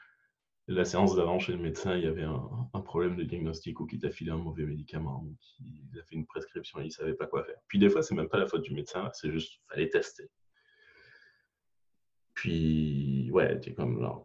la 0.68 0.86
séance 0.86 1.16
d'avant 1.16 1.40
chez 1.40 1.54
le 1.54 1.58
médecin, 1.58 1.96
il 1.96 2.04
y 2.04 2.08
avait 2.08 2.24
un, 2.24 2.82
problème 2.82 3.16
de 3.16 3.24
diagnostic 3.24 3.80
ou 3.80 3.86
qu'il 3.86 4.00
t'a 4.00 4.10
filé 4.10 4.32
un 4.32 4.38
mauvais 4.38 4.66
médicament 4.66 5.24
ou 5.24 5.36
qu'il 5.40 6.00
a 6.00 6.04
fait 6.04 6.16
une 6.16 6.26
prescription 6.26 6.80
et 6.80 6.84
il 6.84 6.88
ne 6.88 6.92
savait 6.92 7.14
pas 7.14 7.28
quoi 7.28 7.44
faire. 7.44 7.58
Puis 7.68 7.80
des 7.80 7.90
fois, 7.90 8.04
c'est 8.04 8.16
même 8.16 8.30
pas 8.30 8.38
la 8.38 8.48
faute 8.48 8.64
du 8.64 8.74
médecin, 8.74 9.10
c'est 9.14 9.32
juste 9.32 9.62
fallait 9.70 9.90
tester. 9.90 10.30
Puis, 12.34 13.30
ouais, 13.32 13.60
tu 13.60 13.70
es 13.70 13.74
comme 13.74 14.02
là 14.02 14.18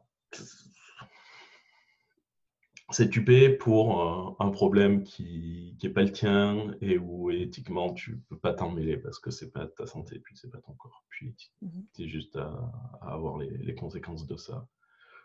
c'est 2.91 3.11
tupé 3.11 3.51
pour 3.51 4.41
un 4.41 4.51
problème 4.51 5.03
qui 5.03 5.77
n'est 5.83 5.91
pas 5.91 6.03
le 6.03 6.13
tien 6.13 6.73
et 6.81 6.99
où 6.99 7.31
éthiquement 7.31 7.93
tu 7.93 8.19
peux 8.29 8.39
pas 8.39 8.55
t'en 8.55 8.71
mêler 8.71 8.97
parce 8.97 9.19
que 9.19 9.31
c'est 9.31 9.51
pas 9.51 9.67
ta 9.67 9.87
santé 9.87 10.21
puis 10.21 10.37
c'est 10.37 10.51
pas 10.51 10.61
ton 10.61 10.75
corps. 10.75 11.05
Puis 11.09 11.35
tu 11.35 11.65
mmh 11.65 11.87
es 11.99 12.09
juste 12.09 12.37
à, 12.37 12.73
avoir 13.01 13.39
les, 13.39 13.75
conséquences 13.75 14.27
de 14.27 14.37
ça. 14.37 14.69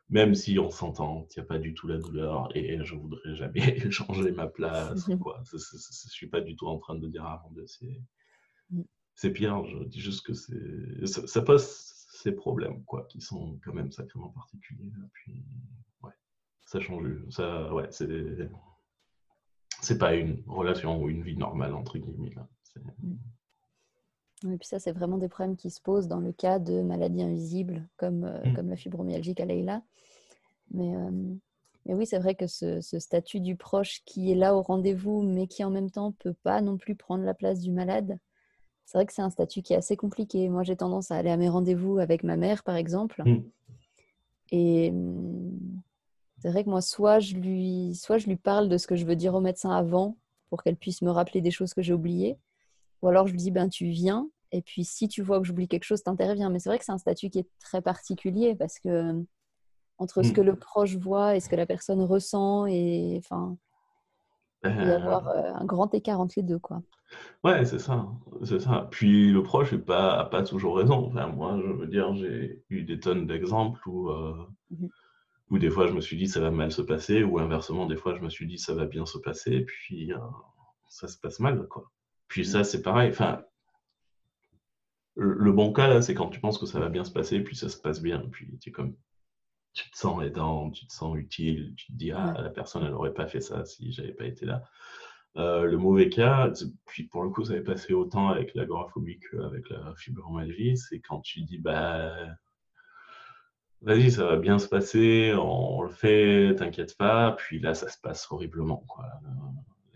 Même 0.09 0.34
si 0.34 0.57
on 0.57 0.72
s'entend, 0.72 1.28
il 1.30 1.39
n'y 1.39 1.43
a 1.43 1.45
pas 1.45 1.59
du 1.59 1.74
tout 1.76 1.88
la 1.88 1.99
douleur 1.99 2.49
et 2.55 2.84
je 2.84 2.95
voudrais 2.95 3.36
jamais 3.36 3.62
changer 3.91 4.32
ma 4.32 4.47
place. 4.47 5.05
Je 5.07 5.16
quoi. 5.16 5.43
je 5.51 5.57
suis 6.09 6.28
pas 6.28 6.41
du 6.41 6.55
tout 6.55 6.68
en 6.68 6.80
train 6.80 6.95
de 6.95 7.07
dire 7.07 7.24
ah 7.24 7.43
mon 7.45 7.62
mmh. 7.62 8.84
c'est 9.14 9.32
pire. 9.32 9.64
Je 9.66 9.84
dis 9.84 10.01
juste 10.01 10.26
que 10.26 10.34
c'est 10.34 11.05
ça, 11.05 11.28
ça, 11.28 11.41
pose 11.43 11.64
ces 11.64 12.32
problèmes 12.32 12.84
quoi 12.86 13.05
qui 13.05 13.22
sont 13.22 13.59
quand 13.64 13.74
même 13.74 13.91
sacrément 13.91 14.30
particuliers. 14.30 14.91
Puis 15.14 15.45
ça 16.72 16.80
change. 16.80 17.09
Ça, 17.30 17.74
ouais, 17.74 17.88
c'est, 17.91 18.07
c'est 19.82 19.97
pas 19.97 20.15
une 20.15 20.41
relation 20.47 21.01
ou 21.01 21.09
une 21.09 21.22
vie 21.22 21.36
normale, 21.36 21.74
entre 21.74 21.97
guillemets. 21.97 22.32
Et 24.45 24.57
puis 24.57 24.67
ça, 24.67 24.80
c'est 24.80 24.93
vraiment 24.93 25.17
des 25.17 25.28
problèmes 25.28 25.57
qui 25.57 25.69
se 25.69 25.82
posent 25.82 26.07
dans 26.07 26.22
le 26.22 26.32
cas 26.32 26.59
de 26.59 26.82
maladies 26.82 27.24
invisibles, 27.24 27.86
comme, 27.97 28.24
euh, 28.24 28.41
mm. 28.45 28.55
comme 28.55 28.69
la 28.69 28.78
fibromyalgie 28.78 29.36
qu'elle 29.36 29.51
a 29.51 29.55
là. 29.55 29.84
Mais, 30.72 30.95
euh, 30.95 31.11
mais 31.86 31.93
oui, 31.93 32.05
c'est 32.05 32.19
vrai 32.19 32.36
que 32.36 32.47
ce, 32.47 32.80
ce, 32.80 32.99
statut 32.99 33.41
du 33.41 33.57
proche 33.57 34.01
qui 34.05 34.32
est 34.32 34.36
là 34.36 34.55
au 34.55 34.61
rendez-vous, 34.61 35.22
mais 35.24 35.47
qui 35.47 35.65
en 35.65 35.72
même 35.72 35.91
temps 35.91 36.13
peut 36.13 36.36
pas 36.41 36.61
non 36.61 36.78
plus 36.78 36.95
prendre 36.95 37.26
la 37.26 37.34
place 37.34 37.59
du 37.59 37.72
malade, 37.72 38.17
c'est 38.86 38.97
vrai 38.97 39.05
que 39.05 39.13
c'est 39.13 39.22
un 39.22 39.30
statut 39.30 39.61
qui 39.61 39.74
est 39.74 39.78
assez 39.78 39.97
compliqué. 39.97 40.47
Moi, 40.47 40.63
j'ai 40.63 40.78
tendance 40.78 41.11
à 41.11 41.17
aller 41.17 41.30
à 41.30 41.38
mes 41.38 41.49
rendez-vous 41.49 41.99
avec 41.99 42.24
ma 42.24 42.38
mère, 42.38 42.63
par 42.63 42.78
exemple. 42.78 43.24
Mm. 43.26 43.43
Et 44.53 44.93
c'est 46.42 46.50
vrai 46.50 46.64
que 46.64 46.70
moi, 46.70 46.82
soit 46.82 47.20
je, 47.20 47.36
lui, 47.36 47.94
soit 47.94 48.18
je 48.18 48.26
lui 48.26 48.36
parle 48.36 48.68
de 48.68 48.78
ce 48.78 48.88
que 48.88 48.96
je 48.96 49.06
veux 49.06 49.16
dire 49.16 49.36
au 49.36 49.42
médecin 49.42 49.70
avant 49.70 50.18
pour 50.50 50.64
qu'elle 50.64 50.76
puisse 50.76 51.04
me 51.04 51.12
rappeler 51.12 51.39
des 51.39 51.52
choses 51.52 51.74
que 51.76 51.84
j'ai 51.84 51.94
oubliées, 51.94 52.38
ou 53.02 53.08
alors 53.08 53.28
je 53.28 53.32
lui 53.32 53.38
dis, 53.38 53.52
ben 53.52 53.70
tu 53.70 53.86
viens, 53.86 54.28
et 54.52 54.64
puis 54.64 54.84
si 54.84 55.08
tu 55.08 55.22
vois 55.22 55.39
que 55.39 55.46
j'oublie 55.46 55.68
quelque 55.68 55.84
chose, 55.84 56.02
t'interviens. 56.02 56.50
Mais 56.50 56.58
c'est 56.58 56.70
vrai 56.70 56.80
que 56.80 56.86
c'est 56.86 56.92
un 56.92 56.98
statut 56.98 57.30
qui 57.30 57.39
est 57.39 57.48
très 57.60 57.82
particulier 57.82 58.56
parce 58.56 58.80
que 58.80 59.24
entre 60.00 60.24
ce 60.24 60.30
hmm. 60.30 60.34
que 60.34 60.42
le 60.42 60.56
proche 60.56 60.96
voit 60.98 61.36
et 61.36 61.39
ce 61.39 61.48
que 61.48 61.56
la 61.56 61.68
personne 61.68 62.02
ressent, 62.02 62.66
et 62.66 63.18
enfin, 63.20 63.56
il 64.64 64.76
peut 64.76 64.88
y 64.88 64.92
avoir 64.92 65.28
euh. 65.28 65.36
Euh, 65.36 65.54
un 65.54 65.66
grand 65.66 65.94
écart 65.94 66.20
entre 66.20 66.34
les 66.38 66.44
deux, 66.44 66.60
quoi. 66.60 66.82
Ouais, 67.44 67.66
c'est 67.66 67.80
ça, 67.80 68.08
c'est 68.44 68.62
ça. 68.62 68.88
Puis 68.89 69.32
le 69.32 69.44
proche 69.44 69.74
n'a 69.74 69.80
pas, 69.80 70.26
pas 70.26 70.42
toujours 70.42 70.78
raison. 70.78 71.08
Enfin, 71.08 71.28
moi, 71.28 71.60
je 71.64 71.72
veux 71.72 71.88
dire, 71.88 72.16
j'ai 72.16 72.64
eu 72.70 72.84
des 72.84 73.00
tonnes 73.00 73.28
d'exemples 73.28 73.88
où, 73.88 74.10
euh, 74.10 74.34
mmh 74.72 74.88
où 75.52 75.60
des 75.60 75.70
fois 75.70 75.88
je 75.88 75.93
me 75.93 76.02
suis 76.02 76.18
dit 76.18 76.28
ça 76.28 76.39
va 76.39 76.49
mal 76.49 76.72
se 76.72 76.82
passer, 76.82 77.24
ou 77.24 77.38
inversement, 77.39 77.86
des 77.86 77.97
fois 77.97 78.16
je 78.16 78.22
me 78.22 78.30
suis 78.30 78.47
dit 78.47 78.58
ça 78.58 78.74
va 78.74 78.86
bien 78.86 79.06
se 79.06 79.18
passer, 79.20 79.52
et 79.52 79.66
puis 79.66 80.12
ça 80.89 81.08
se 81.08 81.18
passe 81.18 81.39
mal, 81.39 81.68
quoi. 81.68 81.91
Puis 82.28 82.45
ça, 82.45 82.62
mmh. 82.62 82.64
c'est 82.64 82.82
pareil. 82.82 83.10
Enfin, 83.12 83.43
le 85.16 85.52
bon 85.52 85.74
cas, 85.74 85.88
là, 85.88 86.02
c'est 86.02 86.14
quand 86.14 86.30
tu 86.30 86.39
penses 86.39 86.58
que 86.58 86.66
ça 86.66 86.80
va 86.80 86.89
bien 86.89 87.04
se 87.04 87.12
passer, 87.12 87.41
puis 87.41 87.56
ça 87.56 87.70
se 87.70 87.78
passe 87.78 88.02
bien, 88.02 88.20
puis 88.32 88.58
tu 88.60 88.72
comme 88.72 88.95
tu 89.74 89.89
te 89.89 89.97
sens 89.97 90.24
aidant, 90.24 90.72
tu 90.72 90.88
te 90.88 90.93
sens 90.93 91.18
utile, 91.18 91.74
tu 91.76 91.88
te 91.88 91.97
dis 91.97 92.12
ah 92.12 92.34
la 92.41 92.49
personne 92.49 92.84
elle 92.84 92.91
n'aurait 92.91 93.14
pas 93.14 93.28
fait 93.28 93.39
ça 93.41 93.66
si 93.66 93.91
j'avais 93.91 94.14
pas 94.14 94.26
été 94.26 94.45
là. 94.45 94.64
Euh, 95.38 95.64
le 95.64 95.78
mauvais 95.78 96.10
cas, 96.10 96.52
puis 96.88 97.04
pour 97.04 97.24
le 97.24 97.30
coup 97.30 97.45
ça 97.45 97.54
avait 97.54 97.64
passé 97.64 97.93
autant 97.93 98.30
avec 98.30 98.54
l'agoraphobie 98.54 99.20
qu'avec 99.20 99.70
la 99.70 99.93
fibromyalgie, 99.95 100.76
c'est 100.78 100.99
quand 100.99 101.22
tu 101.22 101.41
dis 101.41 101.58
bah 101.58 102.14
vas-y 103.82 104.12
ça 104.12 104.26
va 104.26 104.38
bien 104.38 104.60
se 104.60 104.68
passer, 104.68 105.34
on 105.36 105.82
le 105.82 105.90
fait, 105.90 106.56
t'inquiète 106.56 106.98
pas, 106.98 107.34
puis 107.34 107.60
là 107.60 107.74
ça 107.74 107.90
se 107.90 107.98
passe 108.00 108.28
horriblement 108.32 108.84
quoi. 108.88 109.06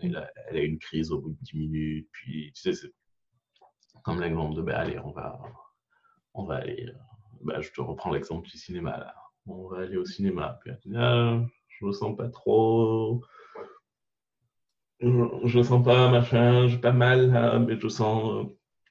Elle 0.02 0.18
a, 0.18 0.30
elle 0.48 0.58
a 0.58 0.62
une 0.62 0.80
crise 0.80 1.12
au 1.12 1.20
bout 1.20 1.32
de 1.32 1.38
10 1.42 1.58
minutes, 1.58 2.10
puis 2.12 2.52
tu 2.54 2.62
sais 2.62 2.74
c'est 2.74 2.92
comme 4.04 4.22
l'exemple 4.22 4.56
de 4.56 4.62
bah 4.62 4.78
allez 4.78 5.00
on 5.00 5.12
va 5.12 5.40
on 6.34 6.44
va 6.46 6.56
aller, 6.56 6.92
bah, 7.42 7.62
je 7.62 7.72
te 7.72 7.82
reprends 7.82 8.12
l'exemple 8.12 8.48
du 8.48 8.58
cinéma 8.58 8.98
là 8.98 9.16
on 9.48 9.68
va 9.68 9.80
aller 9.82 9.98
au 9.98 10.06
cinéma. 10.06 10.60
Puis 10.62 10.72
elle 10.72 10.98
ah, 10.98 11.40
je 11.68 11.86
me 11.86 11.92
sens 11.92 12.16
pas 12.16 12.30
trop. 12.30 13.22
Je, 15.00 15.58
ne 15.58 15.64
sens 15.64 15.84
pas, 15.84 16.10
machin, 16.10 16.68
j'ai 16.68 16.78
pas 16.78 16.94
mal, 16.94 17.66
mais 17.68 17.80
je 17.80 17.88
sens, 17.88 18.48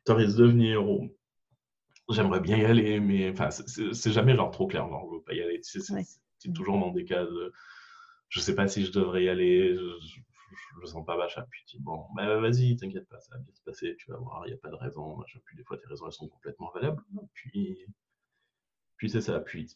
ça 0.07 0.15
risque 0.15 0.37
de 0.37 0.45
venir. 0.45 0.83
J'aimerais 2.11 2.41
bien 2.41 2.59
y 2.59 2.65
aller, 2.65 3.01
mais 3.01 3.31
enfin, 3.31 3.51
c'est 3.51 4.13
jamais 4.13 4.37
genre 4.37 4.51
trop 4.51 4.67
clair, 4.67 4.89
genre, 4.89 5.09
je 5.11 5.17
veux 5.17 5.23
pas 5.23 5.35
y 5.35 5.43
aller. 5.43 5.61
C'est 5.63 6.53
toujours 6.53 6.79
dans 6.79 6.91
des 6.91 7.05
cas 7.05 7.25
de, 7.25 7.53
je 8.29 8.41
sais 8.41 8.55
pas 8.55 8.69
si 8.69 8.85
je 8.85 8.93
devrais 8.93 9.25
y 9.25 9.29
aller, 9.29 9.75
je, 9.75 10.21
je, 10.83 10.87
sens 10.87 11.05
pas 11.07 11.17
machin. 11.17 11.45
Puis 11.51 11.63
tu 11.67 11.77
dis, 11.79 11.83
bon, 11.83 12.05
bah, 12.15 12.39
vas-y, 12.41 12.77
t'inquiète 12.77 13.09
pas, 13.09 13.21
ça 13.21 13.37
va 13.37 13.41
bien 13.41 13.55
se 13.55 13.63
passer, 13.63 13.97
tu 13.99 14.11
vas 14.11 14.19
voir, 14.19 14.43
il 14.47 14.51
n'y 14.51 14.55
a 14.55 14.59
pas 14.59 14.71
de 14.71 14.77
raison, 14.77 15.17
machin. 15.17 15.39
Puis 15.47 15.57
des 15.57 15.65
fois, 15.65 15.79
tes 15.79 15.87
raisons, 15.87 16.07
elles 16.07 16.13
sont 16.13 16.29
complètement 16.29 16.71
valables. 16.75 17.03
Puis, 17.33 17.87
puis 18.97 19.09
c'est 19.09 19.23
ça. 19.23 19.41
Puis 19.41 19.75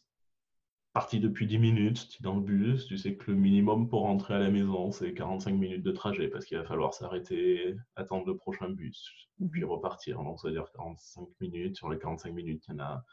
parti 0.93 1.19
depuis 1.19 1.45
10 1.45 1.59
minutes, 1.59 2.09
tu 2.09 2.17
es 2.19 2.23
dans 2.23 2.35
le 2.35 2.41
bus, 2.41 2.87
tu 2.87 2.97
sais 2.97 3.15
que 3.15 3.31
le 3.31 3.37
minimum 3.37 3.87
pour 3.87 4.01
rentrer 4.01 4.33
à 4.33 4.39
la 4.39 4.49
maison, 4.49 4.91
c'est 4.91 5.13
45 5.13 5.51
minutes 5.51 5.83
de 5.83 5.91
trajet 5.91 6.27
parce 6.27 6.45
qu'il 6.45 6.57
va 6.57 6.63
falloir 6.63 6.93
s'arrêter, 6.93 7.75
attendre 7.95 8.25
le 8.25 8.35
prochain 8.35 8.69
bus, 8.69 9.11
puis 9.51 9.63
repartir. 9.63 10.21
Donc, 10.23 10.39
ça 10.39 10.47
veut 10.47 10.53
dire 10.53 10.71
45 10.75 11.27
minutes. 11.41 11.77
Sur 11.77 11.89
les 11.89 11.99
45 11.99 12.33
minutes, 12.33 12.65
il 12.67 12.71
y 12.71 12.75
en 12.75 12.79
a 12.79 13.03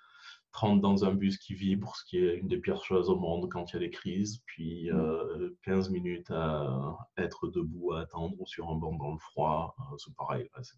30 0.53 0.81
dans 0.81 1.05
un 1.05 1.13
bus 1.13 1.37
qui 1.37 1.55
vibre, 1.55 1.95
ce 1.97 2.05
qui 2.07 2.19
est 2.19 2.37
une 2.37 2.49
des 2.49 2.57
pires 2.57 2.83
choses 2.83 3.11
au 3.11 3.17
monde 3.17 3.51
quand 3.51 3.71
il 3.71 3.75
y 3.75 3.77
a 3.77 3.81
des 3.81 3.91
crises, 3.91 4.43
puis 4.47 4.89
15 5.65 5.89
euh, 5.89 5.93
minutes 5.93 6.31
à 6.31 6.97
être 7.19 7.49
debout, 7.49 7.93
à 7.93 8.01
attendre, 8.01 8.35
ou 8.41 8.47
sur 8.47 8.71
un 8.71 8.77
banc 8.77 8.95
dans 8.95 9.13
le 9.13 9.19
froid. 9.19 9.77
Euh, 9.79 9.97
c'est 9.99 10.15
pareil, 10.17 10.49
ça 10.63 10.75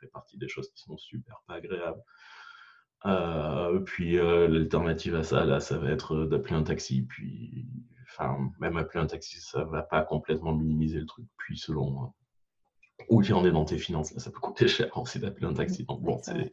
fait 0.00 0.06
partie 0.06 0.38
des 0.38 0.48
choses 0.48 0.70
qui 0.70 0.80
sont 0.80 0.96
super 0.96 1.42
pas 1.48 1.54
agréables. 1.54 2.02
Euh, 3.04 3.78
puis 3.80 4.18
euh, 4.18 4.48
l'alternative 4.48 5.14
à 5.14 5.22
ça, 5.22 5.44
là, 5.44 5.60
ça 5.60 5.78
va 5.78 5.90
être 5.90 6.24
d'appeler 6.24 6.54
un 6.54 6.62
taxi. 6.62 7.02
Puis, 7.02 7.66
enfin, 8.04 8.50
même 8.58 8.76
appeler 8.76 9.00
un 9.00 9.06
taxi, 9.06 9.40
ça 9.40 9.64
va 9.64 9.82
pas 9.82 10.02
complètement 10.02 10.54
minimiser 10.54 11.00
le 11.00 11.06
truc. 11.06 11.26
Puis 11.36 11.58
selon 11.58 12.04
euh, 12.04 13.04
où 13.10 13.22
tu 13.22 13.32
en 13.32 13.44
es 13.44 13.50
dans 13.50 13.64
tes 13.64 13.78
finances, 13.78 14.12
là, 14.12 14.20
ça 14.20 14.30
peut 14.30 14.40
coûter 14.40 14.68
cher 14.68 14.96
aussi 14.96 15.18
d'appeler 15.18 15.46
un 15.46 15.54
taxi. 15.54 15.84
Donc 15.84 16.02
bon, 16.02 16.18
c'est 16.22 16.50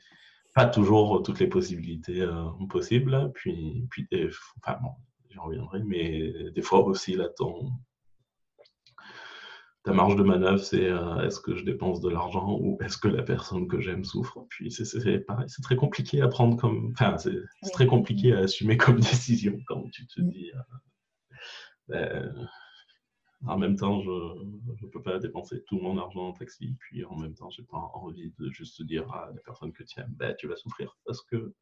pas 0.54 0.68
toujours 0.68 1.24
toutes 1.24 1.39
les 1.39 1.48
possibilités 1.48 2.28
possibles. 2.70 3.32
Puis, 3.34 3.88
puis 3.89 4.08
enfin 4.58 4.78
bon, 4.82 4.91
j'y 5.30 5.39
reviendrai, 5.39 5.82
mais 5.84 6.52
des 6.52 6.62
fois 6.62 6.84
aussi 6.86 7.16
là, 7.16 7.30
ton, 7.30 7.72
ta 9.84 9.92
marge 9.92 10.16
de 10.16 10.24
manœuvre, 10.24 10.60
c'est 10.60 10.90
euh, 10.90 11.26
est-ce 11.26 11.42
que 11.42 11.56
je 11.56 11.66
dépense 11.66 12.00
de 12.00 12.10
l'argent 12.10 12.58
ou 12.60 12.78
est-ce 12.82 12.98
que 12.98 13.10
la 13.10 13.22
personne 13.22 13.68
que 13.68 13.82
j'aime 13.82 14.06
souffre? 14.06 14.46
Puis 14.50 14.72
c'est 14.72 15.20
pareil, 15.20 15.46
c'est 15.50 15.62
très 15.62 15.76
compliqué 15.76 16.22
à 16.22 16.30
prendre 16.30 16.58
comme. 16.58 16.92
Enfin, 16.94 17.18
c'est 17.18 17.36
très 17.74 17.88
compliqué 17.88 18.34
à 18.34 18.40
assumer 18.40 18.78
comme 18.78 19.00
décision 19.00 19.58
quand 19.68 19.84
tu 19.92 20.08
te 20.08 20.22
dis. 20.22 20.52
Euh, 20.52 20.62
ben, 21.90 22.50
en 23.46 23.58
même 23.58 23.76
temps, 23.76 24.02
je 24.02 24.10
ne 24.10 24.90
peux 24.90 25.02
pas 25.02 25.20
dépenser 25.20 25.64
tout 25.68 25.78
mon 25.78 25.98
argent 25.98 26.30
en 26.30 26.34
taxi, 26.34 26.78
puis 26.80 27.04
en 27.04 27.18
même 27.18 27.34
temps, 27.34 27.50
j'ai 27.50 27.64
pas 27.64 27.92
envie 27.94 28.34
de 28.40 28.50
juste 28.52 28.82
dire 28.84 29.12
à 29.12 29.32
la 29.36 29.42
personne 29.42 29.74
que 29.74 29.84
tu 29.84 30.00
aimes, 30.00 30.14
ben, 30.16 30.34
tu 30.40 30.48
vas 30.48 30.56
souffrir 30.56 30.98
parce 31.06 31.22
que 31.24 31.54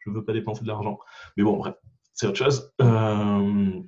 je 0.00 0.10
veux 0.10 0.22
pas 0.22 0.34
dépenser 0.34 0.62
de 0.62 0.68
l'argent. 0.68 0.98
Mais 1.38 1.44
bon, 1.44 1.56
bref, 1.56 1.76
c'est 2.12 2.26
autre 2.26 2.36
chose. 2.36 2.70
Euh, 2.82 3.80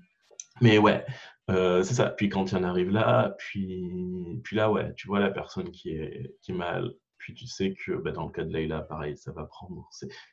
mais 0.63 0.79
ouais, 0.79 1.05
euh, 1.51 1.83
c'est 1.83 1.95
ça. 1.95 2.11
Puis 2.11 2.29
quand 2.29 2.51
il 2.51 2.57
en 2.57 2.63
arrive 2.65 2.91
là, 2.91 3.35
puis, 3.39 4.41
puis 4.45 4.57
là, 4.57 4.71
ouais, 4.71 4.93
tu 4.95 5.07
vois 5.09 5.21
la 5.21 5.31
personne 5.31 5.71
qui 5.71 5.91
est, 5.91 6.37
qui 6.41 6.53
mal. 6.53 6.95
Puis 7.19 7.35
tu 7.35 7.47
sais 7.47 7.75
que 7.75 7.93
bah, 7.93 8.13
dans 8.13 8.27
le 8.27 8.33
cas 8.33 8.45
de 8.45 8.53
Leïla, 8.53 8.83
pareil, 8.83 9.17
ça 9.17 9.33
va 9.33 9.45
prendre. 9.45 9.89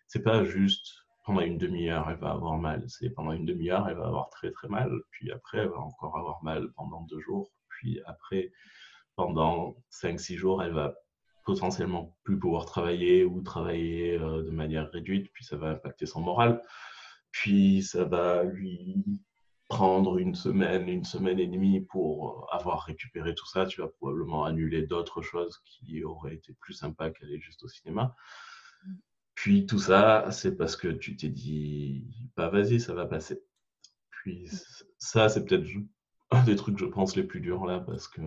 C'est 0.07 0.24
pas 0.24 0.43
juste 0.43 0.88
pendant 1.26 1.41
une 1.41 1.57
demi-heure, 1.57 2.10
elle 2.10 2.18
va 2.18 2.32
avoir 2.32 2.57
mal. 2.57 2.84
C'est 2.88 3.12
pendant 3.12 3.34
une 3.34 3.45
demi-heure, 3.45 3.88
elle 3.88 3.97
va 3.97 4.07
avoir 4.07 4.30
très 4.30 4.51
très 4.51 4.68
mal. 4.68 4.91
Puis 5.12 5.32
après, 5.32 5.60
elle 5.60 5.70
va 5.70 5.80
encore 5.80 6.18
avoir 6.18 6.43
mal 6.43 6.72
pendant 6.76 7.01
deux 7.01 7.20
jours. 7.20 7.51
Puis 7.70 8.01
après, 8.05 8.51
pendant 9.16 9.76
cinq, 9.89 10.20
six 10.20 10.38
jours, 10.38 10.64
elle 10.64 10.74
va 10.74 10.95
potentiellement 11.45 12.16
plus 12.24 12.39
pouvoir 12.39 12.66
travailler 12.66 13.24
ou 13.24 13.41
travailler 13.41 14.18
euh, 14.20 14.43
de 14.43 14.51
manière 14.51 14.89
réduite. 14.91 15.32
Puis 15.34 15.45
ça 15.45 15.57
va 15.57 15.70
impacter 15.70 16.05
son 16.05 16.22
moral. 16.22 16.62
Puis 17.32 17.84
ça 17.84 18.05
va 18.05 18.43
lui 18.43 19.22
prendre 19.70 20.17
une 20.17 20.36
semaine, 20.36 20.89
une 20.89 21.05
semaine 21.05 21.39
et 21.39 21.47
demie 21.47 21.80
pour 21.80 22.47
euh, 22.51 22.55
avoir 22.55 22.82
récupéré 22.82 23.36
tout 23.36 23.45
ça, 23.45 23.67
tu 23.67 23.82
vas 23.82 23.88
probablement 23.88 24.43
annuler 24.43 24.86
d'autres 24.86 25.22
choses 25.22 25.61
qui 25.63 26.03
auraient 26.03 26.36
été 26.36 26.53
plus 26.59 26.74
sympas 26.74 27.11
qu'aller 27.11 27.39
juste 27.39 27.63
au 27.63 27.67
cinéma. 27.67 28.15
Puis 29.36 29.67
tout 29.67 29.80
ça, 29.80 30.28
c'est 30.32 30.57
parce 30.57 30.76
que 30.76 30.88
tu 30.88 31.15
t'es 31.15 31.30
dit, 31.30 32.32
bah 32.36 32.49
vas-y, 32.49 32.80
ça 32.80 32.93
va 32.93 33.05
passer. 33.05 33.41
Puis 34.09 34.49
ça, 34.97 35.30
c'est 35.30 35.45
peut-être 35.45 35.70
un 36.32 36.43
des 36.43 36.55
trucs, 36.55 36.78
je 36.78 36.86
pense, 36.86 37.15
les 37.15 37.24
plus 37.24 37.39
durs 37.39 37.65
là, 37.65 37.80
parce 37.80 38.07
que 38.07 38.22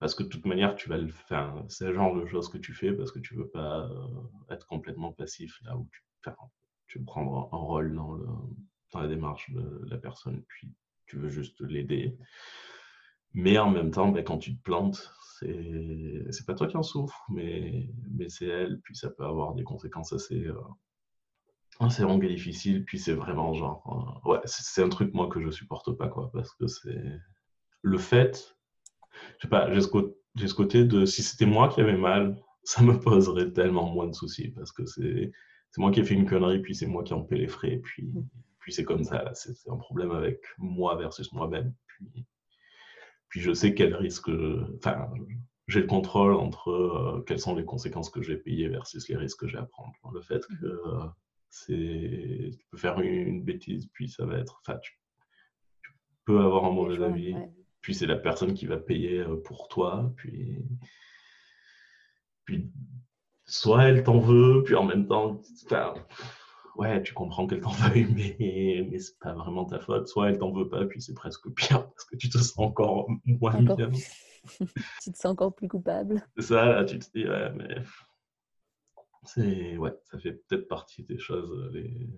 parce 0.00 0.14
que 0.14 0.24
de 0.24 0.28
toute 0.28 0.44
manière, 0.44 0.74
tu 0.74 0.88
vas 0.88 0.98
le 0.98 1.08
faire. 1.08 1.64
C'est 1.68 1.86
le 1.86 1.94
genre 1.94 2.14
de 2.14 2.26
choses 2.26 2.50
que 2.50 2.58
tu 2.58 2.74
fais 2.74 2.92
parce 2.92 3.12
que 3.12 3.20
tu 3.20 3.36
veux 3.36 3.48
pas 3.48 3.86
euh, 3.86 4.08
être 4.50 4.66
complètement 4.66 5.12
passif 5.12 5.58
là 5.62 5.76
où 5.76 5.88
tu, 5.90 6.30
tu 6.88 6.98
veux 6.98 7.04
prendre 7.04 7.48
un 7.52 7.56
rôle 7.56 7.94
dans 7.94 8.12
le, 8.12 8.26
la 9.02 9.08
démarche 9.08 9.50
de 9.50 9.82
la 9.86 9.98
personne, 9.98 10.42
puis 10.48 10.72
tu 11.06 11.18
veux 11.18 11.28
juste 11.28 11.60
l'aider. 11.60 12.16
Mais 13.34 13.58
en 13.58 13.70
même 13.70 13.90
temps, 13.90 14.08
ben, 14.08 14.22
quand 14.22 14.38
tu 14.38 14.56
te 14.56 14.62
plantes, 14.62 15.12
c'est 15.40 16.46
pas 16.46 16.54
toi 16.54 16.68
qui 16.68 16.76
en 16.76 16.82
souffre, 16.82 17.24
mais, 17.28 17.88
mais 18.10 18.28
c'est 18.28 18.46
elle, 18.46 18.80
puis 18.82 18.94
ça 18.94 19.10
peut 19.10 19.24
avoir 19.24 19.54
des 19.54 19.64
conséquences 19.64 20.12
assez, 20.12 20.46
euh, 20.46 20.54
assez 21.80 22.02
longues 22.02 22.24
et 22.24 22.28
difficiles, 22.28 22.84
puis 22.84 22.98
c'est 22.98 23.12
vraiment 23.12 23.52
genre, 23.52 24.22
euh, 24.26 24.30
ouais, 24.30 24.40
c'est 24.44 24.82
un 24.82 24.88
truc 24.88 25.12
moi 25.14 25.28
que 25.28 25.40
je 25.40 25.50
supporte 25.50 25.92
pas, 25.96 26.08
quoi, 26.08 26.30
parce 26.32 26.54
que 26.54 26.68
c'est 26.68 27.20
le 27.82 27.98
fait, 27.98 28.56
je 29.40 29.48
pas, 29.48 29.72
j'ai 29.72 29.80
ce, 29.80 30.54
côté 30.54 30.84
de 30.84 31.04
si 31.04 31.22
c'était 31.22 31.46
moi 31.46 31.68
qui 31.68 31.80
avais 31.80 31.96
mal, 31.96 32.40
ça 32.62 32.82
me 32.82 32.98
poserait 32.98 33.52
tellement 33.52 33.90
moins 33.90 34.06
de 34.06 34.14
soucis, 34.14 34.48
parce 34.50 34.70
que 34.70 34.86
c'est 34.86 35.32
moi 35.76 35.90
qui 35.90 36.00
ai 36.00 36.04
fait 36.04 36.14
une 36.14 36.26
connerie, 36.28 36.60
puis 36.60 36.76
c'est 36.76 36.86
moi 36.86 37.02
qui 37.02 37.12
en 37.14 37.22
paie 37.22 37.36
les 37.36 37.48
frais, 37.48 37.80
puis 37.82 38.04
mmh 38.04 38.22
puis 38.64 38.72
c'est 38.72 38.84
comme 38.84 39.04
ça, 39.04 39.30
c'est 39.34 39.68
un 39.68 39.76
problème 39.76 40.10
avec 40.10 40.40
moi 40.56 40.96
versus 40.96 41.30
moi-même. 41.34 41.74
Puis, 41.86 42.26
puis 43.28 43.40
je 43.42 43.52
sais 43.52 43.74
quel 43.74 43.94
risque, 43.94 44.30
enfin, 44.78 45.06
j'ai 45.68 45.80
le 45.82 45.86
contrôle 45.86 46.32
entre 46.32 46.70
euh, 46.70 47.24
quelles 47.26 47.40
sont 47.40 47.54
les 47.54 47.66
conséquences 47.66 48.08
que 48.08 48.22
j'ai 48.22 48.38
payées 48.38 48.68
versus 48.68 49.06
les 49.06 49.16
risques 49.16 49.40
que 49.40 49.48
j'ai 49.48 49.58
à 49.58 49.66
prendre. 49.66 49.92
Le 50.14 50.22
fait 50.22 50.46
que 50.46 50.64
euh, 50.64 51.04
c'est, 51.50 52.52
tu 52.58 52.66
peux 52.70 52.78
faire 52.78 52.98
une, 53.00 53.44
bêtise, 53.44 53.86
puis 53.92 54.08
ça 54.08 54.24
va 54.24 54.38
être, 54.38 54.62
enfin, 54.66 54.78
tu, 54.78 54.98
peux 56.24 56.40
avoir 56.40 56.64
un 56.64 56.70
mauvais 56.70 57.04
avis, 57.04 57.34
puis 57.82 57.94
c'est 57.94 58.06
la 58.06 58.16
personne 58.16 58.54
qui 58.54 58.64
va 58.64 58.78
payer 58.78 59.18
euh, 59.18 59.36
pour 59.36 59.68
toi, 59.68 60.10
puis, 60.16 60.64
puis 62.46 62.72
soit 63.44 63.84
elle 63.84 64.04
t'en 64.04 64.20
veut, 64.20 64.62
puis 64.64 64.74
en 64.74 64.84
même 64.84 65.06
temps, 65.06 65.42
enfin, 65.66 65.92
ouais, 66.76 67.02
tu 67.02 67.14
comprends 67.14 67.46
qu'elle 67.46 67.60
t'en 67.60 67.70
veuille, 67.88 68.06
mais, 68.14 68.86
mais 68.90 68.98
c'est 68.98 69.18
pas 69.18 69.34
vraiment 69.34 69.64
ta 69.64 69.78
faute. 69.80 70.08
Soit 70.08 70.30
elle 70.30 70.38
t'en 70.38 70.52
veut 70.52 70.68
pas, 70.68 70.84
puis 70.86 71.00
c'est 71.00 71.14
presque 71.14 71.48
pire 71.50 71.88
parce 71.90 72.04
que 72.04 72.16
tu 72.16 72.28
te 72.28 72.38
sens 72.38 72.58
encore 72.58 73.08
moins 73.24 73.54
Encore 73.54 73.76
bien. 73.76 73.90
tu 75.02 75.12
te 75.12 75.16
sens 75.16 75.26
encore 75.32 75.54
plus 75.54 75.68
coupable. 75.68 76.26
C'est 76.36 76.42
ça, 76.42 76.66
là, 76.66 76.84
tu 76.84 76.98
te 76.98 77.18
dis, 77.18 77.26
ouais, 77.28 77.50
mais 77.52 77.82
c'est, 79.24 79.76
ouais, 79.78 79.94
ça 80.04 80.18
fait 80.18 80.32
peut-être 80.32 80.68
partie 80.68 81.02
des 81.02 81.18
choses 81.18 81.70
les, 81.72 82.10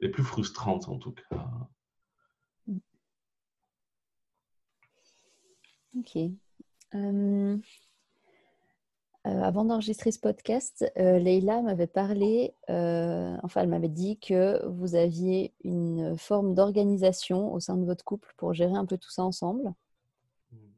les 0.00 0.08
plus 0.08 0.24
frustrantes 0.24 0.88
en 0.88 0.98
tout 0.98 1.12
cas. 1.12 1.46
Ok. 5.98 6.16
Euh, 6.94 7.58
euh, 9.26 9.42
avant 9.42 9.66
d'enregistrer 9.66 10.12
ce 10.12 10.18
podcast, 10.18 10.90
euh, 10.98 11.18
Leïla 11.18 11.60
m'avait 11.60 11.86
parlé, 11.86 12.54
euh, 12.70 13.36
enfin 13.42 13.60
elle 13.60 13.68
m'avait 13.68 13.88
dit 13.88 14.18
que 14.18 14.66
vous 14.68 14.94
aviez 14.94 15.52
une 15.62 16.16
forme 16.16 16.54
d'organisation 16.54 17.52
au 17.52 17.60
sein 17.60 17.76
de 17.76 17.84
votre 17.84 18.02
couple 18.02 18.32
pour 18.38 18.54
gérer 18.54 18.74
un 18.74 18.86
peu 18.86 18.96
tout 18.96 19.10
ça 19.10 19.22
ensemble. 19.22 19.74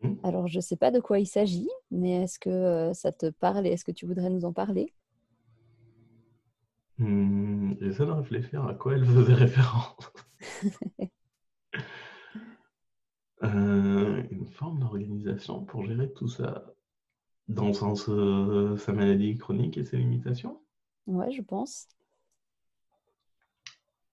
Mhm. 0.03 0.19
Alors 0.25 0.49
je 0.49 0.57
ne 0.59 0.61
sais 0.63 0.75
pas 0.75 0.91
de 0.91 0.99
quoi 0.99 1.21
il 1.21 1.27
s'agit, 1.27 1.71
mais 1.93 2.25
est-ce 2.25 2.41
que 2.41 2.91
ça 2.95 3.13
te 3.13 3.27
parle 3.31 3.65
et 3.65 3.71
est-ce 3.71 3.85
que 3.85 3.93
tu 3.93 4.07
voudrais 4.07 4.31
nous 4.31 4.45
en 4.45 4.53
parler? 4.53 4.93
Hmm, 6.99 7.75
J'essaie 7.81 8.07
de 8.07 8.11
réfléchir 8.11 8.65
à 8.67 8.75
quoi 8.75 8.95
elle 8.95 9.05
faisait 9.05 9.35
référence. 9.47 10.13
Une 13.43 14.47
forme 14.47 14.81
d'organisation 14.81 15.65
pour 15.65 15.85
gérer 15.85 16.13
tout 16.13 16.29
ça, 16.29 16.65
dans 17.49 17.67
le 17.69 17.73
sens 17.73 18.09
euh, 18.09 18.77
sa 18.77 18.93
maladie 18.93 19.37
chronique 19.37 19.77
et 19.79 19.85
ses 19.85 19.97
limitations. 19.99 20.61
Ouais, 21.07 21.31
je 21.33 21.43
pense. 21.43 21.89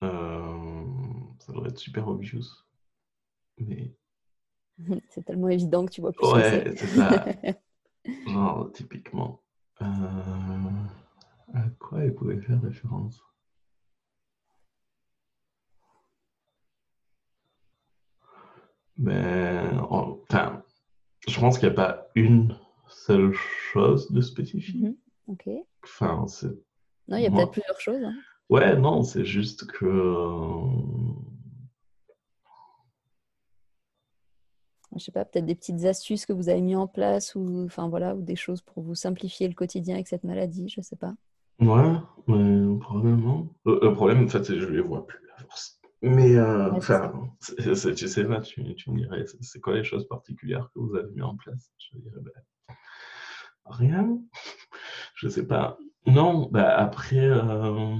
Euh, 0.03 0.83
ça 1.39 1.53
devrait 1.53 1.69
être 1.69 1.77
super 1.77 2.07
obvious. 2.07 2.45
Mais 3.59 3.93
C'est 5.09 5.23
tellement 5.25 5.49
évident 5.49 5.85
que 5.85 5.91
tu 5.91 6.01
vois 6.01 6.11
plus 6.13 6.27
ouais, 6.31 6.73
c'est. 6.75 6.87
ça. 6.87 7.25
Genre, 8.27 8.71
typiquement. 8.73 9.41
Euh, 9.81 9.85
à 11.53 11.63
quoi 11.79 12.03
elle 12.03 12.13
pouvait 12.15 12.39
faire 12.41 12.61
référence? 12.61 13.21
Ben, 18.97 19.79
en- 19.89 20.17
enfin, 20.29 20.61
je 21.27 21.39
pense 21.39 21.57
qu'il 21.57 21.69
n'y 21.69 21.73
a 21.73 21.75
pas 21.77 22.07
une 22.15 22.55
seule 23.09 23.33
chose 23.33 24.11
de 24.11 24.21
spécifique. 24.21 24.83
Mhm. 24.83 24.95
Ok. 25.27 25.49
Enfin, 25.83 26.27
c'est... 26.27 26.51
Non, 27.07 27.17
il 27.17 27.23
y 27.23 27.25
a 27.25 27.29
Moi. 27.29 27.39
peut-être 27.39 27.51
plusieurs 27.51 27.79
choses. 27.81 28.03
hein. 28.03 28.13
Ouais, 28.49 28.75
non, 28.77 29.03
c'est 29.03 29.25
juste 29.25 29.65
que... 29.67 29.85
euh, 29.85 30.65
Je 34.95 35.03
sais 35.03 35.11
pas, 35.11 35.23
peut-être 35.23 35.45
des 35.45 35.55
petites 35.55 35.85
astuces 35.85 36.25
que 36.25 36.33
vous 36.33 36.49
avez 36.49 36.61
mis 36.61 36.75
en 36.75 36.87
place 36.87 37.35
ou, 37.35 37.63
enfin 37.65 37.87
voilà, 37.89 38.15
ou 38.15 38.21
des 38.23 38.35
choses 38.35 38.61
pour 38.61 38.81
vous 38.81 38.95
simplifier 38.95 39.47
le 39.47 39.53
quotidien 39.53 39.93
avec 39.95 40.07
cette 40.07 40.23
maladie, 40.23 40.67
je 40.67 40.81
sais 40.81 40.95
pas. 40.95 41.13
Ouais, 41.59 41.93
mais 42.27 42.79
probablement. 42.79 43.47
Le, 43.65 43.79
le 43.83 43.93
problème, 43.93 44.23
en 44.23 44.27
fait, 44.27 44.43
c'est 44.43 44.53
que 44.53 44.59
je 44.61 44.67
les 44.67 44.81
vois 44.81 45.05
plus 45.05 45.19
à 45.35 45.41
force. 45.43 45.79
Mais, 46.01 46.35
euh, 46.35 46.71
enfin, 46.71 47.11
tu 47.41 48.07
sais, 48.07 48.23
là, 48.23 48.41
tu, 48.41 48.75
tu 48.75 48.91
me 48.91 48.97
dirais, 48.97 49.25
c'est 49.27 49.43
c'est 49.43 49.59
quoi 49.59 49.75
les 49.75 49.83
choses 49.83 50.07
particulières 50.07 50.69
que 50.73 50.79
vous 50.79 50.95
avez 50.95 51.11
mis 51.11 51.21
en 51.21 51.35
place? 51.35 51.71
Je 51.77 51.97
dirais, 51.99 52.21
ben, 52.21 52.31
rien. 53.69 54.19
Je 55.15 55.29
sais 55.29 55.47
pas. 55.47 55.77
Non, 56.07 56.49
bah 56.51 56.75
après, 56.77 57.19
euh, 57.19 57.95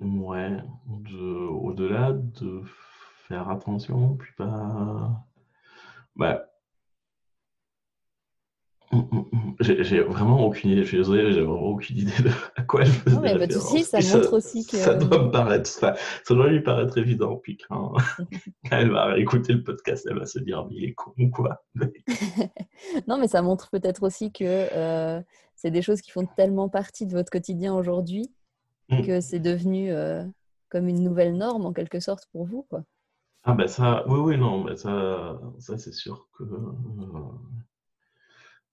ouais, 0.00 0.56
de, 0.86 1.18
au-delà 1.48 2.12
de 2.12 2.62
faire 3.26 3.50
attention, 3.50 4.16
puis 4.16 4.32
pas, 4.36 5.24
bah, 6.16 6.44
hum, 8.90 9.08
hum. 9.12 9.33
J'ai 9.60 10.00
vraiment 10.00 10.44
aucune 10.46 10.70
idée, 10.70 10.82
je 10.82 10.88
suis 10.88 10.96
désolé, 10.98 11.32
j'ai 11.32 11.40
vraiment 11.42 11.60
aucune 11.62 11.98
idée 11.98 12.22
de 12.22 12.30
à 12.56 12.62
quoi 12.62 12.82
elle 12.82 12.88
faisait 12.88 13.16
Non, 13.16 13.22
mais 13.22 13.38
pas 13.38 13.46
de 13.46 13.52
souci, 13.52 13.84
ça 13.84 13.98
montre 14.16 14.32
aussi 14.34 14.66
que- 14.66 14.76
Ça 14.76 14.94
doit 14.94 15.24
me 15.24 15.30
paraître, 15.30 15.68
ça, 15.68 15.94
ça 16.24 16.34
doit 16.34 16.48
lui 16.48 16.62
paraître 16.62 16.96
évident, 16.98 17.36
puis 17.36 17.58
quand, 17.68 17.94
elle 18.70 18.90
va 18.90 19.18
écouter 19.18 19.52
le 19.52 19.62
podcast, 19.62 20.06
elle 20.10 20.18
va 20.18 20.26
se 20.26 20.38
dire, 20.38 20.66
mais 20.68 20.74
il 20.76 20.84
est 20.86 20.94
con 20.94 21.12
ou 21.18 21.30
quoi? 21.30 21.62
Non, 23.08 23.18
mais 23.18 23.28
ça 23.28 23.42
montre 23.42 23.70
peut-être 23.70 24.02
aussi 24.02 24.32
que 24.32 24.44
euh, 24.44 25.20
c'est 25.54 25.70
des 25.70 25.82
choses 25.82 26.00
qui 26.00 26.10
font 26.10 26.26
tellement 26.26 26.68
partie 26.68 27.06
de 27.06 27.12
votre 27.12 27.30
quotidien 27.30 27.74
aujourd'hui 27.74 28.30
Mm. 28.90 29.06
que 29.06 29.20
c'est 29.22 29.38
devenu 29.38 29.90
euh, 29.92 30.22
comme 30.68 30.88
une 30.88 31.02
nouvelle 31.02 31.38
norme 31.38 31.64
en 31.64 31.72
quelque 31.72 32.00
sorte 32.00 32.26
pour 32.32 32.44
vous, 32.44 32.66
quoi. 32.68 32.84
Ah 33.44 33.54
ben 33.54 33.66
ça, 33.66 34.04
oui, 34.08 34.18
oui, 34.18 34.36
non, 34.36 34.62
ben 34.62 34.76
ça, 34.76 35.40
ça 35.58 35.78
c'est 35.78 35.94
sûr 35.94 36.28
que 36.36 36.42
euh, 36.44 36.48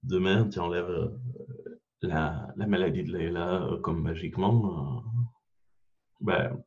demain, 0.03 0.47
tu 0.49 0.59
enlèves 0.59 0.89
euh, 0.89 1.19
la, 2.01 2.47
la 2.55 2.67
maladie 2.67 3.03
de 3.03 3.15
Leïla 3.15 3.63
euh, 3.63 3.77
comme 3.79 4.01
magiquement, 4.01 5.03
euh, 5.05 5.11
ben, 6.21 6.63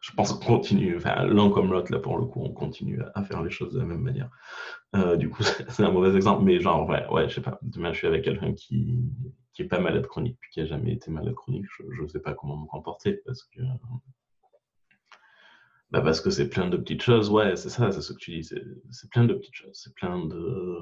je 0.00 0.12
pense 0.12 0.32
qu'on 0.32 0.44
continue, 0.44 0.96
enfin 0.96 1.24
l'un 1.24 1.50
comme 1.50 1.70
l'autre, 1.70 1.92
là 1.92 1.98
pour 1.98 2.18
le 2.18 2.26
coup, 2.26 2.42
on 2.42 2.52
continue 2.52 3.00
à, 3.14 3.22
faire 3.24 3.42
les 3.42 3.50
choses 3.50 3.72
de 3.72 3.78
la 3.78 3.86
même 3.86 4.02
manière. 4.02 4.30
Du 5.18 5.30
coup, 5.30 5.42
c'est 5.68 5.82
un 5.84 5.90
mauvais 5.90 6.14
exemple, 6.14 6.44
mais 6.44 6.60
genre, 6.60 6.88
ouais, 6.88 7.06
ouais, 7.08 7.28
je 7.28 7.36
sais 7.36 7.40
pas, 7.40 7.58
demain 7.62 7.92
je 7.92 7.98
suis 7.98 8.06
avec 8.06 8.24
quelqu'un 8.24 8.52
qui, 8.52 8.98
qui 9.54 9.62
est 9.62 9.68
pas 9.68 9.80
malade 9.80 10.06
chronique, 10.06 10.36
puis 10.40 10.50
qui 10.50 10.60
a 10.60 10.66
jamais 10.66 10.92
été 10.92 11.10
malade 11.10 11.34
chronique, 11.34 11.64
je, 11.78 11.84
je 11.92 12.06
sais 12.08 12.20
pas 12.20 12.34
comment 12.34 12.58
me 12.58 12.66
comporter 12.66 13.22
parce 13.24 13.44
que 13.44 13.60
bah 15.90 16.02
parce 16.02 16.20
que 16.20 16.30
c'est 16.30 16.48
plein 16.48 16.68
de 16.68 16.76
petites 16.76 17.02
choses, 17.02 17.30
ouais, 17.30 17.56
c'est 17.56 17.68
ça, 17.68 17.90
c'est 17.90 18.00
ce 18.00 18.12
que 18.12 18.18
tu 18.18 18.30
dis, 18.32 18.44
c'est 18.90 19.10
plein 19.10 19.24
de 19.24 19.34
petites 19.34 19.54
choses, 19.54 19.80
c'est 19.82 19.94
plein 19.94 20.24
de, 20.24 20.78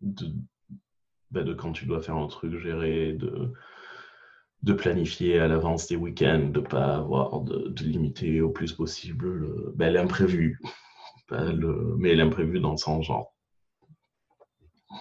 de, 0.00 0.32
bah, 1.30 1.42
de 1.42 1.54
quand 1.54 1.72
tu 1.72 1.86
dois 1.86 2.00
faire 2.02 2.16
un 2.16 2.26
truc 2.28 2.56
géré, 2.58 3.12
de, 3.14 3.52
de 4.62 4.72
planifier 4.72 5.38
à 5.38 5.48
l'avance 5.48 5.86
tes 5.86 5.96
week-ends, 5.96 6.50
de 6.52 6.60
pas 6.60 6.96
avoir, 6.96 7.40
de, 7.42 7.72
limiter 7.82 8.40
au 8.40 8.50
plus 8.50 8.72
possible 8.72 9.28
le- 9.28 9.72
bah, 9.76 9.90
l'imprévu, 9.90 10.60
le- 11.30 11.94
mais 11.98 12.14
l'imprévu 12.14 12.60
dans 12.60 12.72
le 12.72 12.76
sens 12.76 13.06
genre, 13.06 13.34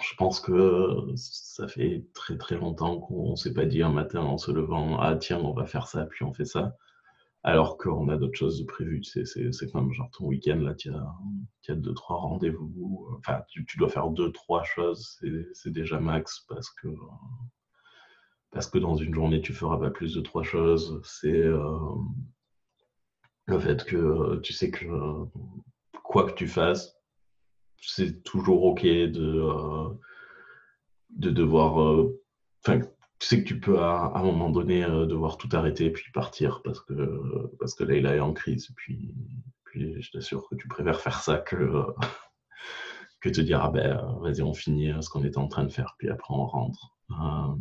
je 0.02 0.16
pense 0.18 0.40
que 0.40 0.90
ça 1.16 1.68
fait 1.68 2.06
très 2.14 2.38
très 2.38 2.56
longtemps 2.56 3.00
qu'on 3.00 3.36
s'est 3.36 3.54
pas 3.54 3.66
dit 3.66 3.82
un 3.82 3.92
matin 3.92 4.22
en 4.22 4.38
se 4.38 4.52
levant, 4.52 5.00
ah 5.00 5.16
tiens, 5.16 5.40
on 5.40 5.54
va 5.54 5.66
faire 5.66 5.88
ça, 5.88 6.06
puis 6.06 6.24
on 6.24 6.34
fait 6.34 6.46
ça 6.46 6.76
alors 7.48 7.78
qu'on 7.78 8.10
a 8.10 8.18
d'autres 8.18 8.38
choses 8.38 8.66
prévues. 8.68 9.06
C'est, 9.06 9.24
c'est 9.26 9.72
comme 9.72 9.94
genre 9.94 10.12
ton 10.12 10.26
week-end, 10.26 10.58
là, 10.58 10.76
tu 10.76 10.92
as, 10.92 11.76
deux, 11.76 11.94
trois 11.94 12.18
rendez-vous. 12.18 13.08
Enfin, 13.20 13.42
tu, 13.48 13.66
dois 13.78 13.88
faire 13.88 14.10
deux, 14.10 14.34
trois 14.34 14.64
choses, 14.66 15.18
c'est, 15.54 15.72
déjà 15.72 15.98
max 16.02 16.46
parce 16.50 16.70
que, 16.70 16.90
dans 18.80 18.96
une 18.96 19.14
journée, 19.14 19.40
tu 19.40 19.54
feras 19.54 19.80
pas 19.80 19.90
plus 19.90 20.14
de 20.14 20.20
trois 20.20 20.44
choses. 20.44 21.00
C'est 21.06 21.42
euh, 21.42 21.96
le 23.46 23.60
fait 23.60 23.86
que 23.86 24.42
tu 24.42 24.52
sais 24.52 24.70
que 24.70 24.86
quoi 26.04 26.30
que 26.30 26.34
tu 26.34 26.50
fasses, 26.50 26.98
c'est 27.78 28.24
toujours 28.24 28.66
OK 28.66 28.84
de, 28.84 29.42
euh, 29.42 29.88
de 31.12 31.30
devoir. 31.30 31.82
euh, 31.82 32.20
tu 33.20 33.28
sais 33.28 33.44
que 33.44 33.48
tu 33.48 33.60
peux 33.60 33.80
à, 33.80 34.12
un 34.16 34.24
moment 34.24 34.50
donné 34.50 34.84
euh, 34.84 35.06
devoir 35.06 35.38
tout 35.38 35.50
arrêter 35.54 35.86
et 35.86 35.92
puis 35.92 36.12
partir 36.12 36.62
parce 36.64 36.82
que, 36.82 37.52
parce 37.60 37.74
que 37.74 37.84
Leïla 37.84 38.16
est 38.16 38.20
en 38.20 38.34
crise. 38.34 38.70
Puis, 38.76 39.14
puis 39.66 40.02
je 40.02 40.12
t'assure 40.12 40.48
que 40.50 40.56
tu 40.56 40.68
préfères 40.68 41.02
faire 41.02 41.20
ça 41.20 41.38
que, 41.38 41.86
que 43.22 43.30
te 43.30 43.42
dire 43.42 43.64
ah 43.64 43.72
ben 43.72 44.18
vas-y, 44.22 44.42
on 44.42 44.54
finit 44.54 44.92
euh, 44.92 45.02
ce 45.02 45.10
qu'on 45.10 45.24
était 45.24 45.40
en 45.40 45.48
train 45.48 45.64
de 45.64 45.72
faire, 45.72 45.96
puis 45.98 46.10
après 46.10 46.34
on 46.34 46.46
rentre. 46.46 46.98
Euh, 47.12 47.56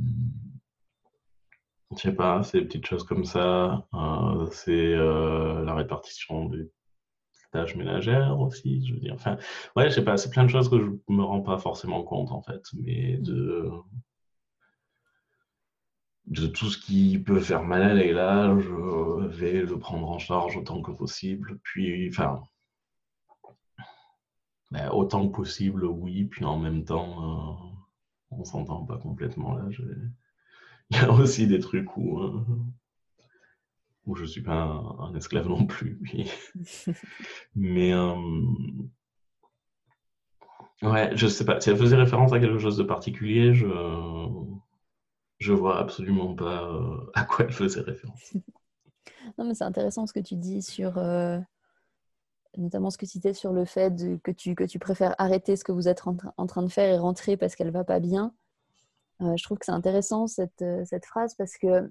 je 1.92 2.02
sais 2.02 2.12
pas, 2.12 2.42
c'est 2.42 2.60
des 2.60 2.66
petites 2.66 2.86
choses 2.86 3.04
comme 3.04 3.24
ça. 3.24 3.86
C'est 4.50 4.96
la 4.96 5.74
répartition 5.74 6.46
des 6.46 6.68
tâches 7.52 7.76
ménagères 7.76 8.38
aussi. 8.40 8.84
Je 8.84 8.94
veux 8.94 9.00
dire, 9.00 9.14
enfin, 9.14 9.38
ouais, 9.76 9.88
je 9.88 9.94
sais 9.94 10.04
pas, 10.04 10.16
c'est 10.16 10.30
plein 10.30 10.44
de 10.44 10.50
choses 10.50 10.68
que 10.68 10.78
je 10.78 10.90
me 11.08 11.22
rends 11.22 11.42
pas 11.42 11.58
forcément 11.58 12.02
compte 12.02 12.32
en 12.32 12.42
fait, 12.42 12.62
mais 12.74 13.18
de 13.18 13.70
de 16.26 16.46
tout 16.46 16.70
ce 16.70 16.78
qui 16.78 17.18
peut 17.18 17.40
faire 17.40 17.62
mal 17.62 17.82
à 17.82 17.94
Leïla, 17.94 18.56
je 18.58 19.26
vais 19.26 19.62
le 19.62 19.78
prendre 19.78 20.08
en 20.10 20.18
charge 20.18 20.56
autant 20.56 20.82
que 20.82 20.90
possible. 20.90 21.58
Puis, 21.62 22.08
enfin, 22.08 22.42
ben, 24.70 24.90
autant 24.90 25.28
que 25.28 25.36
possible, 25.36 25.84
oui. 25.84 26.24
Puis 26.24 26.44
en 26.44 26.58
même 26.58 26.84
temps, 26.84 27.22
euh, 27.22 27.76
on 28.30 28.44
s'entend 28.44 28.84
pas 28.84 28.98
complètement 28.98 29.54
là. 29.54 29.64
Il 30.90 30.96
y 30.96 31.00
a 31.00 31.10
aussi 31.10 31.46
des 31.48 31.58
trucs 31.58 31.96
où, 31.96 32.20
euh, 32.20 32.44
où 34.06 34.14
je 34.14 34.24
suis 34.24 34.42
pas 34.42 34.62
un, 35.00 35.14
esclave 35.14 35.48
non 35.48 35.66
plus. 35.66 36.00
Mais 37.56 37.92
euh, 37.92 38.14
ouais, 40.82 41.10
je 41.16 41.26
sais 41.26 41.44
pas. 41.44 41.60
Si 41.60 41.70
elle 41.70 41.76
faisait 41.76 41.96
référence 41.96 42.32
à 42.32 42.40
quelque 42.40 42.58
chose 42.58 42.76
de 42.76 42.84
particulier, 42.84 43.52
je 43.54 43.66
je 45.38 45.52
vois 45.52 45.78
absolument 45.78 46.34
pas 46.34 46.70
à 47.14 47.24
quoi 47.24 47.44
elle 47.44 47.52
faisait 47.52 47.80
référence. 47.80 48.34
non, 49.38 49.44
mais 49.44 49.54
c'est 49.54 49.64
intéressant 49.64 50.06
ce 50.06 50.12
que 50.12 50.20
tu 50.20 50.36
dis 50.36 50.62
sur 50.62 50.98
notamment 52.56 52.90
ce 52.90 52.96
que 52.96 53.04
tu 53.04 53.12
citais 53.12 53.34
sur 53.34 53.52
le 53.52 53.64
fait 53.66 53.94
que, 54.22 54.30
tu, 54.30 54.54
que 54.54 54.64
tu 54.64 54.78
préfères 54.78 55.14
arrêter 55.18 55.56
ce 55.56 55.64
que 55.64 55.72
vous 55.72 55.88
êtes 55.88 56.02
en, 56.06 56.46
train 56.46 56.62
de 56.62 56.68
faire 56.68 56.92
et 56.92 56.98
rentrer 56.98 57.36
parce 57.36 57.54
qu'elle 57.54 57.70
va 57.70 57.84
pas 57.84 58.00
bien. 58.00 58.32
je 59.20 59.42
trouve 59.42 59.58
que 59.58 59.66
c'est 59.66 59.72
intéressant 59.72 60.26
cette, 60.26 60.64
cette, 60.86 61.04
phrase 61.04 61.34
parce 61.34 61.58
que 61.58 61.90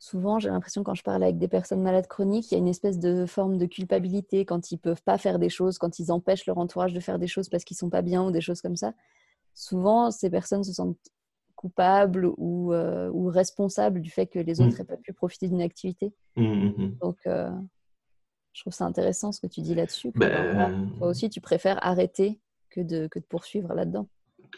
souvent, 0.00 0.38
j'ai 0.38 0.48
l'impression 0.48 0.82
quand 0.82 0.94
je 0.94 1.04
parle 1.04 1.22
avec 1.22 1.38
des 1.38 1.46
personnes 1.46 1.82
malades 1.82 2.08
chroniques, 2.08 2.50
il 2.50 2.54
y 2.54 2.56
a 2.56 2.58
une 2.58 2.68
espèce 2.68 2.98
de 2.98 3.26
forme 3.26 3.58
de 3.58 3.66
culpabilité 3.66 4.44
quand 4.44 4.72
ils 4.72 4.78
peuvent 4.78 5.02
pas 5.02 5.18
faire 5.18 5.38
des 5.38 5.50
choses, 5.50 5.78
quand 5.78 5.98
ils 5.98 6.10
empêchent 6.10 6.46
leur 6.46 6.58
entourage 6.58 6.94
de 6.94 7.00
faire 7.00 7.18
des 7.18 7.28
choses 7.28 7.48
parce 7.48 7.64
qu'ils 7.64 7.76
sont 7.76 7.90
pas 7.90 8.02
bien 8.02 8.24
ou 8.24 8.30
des 8.30 8.40
choses 8.40 8.62
comme 8.62 8.76
ça. 8.76 8.94
Souvent, 9.60 10.10
ces 10.10 10.30
personnes 10.30 10.64
se 10.64 10.72
sentent 10.72 10.96
coupables 11.54 12.32
ou, 12.38 12.72
euh, 12.72 13.10
ou 13.12 13.28
responsables 13.28 14.00
du 14.00 14.10
fait 14.10 14.26
que 14.26 14.38
les 14.38 14.62
autres 14.62 14.78
n'aient 14.78 14.84
mm. 14.84 14.86
pas 14.86 14.96
pu 14.96 15.12
profiter 15.12 15.48
d'une 15.48 15.60
activité. 15.60 16.14
Mm, 16.36 16.44
mm, 16.44 16.98
Donc, 17.02 17.18
euh, 17.26 17.50
je 18.54 18.62
trouve 18.62 18.72
ça 18.72 18.86
intéressant 18.86 19.32
ce 19.32 19.40
que 19.42 19.46
tu 19.46 19.60
dis 19.60 19.74
là-dessus. 19.74 20.12
Ben, 20.14 20.90
toi 20.96 21.08
aussi, 21.08 21.28
tu 21.28 21.42
préfères 21.42 21.78
arrêter 21.86 22.40
que 22.70 22.80
de, 22.80 23.06
que 23.08 23.18
de 23.18 23.24
poursuivre 23.24 23.74
là-dedans. 23.74 24.08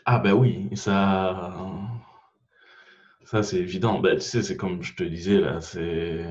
Ah 0.05 0.21
ben 0.21 0.35
oui, 0.35 0.69
ça, 0.77 1.59
ça, 3.25 3.43
c'est 3.43 3.59
évident. 3.59 3.99
Ben, 3.99 4.15
tu 4.15 4.23
sais, 4.23 4.43
c'est 4.43 4.57
comme 4.57 4.83
je 4.83 4.95
te 4.95 5.03
disais, 5.03 5.41
là, 5.41 5.61
c'est 5.61 6.25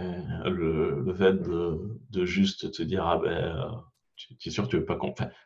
le, 0.45 1.01
le, 1.01 1.13
fait 1.13 1.33
de, 1.33 1.99
de, 2.09 2.23
juste 2.23 2.71
te 2.71 2.83
dire, 2.83 3.05
ah 3.05 3.19
ben, 3.21 3.83
tu 4.39 4.51
sûr 4.51 4.67
tu 4.67 4.77
veux 4.77 4.85
pas 4.85 4.99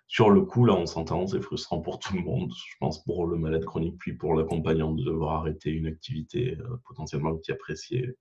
Sur 0.08 0.30
le 0.30 0.42
coup, 0.42 0.66
là, 0.66 0.74
on 0.74 0.86
s'entend, 0.86 1.28
c'est 1.28 1.42
frustrant 1.42 1.82
pour 1.82 2.00
tout 2.00 2.16
le 2.16 2.22
monde. 2.22 2.52
Je 2.54 2.76
pense 2.80 3.04
pour 3.04 3.28
le 3.28 3.38
malade 3.38 3.66
chronique, 3.66 3.98
puis 4.00 4.14
pour 4.14 4.36
l'accompagnant 4.36 4.92
de 4.94 5.04
devoir 5.04 5.42
arrêter 5.42 5.72
une 5.72 5.88
activité 5.88 6.58
euh, 6.60 6.78
potentiellement 6.86 7.36
que 7.36 7.42
tu 7.42 7.52
appréciais 7.52 8.16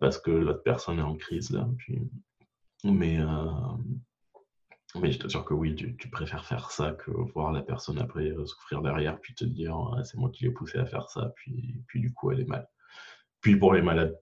parce 0.00 0.18
que 0.18 0.30
l'autre 0.30 0.62
personne 0.62 0.98
est 0.98 1.02
en 1.02 1.14
crise, 1.14 1.50
là. 1.50 1.68
Puis... 1.78 2.00
Mais, 2.82 3.20
euh, 3.20 3.52
mais 4.98 5.12
je 5.12 5.18
t'assure 5.18 5.44
que 5.44 5.52
oui, 5.52 5.74
tu, 5.74 6.10
préfères 6.10 6.46
faire 6.46 6.70
ça 6.70 6.92
que 6.92 7.10
voir 7.10 7.52
la 7.52 7.60
personne 7.60 7.98
après 7.98 8.30
euh, 8.30 8.46
souffrir 8.46 8.80
derrière, 8.80 9.20
puis 9.20 9.34
te 9.34 9.44
dire 9.44 9.76
ah, 9.76 10.02
c'est 10.02 10.16
moi 10.16 10.30
qui 10.30 10.44
l'ai 10.44 10.50
poussé 10.50 10.78
à 10.78 10.86
faire 10.86 11.08
ça, 11.10 11.30
puis, 11.36 11.84
puis 11.86 12.00
du 12.00 12.12
coup 12.12 12.32
elle 12.32 12.40
est 12.40 12.48
mal. 12.48 12.66
Puis 13.42 13.56
pour 13.56 13.74
les 13.74 13.82
malades, 13.82 14.18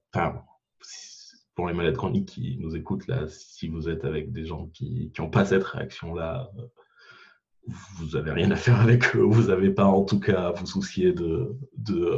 pour 1.59 1.67
les 1.67 1.75
malades 1.75 1.97
chroniques 1.97 2.29
qui 2.29 2.57
nous 2.61 2.77
écoutent 2.77 3.09
là, 3.09 3.27
si 3.27 3.67
vous 3.67 3.89
êtes 3.89 4.05
avec 4.05 4.31
des 4.31 4.45
gens 4.45 4.69
qui 4.69 5.11
n'ont 5.19 5.29
pas 5.29 5.45
cette 5.45 5.65
réaction-là, 5.65 6.49
euh, 6.57 7.73
vous 7.97 8.11
n'avez 8.11 8.31
rien 8.31 8.53
à 8.53 8.55
faire 8.55 8.81
avec 8.81 9.17
eux, 9.17 9.23
vous 9.23 9.49
n'avez 9.49 9.71
pas 9.71 9.87
en 9.87 10.05
tout 10.05 10.21
cas 10.21 10.51
à 10.51 10.53
vous 10.53 10.67
soucier 10.67 11.13
de, 11.13 11.59
de 11.77 12.17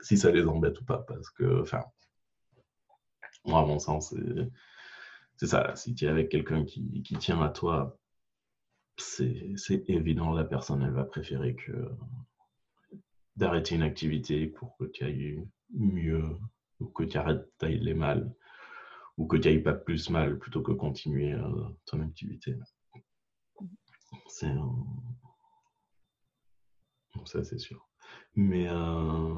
si 0.00 0.18
ça 0.18 0.32
les 0.32 0.48
embête 0.48 0.80
ou 0.80 0.84
pas, 0.84 0.98
parce 0.98 1.30
que, 1.30 1.62
enfin, 1.62 1.84
moi 3.44 3.60
à 3.60 3.64
mon 3.64 3.78
sens, 3.78 4.12
c'est 5.36 5.46
ça, 5.46 5.76
si 5.76 5.94
tu 5.94 6.06
es 6.06 6.08
avec 6.08 6.28
quelqu'un 6.28 6.64
qui, 6.64 7.02
tient 7.20 7.40
à 7.42 7.50
toi, 7.50 7.96
c'est 8.96 9.54
évident, 9.86 10.32
la 10.32 10.44
personne, 10.44 10.82
elle 10.82 10.90
va 10.90 11.04
préférer 11.04 11.54
que 11.54 11.88
d'arrêter 13.36 13.76
une 13.76 13.82
activité 13.82 14.48
pour 14.48 14.76
que 14.76 14.86
tu 14.86 15.04
ailles 15.04 15.46
mieux, 15.72 16.24
ou 16.80 16.86
que 16.86 17.04
tu 17.04 17.16
arrêtes 17.16 17.48
d'aller 17.60 17.94
mal, 17.94 18.34
ou 19.16 19.26
que 19.26 19.36
tu 19.36 19.48
ailles 19.48 19.62
pas 19.62 19.72
plus 19.72 20.10
mal 20.10 20.38
plutôt 20.38 20.62
que 20.62 20.72
continuer 20.72 21.32
euh, 21.32 21.68
ton 21.86 22.00
activité. 22.00 22.54
C'est 24.28 24.52
ça, 27.24 27.42
c'est 27.44 27.58
sûr. 27.58 27.88
Mais, 28.34 28.68
euh, 28.68 29.34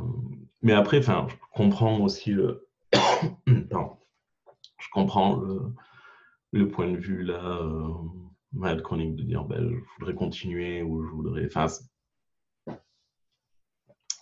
mais 0.63 0.73
après, 0.73 1.01
je 1.03 1.11
comprends 1.53 2.01
aussi 2.01 2.33
le. 2.33 2.67
Je 4.81 4.87
comprends 4.93 5.43
le, 6.53 6.69
point 6.69 6.89
de 6.89 6.97
vue 6.97 7.25
là, 7.25 7.45
euh, 7.45 7.93
malade 8.53 8.81
chronique, 8.81 9.17
de 9.17 9.25
dire 9.25 9.45
ben, 9.45 9.69
je 9.69 9.99
voudrais 9.99 10.15
continuer 10.15 10.83
ou 10.83 11.05
je 11.05 11.11
voudrais. 11.11 11.47
Enfin, 11.47 11.67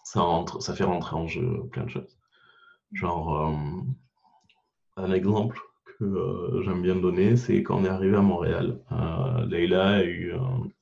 ça, 0.05 0.21
rentre, 0.21 0.63
ça 0.63 0.75
fait 0.75 0.85
rentrer 0.85 1.15
en 1.15 1.27
jeu 1.27 1.69
plein 1.71 1.85
de 1.85 1.91
choses. 1.91 2.19
Genre, 2.93 3.55
un 4.97 5.13
exemple 5.13 5.59
que 5.99 6.05
euh, 6.05 6.63
j'aime 6.63 6.83
bien 6.83 6.97
donner, 6.97 7.37
c'est 7.37 7.63
quand 7.63 7.79
on 7.79 7.85
est 7.85 7.89
arrivé 7.89 8.17
à 8.17 8.23
Montréal. 8.23 8.81
Leïla 9.49 9.89
a 9.89 10.05
eu 10.05 10.33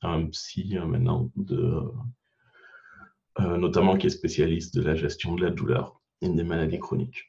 un, 0.01 0.25
psy 0.27 0.77
maintenant, 0.85 1.31
de, 1.35 1.81
notamment 3.39 3.97
qui 3.97 4.07
est 4.07 4.09
spécialiste 4.09 4.75
de 4.75 4.81
la 4.81 4.95
gestion 4.95 5.35
de 5.35 5.43
la 5.43 5.51
douleur 5.51 6.01
et 6.21 6.29
des 6.29 6.43
maladies 6.43 6.79
chroniques. 6.79 7.25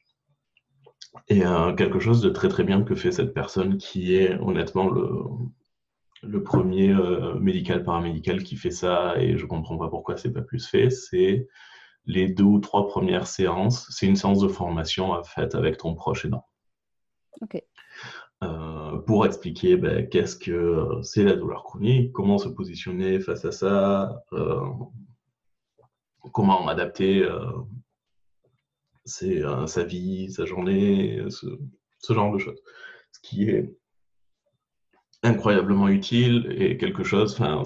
Et 1.27 1.45
euh, 1.45 1.73
quelque 1.73 1.99
chose 1.99 2.21
de 2.21 2.29
très 2.29 2.47
très 2.47 2.63
bien 2.63 2.83
que 2.83 2.95
fait 2.95 3.11
cette 3.11 3.33
personne 3.33 3.77
qui 3.77 4.15
est 4.15 4.37
honnêtement 4.39 4.89
le, 4.89 6.43
premier 6.43 6.91
euh, 6.91 7.35
médical 7.39 7.83
paramédical 7.83 8.43
qui 8.43 8.55
fait 8.55 8.71
ça 8.71 9.15
et 9.17 9.37
je 9.37 9.45
comprends 9.45 9.77
pas 9.77 9.89
pourquoi 9.89 10.17
c'est 10.17 10.33
pas 10.33 10.41
plus 10.41 10.67
fait, 10.67 10.89
c'est 10.89 11.47
les 12.05 12.29
deux 12.29 12.43
ou 12.43 12.59
trois 12.59 12.87
premières 12.87 13.27
séances, 13.27 13.87
c'est 13.91 14.05
une 14.05 14.15
séance 14.15 14.39
de 14.39 14.47
formation 14.47 15.13
à 15.13 15.23
fait 15.23 15.55
avec 15.55 15.77
ton 15.77 15.93
proche 15.93 16.25
aidant. 16.25 16.45
Euh, 18.43 18.97
pour 18.99 19.25
expliquer 19.25 19.77
ben, 19.77 20.07
qu'est-ce 20.07 20.35
que 20.35 20.99
c'est 21.01 21.23
la 21.23 21.35
douleur 21.35 21.63
chronique, 21.63 22.11
comment 22.13 22.37
se 22.37 22.49
positionner 22.49 23.19
face 23.19 23.45
à 23.45 23.51
ça, 23.51 24.23
comment 26.33 26.67
adapter 26.67 27.23
euh, 27.23 27.63
sa 29.05 29.83
vie, 29.83 30.31
sa 30.31 30.45
journée, 30.45 31.23
ce, 31.29 32.13
genre 32.13 32.33
de 32.33 32.37
choses. 32.37 32.61
Ce 33.11 33.19
qui 33.21 33.49
est 33.49 33.75
incroyablement 35.23 35.87
utile 35.87 36.55
et 36.57 36.77
quelque 36.77 37.03
chose, 37.03 37.35
ça. 37.35 37.63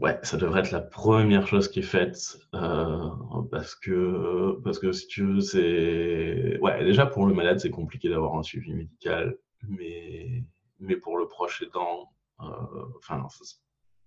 Ouais, 0.00 0.18
ça 0.22 0.38
devrait 0.38 0.60
être 0.60 0.70
la 0.70 0.80
première 0.80 1.46
chose 1.46 1.68
qui 1.68 1.80
est 1.80 1.82
faite 1.82 2.38
euh, 2.54 3.10
parce 3.50 3.74
que 3.74 4.58
parce 4.64 4.78
que 4.78 4.90
si 4.92 5.06
tu 5.06 5.24
veux 5.24 5.40
c'est 5.40 6.58
ouais 6.60 6.82
déjà 6.82 7.04
pour 7.04 7.26
le 7.26 7.34
malade 7.34 7.58
c'est 7.60 7.68
compliqué 7.68 8.08
d'avoir 8.08 8.36
un 8.36 8.42
suivi 8.42 8.72
médical 8.72 9.36
mais 9.68 10.44
mais 10.78 10.96
pour 10.96 11.18
le 11.18 11.28
proche 11.28 11.62
aidant 11.62 12.10
euh, 12.40 12.86
enfin 12.98 13.26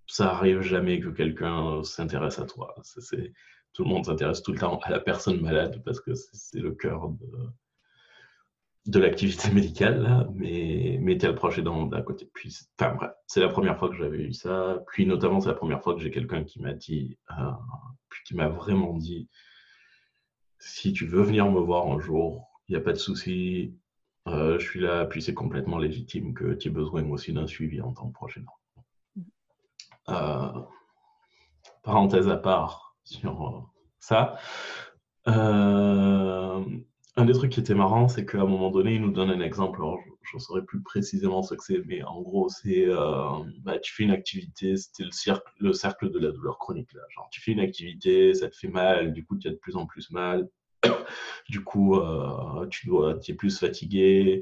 ça, 0.08 0.32
arrive 0.32 0.62
jamais 0.62 1.00
que 1.00 1.10
quelqu'un 1.10 1.84
s'intéresse 1.84 2.40
à 2.40 2.46
toi. 2.46 2.76
C'est 2.84 3.32
tout 3.74 3.84
le 3.84 3.90
monde 3.90 4.06
s'intéresse 4.06 4.44
tout 4.44 4.52
le 4.52 4.60
temps 4.60 4.80
à 4.84 4.92
la 4.92 5.00
personne 5.00 5.42
malade 5.42 5.82
parce 5.84 6.00
que 6.00 6.14
c'est 6.14 6.60
le 6.60 6.74
cœur 6.74 7.10
de, 7.10 7.28
de 8.86 9.00
l'activité 9.00 9.50
médicale, 9.52 10.28
mais, 10.34 10.98
mais 11.02 11.16
le 11.16 11.36
proche 11.36 11.58
aidant 11.58 11.86
d'à 11.86 12.02
côté. 12.02 12.30
Puis, 12.34 12.54
c'est 13.28 13.40
la 13.40 13.48
première 13.48 13.78
fois 13.78 13.90
que 13.90 13.96
j'avais 13.96 14.20
eu 14.20 14.34
ça. 14.34 14.84
Puis 14.88 15.06
notamment, 15.06 15.40
c'est 15.40 15.50
la 15.50 15.56
première 15.56 15.82
fois 15.82 15.96
que 15.96 16.02
j'ai 16.02 16.12
quelqu'un 16.12 16.44
qui 16.44 16.62
m'a 16.62 16.74
dit, 16.74 17.18
euh, 17.32 17.52
puis 18.10 18.22
qui 18.26 18.36
m'a 18.36 18.50
vraiment 18.50 18.94
dit, 18.94 19.30
si 20.60 20.92
tu 20.94 21.06
veux 21.06 21.24
venir 21.24 21.50
me 21.50 21.60
voir 21.60 21.88
un 21.88 22.00
jour, 22.00 22.50
il 22.68 22.74
n'y 22.74 22.78
a 22.78 22.82
pas 22.82 22.94
de 22.94 22.98
souci, 22.98 23.78
euh, 24.28 24.60
je 24.60 24.66
suis 24.66 24.80
là, 24.80 25.06
puis 25.06 25.22
c'est 25.22 25.34
complètement 25.34 25.78
légitime 25.78 26.34
que 26.34 26.54
tu 26.54 26.68
aies 26.68 26.72
besoin 26.72 27.04
aussi 27.10 27.34
d'un 27.34 27.48
suivi 27.48 27.82
en 27.82 27.94
tant 27.94 28.08
que 28.08 28.14
proche 28.14 28.38
aidant. 28.38 28.58
Euh, 30.10 30.62
parenthèse 31.84 32.28
à 32.28 32.38
part, 32.38 32.98
sur 33.04 33.70
ça. 34.00 34.38
Un 37.16 37.26
des 37.26 37.34
trucs 37.34 37.52
qui 37.52 37.60
était 37.60 37.76
marrant, 37.76 38.08
c'est 38.08 38.26
qu'à 38.26 38.42
un 38.42 38.48
moment 38.48 38.72
donné, 38.72 38.96
il 38.96 39.02
nous 39.02 39.12
donne 39.12 39.30
un 39.30 39.40
exemple. 39.40 39.80
Alors, 39.82 40.00
je 40.24 40.38
ne 40.38 40.40
saurais 40.40 40.64
plus 40.64 40.82
précisément 40.82 41.44
ce 41.44 41.54
que 41.54 41.64
c'est, 41.64 41.84
mais 41.86 42.04
en 42.04 42.22
gros, 42.22 42.50
c'est 42.50 42.88
euh, 42.88 43.28
bah, 43.62 43.78
tu 43.78 43.94
fais 43.94 44.04
une 44.04 44.12
activité, 44.12 44.76
c'était 44.78 45.04
le 45.04 45.12
cercle, 45.12 45.52
le 45.60 45.74
cercle 45.74 46.10
de 46.10 46.20
la 46.20 46.32
douleur 46.32 46.58
chronique. 46.58 46.92
Là. 46.94 47.02
Genre, 47.16 47.28
tu 47.32 47.40
fais 47.42 47.52
une 47.52 47.60
activité, 47.60 48.34
ça 48.34 48.50
te 48.50 48.56
fait 48.56 48.68
mal, 48.68 49.14
du 49.14 49.26
coup, 49.26 49.38
tu 49.38 49.48
as 49.48 49.52
de 49.52 49.58
plus 49.58 49.76
en 49.76 49.86
plus 49.86 50.10
mal. 50.12 50.50
du 51.50 51.64
coup, 51.64 51.96
euh, 51.98 52.66
tu 52.68 52.88
dois, 52.88 53.20
es 53.28 53.34
plus 53.34 53.60
fatigué. 53.60 54.42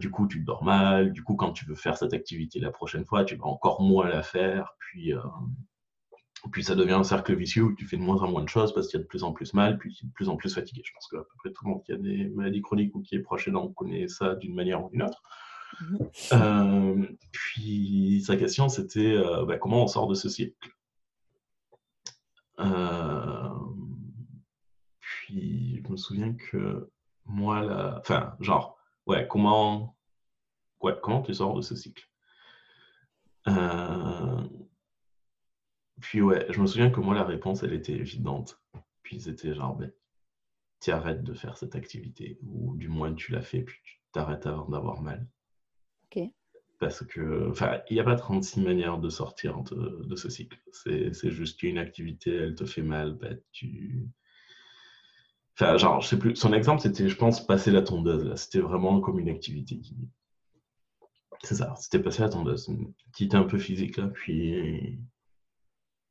du 0.00 0.10
coup, 0.10 0.26
tu 0.26 0.40
dors 0.40 0.64
mal. 0.64 1.12
Du 1.12 1.22
coup, 1.22 1.36
quand 1.36 1.52
tu 1.52 1.66
veux 1.66 1.76
faire 1.76 1.96
cette 1.96 2.14
activité 2.14 2.58
la 2.58 2.72
prochaine 2.72 3.04
fois, 3.04 3.24
tu 3.24 3.36
vas 3.36 3.46
encore 3.46 3.80
moins 3.80 4.08
la 4.08 4.22
faire. 4.24 4.74
Puis, 4.80 5.12
puis 6.52 6.62
ça 6.62 6.74
devient 6.74 6.92
un 6.92 7.04
cercle 7.04 7.34
vicieux 7.34 7.64
où 7.64 7.74
tu 7.74 7.86
fais 7.86 7.96
de 7.96 8.02
moins 8.02 8.20
en 8.22 8.30
moins 8.30 8.42
de 8.42 8.48
choses 8.48 8.72
parce 8.72 8.88
qu'il 8.88 8.98
y 8.98 9.00
a 9.00 9.02
de 9.02 9.08
plus 9.08 9.24
en 9.24 9.32
plus 9.32 9.54
mal, 9.54 9.78
puis 9.78 9.98
de 10.02 10.12
plus 10.12 10.28
en 10.28 10.36
plus 10.36 10.54
fatigué. 10.54 10.82
Je 10.84 10.92
pense 10.92 11.08
que 11.08 11.16
à 11.16 11.20
peu 11.22 11.34
près 11.38 11.50
tout 11.50 11.64
le 11.64 11.70
monde 11.70 11.82
qui 11.84 11.92
a 11.92 11.96
des 11.96 12.28
maladies 12.28 12.62
chroniques 12.62 12.94
ou 12.94 13.02
qui 13.02 13.16
est 13.16 13.20
proche 13.20 13.48
aidant 13.48 13.68
connaît 13.68 14.08
ça 14.08 14.34
d'une 14.36 14.54
manière 14.54 14.84
ou 14.84 14.90
d'une 14.90 15.02
autre. 15.02 15.22
Mhm. 15.80 15.98
Euh, 16.32 17.06
puis 17.30 18.22
sa 18.24 18.36
question 18.36 18.68
c'était 18.68 19.14
euh, 19.16 19.44
bah, 19.44 19.58
comment 19.58 19.84
on 19.84 19.86
sort 19.86 20.06
de 20.06 20.14
ce 20.14 20.28
cycle? 20.28 20.56
Euh, 22.60 23.50
puis 24.98 25.82
je 25.84 25.92
me 25.92 25.96
souviens 25.96 26.34
que 26.34 26.90
moi 27.26 27.62
là, 27.62 27.96
enfin 28.00 28.34
genre 28.40 28.78
ouais 29.06 29.26
comment 29.28 29.96
ouais 30.80 30.94
comment 31.02 31.22
tu 31.22 31.34
sors 31.34 31.54
de 31.54 31.62
ce 31.62 31.76
cycle? 31.76 32.08
Puis 36.00 36.20
ouais, 36.20 36.46
je 36.50 36.60
me 36.60 36.66
souviens 36.66 36.90
que 36.90 37.00
moi, 37.00 37.14
la 37.14 37.24
réponse, 37.24 37.62
elle 37.62 37.72
était 37.72 37.92
évidente. 37.92 38.60
Puis 39.02 39.20
c'était 39.20 39.54
genre, 39.54 39.76
ben, 39.76 39.90
tu 40.80 40.90
arrêtes 40.90 41.24
de 41.24 41.34
faire 41.34 41.56
cette 41.56 41.74
activité, 41.74 42.38
ou 42.42 42.76
du 42.76 42.88
moins 42.88 43.14
tu 43.14 43.32
la 43.32 43.42
fais, 43.42 43.62
puis 43.62 43.78
tu 43.82 44.00
t'arrêtes 44.12 44.46
avant 44.46 44.68
d'avoir 44.68 45.02
mal. 45.02 45.26
Ok. 46.04 46.22
Parce 46.78 47.04
que, 47.04 47.48
enfin, 47.50 47.80
il 47.90 47.94
n'y 47.94 48.00
a 48.00 48.04
pas 48.04 48.14
36 48.14 48.60
manières 48.60 48.98
de 48.98 49.08
sortir 49.08 49.62
de, 49.62 50.04
de 50.04 50.16
ce 50.16 50.28
cycle. 50.28 50.60
C'est 50.72 51.30
juste 51.30 51.58
qu'une 51.58 51.78
activité, 51.78 52.32
elle 52.32 52.54
te 52.54 52.64
fait 52.64 52.82
mal, 52.82 53.14
ben, 53.14 53.40
tu. 53.50 54.08
Enfin, 55.54 55.76
genre, 55.76 56.00
je 56.00 56.08
sais 56.08 56.18
plus. 56.18 56.36
Son 56.36 56.52
exemple, 56.52 56.80
c'était, 56.80 57.08
je 57.08 57.16
pense, 57.16 57.44
passer 57.44 57.72
la 57.72 57.82
tondeuse. 57.82 58.24
Là, 58.24 58.36
c'était 58.36 58.60
vraiment 58.60 59.00
comme 59.00 59.18
une 59.18 59.28
activité 59.28 59.80
qui. 59.80 59.96
C'est 61.42 61.56
ça, 61.56 61.74
c'était 61.76 61.98
passer 61.98 62.22
la 62.22 62.28
tondeuse. 62.28 62.70
Qui 63.12 63.24
était 63.24 63.36
un 63.36 63.44
peu 63.44 63.58
physique, 63.58 63.96
là, 63.96 64.06
puis. 64.06 65.00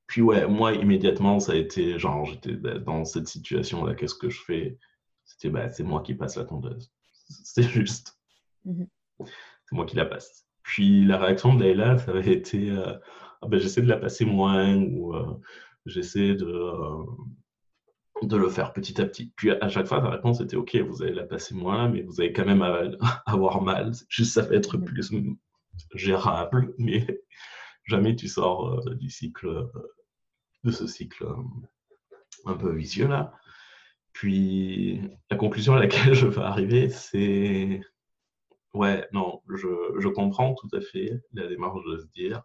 Puis 0.08 0.22
ouais, 0.22 0.48
moi, 0.48 0.74
immédiatement, 0.74 1.40
ça 1.40 1.52
a 1.52 1.56
été 1.56 2.00
genre, 2.00 2.26
j'étais 2.26 2.54
ben, 2.54 2.80
dans 2.80 3.04
cette 3.06 3.28
situation-là, 3.28 3.94
qu'est-ce 3.94 4.16
que 4.16 4.30
je 4.30 4.42
fais? 4.42 4.78
C'était, 5.26 5.50
bah, 5.50 5.70
c'est 5.70 5.84
moi 5.84 6.02
qui 6.02 6.16
passe 6.16 6.38
la 6.38 6.46
tondeuse. 6.46 6.92
C'était 7.30 7.68
juste. 7.68 8.18
Mhm. 8.66 8.88
C'est 9.20 9.76
moi 9.76 9.86
qui 9.86 9.98
la 9.98 10.06
passe. 10.06 10.46
Puis 10.64 11.06
la 11.06 11.18
réaction 11.18 11.56
de 11.56 11.64
Leïla, 11.64 11.98
ça 11.98 12.12
avait 12.12 12.34
été 12.34 12.70
euh, 12.72 12.94
ah 13.42 13.48
ben, 13.48 13.60
j'essaie 13.60 13.82
de 13.82 13.88
la 13.88 13.98
passer 13.98 14.26
moins 14.26 14.76
ou 14.76 15.14
euh, 15.14 15.40
j'essaie 15.86 16.36
de, 16.36 16.46
euh, 16.46 17.06
de 18.22 18.38
le 18.38 18.50
faire 18.50 18.74
petit 18.74 19.00
à 19.02 19.06
petit. 19.06 19.32
Puis 19.36 19.52
à 19.52 19.68
chaque 19.70 19.88
fois, 19.88 20.02
la 20.02 20.10
réponse 20.10 20.40
était 20.40 20.56
OK, 20.56 20.76
vous 20.76 21.04
allez 21.04 21.14
la 21.14 21.24
passer 21.24 21.54
moins, 21.56 21.90
mais 21.90 22.02
vous 22.02 22.20
allez 22.22 22.34
quand 22.34 22.46
même 22.46 22.62
avoir 23.26 23.62
mal. 23.62 23.92
Juste 24.10 24.34
ça 24.34 24.42
va 24.42 24.56
être 24.56 24.78
plus 24.78 25.10
gérable, 25.94 26.74
mais 26.78 27.06
jamais 27.86 28.16
tu 28.16 28.28
sors 28.28 28.84
du 28.96 29.10
cycle, 29.10 29.70
de 30.68 30.72
ce 30.72 30.86
cycle 30.86 31.26
un 32.46 32.54
peu 32.56 32.74
vicieux 32.74 33.08
là. 33.08 33.34
Puis 34.14 35.02
la 35.30 35.38
conclusion 35.38 35.76
à 35.76 35.80
laquelle 35.80 36.14
je 36.14 36.28
veux 36.28 36.42
arriver, 36.42 36.90
c'est 36.90 37.82
Ouais, 38.74 39.08
non, 39.12 39.42
je, 39.50 39.68
je, 39.98 40.08
comprends 40.08 40.54
tout 40.54 40.70
à 40.74 40.82
fait 40.82 41.24
la 41.34 41.48
démarche 41.48 41.84
de 41.86 41.98
se 41.98 42.06
dire, 42.08 42.44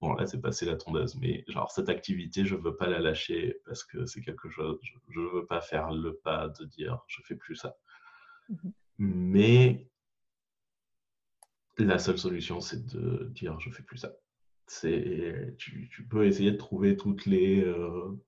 bon 0.00 0.12
là 0.14 0.26
c'est 0.26 0.40
passé 0.40 0.66
la 0.66 0.76
tondeuse, 0.76 1.14
mais 1.16 1.44
genre 1.46 1.70
cette 1.70 1.88
activité, 1.88 2.44
je 2.44 2.56
veux 2.56 2.74
pas 2.76 2.88
la 2.88 2.98
lâcher 2.98 3.60
parce 3.64 3.84
que 3.84 4.04
c'est 4.06 4.22
quelque 4.22 4.48
chose, 4.50 4.80
je, 4.82 5.20
ne 5.20 5.28
veux 5.28 5.46
pas 5.46 5.60
faire 5.60 5.92
le 5.92 6.16
pas 6.16 6.48
de 6.48 6.64
dire 6.64 7.00
je 7.06 7.22
fais 7.24 7.36
plus 7.36 7.54
ça. 7.54 7.76
Mhm. 8.48 8.72
Mais 8.98 9.88
la 11.78 11.98
seule 11.98 12.18
solution, 12.18 12.60
c'est 12.60 12.84
de 12.86 13.30
dire 13.34 13.60
je 13.60 13.70
fais 13.70 13.82
plus 13.82 13.98
ça. 13.98 14.12
Tu, 14.80 16.06
peux 16.08 16.26
essayer 16.26 16.52
de 16.52 16.56
trouver 16.56 16.96
euh, 16.96 18.20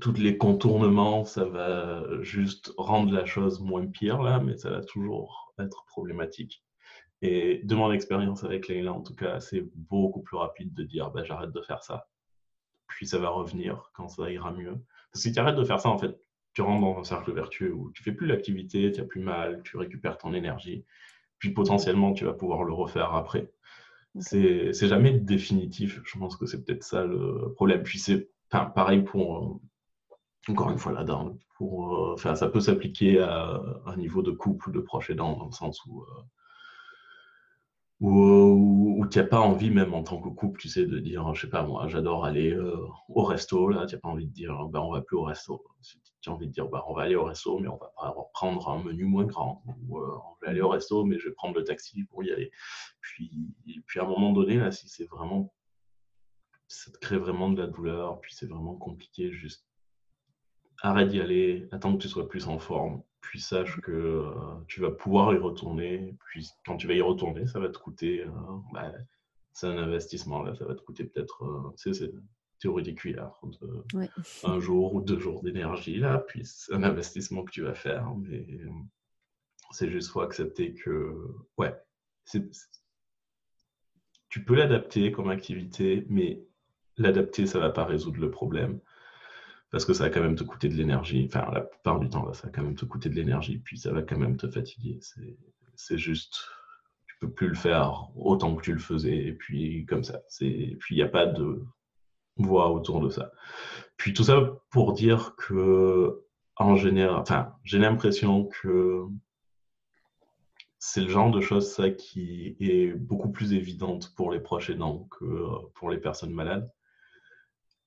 toutes 0.00 0.18
les 0.18 0.38
contournements, 0.38 1.24
ça 1.24 1.44
va 1.44 2.04
juste 2.22 2.72
rendre 2.76 3.12
la 3.12 3.26
chose 3.26 3.60
moins 3.60 3.86
pire 3.86 4.22
là, 4.22 4.40
mais 4.40 4.56
ça 4.56 4.70
va 4.70 4.82
toujours 4.82 5.54
être 5.58 5.84
problématique. 5.86 6.64
Et 7.20 7.60
de 7.64 7.74
mon 7.74 7.92
expérience 7.92 8.44
avec 8.44 8.66
Leila, 8.68 8.92
en 8.92 9.02
tout 9.02 9.14
cas, 9.14 9.40
c'est 9.40 9.64
beaucoup 9.74 10.22
plus 10.22 10.36
rapide 10.36 10.74
de 10.74 10.82
dire 10.82 11.10
bah, 11.10 11.22
j'arrête 11.22 11.52
de 11.52 11.62
faire 11.62 11.82
ça. 11.82 12.08
Puis 12.88 13.06
ça 13.06 13.18
va 13.18 13.28
revenir 13.28 13.90
quand 13.94 14.08
ça 14.08 14.30
ira 14.30 14.52
mieux. 14.52 14.74
Parce 15.12 15.24
que 15.24 15.28
si 15.28 15.32
tu 15.32 15.38
arrêtes 15.38 15.56
de 15.56 15.64
faire 15.64 15.80
ça, 15.80 15.88
en 15.88 15.98
fait, 15.98 16.18
tu 16.54 16.62
rentres 16.62 16.82
dans 16.82 16.98
un 16.98 17.04
cercle 17.04 17.32
vertueux 17.32 17.72
où 17.72 17.92
tu 17.92 18.02
fais 18.02 18.12
plus 18.12 18.26
l'activité, 18.26 18.90
tu 18.92 19.00
as 19.00 19.04
plus 19.04 19.20
mal, 19.20 19.62
tu 19.64 19.76
récupères 19.76 20.18
ton 20.18 20.34
énergie. 20.34 20.84
Puis 21.38 21.50
potentiellement, 21.50 22.12
tu 22.12 22.24
vas 22.24 22.34
pouvoir 22.34 22.64
le 22.64 22.72
refaire 22.72 23.14
après. 23.14 23.52
C'est 24.18 24.72
jamais 24.74 25.12
définitif. 25.12 26.00
Je 26.04 26.18
pense 26.18 26.36
que 26.36 26.46
c'est 26.46 26.64
peut-être 26.64 26.84
ça 26.84 27.04
le 27.04 27.52
problème. 27.54 27.82
Puis 27.82 27.98
c'est 27.98 28.28
pareil 28.50 29.02
pour, 29.02 29.60
encore 30.48 30.70
une 30.70 30.78
fois, 30.78 30.92
là-dedans, 30.92 31.36
pour, 31.56 31.96
euh, 31.96 32.12
enfin, 32.14 32.34
ça 32.34 32.48
peut 32.48 32.60
s'appliquer 32.60 33.20
à, 33.20 33.60
un 33.86 33.96
niveau 33.96 34.22
de 34.22 34.30
couple, 34.30 34.72
de 34.72 34.80
proche 34.80 35.10
aidant, 35.10 35.36
dans 35.36 35.46
le 35.46 35.52
sens 35.52 35.84
où, 35.86 36.04
euh, 38.02 38.06
où, 38.06 39.00
où 39.00 39.06
tu 39.08 39.18
n'as 39.18 39.24
pas 39.24 39.40
envie, 39.40 39.70
même 39.70 39.94
en 39.94 40.02
tant 40.02 40.20
que 40.20 40.28
couple, 40.28 40.60
tu 40.60 40.68
sais, 40.68 40.86
de 40.86 40.98
dire, 40.98 41.34
je 41.34 41.42
sais 41.42 41.50
pas, 41.50 41.62
moi, 41.62 41.86
j'adore 41.88 42.24
aller 42.24 42.52
euh, 42.52 42.86
au 43.08 43.22
resto, 43.22 43.68
là, 43.68 43.86
tu 43.86 43.94
n'as 43.94 44.00
pas 44.00 44.08
envie 44.08 44.26
de 44.26 44.32
dire, 44.32 44.66
ben, 44.68 44.80
on 44.80 44.92
va 44.92 45.02
plus 45.02 45.16
au 45.16 45.22
resto. 45.24 45.64
Tu 46.20 46.30
as 46.30 46.32
envie 46.32 46.46
de 46.46 46.52
dire, 46.52 46.68
ben, 46.68 46.82
on 46.88 46.94
va 46.94 47.02
aller 47.02 47.16
au 47.16 47.24
resto, 47.24 47.58
mais 47.58 47.68
on 47.68 47.78
va 47.78 48.14
prendre 48.32 48.68
un 48.68 48.82
menu 48.82 49.04
moins 49.04 49.24
grand. 49.24 49.62
Ou 49.88 49.98
on 49.98 50.36
va 50.42 50.48
aller 50.48 50.60
au 50.60 50.68
resto, 50.68 51.04
mais 51.04 51.18
je 51.18 51.28
vais 51.28 51.34
prendre 51.34 51.56
le 51.56 51.64
taxi 51.64 52.04
pour 52.04 52.24
y 52.24 52.32
aller. 52.32 52.50
Puis, 53.00 53.54
puis 53.86 54.00
à 54.00 54.04
un 54.04 54.08
moment 54.08 54.32
donné, 54.32 54.56
là, 54.56 54.70
si 54.70 54.88
c'est 54.88 55.08
vraiment 55.08 55.52
ça 56.72 56.90
te 56.90 56.98
crée 56.98 57.18
vraiment 57.18 57.50
de 57.50 57.60
la 57.60 57.66
douleur, 57.66 58.20
puis 58.20 58.34
c'est 58.34 58.46
vraiment 58.46 58.74
compliqué, 58.74 59.32
juste 59.32 59.66
arrête 60.82 61.08
d'y 61.08 61.20
aller, 61.20 61.68
attends 61.70 61.96
que 61.96 62.02
tu 62.02 62.08
sois 62.08 62.28
plus 62.28 62.48
en 62.48 62.58
forme, 62.58 63.02
puis 63.22 63.40
sache 63.40 63.80
que 63.80 63.92
euh, 63.92 64.30
tu 64.68 64.82
vas 64.82 64.90
pouvoir 64.90 65.32
y 65.32 65.38
retourner. 65.38 66.14
Puis 66.26 66.50
quand 66.66 66.76
tu 66.76 66.86
vas 66.86 66.94
y 66.94 67.00
retourner, 67.00 67.46
ça 67.46 67.60
va 67.60 67.70
te 67.70 67.78
coûter. 67.78 68.22
Euh, 68.24 68.30
bah, 68.74 68.92
c'est 69.52 69.68
un 69.68 69.78
investissement, 69.78 70.42
là, 70.42 70.54
ça 70.54 70.66
va 70.66 70.74
te 70.74 70.82
coûter 70.82 71.04
peut-être. 71.04 71.44
Euh, 71.44 71.72
c'est 71.76 72.12
théorie 72.58 72.82
des 72.82 72.94
cuillères. 72.94 73.40
Un 74.44 74.60
jour 74.60 74.94
ou 74.94 75.00
deux 75.00 75.18
jours 75.18 75.42
d'énergie, 75.42 75.96
là, 75.96 76.18
puis 76.18 76.42
c'est 76.44 76.74
un 76.74 76.82
investissement 76.82 77.42
que 77.42 77.50
tu 77.50 77.62
vas 77.62 77.74
faire. 77.74 78.14
Mais 78.16 78.46
c'est 79.70 79.90
juste 79.90 80.10
faut 80.10 80.20
accepter 80.20 80.74
que. 80.74 81.16
Ouais, 81.56 81.74
tu 84.28 84.44
peux 84.44 84.54
l'adapter 84.54 85.10
comme 85.10 85.30
activité, 85.30 86.06
mais 86.08 86.44
l'adapter, 86.96 87.46
ça 87.46 87.58
ne 87.58 87.64
va 87.64 87.70
pas 87.70 87.84
résoudre 87.84 88.20
le 88.20 88.30
problème 88.30 88.80
parce 89.72 89.86
que 89.86 89.94
ça 89.94 90.04
va 90.04 90.10
quand 90.10 90.20
même 90.20 90.36
te 90.36 90.44
coûter 90.44 90.68
de 90.68 90.74
l'énergie. 90.74 91.24
Enfin, 91.26 91.50
la 91.50 91.62
plupart 91.62 91.98
du 91.98 92.10
temps, 92.10 92.30
ça 92.34 92.46
va 92.46 92.52
quand 92.52 92.62
même 92.62 92.76
te 92.76 92.84
coûter 92.84 93.08
de 93.08 93.14
l'énergie, 93.14 93.58
puis 93.58 93.78
ça 93.78 93.90
va 93.90 94.02
quand 94.02 94.18
même 94.18 94.36
te 94.36 94.46
fatiguer. 94.46 95.00
C'est 95.74 95.98
juste, 95.98 96.44
tu 97.06 97.16
peux 97.18 97.30
plus 97.30 97.48
le 97.48 97.54
faire 97.54 98.10
autant 98.14 98.54
que 98.54 98.62
tu 98.62 98.74
le 98.74 98.78
faisais, 98.78 99.16
et 99.16 99.32
puis 99.32 99.86
comme 99.86 100.04
ça. 100.04 100.20
Puis 100.38 100.76
il 100.90 100.96
n'y 100.96 101.02
a 101.02 101.08
pas 101.08 101.24
de 101.26 101.64
voie 102.36 102.70
autour 102.70 103.00
de 103.00 103.08
ça. 103.08 103.32
Puis 103.96 104.12
tout 104.12 104.24
ça 104.24 104.42
pour 104.70 104.92
dire 104.92 105.34
que, 105.36 106.22
en 106.56 106.76
général, 106.76 107.18
enfin, 107.18 107.54
j'ai 107.64 107.78
l'impression 107.78 108.44
que 108.44 109.06
c'est 110.78 111.00
le 111.00 111.08
genre 111.08 111.30
de 111.30 111.40
choses 111.40 111.72
ça 111.72 111.88
qui 111.88 112.56
est 112.60 112.92
beaucoup 112.92 113.30
plus 113.30 113.54
évidente 113.54 114.12
pour 114.16 114.32
les 114.32 114.40
proches 114.40 114.68
aidants 114.68 115.08
que 115.18 115.70
pour 115.74 115.88
les 115.88 115.98
personnes 115.98 116.34
malades. 116.34 116.70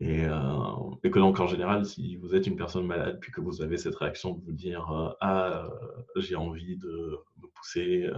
Euh, 0.02 0.96
et, 1.04 1.10
que 1.10 1.20
donc, 1.20 1.39
en 1.39 1.48
général, 1.48 1.86
si 1.86 2.18
vous 2.18 2.36
êtes 2.36 2.48
une 2.48 2.58
personne 2.58 2.86
malade, 2.86 3.20
puis 3.22 3.32
que 3.32 3.41
vous 3.41 3.62
avez 3.62 3.78
cette 3.78 3.96
réaction 3.96 4.34
de 4.34 4.43
vous 4.43 4.52
dire 4.52 4.89
euh, 4.91 5.10
Ah, 5.22 5.66
euh, 5.66 6.02
j'ai 6.18 6.36
envie 6.36 6.78
de 6.78 7.18
me 7.41 7.48
pousser, 7.48 8.10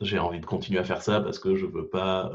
j'ai 0.00 0.18
envie 0.18 0.40
de 0.40 0.46
continuer 0.46 0.78
à 0.78 0.84
faire 0.84 1.02
ça 1.02 1.20
parce 1.20 1.38
que 1.38 1.56
je 1.56 1.66
ne 1.66 1.70
veux 1.70 1.88
pas 1.88 2.32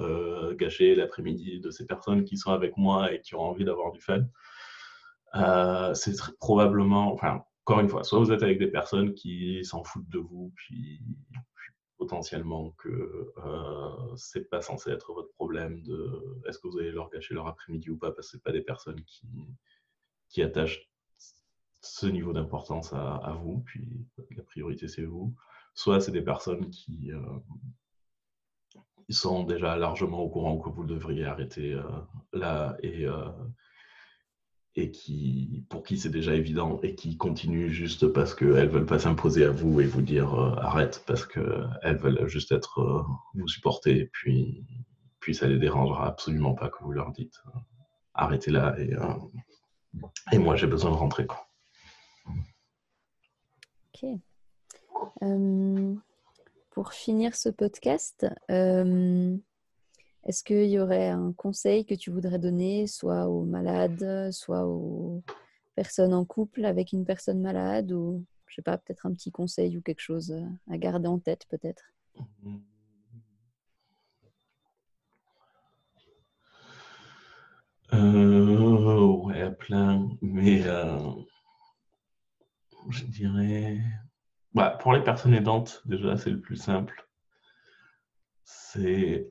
gâcher 0.57 0.95
l'après-midi 0.95 1.59
de 1.59 1.71
ces 1.71 1.86
personnes 1.86 2.23
qui 2.23 2.38
sont 2.38 2.51
avec 2.51 2.77
moi 2.77 3.11
et 3.13 3.21
qui 3.21 3.36
ont 3.36 3.41
envie 3.41 3.65
d'avoir 3.65 3.91
du 3.91 4.01
fun, 4.01 4.23
c'est 5.93 6.15
probablement, 6.39 7.13
enfin, 7.13 7.43
encore 7.65 7.79
une 7.79 7.89
fois, 7.89 8.03
soit 8.03 8.19
vous 8.19 8.31
êtes 8.31 8.43
avec 8.43 8.59
des 8.59 8.67
personnes 8.67 9.13
qui 9.13 9.63
s'en 9.63 9.83
foutent 9.83 10.09
de 10.09 10.19
vous, 10.19 10.51
puis 10.55 11.01
potentiellement 11.97 12.71
que 12.71 13.33
euh, 13.37 14.15
c'est 14.15 14.49
pas 14.49 14.61
censé 14.61 14.91
être 14.91 15.13
votre 15.13 15.31
problème 15.33 15.81
de 15.83 16.41
est-ce 16.47 16.59
que 16.59 16.67
vous 16.67 16.77
allez 16.79 16.91
leur 16.91 17.09
gâcher 17.09 17.33
leur 17.33 17.47
après-midi 17.47 17.89
ou 17.89 17.97
pas 17.97 18.11
parce 18.11 18.27
que 18.27 18.37
c'est 18.37 18.43
pas 18.43 18.51
des 18.51 18.61
personnes 18.61 19.03
qui, 19.05 19.27
qui 20.29 20.41
attachent 20.41 20.89
ce 21.81 22.07
niveau 22.07 22.33
d'importance 22.33 22.93
à, 22.93 23.37
vous, 23.41 23.59
puis 23.59 24.07
la 24.31 24.43
priorité 24.43 24.87
c'est 24.87 25.05
vous. 25.05 25.35
Soit 25.73 26.01
c'est 26.01 26.11
des 26.11 26.21
personnes 26.21 26.69
qui 26.69 27.11
euh, 27.11 27.21
sont 29.09 29.43
déjà 29.43 29.75
largement 29.77 30.19
au 30.19 30.29
courant 30.29 30.57
que 30.57 30.69
vous 30.69 30.85
devriez 30.85 31.25
arrêter 31.25 31.73
euh, 31.73 31.83
là 32.33 32.75
et 32.81 33.05
euh, 33.05 33.29
et 34.78 34.91
qui, 34.91 35.65
pour 35.69 35.84
qui 35.84 35.97
c'est 35.97 36.09
déjà 36.09 36.34
évident 36.36 36.80
et 36.84 36.95
qui 36.95 37.15
continuent 37.15 37.69
juste 37.69 38.07
parce 38.07 38.36
qu'elles 38.36 38.65
ne 38.65 38.69
veulent 38.69 38.86
pas 38.86 38.99
s'imposer 38.99 39.45
à 39.45 39.51
vous 39.51 39.80
et 39.80 39.86
vous 39.86 40.01
dire 40.01 40.34
euh, 40.34 40.55
arrête 40.57 41.03
parce 41.07 41.26
qu'elles 41.26 41.97
veulent 41.97 42.28
juste 42.28 42.51
être 42.51 42.80
euh, 42.82 43.03
vous 43.36 43.47
supporter 43.47 44.09
puis, 44.11 44.65
puis 45.19 45.34
ça 45.34 45.47
les 45.47 45.57
dérangera 45.59 46.07
absolument 46.07 46.53
pas 46.53 46.69
que 46.69 46.84
vous 46.84 46.91
leur 46.91 47.11
dites 47.11 47.41
euh, 47.47 47.59
arrêtez 48.13 48.51
là 48.51 48.76
et, 48.78 48.91
et 50.34 50.38
moi 50.38 50.55
j'ai 50.55 50.67
besoin 50.67 50.91
de 50.91 50.95
rentrer. 50.95 51.26
Quoi. 51.26 51.47
Ok. 53.93 54.05
pour 56.71 56.91
finir 56.91 57.34
ce 57.36 57.47
podcast, 57.47 58.28
est-ce 60.26 60.43
qu'il 60.43 60.65
y 60.69 60.80
aurait 60.80 61.09
un 61.09 61.34
conseil 61.34 61.86
que 61.86 61.95
tu 61.95 62.11
voudrais 62.11 62.39
donner, 62.39 62.88
soit 62.88 63.28
aux 63.28 63.43
malades, 63.43 64.32
soit 64.32 64.65
aux 64.65 65.23
personnes 65.76 66.13
en 66.13 66.26
couple 66.26 66.65
avec 66.65 66.93
une 66.93 67.05
personne 67.05 67.41
malade, 67.41 67.91
ou 67.91 68.23
je 68.47 68.55
sais 68.55 68.61
pas, 68.61 68.78
peut-être 68.78 69.05
un 69.05 69.13
petit 69.13 69.32
conseil 69.32 69.78
ou 69.78 69.82
quelque 69.82 70.01
chose 70.01 70.36
à 70.69 70.78
garder 70.78 71.07
en 71.07 71.19
tête, 71.19 71.45
peut-être? 71.49 71.84
Euh, 77.93 79.15
Ouais, 79.26 79.51
plein, 79.51 80.09
mais 80.21 80.61
je 82.89 83.05
dirais. 83.05 83.80
Bah, 84.53 84.78
pour 84.82 84.93
les 84.93 85.03
personnes 85.03 85.34
aidantes, 85.34 85.82
déjà, 85.86 86.17
c'est 86.17 86.30
le 86.30 86.39
plus 86.39 86.55
simple. 86.55 87.07
C'est. 88.45 89.27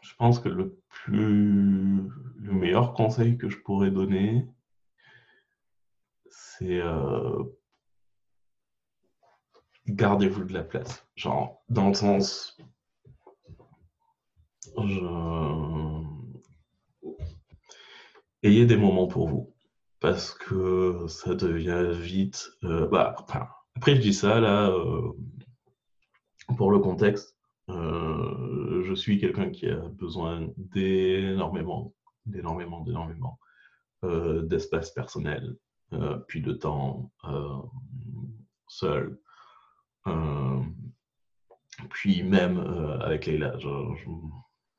Je 0.00 0.14
pense 0.18 0.38
que 0.40 0.48
le 0.48 0.80
plus. 0.88 2.08
Le 2.36 2.52
meilleur 2.52 2.94
conseil 2.94 3.36
que 3.36 3.50
je 3.50 3.58
pourrais 3.58 3.90
donner, 3.90 4.46
c'est 6.30 6.80
gardez-vous 9.88 10.44
de 10.44 10.52
la 10.52 10.62
place. 10.62 11.06
Genre, 11.16 11.62
dans 11.68 11.88
le 11.88 11.94
sens, 11.94 12.56
ayez 18.42 18.66
des 18.66 18.76
moments 18.76 19.06
pour 19.06 19.28
vous. 19.28 19.54
Parce 20.00 20.32
que 20.32 21.06
ça 21.08 21.34
devient 21.34 21.90
vite. 21.92 22.50
Euh, 22.64 22.88
bah, 22.88 23.14
après, 23.76 23.96
je 23.96 24.00
dis 24.00 24.14
ça 24.14 24.40
là, 24.40 24.70
euh, 24.70 25.12
pour 26.56 26.70
le 26.70 26.78
contexte. 26.78 27.36
Euh, 27.68 28.82
je 28.84 28.94
suis 28.94 29.18
quelqu'un 29.18 29.50
qui 29.50 29.68
a 29.68 29.76
besoin 29.76 30.48
d'énormément, 30.56 31.94
d'énormément, 32.26 32.80
d'énormément 32.80 33.38
d'espace 34.02 34.92
personnel, 34.92 35.56
puis 36.26 36.40
de 36.40 36.52
temps 36.52 37.12
seul. 38.66 39.18
puis 41.90 42.22
même 42.22 42.58
avec 43.02 43.26
Leila, 43.26 43.58
je, 43.58 43.68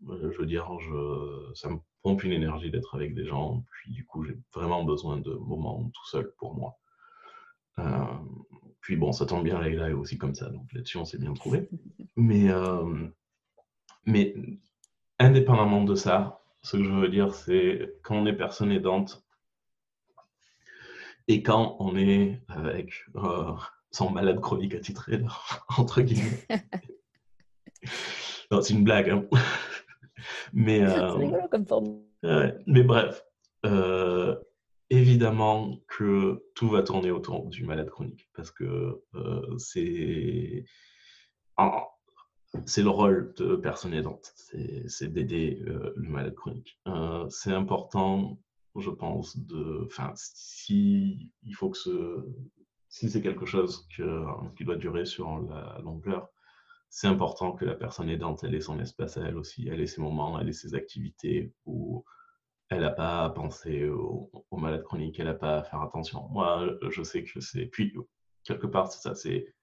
je, 0.09 0.39
veux 0.39 0.45
dire, 0.47 0.67
je, 0.79 1.51
ça 1.53 1.69
me 1.69 1.77
pompe 2.01 2.23
une 2.23 2.31
énergie 2.31 2.71
d'être 2.71 2.95
avec 2.95 3.13
des 3.13 3.25
gens, 3.25 3.63
puis 3.71 3.91
du 3.91 4.05
coup 4.05 4.23
j'ai 4.23 4.37
vraiment 4.53 4.83
besoin 4.83 5.17
de 5.17 5.31
moments 5.33 5.83
tout 5.93 6.07
seul 6.07 6.33
pour 6.37 6.55
moi. 6.55 6.80
Puis 8.81 8.95
bon, 8.95 9.11
ça 9.11 9.25
tombe 9.25 9.43
bien, 9.43 9.61
Leila 9.61 9.89
est 9.89 9.93
aussi 9.93 10.17
comme 10.17 10.35
ça, 10.35 10.49
donc 10.49 10.71
là-dessus 10.73 10.97
on 10.97 11.05
s'est 11.05 11.17
bien 11.19 11.33
trouvé. 11.33 11.69
Mais, 12.15 12.49
mais 14.05 14.35
indépendamment 15.19 15.83
de 15.83 15.95
ça, 15.95 16.41
ce 16.61 16.77
que 16.77 16.83
je 16.83 16.89
veux 16.89 17.09
dire, 17.09 17.33
c'est 17.33 17.95
quand 18.03 18.15
on 18.15 18.25
est 18.25 18.33
personne 18.33 18.71
aidante 18.71 19.23
et 21.27 21.43
quand 21.43 21.77
on 21.79 21.95
est 21.95 22.41
avec 22.47 23.05
euh, 23.15 23.53
son 23.91 24.09
malade 24.09 24.39
chronique 24.39 24.75
attitré, 24.75 25.21
entre 25.77 26.01
guillemets. 26.01 26.45
c'est 28.61 28.73
une 28.73 28.83
blague. 28.83 29.09
Hein. 29.09 29.25
mais, 30.53 30.81
euh, 30.81 32.51
mais 32.67 32.83
bref, 32.83 33.23
euh, 33.65 34.35
évidemment 34.91 35.79
que 35.87 36.43
tout 36.53 36.69
va 36.69 36.83
tourner 36.83 37.09
autour 37.09 37.47
du 37.47 37.65
malade 37.65 37.89
chronique 37.89 38.29
parce 38.35 38.51
que 38.51 39.01
c'est 39.57 40.65
c'est 42.65 42.83
le 42.83 42.89
rôle 42.89 43.33
de 43.37 43.55
personne 43.55 43.93
aidante, 43.93 44.33
c'est 44.87 45.11
d'aider 45.11 45.63
euh, 45.67 45.93
le 45.95 46.09
malade 46.09 46.35
chronique. 46.35 46.79
Euh, 46.87 47.27
c'est 47.29 47.53
important, 47.53 48.39
je 48.75 48.89
pense, 48.89 49.37
de, 49.37 49.85
enfin, 49.85 50.11
si 50.15 51.31
il 51.43 51.53
faut 51.53 51.69
que 51.69 51.77
si 52.89 53.09
c'est 53.09 53.21
quelque 53.21 53.45
chose 53.45 53.87
qui 54.57 54.65
doit 54.65 54.75
durer 54.75 55.05
sur 55.05 55.39
la 55.49 55.79
longueur, 55.83 56.27
c'est 56.89 57.07
important 57.07 57.53
que 57.53 57.63
la 57.63 57.75
personne 57.75 58.09
aidante 58.09 58.43
elle 58.43 58.53
ait 58.53 58.61
son 58.61 58.79
espace 58.79 59.15
à 59.17 59.21
elle 59.21 59.37
aussi, 59.37 59.69
elle 59.69 59.79
ait 59.79 59.87
ses 59.87 60.01
moments, 60.01 60.37
elle 60.39 60.49
ait 60.49 60.53
ses 60.53 60.75
activités 60.75 61.53
où 61.65 62.03
elle 62.71 62.81
n'a 62.81 62.91
pas 62.91 63.25
à 63.25 63.29
penser 63.29 63.89
au, 63.89 64.31
au 64.49 64.57
malade 64.57 64.83
chronique, 64.83 65.19
elle 65.19 65.25
n'a 65.25 65.33
pas 65.33 65.57
à 65.57 65.63
faire 65.63 65.81
attention. 65.81 66.27
Moi, 66.29 66.69
je 66.89 67.03
sais 67.03 67.23
que 67.23 67.41
c'est, 67.41 67.65
puis 67.65 67.93
quelque 68.43 68.65
part, 68.65 68.91
c'est 68.91 69.01
ça, 69.01 69.13
c'est 69.13 69.53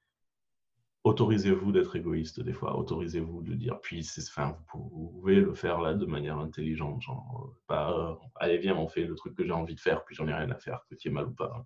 autorisez-vous 1.05 1.73
d'être 1.73 1.97
égoïste 1.97 2.41
des 2.41 2.53
fois, 2.53 2.77
autorisez-vous 2.77 3.43
de 3.43 3.55
dire, 3.55 3.81
puis 3.81 4.07
enfin, 4.19 4.59
vous 4.75 5.11
pouvez 5.11 5.37
le 5.37 5.55
faire 5.55 5.81
là 5.81 5.95
de 5.95 6.05
manière 6.05 6.39
intelligente, 6.39 7.01
genre, 7.01 7.55
pas, 7.67 7.93
euh, 7.93 8.15
allez 8.37 8.59
viens, 8.59 8.77
on 8.77 8.89
fait 8.89 9.05
le 9.05 9.15
truc 9.15 9.35
que 9.35 9.45
j'ai 9.45 9.53
envie 9.53 9.75
de 9.75 9.81
faire, 9.81 10.05
puis 10.05 10.15
j'en 10.15 10.29
ai 10.29 10.35
rien 10.35 10.51
à 10.51 10.59
faire, 10.59 10.85
que 10.91 10.95
tu 10.95 11.09
es 11.09 11.11
mal 11.11 11.29
ou 11.29 11.35
pas, 11.35 11.51
hein. 11.57 11.65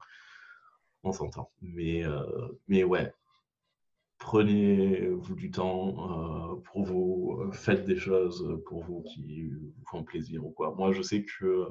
on 1.02 1.12
s'entend. 1.12 1.50
Mais, 1.60 2.04
euh, 2.06 2.22
mais 2.68 2.84
ouais, 2.84 3.12
prenez-vous 4.22 5.34
du 5.34 5.50
temps 5.50 6.52
euh, 6.52 6.62
pour 6.64 6.84
vous, 6.84 7.50
faites 7.52 7.84
des 7.84 7.96
choses 7.96 8.60
pour 8.66 8.84
vous 8.84 9.02
qui 9.02 9.50
vous 9.50 9.84
font 9.90 10.04
plaisir 10.04 10.46
ou 10.46 10.50
quoi. 10.50 10.74
Moi, 10.74 10.92
je 10.92 11.02
sais 11.02 11.24
que 11.24 11.66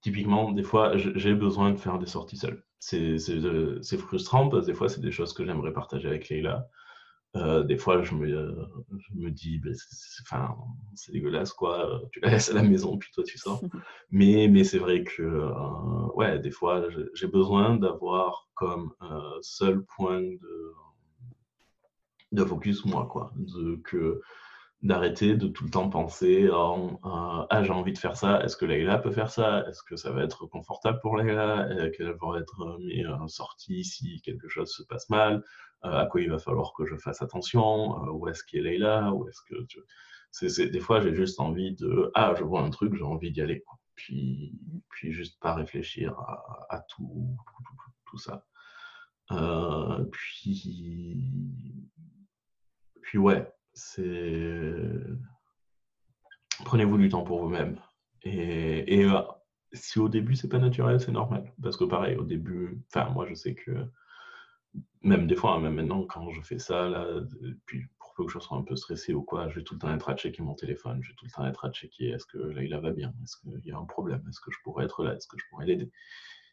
typiquement, 0.00 0.52
des 0.52 0.62
fois, 0.62 0.96
j'ai 0.96 1.34
besoin 1.34 1.72
de 1.72 1.76
faire 1.76 1.98
des 1.98 2.06
sorties 2.06 2.36
seules. 2.36 2.64
Euh, 2.94 3.78
c'est 3.82 3.98
frustrant 3.98 4.48
parce 4.48 4.66
que 4.66 4.70
des 4.70 4.76
fois, 4.76 4.88
c'est 4.88 5.00
des 5.00 5.12
choses 5.12 5.32
que 5.32 5.44
j'aimerais 5.44 5.72
partager 5.72 6.08
avec 6.08 6.28
Leila. 6.28 6.68
Euh, 7.36 7.62
des 7.62 7.76
fois, 7.76 8.02
je 8.02 8.14
me, 8.14 8.26
je 8.26 9.14
me 9.14 9.30
dis, 9.30 9.58
ben, 9.58 9.74
c'est 10.94 11.12
dégueulasse, 11.12 11.52
quoi. 11.52 12.02
Tu 12.10 12.20
la 12.20 12.30
laisses 12.30 12.50
à 12.50 12.54
la 12.54 12.62
maison, 12.62 12.98
puis 12.98 13.10
toi, 13.14 13.22
tu 13.24 13.38
sors. 13.38 13.60
mais 14.10 14.48
mais 14.48 14.64
c'est 14.64 14.78
vrai 14.78 15.04
que, 15.04 15.22
euh, 15.22 16.06
ouais, 16.14 16.40
des 16.40 16.50
fois, 16.50 16.88
j'ai 17.14 17.28
besoin 17.28 17.76
d'avoir 17.76 18.48
comme 18.54 18.92
seul 19.42 19.84
point 19.96 20.20
de, 20.20 20.72
de 22.32 22.44
focus 22.44 22.84
moi, 22.84 23.06
quoi. 23.06 23.32
De, 23.36 23.76
que 23.84 24.20
d'arrêter 24.82 25.36
de 25.36 25.46
tout 25.46 25.64
le 25.64 25.70
temps 25.70 25.90
penser 25.90 26.48
en 26.50 26.98
ah 27.50 27.62
j'ai 27.62 27.72
envie 27.72 27.92
de 27.92 27.98
faire 27.98 28.16
ça, 28.16 28.42
est-ce 28.42 28.56
que 28.56 28.64
Leïla 28.64 28.98
peut 28.98 29.10
faire 29.10 29.30
ça, 29.30 29.66
est-ce 29.68 29.82
que 29.82 29.96
ça 29.96 30.10
va 30.10 30.22
être 30.22 30.46
confortable 30.46 31.00
pour 31.00 31.16
Leïla, 31.16 31.90
qu'elle 31.96 32.14
va 32.20 32.38
être 32.38 32.78
mis 32.78 33.04
sortie 33.28 33.84
si 33.84 34.22
quelque 34.22 34.48
chose 34.48 34.70
se 34.72 34.82
passe 34.84 35.10
mal, 35.10 35.44
euh, 35.84 35.90
à 35.90 36.06
quoi 36.06 36.22
il 36.22 36.30
va 36.30 36.38
falloir 36.38 36.72
que 36.74 36.86
je 36.86 36.96
fasse 36.96 37.20
attention, 37.20 38.04
euh, 38.04 38.10
où 38.10 38.28
est-ce 38.28 38.42
qu'est 38.44 38.60
Leïla, 38.60 39.12
où 39.12 39.28
est-ce 39.28 39.42
que 39.42 39.64
tu... 39.64 40.70
des 40.70 40.80
fois 40.80 41.00
j'ai 41.00 41.14
juste 41.14 41.40
envie 41.40 41.74
de 41.74 42.10
ah 42.14 42.34
je 42.38 42.44
vois 42.44 42.62
un 42.62 42.70
truc 42.70 42.94
j'ai 42.94 43.02
envie 43.02 43.32
d'y 43.32 43.42
aller 43.42 43.64
puis 43.96 44.58
puis 44.88 45.12
juste 45.12 45.38
pas 45.40 45.54
réfléchir 45.54 46.18
à, 46.70 46.80
tout, 46.88 47.36
tout, 48.06 48.18
ça. 48.18 48.46
Euh, 49.32 50.04
puis 50.10 51.38
puis 53.02 53.18
ouais 53.18 53.46
c'est 53.74 54.84
prenez-vous 56.64 56.98
du 56.98 57.08
temps 57.08 57.24
pour 57.24 57.42
vous-même. 57.42 57.78
Et, 58.22 59.04
euh, 59.04 59.20
si 59.72 59.98
au 59.98 60.08
début 60.08 60.34
c'est 60.34 60.48
pas 60.48 60.58
naturel, 60.58 61.00
c'est 61.00 61.12
normal. 61.12 61.52
Parce 61.62 61.76
que 61.76 61.84
pareil, 61.84 62.16
au 62.16 62.24
début, 62.24 62.80
enfin 62.88 63.10
moi 63.10 63.26
je 63.26 63.34
sais 63.34 63.54
que 63.54 63.86
même 65.02 65.26
des 65.26 65.36
fois, 65.36 65.54
hein, 65.54 65.60
même 65.60 65.74
maintenant 65.74 66.04
quand 66.04 66.30
je 66.30 66.42
fais 66.42 66.58
ça, 66.58 66.88
là, 66.88 67.06
puis 67.66 67.86
pour 67.98 68.14
peu 68.14 68.24
que 68.26 68.32
je 68.32 68.38
sois 68.38 68.58
un 68.58 68.62
peu 68.62 68.76
stressé 68.76 69.14
ou 69.14 69.22
quoi, 69.22 69.48
je 69.48 69.56
vais 69.56 69.64
tout 69.64 69.74
le 69.74 69.80
temps 69.80 69.94
être 69.94 70.08
à 70.08 70.16
checker 70.16 70.42
mon 70.42 70.54
téléphone, 70.54 71.02
je 71.02 71.10
vais 71.10 71.14
tout 71.16 71.24
le 71.26 71.30
temps 71.30 71.46
être 71.46 71.64
à 71.64 71.70
checker 71.70 72.10
est-ce 72.10 72.26
que 72.26 72.38
là 72.38 72.62
il 72.62 72.74
va 72.76 72.90
bien, 72.90 73.14
est-ce 73.22 73.36
qu'il 73.36 73.64
y 73.64 73.72
a 73.72 73.78
un 73.78 73.84
problème, 73.84 74.22
est-ce 74.28 74.40
que 74.40 74.50
je 74.50 74.58
pourrais 74.64 74.84
être 74.84 75.02
là, 75.04 75.14
est-ce 75.14 75.28
que 75.28 75.38
je 75.38 75.44
pourrais 75.50 75.66
l'aider? 75.66 75.86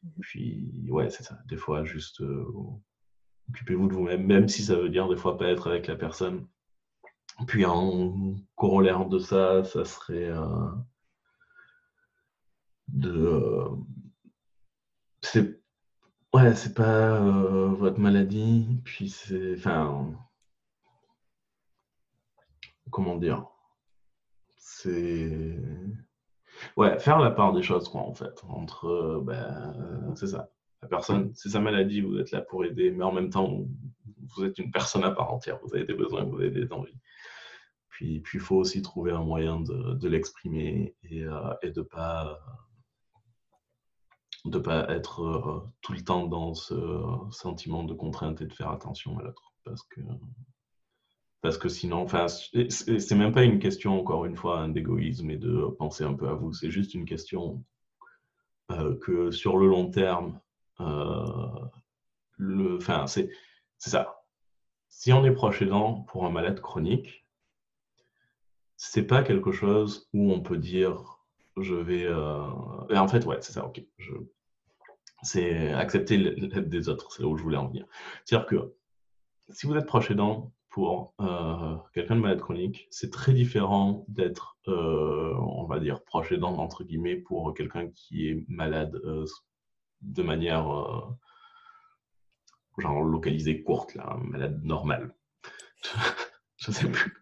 Mmh 0.04 0.10
puis 0.22 0.72
ouais, 0.90 1.10
c'est 1.10 1.24
ça. 1.24 1.40
Des 1.48 1.58
fois, 1.58 1.84
juste 1.84 2.22
euh, 2.22 2.46
occupez-vous 3.50 3.88
de 3.88 3.94
vous-même, 3.94 4.26
même 4.26 4.48
si 4.48 4.62
ça 4.62 4.76
veut 4.76 4.90
dire 4.90 5.10
des 5.10 5.18
fois 5.18 5.38
pas 5.38 5.48
être 5.48 5.68
avec 5.68 5.88
la 5.88 5.96
personne 5.96 6.48
puis 7.46 7.66
en 7.66 8.36
corollaire 8.56 9.06
de 9.06 9.20
ça, 9.20 9.64
ça 9.64 9.86
serait 9.86 10.30
euh, 10.30 10.70
de. 12.88 13.12
Euh, 13.12 13.70
c'est. 15.22 15.62
Ouais, 16.34 16.54
c'est 16.56 16.74
pas 16.74 17.18
euh, 17.22 17.68
votre 17.70 18.00
maladie, 18.00 18.82
puis 18.84 19.10
c'est. 19.10 19.56
Enfin. 19.58 20.14
Comment 22.90 23.18
dire 23.18 23.46
C'est. 24.58 25.60
Ouais, 26.76 26.98
faire 27.00 27.20
la 27.20 27.32
part 27.32 27.54
des 27.54 27.62
choses, 27.62 27.88
quoi, 27.90 28.02
en 28.02 28.14
fait. 28.14 28.42
Entre. 28.50 29.22
Ben, 29.26 30.14
c'est 30.16 30.28
ça. 30.28 30.50
La 30.82 30.88
personne, 30.88 31.32
c'est 31.36 31.50
sa 31.50 31.60
maladie, 31.60 32.02
vous 32.02 32.18
êtes 32.20 32.32
là 32.32 32.42
pour 32.42 32.64
aider, 32.66 32.92
mais 32.92 33.04
en 33.04 33.12
même 33.12 33.30
temps, 33.30 33.66
vous 34.36 34.44
êtes 34.46 34.58
une 34.60 34.72
personne 34.72 35.04
à 35.04 35.12
part 35.12 35.34
entière, 35.34 35.60
vous 35.64 35.76
avez 35.76 35.86
des 35.86 35.94
besoins, 35.94 36.24
vous 36.24 36.40
avez 36.40 36.52
des 36.52 36.72
envies. 36.72 36.98
Puis, 37.98 38.22
il 38.32 38.40
faut 38.40 38.58
aussi 38.58 38.84
trouver 38.84 39.12
un 39.12 39.24
moyen 39.24 39.60
de, 39.60 40.08
l'exprimer 40.08 40.96
et, 41.02 41.24
euh, 41.24 41.56
de 41.64 41.82
pas 41.82 42.40
de 44.46 44.60
pas 44.60 44.88
être 44.92 45.24
euh, 45.24 45.68
tout 45.82 45.94
le 45.94 46.04
temps 46.04 46.28
dans 46.28 46.54
ce 46.54 46.76
sentiment 47.32 47.84
de 47.84 47.96
contrainte 47.96 48.40
et 48.40 48.46
de 48.46 48.54
faire 48.54 48.70
attention 48.70 49.18
à 49.18 49.24
l'autre. 49.24 49.52
Parce 49.64 49.82
que 49.82 50.02
parce 51.42 51.58
que 51.58 51.70
sinon 51.70 52.04
enfin 52.04 52.28
c'est 52.28 53.16
même 53.16 53.32
pas 53.32 53.44
une 53.44 53.58
question 53.58 54.00
encore 54.00 54.26
une 54.26 54.36
fois 54.36 54.60
hein, 54.60 54.70
d'égoïsme 54.70 55.32
et 55.32 55.38
de 55.38 55.66
penser 55.80 56.04
un 56.04 56.14
peu 56.14 56.28
à 56.28 56.34
vous. 56.36 56.54
C'est 56.54 56.70
juste 56.70 56.94
une 56.94 57.06
question 57.06 57.66
euh, 58.72 58.96
que 59.00 59.32
sur 59.32 59.58
le 59.58 59.68
long 59.68 59.90
terme 59.90 60.40
le 62.38 62.78
c'est 63.08 63.32
ça. 63.80 64.22
Si 64.88 65.12
on 65.12 65.26
est 65.26 65.34
proche 65.34 65.64
aidant 65.64 66.02
pour 66.04 66.28
un 66.28 66.30
malade 66.30 66.62
chronique 66.62 67.27
c'est 68.78 69.08
pas 69.08 69.24
quelque 69.24 69.52
chose 69.52 70.08
où 70.14 70.32
on 70.32 70.42
peut 70.42 70.58
dire 70.58 71.18
je 71.62 71.76
vais. 71.76 72.06
Euh, 72.06 72.46
et 72.90 72.98
en 72.98 73.08
fait, 73.08 73.26
ouais, 73.26 73.38
c'est 73.42 73.54
ça, 73.54 73.66
ok. 73.66 73.84
C'est 75.24 75.74
accepter 75.74 76.18
l'aide 76.18 76.70
des 76.70 76.90
autres, 76.90 77.12
c'est 77.12 77.24
là 77.24 77.30
où 77.30 77.38
je 77.38 77.44
voulais 77.44 77.58
en 77.58 77.68
venir. 77.68 77.86
C'est-à-dire 78.24 78.48
que 78.48 78.76
si 79.50 79.66
vous 79.66 79.76
êtes 79.76 79.88
proche 79.88 80.12
aidant 80.12 80.54
pour 80.70 81.16
euh, 81.22 81.76
quelqu'un 81.94 82.16
de 82.16 82.22
malade 82.22 82.40
chronique, 82.40 82.88
c'est 82.92 83.12
très 83.12 83.34
différent 83.34 84.06
d'être, 84.08 84.58
euh, 84.68 85.34
on 85.40 85.66
va 85.66 85.80
dire, 85.80 86.04
proche 86.04 86.32
aidant, 86.32 86.58
entre 86.58 86.84
guillemets, 86.84 87.16
pour 87.16 87.54
quelqu'un 87.56 87.88
qui 87.90 88.30
est 88.30 88.46
malade 88.48 89.02
de 90.02 90.24
manière 90.24 90.68
genre 92.78 93.04
localisée 93.04 93.64
courte, 93.64 93.96
là, 93.96 94.18
malade 94.22 94.64
normale. 94.64 95.16
je 96.58 96.72
sais 96.72 96.90
plus. 96.90 97.14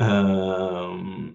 Euh, 0.00 1.30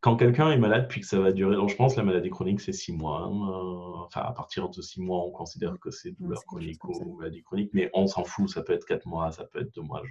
quand 0.00 0.16
quelqu'un 0.16 0.50
est 0.50 0.58
malade 0.58 0.86
puis 0.88 1.00
que 1.00 1.06
ça 1.06 1.18
va 1.18 1.32
durer, 1.32 1.56
je 1.66 1.74
pense 1.74 1.94
que 1.94 2.00
la 2.00 2.04
maladie 2.04 2.30
chronique 2.30 2.60
c'est 2.60 2.72
six 2.72 2.92
mois. 2.92 3.22
Hein, 3.22 3.32
euh, 3.32 4.04
enfin, 4.04 4.20
à 4.20 4.32
partir 4.32 4.68
de 4.68 4.80
six 4.80 5.00
mois, 5.00 5.24
on 5.24 5.30
considère 5.30 5.78
que 5.80 5.90
c'est 5.90 6.12
douleur 6.12 6.44
chronique 6.44 6.84
ou 6.84 7.16
maladie 7.16 7.42
chronique, 7.42 7.70
mais 7.72 7.90
on 7.94 8.06
s'en 8.06 8.24
fout. 8.24 8.48
Ça 8.48 8.62
peut 8.62 8.74
être 8.74 8.86
quatre 8.86 9.06
mois, 9.06 9.32
ça 9.32 9.44
peut 9.44 9.60
être 9.60 9.74
deux 9.74 9.82
mois. 9.82 10.02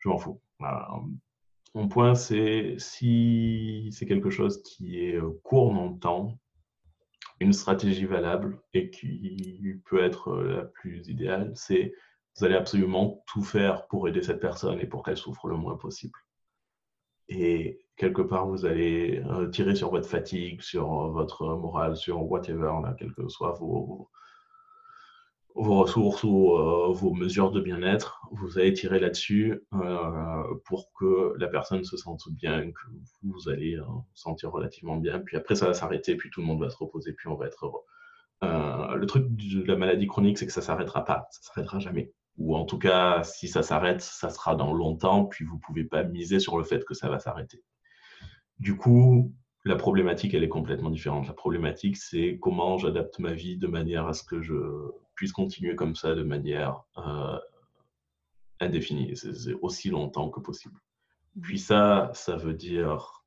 Je, 0.00 0.08
m'en 0.08 0.18
fous. 0.18 0.40
Mon 1.74 1.88
point, 1.88 2.14
c'est 2.14 2.76
si 2.78 3.90
c'est 3.92 4.06
quelque 4.06 4.30
chose 4.30 4.62
qui 4.62 5.04
est 5.04 5.16
euh, 5.16 5.38
court 5.42 5.74
dans 5.74 5.90
le 5.90 5.98
temps, 5.98 6.38
une 7.40 7.52
stratégie 7.52 8.06
valable 8.06 8.58
et 8.72 8.90
qui 8.90 9.80
peut 9.84 10.02
être 10.02 10.36
la 10.36 10.64
plus 10.64 11.06
idéale, 11.08 11.52
c'est 11.54 11.92
vous 12.36 12.44
allez 12.44 12.54
absolument 12.54 13.22
tout 13.26 13.42
faire 13.42 13.86
pour 13.86 14.08
aider 14.08 14.22
cette 14.22 14.40
personne 14.40 14.78
et 14.80 14.86
pour 14.86 15.02
qu'elle 15.02 15.16
souffre 15.16 15.48
le 15.48 15.56
moins 15.56 15.76
possible. 15.76 16.18
Et 17.28 17.80
quelque 17.96 18.22
part, 18.22 18.46
vous 18.46 18.66
allez 18.66 19.22
euh, 19.30 19.48
tirer 19.48 19.74
sur 19.74 19.90
votre 19.90 20.08
fatigue, 20.08 20.60
sur 20.60 20.86
votre 21.10 21.56
morale, 21.56 21.96
sur 21.96 22.22
whatever, 22.30 22.72
quelles 22.98 23.14
que 23.14 23.28
soient 23.28 23.52
vos, 23.52 24.10
ressources 25.54 26.22
ou 26.22 26.52
euh, 26.52 26.92
vos 26.92 27.14
mesures 27.14 27.50
de 27.50 27.62
bien-être, 27.62 28.20
vous 28.30 28.58
allez 28.58 28.74
tirer 28.74 29.00
là-dessus 29.00 29.64
euh, 29.72 30.42
pour 30.66 30.92
que 30.92 31.32
la 31.38 31.48
personne 31.48 31.82
se 31.82 31.96
sente 31.96 32.28
bien, 32.28 32.70
que 32.70 32.86
vous 33.22 33.48
allez 33.48 33.78
sentir 34.12 34.52
relativement 34.52 34.98
bien. 34.98 35.18
Puis 35.20 35.38
après, 35.38 35.54
ça 35.54 35.66
va 35.66 35.72
s'arrêter, 35.72 36.14
puis 36.16 36.28
tout 36.28 36.42
le 36.42 36.46
monde 36.46 36.60
va 36.60 36.68
se 36.68 36.76
reposer, 36.76 37.14
puis 37.14 37.28
on 37.28 37.36
va 37.36 37.46
être 37.46 37.64
heureux. 37.64 38.96
le 38.98 39.06
truc 39.06 39.24
de 39.28 39.64
la 39.66 39.76
maladie 39.76 40.06
chronique, 40.06 40.36
c'est 40.36 40.46
que 40.46 40.52
ça 40.52 40.60
s'arrêtera 40.60 41.06
pas, 41.06 41.26
ça 41.30 41.40
s'arrêtera 41.42 41.78
jamais 41.78 42.12
ou 42.38 42.56
en 42.56 42.64
tout 42.64 42.78
cas, 42.78 43.22
si 43.22 43.48
ça 43.48 43.62
s'arrête, 43.62 44.00
ça 44.00 44.30
sera 44.30 44.54
dans 44.54 44.72
longtemps, 44.72 45.24
puis 45.24 45.44
vous 45.44 45.56
ne 45.56 45.60
pouvez 45.60 45.84
pas 45.84 46.04
miser 46.04 46.38
sur 46.38 46.58
le 46.58 46.64
fait 46.64 46.84
que 46.84 46.94
ça 46.94 47.08
va 47.08 47.18
s'arrêter. 47.18 47.62
Du 48.58 48.76
coup, 48.76 49.32
la 49.64 49.76
problématique, 49.76 50.34
elle 50.34 50.44
est 50.44 50.48
complètement 50.48 50.90
différente. 50.90 51.26
La 51.26 51.34
problématique, 51.34 51.96
c'est 51.96 52.38
comment 52.40 52.78
j'adapte 52.78 53.18
ma 53.18 53.32
vie 53.32 53.56
de 53.56 53.66
manière 53.66 54.06
à 54.06 54.12
ce 54.12 54.22
que 54.22 54.40
je 54.40 54.54
puisse 55.14 55.32
continuer 55.32 55.74
comme 55.74 55.96
ça 55.96 56.14
de 56.14 56.22
manière 56.22 56.82
euh, 56.98 57.38
indéfinie, 58.60 59.16
c'est 59.16 59.54
aussi 59.54 59.90
longtemps 59.90 60.30
que 60.30 60.40
possible. 60.40 60.78
Puis 61.42 61.58
ça, 61.58 62.10
ça 62.14 62.36
veut 62.36 62.54
dire 62.54 63.24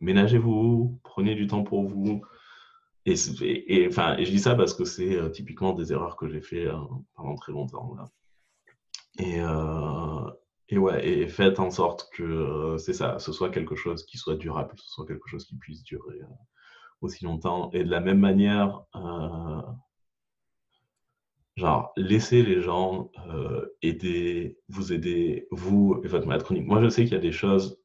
ménagez-vous, 0.00 1.00
prenez 1.02 1.34
du 1.34 1.46
temps 1.46 1.62
pour 1.62 1.84
vous. 1.84 2.22
Et, 3.06 3.86
enfin, 3.88 4.16
et 4.16 4.24
je 4.24 4.30
dis 4.30 4.38
ça 4.38 4.54
parce 4.54 4.74
que 4.74 4.84
c'est 4.84 5.16
euh, 5.16 5.28
typiquement 5.28 5.74
des 5.74 5.92
erreurs 5.92 6.16
que 6.16 6.28
j'ai 6.28 6.40
fait 6.40 6.66
euh, 6.66 6.78
pendant 7.14 7.34
très 7.34 7.52
longtemps. 7.52 7.94
Là. 7.96 8.04
Et, 9.18 9.40
euh, 9.40 10.30
et 10.68 10.78
ouais, 10.78 11.06
et 11.06 11.28
faites 11.28 11.60
en 11.60 11.70
sorte 11.70 12.08
que 12.12 12.22
euh, 12.22 12.78
c'est 12.78 12.92
ça, 12.92 13.18
ce 13.18 13.32
soit 13.32 13.50
quelque 13.50 13.76
chose 13.76 14.04
qui 14.04 14.18
soit 14.18 14.36
durable, 14.36 14.72
ce 14.76 14.88
soit 14.88 15.06
quelque 15.06 15.28
chose 15.28 15.44
qui 15.44 15.56
puisse 15.56 15.84
durer 15.84 16.20
euh, 16.20 16.26
aussi 17.00 17.24
longtemps. 17.24 17.70
Et 17.72 17.84
de 17.84 17.90
la 17.90 18.00
même 18.00 18.18
manière, 18.18 18.82
genre, 21.56 21.92
laissez 21.96 22.42
les 22.42 22.60
gens 22.60 23.10
aider, 23.82 24.58
vous 24.68 24.92
aider, 24.92 25.46
vous 25.50 26.00
et 26.04 26.08
votre 26.08 26.26
malade 26.26 26.42
chronique. 26.42 26.66
Moi, 26.66 26.82
je 26.82 26.88
sais 26.88 27.04
qu'il 27.04 27.12
y 27.12 27.16
a 27.16 27.20
des 27.20 27.32
choses 27.32 27.78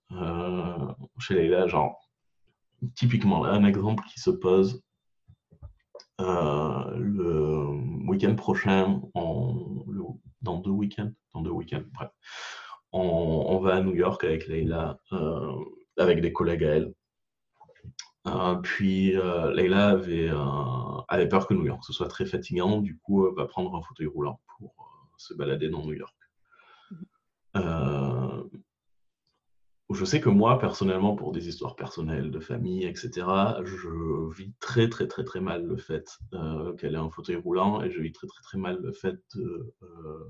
chez 1.20 1.36
Leila, 1.36 1.68
genre, 1.68 2.00
typiquement, 2.96 3.46
un 3.46 3.66
exemple 3.66 4.04
qui 4.12 4.20
se 4.20 4.32
pose. 4.32 4.82
le 6.18 7.68
week-end 8.08 8.36
prochain, 8.36 9.02
on, 9.14 9.84
dans 10.42 10.58
deux 10.58 10.72
week-ends, 10.72 11.12
dans 11.34 11.42
deux 11.42 11.52
week-ends, 11.52 11.84
bref. 11.94 12.10
On, 12.92 13.60
va 13.60 13.76
à 13.76 13.82
New 13.82 13.94
York 13.94 14.24
avec 14.24 14.48
Leila, 14.48 14.98
euh, 15.12 15.54
avec 15.98 16.22
des 16.22 16.34
collègues 16.34 16.64
à 16.64 16.76
elle. 16.76 16.94
Euh, 18.28 18.56
puis 18.56 19.16
euh, 19.16 19.54
Leila 19.54 19.90
avait, 19.90 21.30
peur 21.30 21.48
que 21.48 21.54
New 21.54 21.66
York 21.66 21.84
ce 21.86 21.94
soit 21.94 22.08
très 22.08 22.26
fatigant, 22.26 22.80
du 22.80 22.98
coup, 22.98 23.28
elle 23.28 23.36
va 23.36 23.46
prendre 23.46 23.76
un 23.76 23.82
fauteuil 23.82 24.08
roulant 24.08 24.42
pour 24.58 24.74
se 25.18 25.34
balader 25.36 25.70
dans 25.70 25.86
New 25.86 25.94
York. 25.94 26.16
Je 29.92 30.06
sais 30.06 30.22
que 30.22 30.30
moi, 30.30 30.60
personnellement, 30.60 31.16
pour 31.16 31.32
des 31.32 31.50
histoires 31.50 31.76
personnelles, 31.76 32.30
de 32.30 32.40
famille, 32.40 32.86
etc., 32.86 33.10
je 33.64 34.30
vis 34.36 34.54
très, 34.60 34.88
très, 34.88 35.08
très, 35.08 35.24
très 35.24 35.40
mal 35.40 35.66
le 35.66 35.78
fait 35.78 36.20
euh, 36.34 36.74
qu'elle 36.76 36.94
ait 36.94 36.98
un 36.98 37.10
fauteuil 37.10 37.38
roulant 37.38 37.82
et 37.82 37.90
je 37.90 38.00
vis 38.00 38.12
très, 38.12 38.28
très, 38.28 38.42
très 38.44 38.58
mal 38.60 38.80
le 38.82 38.92
fait 38.92 39.20
de 39.36 39.74
euh, 39.82 40.28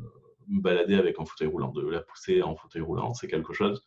me 0.48 0.62
balader 0.62 0.96
avec 0.96 1.20
un 1.20 1.26
fauteuil 1.26 1.48
roulant, 1.48 1.72
de 1.72 1.86
la 1.88 2.02
pousser 2.02 2.42
en 2.42 2.56
fauteuil 2.56 2.82
roulant. 2.82 3.14
C'est 3.14 3.28
quelque 3.28 3.54
chose, 3.54 3.84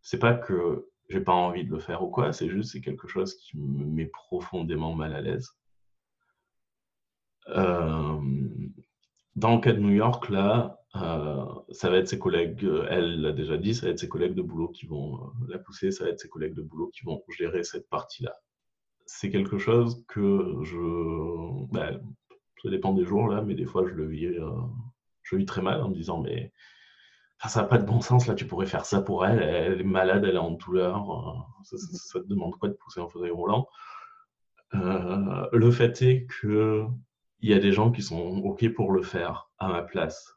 c'est 0.00 0.18
pas 0.18 0.34
que 0.34 0.88
j'ai 1.10 1.20
pas 1.20 1.32
envie 1.32 1.64
de 1.64 1.70
le 1.70 1.80
faire 1.80 2.02
ou 2.02 2.08
quoi, 2.08 2.32
c'est 2.32 2.48
juste, 2.48 2.72
c'est 2.72 2.80
quelque 2.80 3.06
chose 3.06 3.34
qui 3.34 3.58
me 3.58 3.84
met 3.84 4.06
profondément 4.06 4.94
mal 4.94 5.14
à 5.14 5.20
l'aise. 5.20 5.50
Euh, 7.48 8.18
dans 9.36 9.54
le 9.54 9.60
cas 9.60 9.74
de 9.74 9.80
New 9.80 9.92
York, 9.92 10.30
là, 10.30 10.83
euh, 10.96 11.44
ça 11.70 11.90
va 11.90 11.98
être 11.98 12.08
ses 12.08 12.18
collègues, 12.18 12.64
euh, 12.64 12.86
elle 12.88 13.20
l'a 13.20 13.32
déjà 13.32 13.56
dit, 13.56 13.74
ça 13.74 13.86
va 13.86 13.92
être 13.92 13.98
ses 13.98 14.08
collègues 14.08 14.34
de 14.34 14.42
boulot 14.42 14.68
qui 14.68 14.86
vont 14.86 15.16
euh, 15.16 15.46
la 15.48 15.58
pousser, 15.58 15.90
ça 15.90 16.04
va 16.04 16.10
être 16.10 16.20
ses 16.20 16.28
collègues 16.28 16.54
de 16.54 16.62
boulot 16.62 16.88
qui 16.94 17.04
vont 17.04 17.22
gérer 17.36 17.64
cette 17.64 17.88
partie-là. 17.88 18.32
C'est 19.06 19.30
quelque 19.30 19.58
chose 19.58 20.04
que 20.08 20.60
je. 20.62 21.66
Ben, 21.72 22.00
ça 22.62 22.70
dépend 22.70 22.94
des 22.94 23.04
jours, 23.04 23.28
là, 23.28 23.42
mais 23.42 23.54
des 23.54 23.66
fois, 23.66 23.84
je 23.86 23.92
le 23.92 24.06
vis, 24.06 24.28
je 25.22 25.36
vis 25.36 25.44
très 25.44 25.60
mal 25.60 25.82
en 25.82 25.90
me 25.90 25.94
disant, 25.94 26.20
mais 26.22 26.52
ça 27.46 27.60
n'a 27.62 27.68
pas 27.68 27.76
de 27.78 27.84
bon 27.84 28.00
sens, 28.00 28.26
là, 28.26 28.34
tu 28.34 28.46
pourrais 28.46 28.66
faire 28.66 28.86
ça 28.86 29.02
pour 29.02 29.26
elle, 29.26 29.42
elle 29.42 29.80
est 29.80 29.84
malade, 29.84 30.24
elle 30.24 30.36
est 30.36 30.38
en 30.38 30.52
douleur, 30.52 31.46
ça, 31.64 31.76
ça 31.76 32.20
te 32.20 32.26
demande 32.26 32.56
quoi 32.56 32.70
de 32.70 32.74
pousser 32.74 33.00
en 33.00 33.08
fauteuil 33.08 33.30
roulant? 33.30 33.68
Le 34.72 35.70
fait 35.70 36.00
est 36.02 36.26
que 36.26 36.86
il 37.40 37.50
y 37.50 37.54
a 37.54 37.58
des 37.58 37.72
gens 37.72 37.90
qui 37.90 38.02
sont 38.02 38.38
OK 38.38 38.66
pour 38.72 38.92
le 38.92 39.02
faire 39.02 39.50
à 39.58 39.68
ma 39.68 39.82
place. 39.82 40.34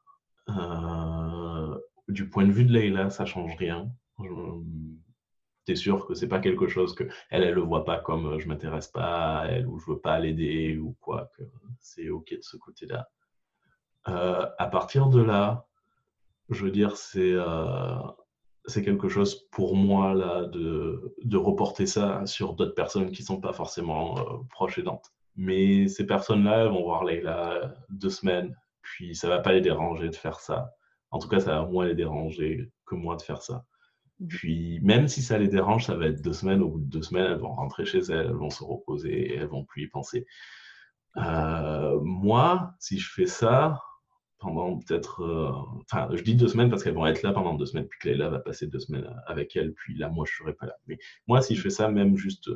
Euh, 0.49 1.77
du 2.07 2.29
point 2.29 2.45
de 2.45 2.51
vue 2.51 2.65
de 2.65 2.73
Leïla, 2.73 3.09
ça 3.09 3.25
change 3.25 3.55
rien. 3.57 3.91
Tu 4.19 5.73
es 5.73 5.75
sûr 5.75 6.05
que 6.05 6.13
c'est 6.13 6.29
pas 6.29 6.39
quelque 6.39 6.67
chose 6.67 6.95
que 6.95 7.03
elle, 7.29 7.53
le 7.53 7.61
voit 7.61 7.83
pas 7.83 7.99
comme 7.99 8.25
euh, 8.27 8.39
je 8.39 8.47
m'intéresse 8.47 8.87
pas 8.87 9.39
à 9.39 9.47
elle 9.47 9.67
ou 9.67 9.77
je 9.79 9.91
veux 9.91 9.99
pas 9.99 10.17
l'aider 10.19 10.77
ou 10.77 10.95
quoi, 11.01 11.29
que 11.37 11.43
c'est 11.79 12.09
ok 12.09 12.31
de 12.31 12.41
ce 12.41 12.57
côté-là. 12.57 13.09
Euh, 14.07 14.45
à 14.57 14.67
partir 14.67 15.07
de 15.07 15.21
là, 15.21 15.67
je 16.49 16.63
veux 16.63 16.71
dire, 16.71 16.95
c'est 16.95 17.35
c'est 18.65 18.83
quelque 18.83 19.07
chose 19.07 19.47
pour 19.51 19.75
moi 19.77 20.13
là 20.13 20.45
de, 20.45 21.37
reporter 21.37 21.85
ça 21.85 22.25
sur 22.25 22.53
d'autres 22.53 22.75
personnes 22.75 23.11
qui 23.11 23.23
sont 23.23 23.39
pas 23.39 23.53
forcément 23.53 24.15
proches 24.49 24.77
aidantes. 24.77 25.13
Mais 25.35 25.87
ces 25.87 26.05
personnes-là 26.05 26.67
vont 26.67 26.83
voir 26.83 27.03
Leïla 27.03 27.75
deux 27.89 28.09
semaines, 28.09 28.55
puis 28.87 29.15
ça 29.15 29.27
va 29.27 29.39
pas 29.39 29.51
les 29.51 29.61
déranger 29.61 30.09
de 30.09 30.15
faire 30.15 30.39
ça. 30.39 30.71
En 31.11 31.19
tout 31.19 31.27
cas, 31.27 31.39
ça 31.39 31.59
va 31.59 31.65
moins 31.65 31.85
les 31.85 31.95
déranger 31.95 32.71
que 32.85 32.95
moi 32.95 33.15
de 33.17 33.21
faire 33.21 33.41
ça. 33.41 33.65
Mmh. 34.19 34.27
Puis 34.27 34.79
même 34.81 35.07
si 35.07 35.21
ça 35.21 35.37
les 35.37 35.47
dérange, 35.49 35.85
ça 35.85 35.95
va 35.95 36.07
être 36.07 36.21
deux 36.21 36.33
semaines. 36.33 36.61
Au 36.61 36.69
bout 36.69 36.79
de 36.79 36.89
deux 36.89 37.01
semaines, 37.01 37.31
elles 37.31 37.39
vont 37.39 37.53
rentrer 37.53 37.85
chez 37.85 37.99
elles, 37.99 38.27
elles 38.27 38.31
vont 38.31 38.49
se 38.49 38.63
reposer, 38.63 39.33
et 39.33 39.35
elles 39.35 39.47
vont 39.47 39.65
plus 39.65 39.83
y 39.83 39.87
penser. 39.87 40.25
Euh, 41.17 41.99
moi, 42.01 42.73
si 42.79 42.97
je 42.97 43.11
fais 43.11 43.25
ça 43.25 43.81
pendant 44.39 44.77
peut-être, 44.77 45.23
euh, 45.23 45.51
enfin, 45.91 46.07
je 46.13 46.21
dis 46.21 46.35
deux 46.35 46.47
semaines 46.47 46.69
parce 46.69 46.83
qu'elles 46.83 46.93
vont 46.93 47.07
être 47.07 47.23
là 47.23 47.33
pendant 47.33 47.55
deux 47.55 47.65
semaines, 47.65 47.87
puis 47.87 47.99
que 47.99 48.09
Leila 48.09 48.29
va 48.29 48.39
passer 48.39 48.67
deux 48.67 48.79
semaines 48.79 49.09
avec 49.25 49.55
elles, 49.55 49.73
puis 49.73 49.97
là, 49.97 50.09
moi, 50.09 50.25
je 50.29 50.35
serai 50.35 50.53
pas 50.53 50.67
là. 50.67 50.75
Mais 50.87 50.97
moi, 51.27 51.41
si 51.41 51.55
je 51.55 51.61
fais 51.61 51.71
ça 51.71 51.89
même 51.89 52.15
juste 52.17 52.49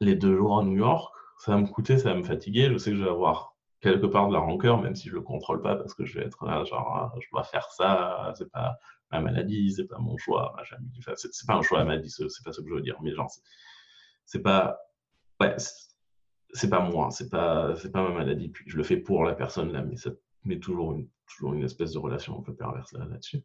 les 0.00 0.14
deux 0.14 0.36
jours 0.36 0.58
à 0.60 0.64
New 0.64 0.76
York, 0.76 1.14
ça 1.38 1.52
va 1.52 1.58
me 1.58 1.66
coûter, 1.66 1.98
ça 1.98 2.12
va 2.12 2.18
me 2.18 2.24
fatiguer. 2.24 2.68
Je 2.70 2.78
sais 2.78 2.90
que 2.90 2.96
je 2.96 3.02
vais 3.02 3.10
avoir 3.10 3.53
quelque 3.84 4.06
part 4.06 4.28
de 4.28 4.32
la 4.32 4.40
rancœur, 4.40 4.80
même 4.80 4.94
si 4.94 5.10
je 5.10 5.14
le 5.14 5.20
contrôle 5.20 5.60
pas, 5.60 5.76
parce 5.76 5.92
que 5.94 6.06
je 6.06 6.18
vais 6.18 6.24
être 6.24 6.44
là, 6.46 6.64
genre, 6.64 6.90
ah, 6.94 7.18
je 7.20 7.28
dois 7.30 7.44
faire 7.44 7.70
ça, 7.72 8.32
c'est 8.36 8.50
pas 8.50 8.78
ma 9.12 9.20
maladie, 9.20 9.72
c'est 9.72 9.86
pas 9.86 9.98
mon 9.98 10.16
choix, 10.16 10.56
c'est 11.16 11.46
pas 11.46 11.54
un 11.54 11.62
choix 11.62 11.80
à 11.80 11.84
ma 11.84 11.98
vie, 11.98 12.10
c'est 12.10 12.24
pas 12.44 12.52
ce 12.52 12.62
que 12.62 12.68
je 12.68 12.74
veux 12.74 12.80
dire, 12.80 12.96
mais 13.02 13.12
genre, 13.12 13.30
c'est 14.24 14.40
pas, 14.40 14.78
ouais, 15.40 15.54
c'est 16.54 16.70
pas 16.70 16.80
moi, 16.80 17.10
c'est 17.10 17.28
pas, 17.28 17.74
pas 17.92 18.02
ma 18.08 18.14
maladie, 18.14 18.48
puis 18.48 18.64
je 18.66 18.76
le 18.78 18.84
fais 18.84 18.96
pour 18.96 19.24
la 19.24 19.34
personne 19.34 19.70
là, 19.70 19.82
mais 19.82 19.96
ça 19.96 20.10
met 20.44 20.58
toujours 20.58 20.92
une, 20.92 21.06
toujours 21.26 21.52
une 21.52 21.64
espèce 21.64 21.92
de 21.92 21.98
relation 21.98 22.38
un 22.38 22.42
peu 22.42 22.54
perverse 22.54 22.92
là, 22.92 23.04
là-dessus. 23.04 23.42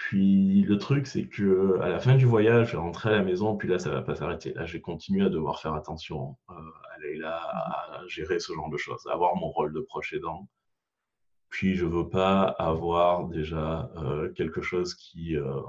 Puis 0.00 0.62
le 0.62 0.78
truc, 0.78 1.06
c'est 1.06 1.28
que 1.28 1.78
à 1.82 1.90
la 1.90 1.98
fin 2.00 2.16
du 2.16 2.24
voyage, 2.24 2.68
je 2.68 2.72
vais 2.72 2.78
rentrer 2.78 3.10
à 3.10 3.12
la 3.12 3.22
maison, 3.22 3.54
puis 3.54 3.68
là, 3.68 3.78
ça 3.78 3.90
va 3.90 4.00
pas 4.00 4.16
s'arrêter. 4.16 4.54
Là, 4.54 4.64
j'ai 4.64 4.80
continué 4.80 5.26
à 5.26 5.28
devoir 5.28 5.60
faire 5.60 5.74
attention 5.74 6.38
euh, 6.48 6.54
à 6.94 6.98
Leïla, 7.00 7.36
à 7.36 8.02
gérer 8.08 8.40
ce 8.40 8.54
genre 8.54 8.70
de 8.70 8.78
choses, 8.78 9.06
à 9.08 9.12
avoir 9.12 9.36
mon 9.36 9.50
rôle 9.50 9.74
de 9.74 9.80
proche 9.80 10.14
aidant. 10.14 10.48
Puis 11.50 11.74
je 11.74 11.84
veux 11.84 12.08
pas 12.08 12.44
avoir 12.44 13.28
déjà 13.28 13.92
euh, 13.98 14.32
quelque 14.32 14.62
chose 14.62 14.94
qui 14.94 15.36
euh, 15.36 15.60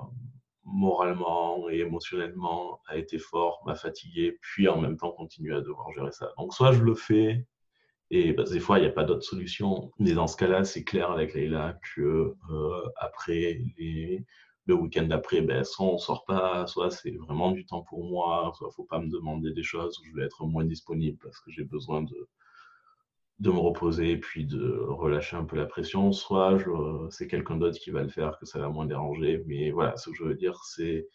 moralement 0.64 1.70
et 1.70 1.80
émotionnellement 1.80 2.80
a 2.88 2.96
été 2.96 3.20
fort, 3.20 3.62
m'a 3.66 3.76
fatigué, 3.76 4.40
puis 4.42 4.70
en 4.70 4.80
même 4.80 4.96
temps 4.96 5.12
continuer 5.12 5.56
à 5.56 5.62
devoir 5.62 5.92
gérer 5.92 6.14
ça. 6.14 6.32
Donc 6.38 6.54
soit 6.54 6.72
je 6.72 6.84
le 6.84 6.96
fais 6.96 7.46
et 8.12 8.34
bah, 8.34 8.44
des 8.44 8.60
fois, 8.60 8.78
il 8.78 8.82
n'y 8.82 8.88
a 8.88 8.92
pas 8.92 9.06
d'autre 9.06 9.24
solution. 9.24 9.92
Mais 9.98 10.14
dans 10.14 10.28
ce 10.28 10.36
cas-là, 10.38 10.66
c'est 10.66 10.84
clair 10.84 11.12
avec 11.12 11.34
Leïla 11.34 11.80
que 11.96 12.36
euh, 12.52 12.90
après 12.98 13.62
le 14.68 14.76
week-end 14.76 15.04
d'après, 15.08 15.42
ben, 15.42 15.64
soit 15.64 15.86
on 15.88 15.94
ne 15.94 15.98
sort 15.98 16.26
pas, 16.26 16.68
soit 16.68 16.92
c'est 16.92 17.12
vraiment 17.12 17.52
du 17.52 17.66
temps 17.66 17.84
pour 17.84 18.04
moi, 18.06 18.52
soit 18.58 18.68
il 18.68 18.72
ne 18.72 18.74
faut 18.74 18.84
pas 18.84 19.00
me 19.00 19.10
demander 19.10 19.54
des 19.54 19.64
choses 19.64 20.00
je 20.06 20.14
vais 20.14 20.26
être 20.26 20.46
moins 20.46 20.66
disponible 20.66 21.18
parce 21.24 21.40
que 21.40 21.52
j'ai 21.52 21.64
besoin 21.64 22.04
de, 22.04 22.30
de 23.40 23.50
me 23.50 23.58
reposer 23.60 24.12
et 24.12 24.20
puis 24.20 24.46
de 24.46 24.78
relâcher 24.90 25.38
un 25.38 25.46
peu 25.46 25.56
la 25.56 25.66
pression, 25.66 26.12
soit 26.12 26.58
c'est 27.12 27.28
quelqu'un 27.28 27.58
d'autre 27.58 27.80
qui 27.80 27.92
va 27.92 28.04
le 28.04 28.10
faire, 28.10 28.38
que 28.40 28.46
ça 28.46 28.60
va 28.60 28.70
moins 28.70 28.86
déranger. 28.86 29.42
Mais 29.48 29.72
voilà, 29.72 29.96
ce 29.98 30.10
que 30.10 30.16
je 30.18 30.24
veux 30.26 30.36
dire, 30.36 30.62
c'est 30.66 31.08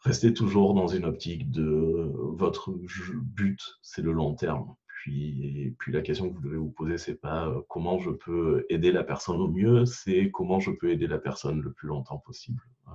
rester 0.00 0.34
toujours 0.34 0.74
dans 0.74 0.88
une 0.88 1.06
optique 1.06 1.50
de 1.50 2.12
votre 2.14 2.70
but, 2.70 3.60
c'est 3.82 4.02
le 4.02 4.12
long 4.12 4.34
terme. 4.34 4.74
Puis, 5.00 5.74
puis 5.78 5.92
la 5.92 6.02
question 6.02 6.28
que 6.28 6.34
vous 6.34 6.42
devez 6.42 6.58
vous 6.58 6.72
poser, 6.72 6.98
c'est 6.98 7.14
pas 7.14 7.48
euh, 7.48 7.62
comment 7.70 7.98
je 7.98 8.10
peux 8.10 8.66
aider 8.68 8.92
la 8.92 9.02
personne 9.02 9.40
au 9.40 9.48
mieux, 9.48 9.86
c'est 9.86 10.30
comment 10.30 10.60
je 10.60 10.70
peux 10.70 10.90
aider 10.90 11.06
la 11.06 11.18
personne 11.18 11.62
le 11.62 11.72
plus 11.72 11.88
longtemps 11.88 12.18
possible, 12.18 12.62
euh, 12.88 12.92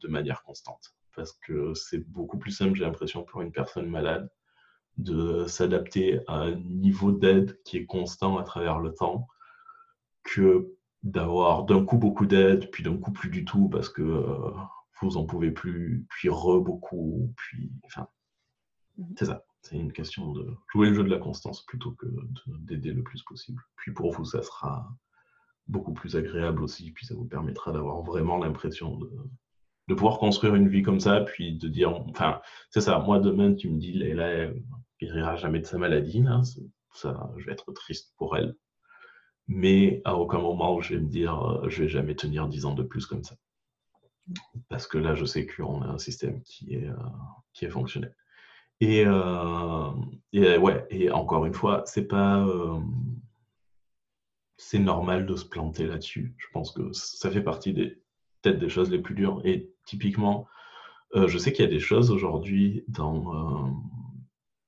de 0.00 0.08
manière 0.08 0.42
constante. 0.44 0.94
Parce 1.14 1.32
que 1.32 1.74
c'est 1.74 2.08
beaucoup 2.08 2.38
plus 2.38 2.52
simple, 2.52 2.74
j'ai 2.74 2.84
l'impression, 2.84 3.22
pour 3.22 3.42
une 3.42 3.52
personne 3.52 3.86
malade, 3.86 4.30
de 4.96 5.44
s'adapter 5.46 6.20
à 6.26 6.36
un 6.36 6.54
niveau 6.54 7.12
d'aide 7.12 7.60
qui 7.64 7.76
est 7.76 7.84
constant 7.84 8.38
à 8.38 8.44
travers 8.44 8.78
le 8.78 8.94
temps, 8.94 9.28
que 10.22 10.74
d'avoir 11.02 11.64
d'un 11.64 11.84
coup 11.84 11.98
beaucoup 11.98 12.24
d'aide, 12.24 12.70
puis 12.70 12.82
d'un 12.82 12.96
coup 12.96 13.12
plus 13.12 13.28
du 13.28 13.44
tout, 13.44 13.68
parce 13.68 13.90
que 13.90 14.00
euh, 14.00 14.52
vous 15.02 15.18
en 15.18 15.26
pouvez 15.26 15.50
plus, 15.50 16.06
puis 16.08 16.30
re 16.30 16.62
beaucoup, 16.62 17.30
puis 17.36 17.70
enfin, 17.84 18.08
mmh 18.96 19.04
c'est 19.18 19.26
ça. 19.26 19.44
C'est 19.62 19.76
une 19.76 19.92
question 19.92 20.32
de 20.32 20.54
jouer 20.72 20.88
le 20.88 20.94
jeu 20.94 21.04
de 21.04 21.08
la 21.10 21.18
constance 21.18 21.64
plutôt 21.64 21.92
que 21.92 22.06
d'aider 22.46 22.92
le 22.92 23.02
plus 23.02 23.22
possible. 23.22 23.62
Puis 23.76 23.92
pour 23.92 24.12
vous, 24.12 24.24
ça 24.24 24.42
sera 24.42 24.88
beaucoup 25.68 25.92
plus 25.92 26.16
agréable 26.16 26.62
aussi, 26.62 26.90
puis 26.90 27.06
ça 27.06 27.14
vous 27.14 27.24
permettra 27.24 27.72
d'avoir 27.72 28.02
vraiment 28.02 28.38
l'impression 28.38 28.98
de, 28.98 29.94
pouvoir 29.94 30.18
construire 30.18 30.54
une 30.54 30.68
vie 30.68 30.82
comme 30.82 31.00
ça, 31.00 31.20
puis 31.20 31.58
de 31.58 31.68
dire, 31.68 31.92
enfin, 32.08 32.40
c'est 32.70 32.80
ça, 32.80 32.98
moi 32.98 33.20
demain, 33.20 33.54
tu 33.54 33.68
me 33.68 33.78
dis, 33.78 33.92
Léla, 33.92 34.50
il 35.00 35.12
rira 35.12 35.36
jamais 35.36 35.60
de 35.60 35.66
sa 35.66 35.76
maladie, 35.76 36.24
ça, 36.94 37.30
je 37.36 37.46
vais 37.46 37.52
être 37.52 37.72
triste 37.72 38.14
pour 38.16 38.36
elle. 38.36 38.56
Mais 39.48 40.00
à 40.04 40.16
aucun 40.16 40.38
moment, 40.38 40.80
je 40.80 40.94
vais 40.94 41.00
me 41.00 41.08
dire, 41.08 41.60
je 41.68 41.82
vais 41.82 41.88
jamais 41.88 42.14
tenir 42.14 42.48
dix 42.48 42.64
ans 42.64 42.74
de 42.74 42.82
plus 42.82 43.06
comme 43.06 43.22
ça. 43.22 43.36
Parce 44.68 44.86
que 44.86 44.98
là, 44.98 45.14
je 45.14 45.24
sais 45.24 45.46
qu'on 45.46 45.82
a 45.82 45.86
un 45.86 45.98
système 45.98 46.42
qui 46.42 46.74
est, 46.74 46.88
qui 47.52 47.66
est 47.66 47.70
fonctionnel. 47.70 48.14
Et, 48.82 49.04
euh, 49.06 49.92
et, 50.32 50.58
ouais, 50.58 50.84
et 50.90 51.08
encore 51.12 51.46
une 51.46 51.54
fois, 51.54 51.84
c'est 51.86 52.08
pas. 52.08 52.44
Euh, 52.44 52.80
c'est 54.56 54.80
normal 54.80 55.24
de 55.24 55.36
se 55.36 55.44
planter 55.44 55.86
là-dessus. 55.86 56.34
Je 56.36 56.46
pense 56.52 56.72
que 56.72 56.92
ça 56.92 57.30
fait 57.30 57.42
partie 57.42 57.72
des 57.72 58.02
peut-être 58.42 58.58
des 58.58 58.68
choses 58.68 58.90
les 58.90 58.98
plus 58.98 59.14
dures. 59.14 59.40
Et 59.44 59.70
typiquement, 59.86 60.48
euh, 61.14 61.28
je 61.28 61.38
sais 61.38 61.52
qu'il 61.52 61.64
y 61.64 61.68
a 61.68 61.70
des 61.70 61.78
choses 61.78 62.10
aujourd'hui 62.10 62.84
dans 62.88 63.72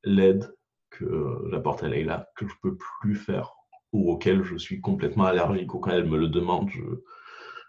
l'aide 0.04 0.54
que 0.90 1.48
j'apporte 1.50 1.82
à 1.82 1.88
Leïla 1.88 2.30
que 2.36 2.46
je 2.46 2.54
peux 2.62 2.76
plus 2.76 3.16
faire 3.16 3.56
ou 3.92 4.12
auxquelles 4.12 4.44
je 4.44 4.56
suis 4.56 4.80
complètement 4.80 5.24
allergique 5.24 5.74
ou 5.74 5.80
quand 5.80 5.90
elle 5.90 6.08
me 6.08 6.18
le 6.18 6.28
demande, 6.28 6.70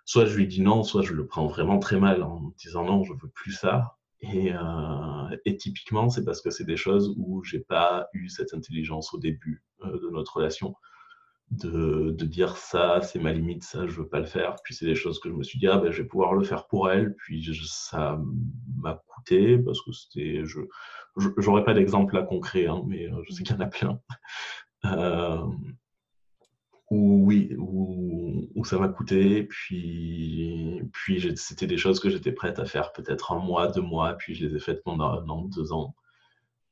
soit 0.06 0.26
je 0.28 0.38
lui 0.38 0.46
dis 0.46 0.62
non, 0.62 0.84
soit 0.84 1.02
je 1.02 1.14
le 1.14 1.26
prends 1.26 1.48
vraiment 1.48 1.80
très 1.80 2.00
mal 2.00 2.22
en 2.22 2.40
me 2.40 2.52
disant 2.56 2.84
non, 2.84 3.04
je 3.04 3.14
veux 3.14 3.30
plus 3.34 3.52
ça. 3.52 3.98
Euh, 4.34 5.38
et, 5.46 5.58
typiquement, 5.58 6.10
c'est 6.10 6.24
parce 6.24 6.42
que 6.42 6.50
c'est 6.50 6.66
des 6.66 6.78
choses 6.78 7.14
où 7.18 7.44
j'ai 7.44 7.60
pas 7.60 8.08
eu 8.14 8.30
cette 8.30 8.54
intelligence 8.54 9.14
au 9.14 9.20
début 9.20 9.64
euh, 9.84 10.00
de 10.00 10.10
notre 10.10 10.38
relation. 10.38 10.76
De, 11.52 12.10
de 12.10 12.26
dire 12.26 12.58
ça, 12.58 13.02
c'est 13.02 13.20
ma 13.20 13.32
limite, 13.32 13.64
ça, 13.64 13.86
je 13.86 14.02
veux 14.02 14.08
pas 14.08 14.20
le 14.20 14.26
faire. 14.26 14.56
Puis 14.64 14.74
c'est 14.74 14.88
des 14.88 14.96
choses 14.96 15.20
que 15.20 15.30
je 15.30 15.36
me 15.36 15.44
suis 15.44 15.60
dit, 15.60 15.68
ah 15.68 15.78
ben, 15.78 15.92
je 15.92 16.02
vais 16.02 16.08
pouvoir 16.08 16.34
le 16.34 16.44
faire 16.44 16.66
pour 16.68 16.90
elle. 16.90 17.16
Puis 17.16 17.48
ça 17.66 18.20
m'a 18.78 19.02
coûté 19.08 19.60
parce 19.60 19.82
que 19.84 19.92
c'était. 19.92 20.42
Je 20.44 20.62
J'aurais 21.38 21.64
pas 21.64 21.74
d'exemple 21.74 22.16
là 22.16 22.24
concret, 22.24 22.68
hein, 22.68 22.84
mais 22.88 23.06
euh, 23.06 23.22
je 23.24 23.34
sais 23.34 23.44
qu'il 23.44 23.56
y 23.56 23.58
en 23.58 23.62
a 23.62 23.68
plein. 23.68 24.00
Euh, 24.86 25.48
où 26.96 27.26
oui, 27.26 27.56
où, 27.58 28.64
ça 28.66 28.80
m'a 28.80 28.88
coûté, 28.88 29.44
puis, 29.44 30.82
puis 30.92 31.36
c'était 31.36 31.68
des 31.68 31.78
choses 31.78 32.00
que 32.00 32.10
j'étais 32.10 32.32
prête 32.32 32.58
à 32.58 32.66
faire 32.66 32.94
peut-être 32.94 33.34
un 33.34 33.40
mois, 33.40 33.68
deux 33.68 33.82
mois, 33.82 34.14
puis 34.14 34.34
je 34.34 34.48
les 34.48 34.56
ai 34.56 34.60
faites 34.60 34.84
pendant 34.84 35.12
un 35.12 35.30
an, 35.30 35.44
deux 35.44 35.72
ans. 35.72 35.96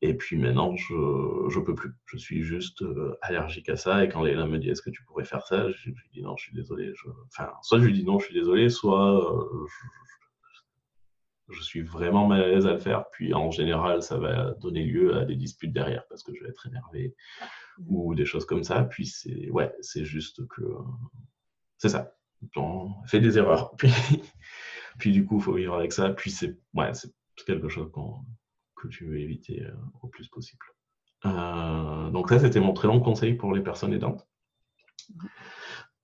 Et 0.01 0.15
puis 0.15 0.35
maintenant, 0.35 0.75
je 0.75 0.93
ne 0.93 1.63
peux 1.63 1.75
plus. 1.75 1.91
Je 2.07 2.17
suis 2.17 2.41
juste 2.43 2.81
euh, 2.81 3.17
allergique 3.21 3.69
à 3.69 3.77
ça. 3.77 4.03
Et 4.03 4.09
quand 4.09 4.21
Léla 4.21 4.45
me 4.47 4.57
dit 4.57 4.69
est-ce 4.69 4.81
que 4.81 4.89
tu 4.89 5.01
pourrais 5.05 5.23
faire 5.23 5.45
ça, 5.47 5.71
je, 5.71 5.89
lui 5.89 5.95
dis 6.11 6.21
non, 6.21 6.35
je 6.35 6.43
suis 6.43 6.53
désolé. 6.53 6.91
Enfin, 7.27 7.51
soit 7.61 7.79
je 7.79 7.85
lui 7.85 7.93
dis 7.93 8.03
non, 8.03 8.19
je 8.19 8.25
suis 8.25 8.33
désolé, 8.33 8.69
soit 8.69 9.33
euh, 9.33 9.65
je, 11.53 11.61
suis 11.61 11.81
vraiment 11.81 12.27
mal 12.27 12.43
à 12.43 12.47
l'aise 12.47 12.65
à 12.65 12.73
le 12.73 12.79
faire. 12.79 13.05
Puis 13.11 13.33
en 13.33 13.51
général, 13.51 14.01
ça 14.01 14.17
va 14.17 14.51
donner 14.61 14.83
lieu 14.83 15.15
à 15.17 15.25
des 15.25 15.35
disputes 15.35 15.73
derrière 15.73 16.05
parce 16.07 16.23
que 16.23 16.33
je 16.35 16.43
vais 16.43 16.49
être 16.49 16.67
énervé 16.67 17.15
ou 17.87 18.15
des 18.15 18.25
choses 18.25 18.45
comme 18.45 18.63
ça. 18.63 18.83
Puis 18.83 19.05
c'est 19.05 19.49
ouais, 19.49 19.73
c'est 19.81 20.05
juste 20.05 20.47
que 20.47 20.63
c'est 21.77 21.89
ça. 21.89 22.15
On 22.55 22.91
fait 23.05 23.19
des 23.19 23.37
erreurs. 23.37 23.75
Puis, 23.77 23.91
puis 24.99 25.11
du 25.11 25.25
coup, 25.25 25.37
il 25.37 25.43
faut 25.43 25.53
vivre 25.53 25.75
avec 25.75 25.91
ça. 25.91 26.09
Puis 26.09 26.29
c'est 26.29 26.57
ouais, 26.73 26.93
c'est 26.93 27.11
quelque 27.45 27.67
chose 27.67 27.91
que 28.75 28.87
tu 28.89 29.05
veux 29.05 29.19
éviter 29.19 29.63
euh, 29.63 29.71
au 30.01 30.07
plus 30.07 30.27
possible. 30.27 30.65
Euh, 31.25 32.09
donc 32.11 32.29
ça, 32.29 32.39
c'était 32.39 32.59
mon 32.59 32.73
très 32.73 32.87
long 32.87 32.99
conseil 32.99 33.33
pour 33.33 33.53
les 33.53 33.61
personnes 33.61 33.93
aidantes. 33.93 34.27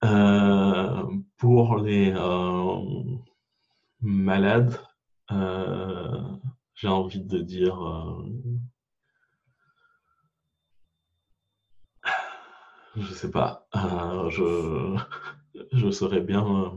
Euh, 0.03 1.03
pour 1.37 1.77
les 1.77 2.13
malades, 4.01 4.79
j'ai 5.29 6.87
envie 6.87 7.21
de 7.21 7.39
dire 7.39 7.79
Je 12.95 13.13
sais 13.13 13.31
pas. 13.31 13.67
Euh, 13.75 14.29
je, 14.29 14.97
je 15.73 15.91
serais 15.91 16.21
bien 16.21 16.45
euh, 16.45 16.69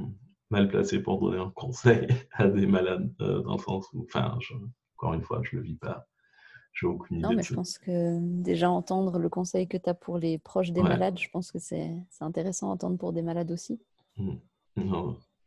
mal 0.50 0.68
placé 0.68 1.02
pour 1.02 1.20
donner 1.20 1.38
un 1.38 1.50
conseil 1.50 2.06
à 2.32 2.46
des 2.46 2.66
malades, 2.66 3.12
euh, 3.20 3.40
dans 3.40 3.54
le 3.56 3.62
sens 3.62 3.88
où, 3.92 4.02
enfin, 4.02 4.38
encore 4.96 5.14
une 5.14 5.22
fois, 5.22 5.40
je 5.42 5.56
le 5.56 5.62
vis 5.62 5.76
pas. 5.76 6.06
J'ai 6.74 6.86
aucune 6.86 7.18
idée. 7.18 7.26
Non, 7.26 7.34
mais 7.34 7.42
je 7.42 7.54
pense 7.54 7.76
que 7.76 8.18
déjà 8.42 8.70
entendre 8.70 9.18
le 9.18 9.28
conseil 9.28 9.68
que 9.68 9.76
tu 9.76 9.90
as 9.90 9.94
pour 9.94 10.16
les 10.16 10.38
proches 10.38 10.70
des 10.70 10.82
malades, 10.82 11.18
je 11.18 11.28
pense 11.28 11.52
que 11.52 11.58
c'est 11.58 11.94
intéressant 12.20 12.70
à 12.70 12.72
entendre 12.72 12.96
pour 12.96 13.12
des 13.12 13.20
malades 13.20 13.50
aussi. 13.50 13.78
Mmh. 14.16 14.36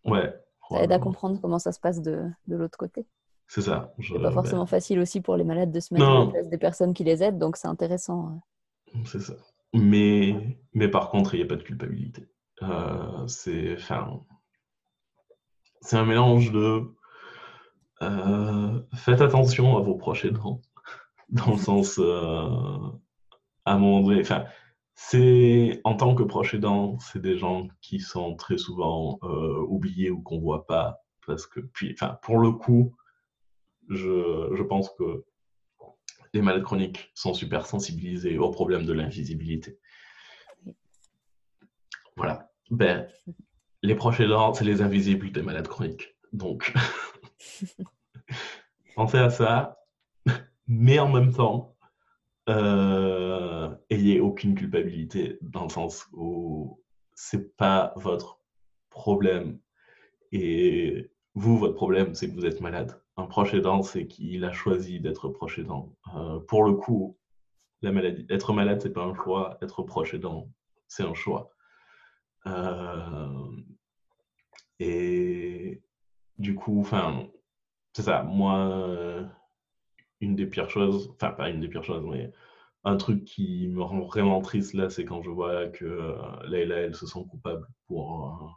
Ouais. 0.05 0.33
Ça 0.69 0.83
aide 0.83 0.91
à 0.91 0.99
comprendre 0.99 1.39
comment 1.41 1.59
ça 1.59 1.71
se 1.71 1.79
passe 1.79 2.01
de, 2.01 2.23
de 2.47 2.55
l'autre 2.55 2.77
côté. 2.77 3.05
C'est 3.47 3.61
ça. 3.61 3.93
C'est 3.99 4.19
pas 4.19 4.31
forcément 4.31 4.63
ben 4.63 4.67
facile 4.67 4.99
aussi 4.99 5.21
pour 5.21 5.35
les 5.37 5.43
malades 5.43 5.71
de 5.71 5.79
se 5.79 5.93
mettre 5.93 6.05
la 6.05 6.25
place 6.27 6.49
des 6.49 6.57
personnes 6.57 6.93
qui 6.93 7.03
les 7.03 7.21
aident, 7.21 7.37
donc 7.37 7.57
c'est 7.57 7.67
intéressant. 7.67 8.41
C'est 9.05 9.21
ça. 9.21 9.33
Mais, 9.73 10.57
mais 10.73 10.87
par 10.87 11.09
contre, 11.09 11.35
il 11.35 11.37
n'y 11.37 11.43
a 11.43 11.47
pas 11.47 11.57
de 11.57 11.63
culpabilité. 11.63 12.27
Euh, 12.63 13.27
c'est 13.27 13.77
un 15.91 16.05
mélange 16.05 16.51
de 16.51 16.95
euh, 18.01 18.81
faites 18.93 19.21
attention 19.21 19.77
à 19.77 19.81
vos 19.81 19.95
proches 19.95 20.25
aidants, 20.25 20.61
dans 21.29 21.51
le 21.51 21.57
sens 21.57 21.99
euh, 21.99 22.77
à 23.65 23.73
un 23.73 23.77
moment 23.77 24.01
donné, 24.01 24.21
enfin, 24.21 24.45
c'est 24.95 25.81
en 25.83 25.95
tant 25.95 26.15
que 26.15 26.23
proche 26.23 26.53
aidant, 26.53 26.97
c'est 26.99 27.21
des 27.21 27.37
gens 27.37 27.67
qui 27.81 27.99
sont 27.99 28.35
très 28.35 28.57
souvent 28.57 29.19
oubliés 29.67 30.09
ou 30.09 30.21
qu'on 30.21 30.39
voit 30.39 30.65
pas 30.65 31.03
parce 31.25 31.45
que 31.47 31.59
puis 31.59 31.93
enfin 31.93 32.17
pour 32.21 32.39
le 32.39 32.51
coup, 32.51 32.95
je, 33.89 34.49
je 34.55 34.63
pense 34.63 34.89
que 34.97 35.25
les 36.33 36.41
malades 36.41 36.63
chroniques 36.63 37.11
sont 37.13 37.33
super 37.33 37.65
sensibilisés 37.65 38.37
au 38.37 38.51
problème 38.51 38.85
de 38.85 38.93
l'invisibilité. 38.93 39.79
Voilà. 42.17 42.51
Ben, 42.69 43.07
les 43.81 43.95
proches 43.95 44.19
aidants, 44.19 44.53
c'est 44.53 44.65
les 44.65 44.81
invisibles 44.81 45.31
des 45.31 45.41
malades 45.41 45.67
chroniques. 45.67 46.15
Donc, 46.33 46.73
pensez 48.95 49.17
à 49.17 49.29
ça, 49.29 49.79
mais 50.67 50.99
en 50.99 51.09
même 51.09 51.33
temps, 51.33 51.74
euh, 52.49 53.75
ayez 53.89 54.19
aucune 54.19 54.55
culpabilité 54.55 55.37
dans 55.41 55.63
le 55.63 55.69
sens 55.69 56.07
où 56.13 56.81
c'est 57.15 57.55
pas 57.57 57.93
votre 57.95 58.39
problème 58.89 59.59
et 60.31 61.11
vous, 61.33 61.57
votre 61.57 61.75
problème, 61.75 62.15
c'est 62.15 62.29
que 62.29 62.35
vous 62.35 62.45
êtes 62.45 62.61
malade. 62.61 63.01
Un 63.17 63.25
proche 63.25 63.53
aidant, 63.53 63.83
c'est 63.83 64.07
qu'il 64.07 64.43
a 64.45 64.51
choisi 64.51 64.99
d'être 64.99 65.29
proche 65.29 65.59
aidant. 65.59 65.95
Euh, 66.15 66.39
pour 66.39 66.63
le 66.63 66.73
coup, 66.73 67.17
la 67.81 67.91
maladie, 67.91 68.25
être 68.29 68.53
malade, 68.53 68.81
c'est 68.81 68.93
pas 68.93 69.03
un 69.03 69.13
choix. 69.15 69.57
Être 69.61 69.83
proche 69.83 70.13
aidant, 70.13 70.49
c'est 70.87 71.03
un 71.03 71.13
choix. 71.13 71.51
Euh, 72.47 73.49
et 74.79 75.81
du 76.37 76.55
coup, 76.55 76.79
enfin, 76.81 77.27
c'est 77.93 78.03
ça. 78.03 78.23
Moi, 78.23 79.29
une 80.25 80.35
des 80.35 80.47
pires 80.47 80.69
choses, 80.69 81.09
enfin 81.11 81.31
pas 81.31 81.49
une 81.49 81.61
des 81.61 81.67
pires 81.69 81.83
choses, 81.83 82.05
mais 82.05 82.31
un 82.85 82.97
truc 82.97 83.25
qui 83.25 83.67
me 83.67 83.81
rend 83.81 84.01
vraiment 84.01 84.41
triste 84.41 84.73
là, 84.73 84.89
c'est 84.89 85.05
quand 85.05 85.21
je 85.23 85.29
vois 85.31 85.67
que 85.67 85.85
euh, 85.85 86.15
Leïla, 86.47 86.77
elle 86.77 86.95
se 86.95 87.07
sent 87.07 87.25
coupable 87.29 87.67
pour, 87.87 88.27
euh, 88.27 88.47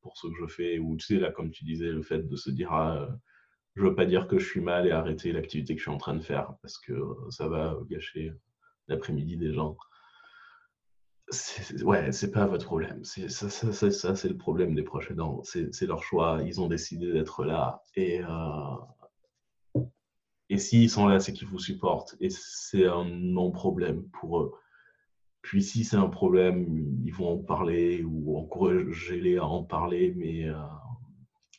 pour 0.00 0.16
ce 0.16 0.28
que 0.28 0.34
je 0.40 0.46
fais. 0.46 0.78
Ou 0.78 0.96
tu 0.96 1.06
sais, 1.06 1.20
là, 1.20 1.30
comme 1.30 1.50
tu 1.50 1.64
disais, 1.64 1.90
le 1.90 2.02
fait 2.02 2.20
de 2.26 2.36
se 2.36 2.50
dire, 2.50 2.72
ah, 2.72 2.96
euh, 2.96 3.08
je 3.76 3.82
veux 3.82 3.94
pas 3.94 4.06
dire 4.06 4.26
que 4.26 4.38
je 4.38 4.46
suis 4.46 4.60
mal 4.60 4.86
et 4.86 4.90
arrêter 4.90 5.32
l'activité 5.32 5.74
que 5.74 5.80
je 5.80 5.84
suis 5.84 5.90
en 5.90 5.98
train 5.98 6.14
de 6.14 6.22
faire 6.22 6.54
parce 6.62 6.78
que 6.78 6.94
ça 7.30 7.48
va 7.48 7.76
gâcher 7.90 8.32
l'après-midi 8.88 9.36
des 9.36 9.52
gens. 9.52 9.76
Ouais, 11.82 12.12
c'est 12.12 12.30
pas 12.30 12.46
votre 12.46 12.66
problème. 12.66 13.04
Ça, 13.04 13.28
ça, 13.50 13.90
ça 13.90 14.16
c'est 14.16 14.28
le 14.28 14.36
problème 14.36 14.74
des 14.74 14.82
proches 14.82 15.10
aidants. 15.10 15.42
C'est 15.42 15.86
leur 15.86 16.02
choix. 16.02 16.40
Ils 16.44 16.60
ont 16.60 16.68
décidé 16.68 17.12
d'être 17.12 17.44
là. 17.44 17.82
Et, 17.96 18.20
et 20.50 20.58
s'ils 20.58 20.90
sont 20.90 21.06
là, 21.06 21.20
c'est 21.20 21.32
qu'ils 21.32 21.48
vous 21.48 21.58
supportent. 21.58 22.16
Et 22.20 22.28
c'est 22.30 22.86
un 22.86 23.04
non-problème 23.04 24.04
pour 24.10 24.40
eux. 24.40 24.52
Puis 25.42 25.62
si 25.62 25.84
c'est 25.84 25.96
un 25.96 26.08
problème, 26.08 26.66
ils 27.04 27.12
vont 27.12 27.34
en 27.34 27.38
parler 27.38 28.02
ou 28.02 28.38
encourager-les 28.38 29.38
à 29.38 29.46
en 29.46 29.64
parler. 29.64 30.12
Mais, 30.16 30.48
euh, 30.48 30.56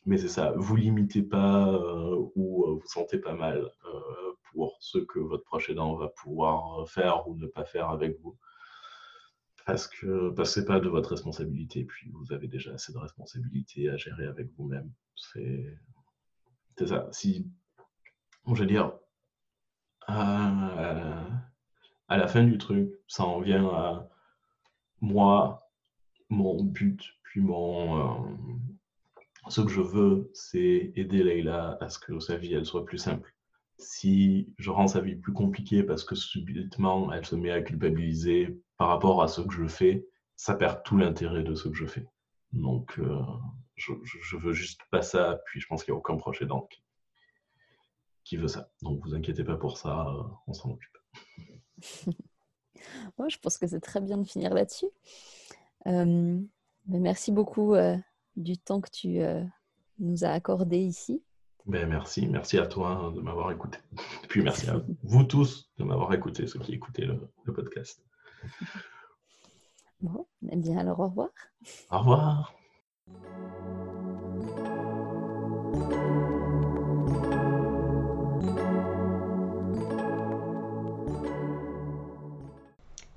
mais 0.05 0.17
c'est 0.17 0.27
ça. 0.27 0.53
Vous 0.55 0.75
limitez 0.75 1.23
pas 1.23 1.69
euh, 1.69 2.29
ou 2.35 2.65
euh, 2.65 2.73
vous 2.75 2.87
sentez 2.87 3.19
pas 3.19 3.33
mal 3.33 3.69
pour 4.51 4.77
ce 4.79 4.99
que 4.99 5.19
votre 5.19 5.43
proche 5.43 5.69
aidant 5.69 5.95
va 5.95 6.09
pouvoir 6.09 6.87
faire 6.89 7.27
ou 7.27 7.35
ne 7.35 7.47
pas 7.47 7.65
faire 7.65 7.89
avec 7.89 8.19
vous. 8.21 8.37
Parce 9.65 9.87
que 9.87 10.29
parce 10.29 10.53
que 10.53 10.61
c'est 10.61 10.65
pas 10.65 10.79
de 10.79 10.89
votre 10.89 11.09
responsabilité. 11.09 11.85
Puis 11.85 12.11
vous 12.11 12.33
avez 12.33 12.47
déjà 12.47 12.73
assez 12.73 12.93
de 12.93 12.99
responsabilités 12.99 13.89
à 13.89 13.97
gérer 13.97 14.27
avec 14.27 14.51
vous-même. 14.57 14.91
C'est 15.15 15.75
ça. 16.85 17.07
Si 17.11 17.47
je 18.53 18.61
veux 18.61 18.67
dire, 18.67 18.91
à, 20.07 20.97
la 22.09 22.27
fin 22.27 22.43
du 22.43 22.57
truc, 22.57 22.91
ça 23.07 23.25
en 23.25 23.39
vient 23.39 23.67
à 23.67 24.09
moi, 25.01 25.69
mon 26.29 26.63
but, 26.63 27.01
puis 27.23 27.41
mon. 27.41 27.99
Euh, 27.99 28.29
ce 29.49 29.61
que 29.61 29.69
je 29.69 29.81
veux, 29.81 30.31
c'est 30.33 30.91
aider 30.95 31.23
Leïla 31.23 31.77
à 31.79 31.89
ce 31.89 31.99
que 31.99 32.19
sa 32.19 32.35
vie 32.35 32.53
elle 32.53 32.65
soit 32.65 32.85
plus 32.85 32.97
simple. 32.97 33.33
Si 33.77 34.53
je 34.57 34.71
rends 34.71 34.87
sa 34.87 35.01
vie 35.01 35.15
plus 35.15 35.33
compliquée 35.33 35.83
parce 35.83 36.03
que 36.03 36.15
subitement 36.15 37.11
elle 37.13 37.25
se 37.25 37.35
met 37.35 37.51
à 37.51 37.61
culpabiliser 37.61 38.59
par 38.77 38.87
rapport 38.87 39.21
à 39.21 39.27
ce 39.27 39.41
que 39.41 39.53
je 39.53 39.67
fais, 39.67 40.07
ça 40.35 40.55
perd 40.55 40.83
tout 40.83 40.97
l'intérêt 40.97 41.43
de 41.43 41.53
ce 41.53 41.69
que 41.69 41.75
je 41.75 41.85
fais. 41.85 42.07
Donc, 42.53 42.97
euh, 42.99 43.19
je, 43.75 44.37
veux 44.37 44.53
juste 44.53 44.81
pas 44.91 45.01
ça. 45.01 45.39
Puis 45.45 45.59
je 45.59 45.67
pense 45.67 45.83
qu'il 45.83 45.93
n'y 45.93 45.97
a 45.97 45.99
aucun 45.99 46.17
projet 46.17 46.45
dans 46.45 46.61
qui 46.61 46.81
veut 48.35 48.47
ça. 48.47 48.69
Donc 48.81 48.99
vous 49.03 49.13
inquiétez 49.13 49.43
pas 49.43 49.57
pour 49.57 49.77
ça, 49.77 50.07
euh, 50.07 50.23
on 50.47 50.53
s'en 50.53 50.71
occupe. 50.71 50.97
Je 53.29 53.37
pense 53.39 53.57
que 53.57 53.67
c'est 53.67 53.79
très 53.79 54.01
bien 54.01 54.17
de 54.17 54.27
finir 54.27 54.53
là-dessus. 54.53 54.89
Euh, 55.87 56.39
merci 56.87 57.31
beaucoup 57.31 57.75
euh, 57.75 57.97
du 58.35 58.57
temps 58.57 58.81
que 58.81 58.89
tu 58.89 59.19
nous 59.99 60.23
as 60.25 60.29
accordé 60.29 60.79
ici. 60.79 61.23
Ben, 61.65 61.87
merci, 61.87 62.27
merci 62.27 62.59
à 62.59 62.67
toi 62.67 63.11
de 63.15 63.21
m'avoir 63.21 63.51
écouté. 63.51 63.79
Et 64.23 64.27
puis 64.29 64.43
merci 64.43 64.69
à 64.69 64.81
vous 65.03 65.23
tous 65.23 65.71
de 65.77 65.83
m'avoir 65.83 66.13
écouté, 66.13 66.45
ceux 66.47 66.59
qui 66.59 66.73
écoutaient 66.73 67.05
le, 67.05 67.19
le 67.43 67.53
podcast. 67.53 68.03
Bon, 70.01 70.27
eh 70.51 70.57
bien 70.57 70.77
alors 70.77 70.99
au 70.99 71.07
revoir. 71.07 71.29
Au 71.89 71.99
revoir. 71.99 72.53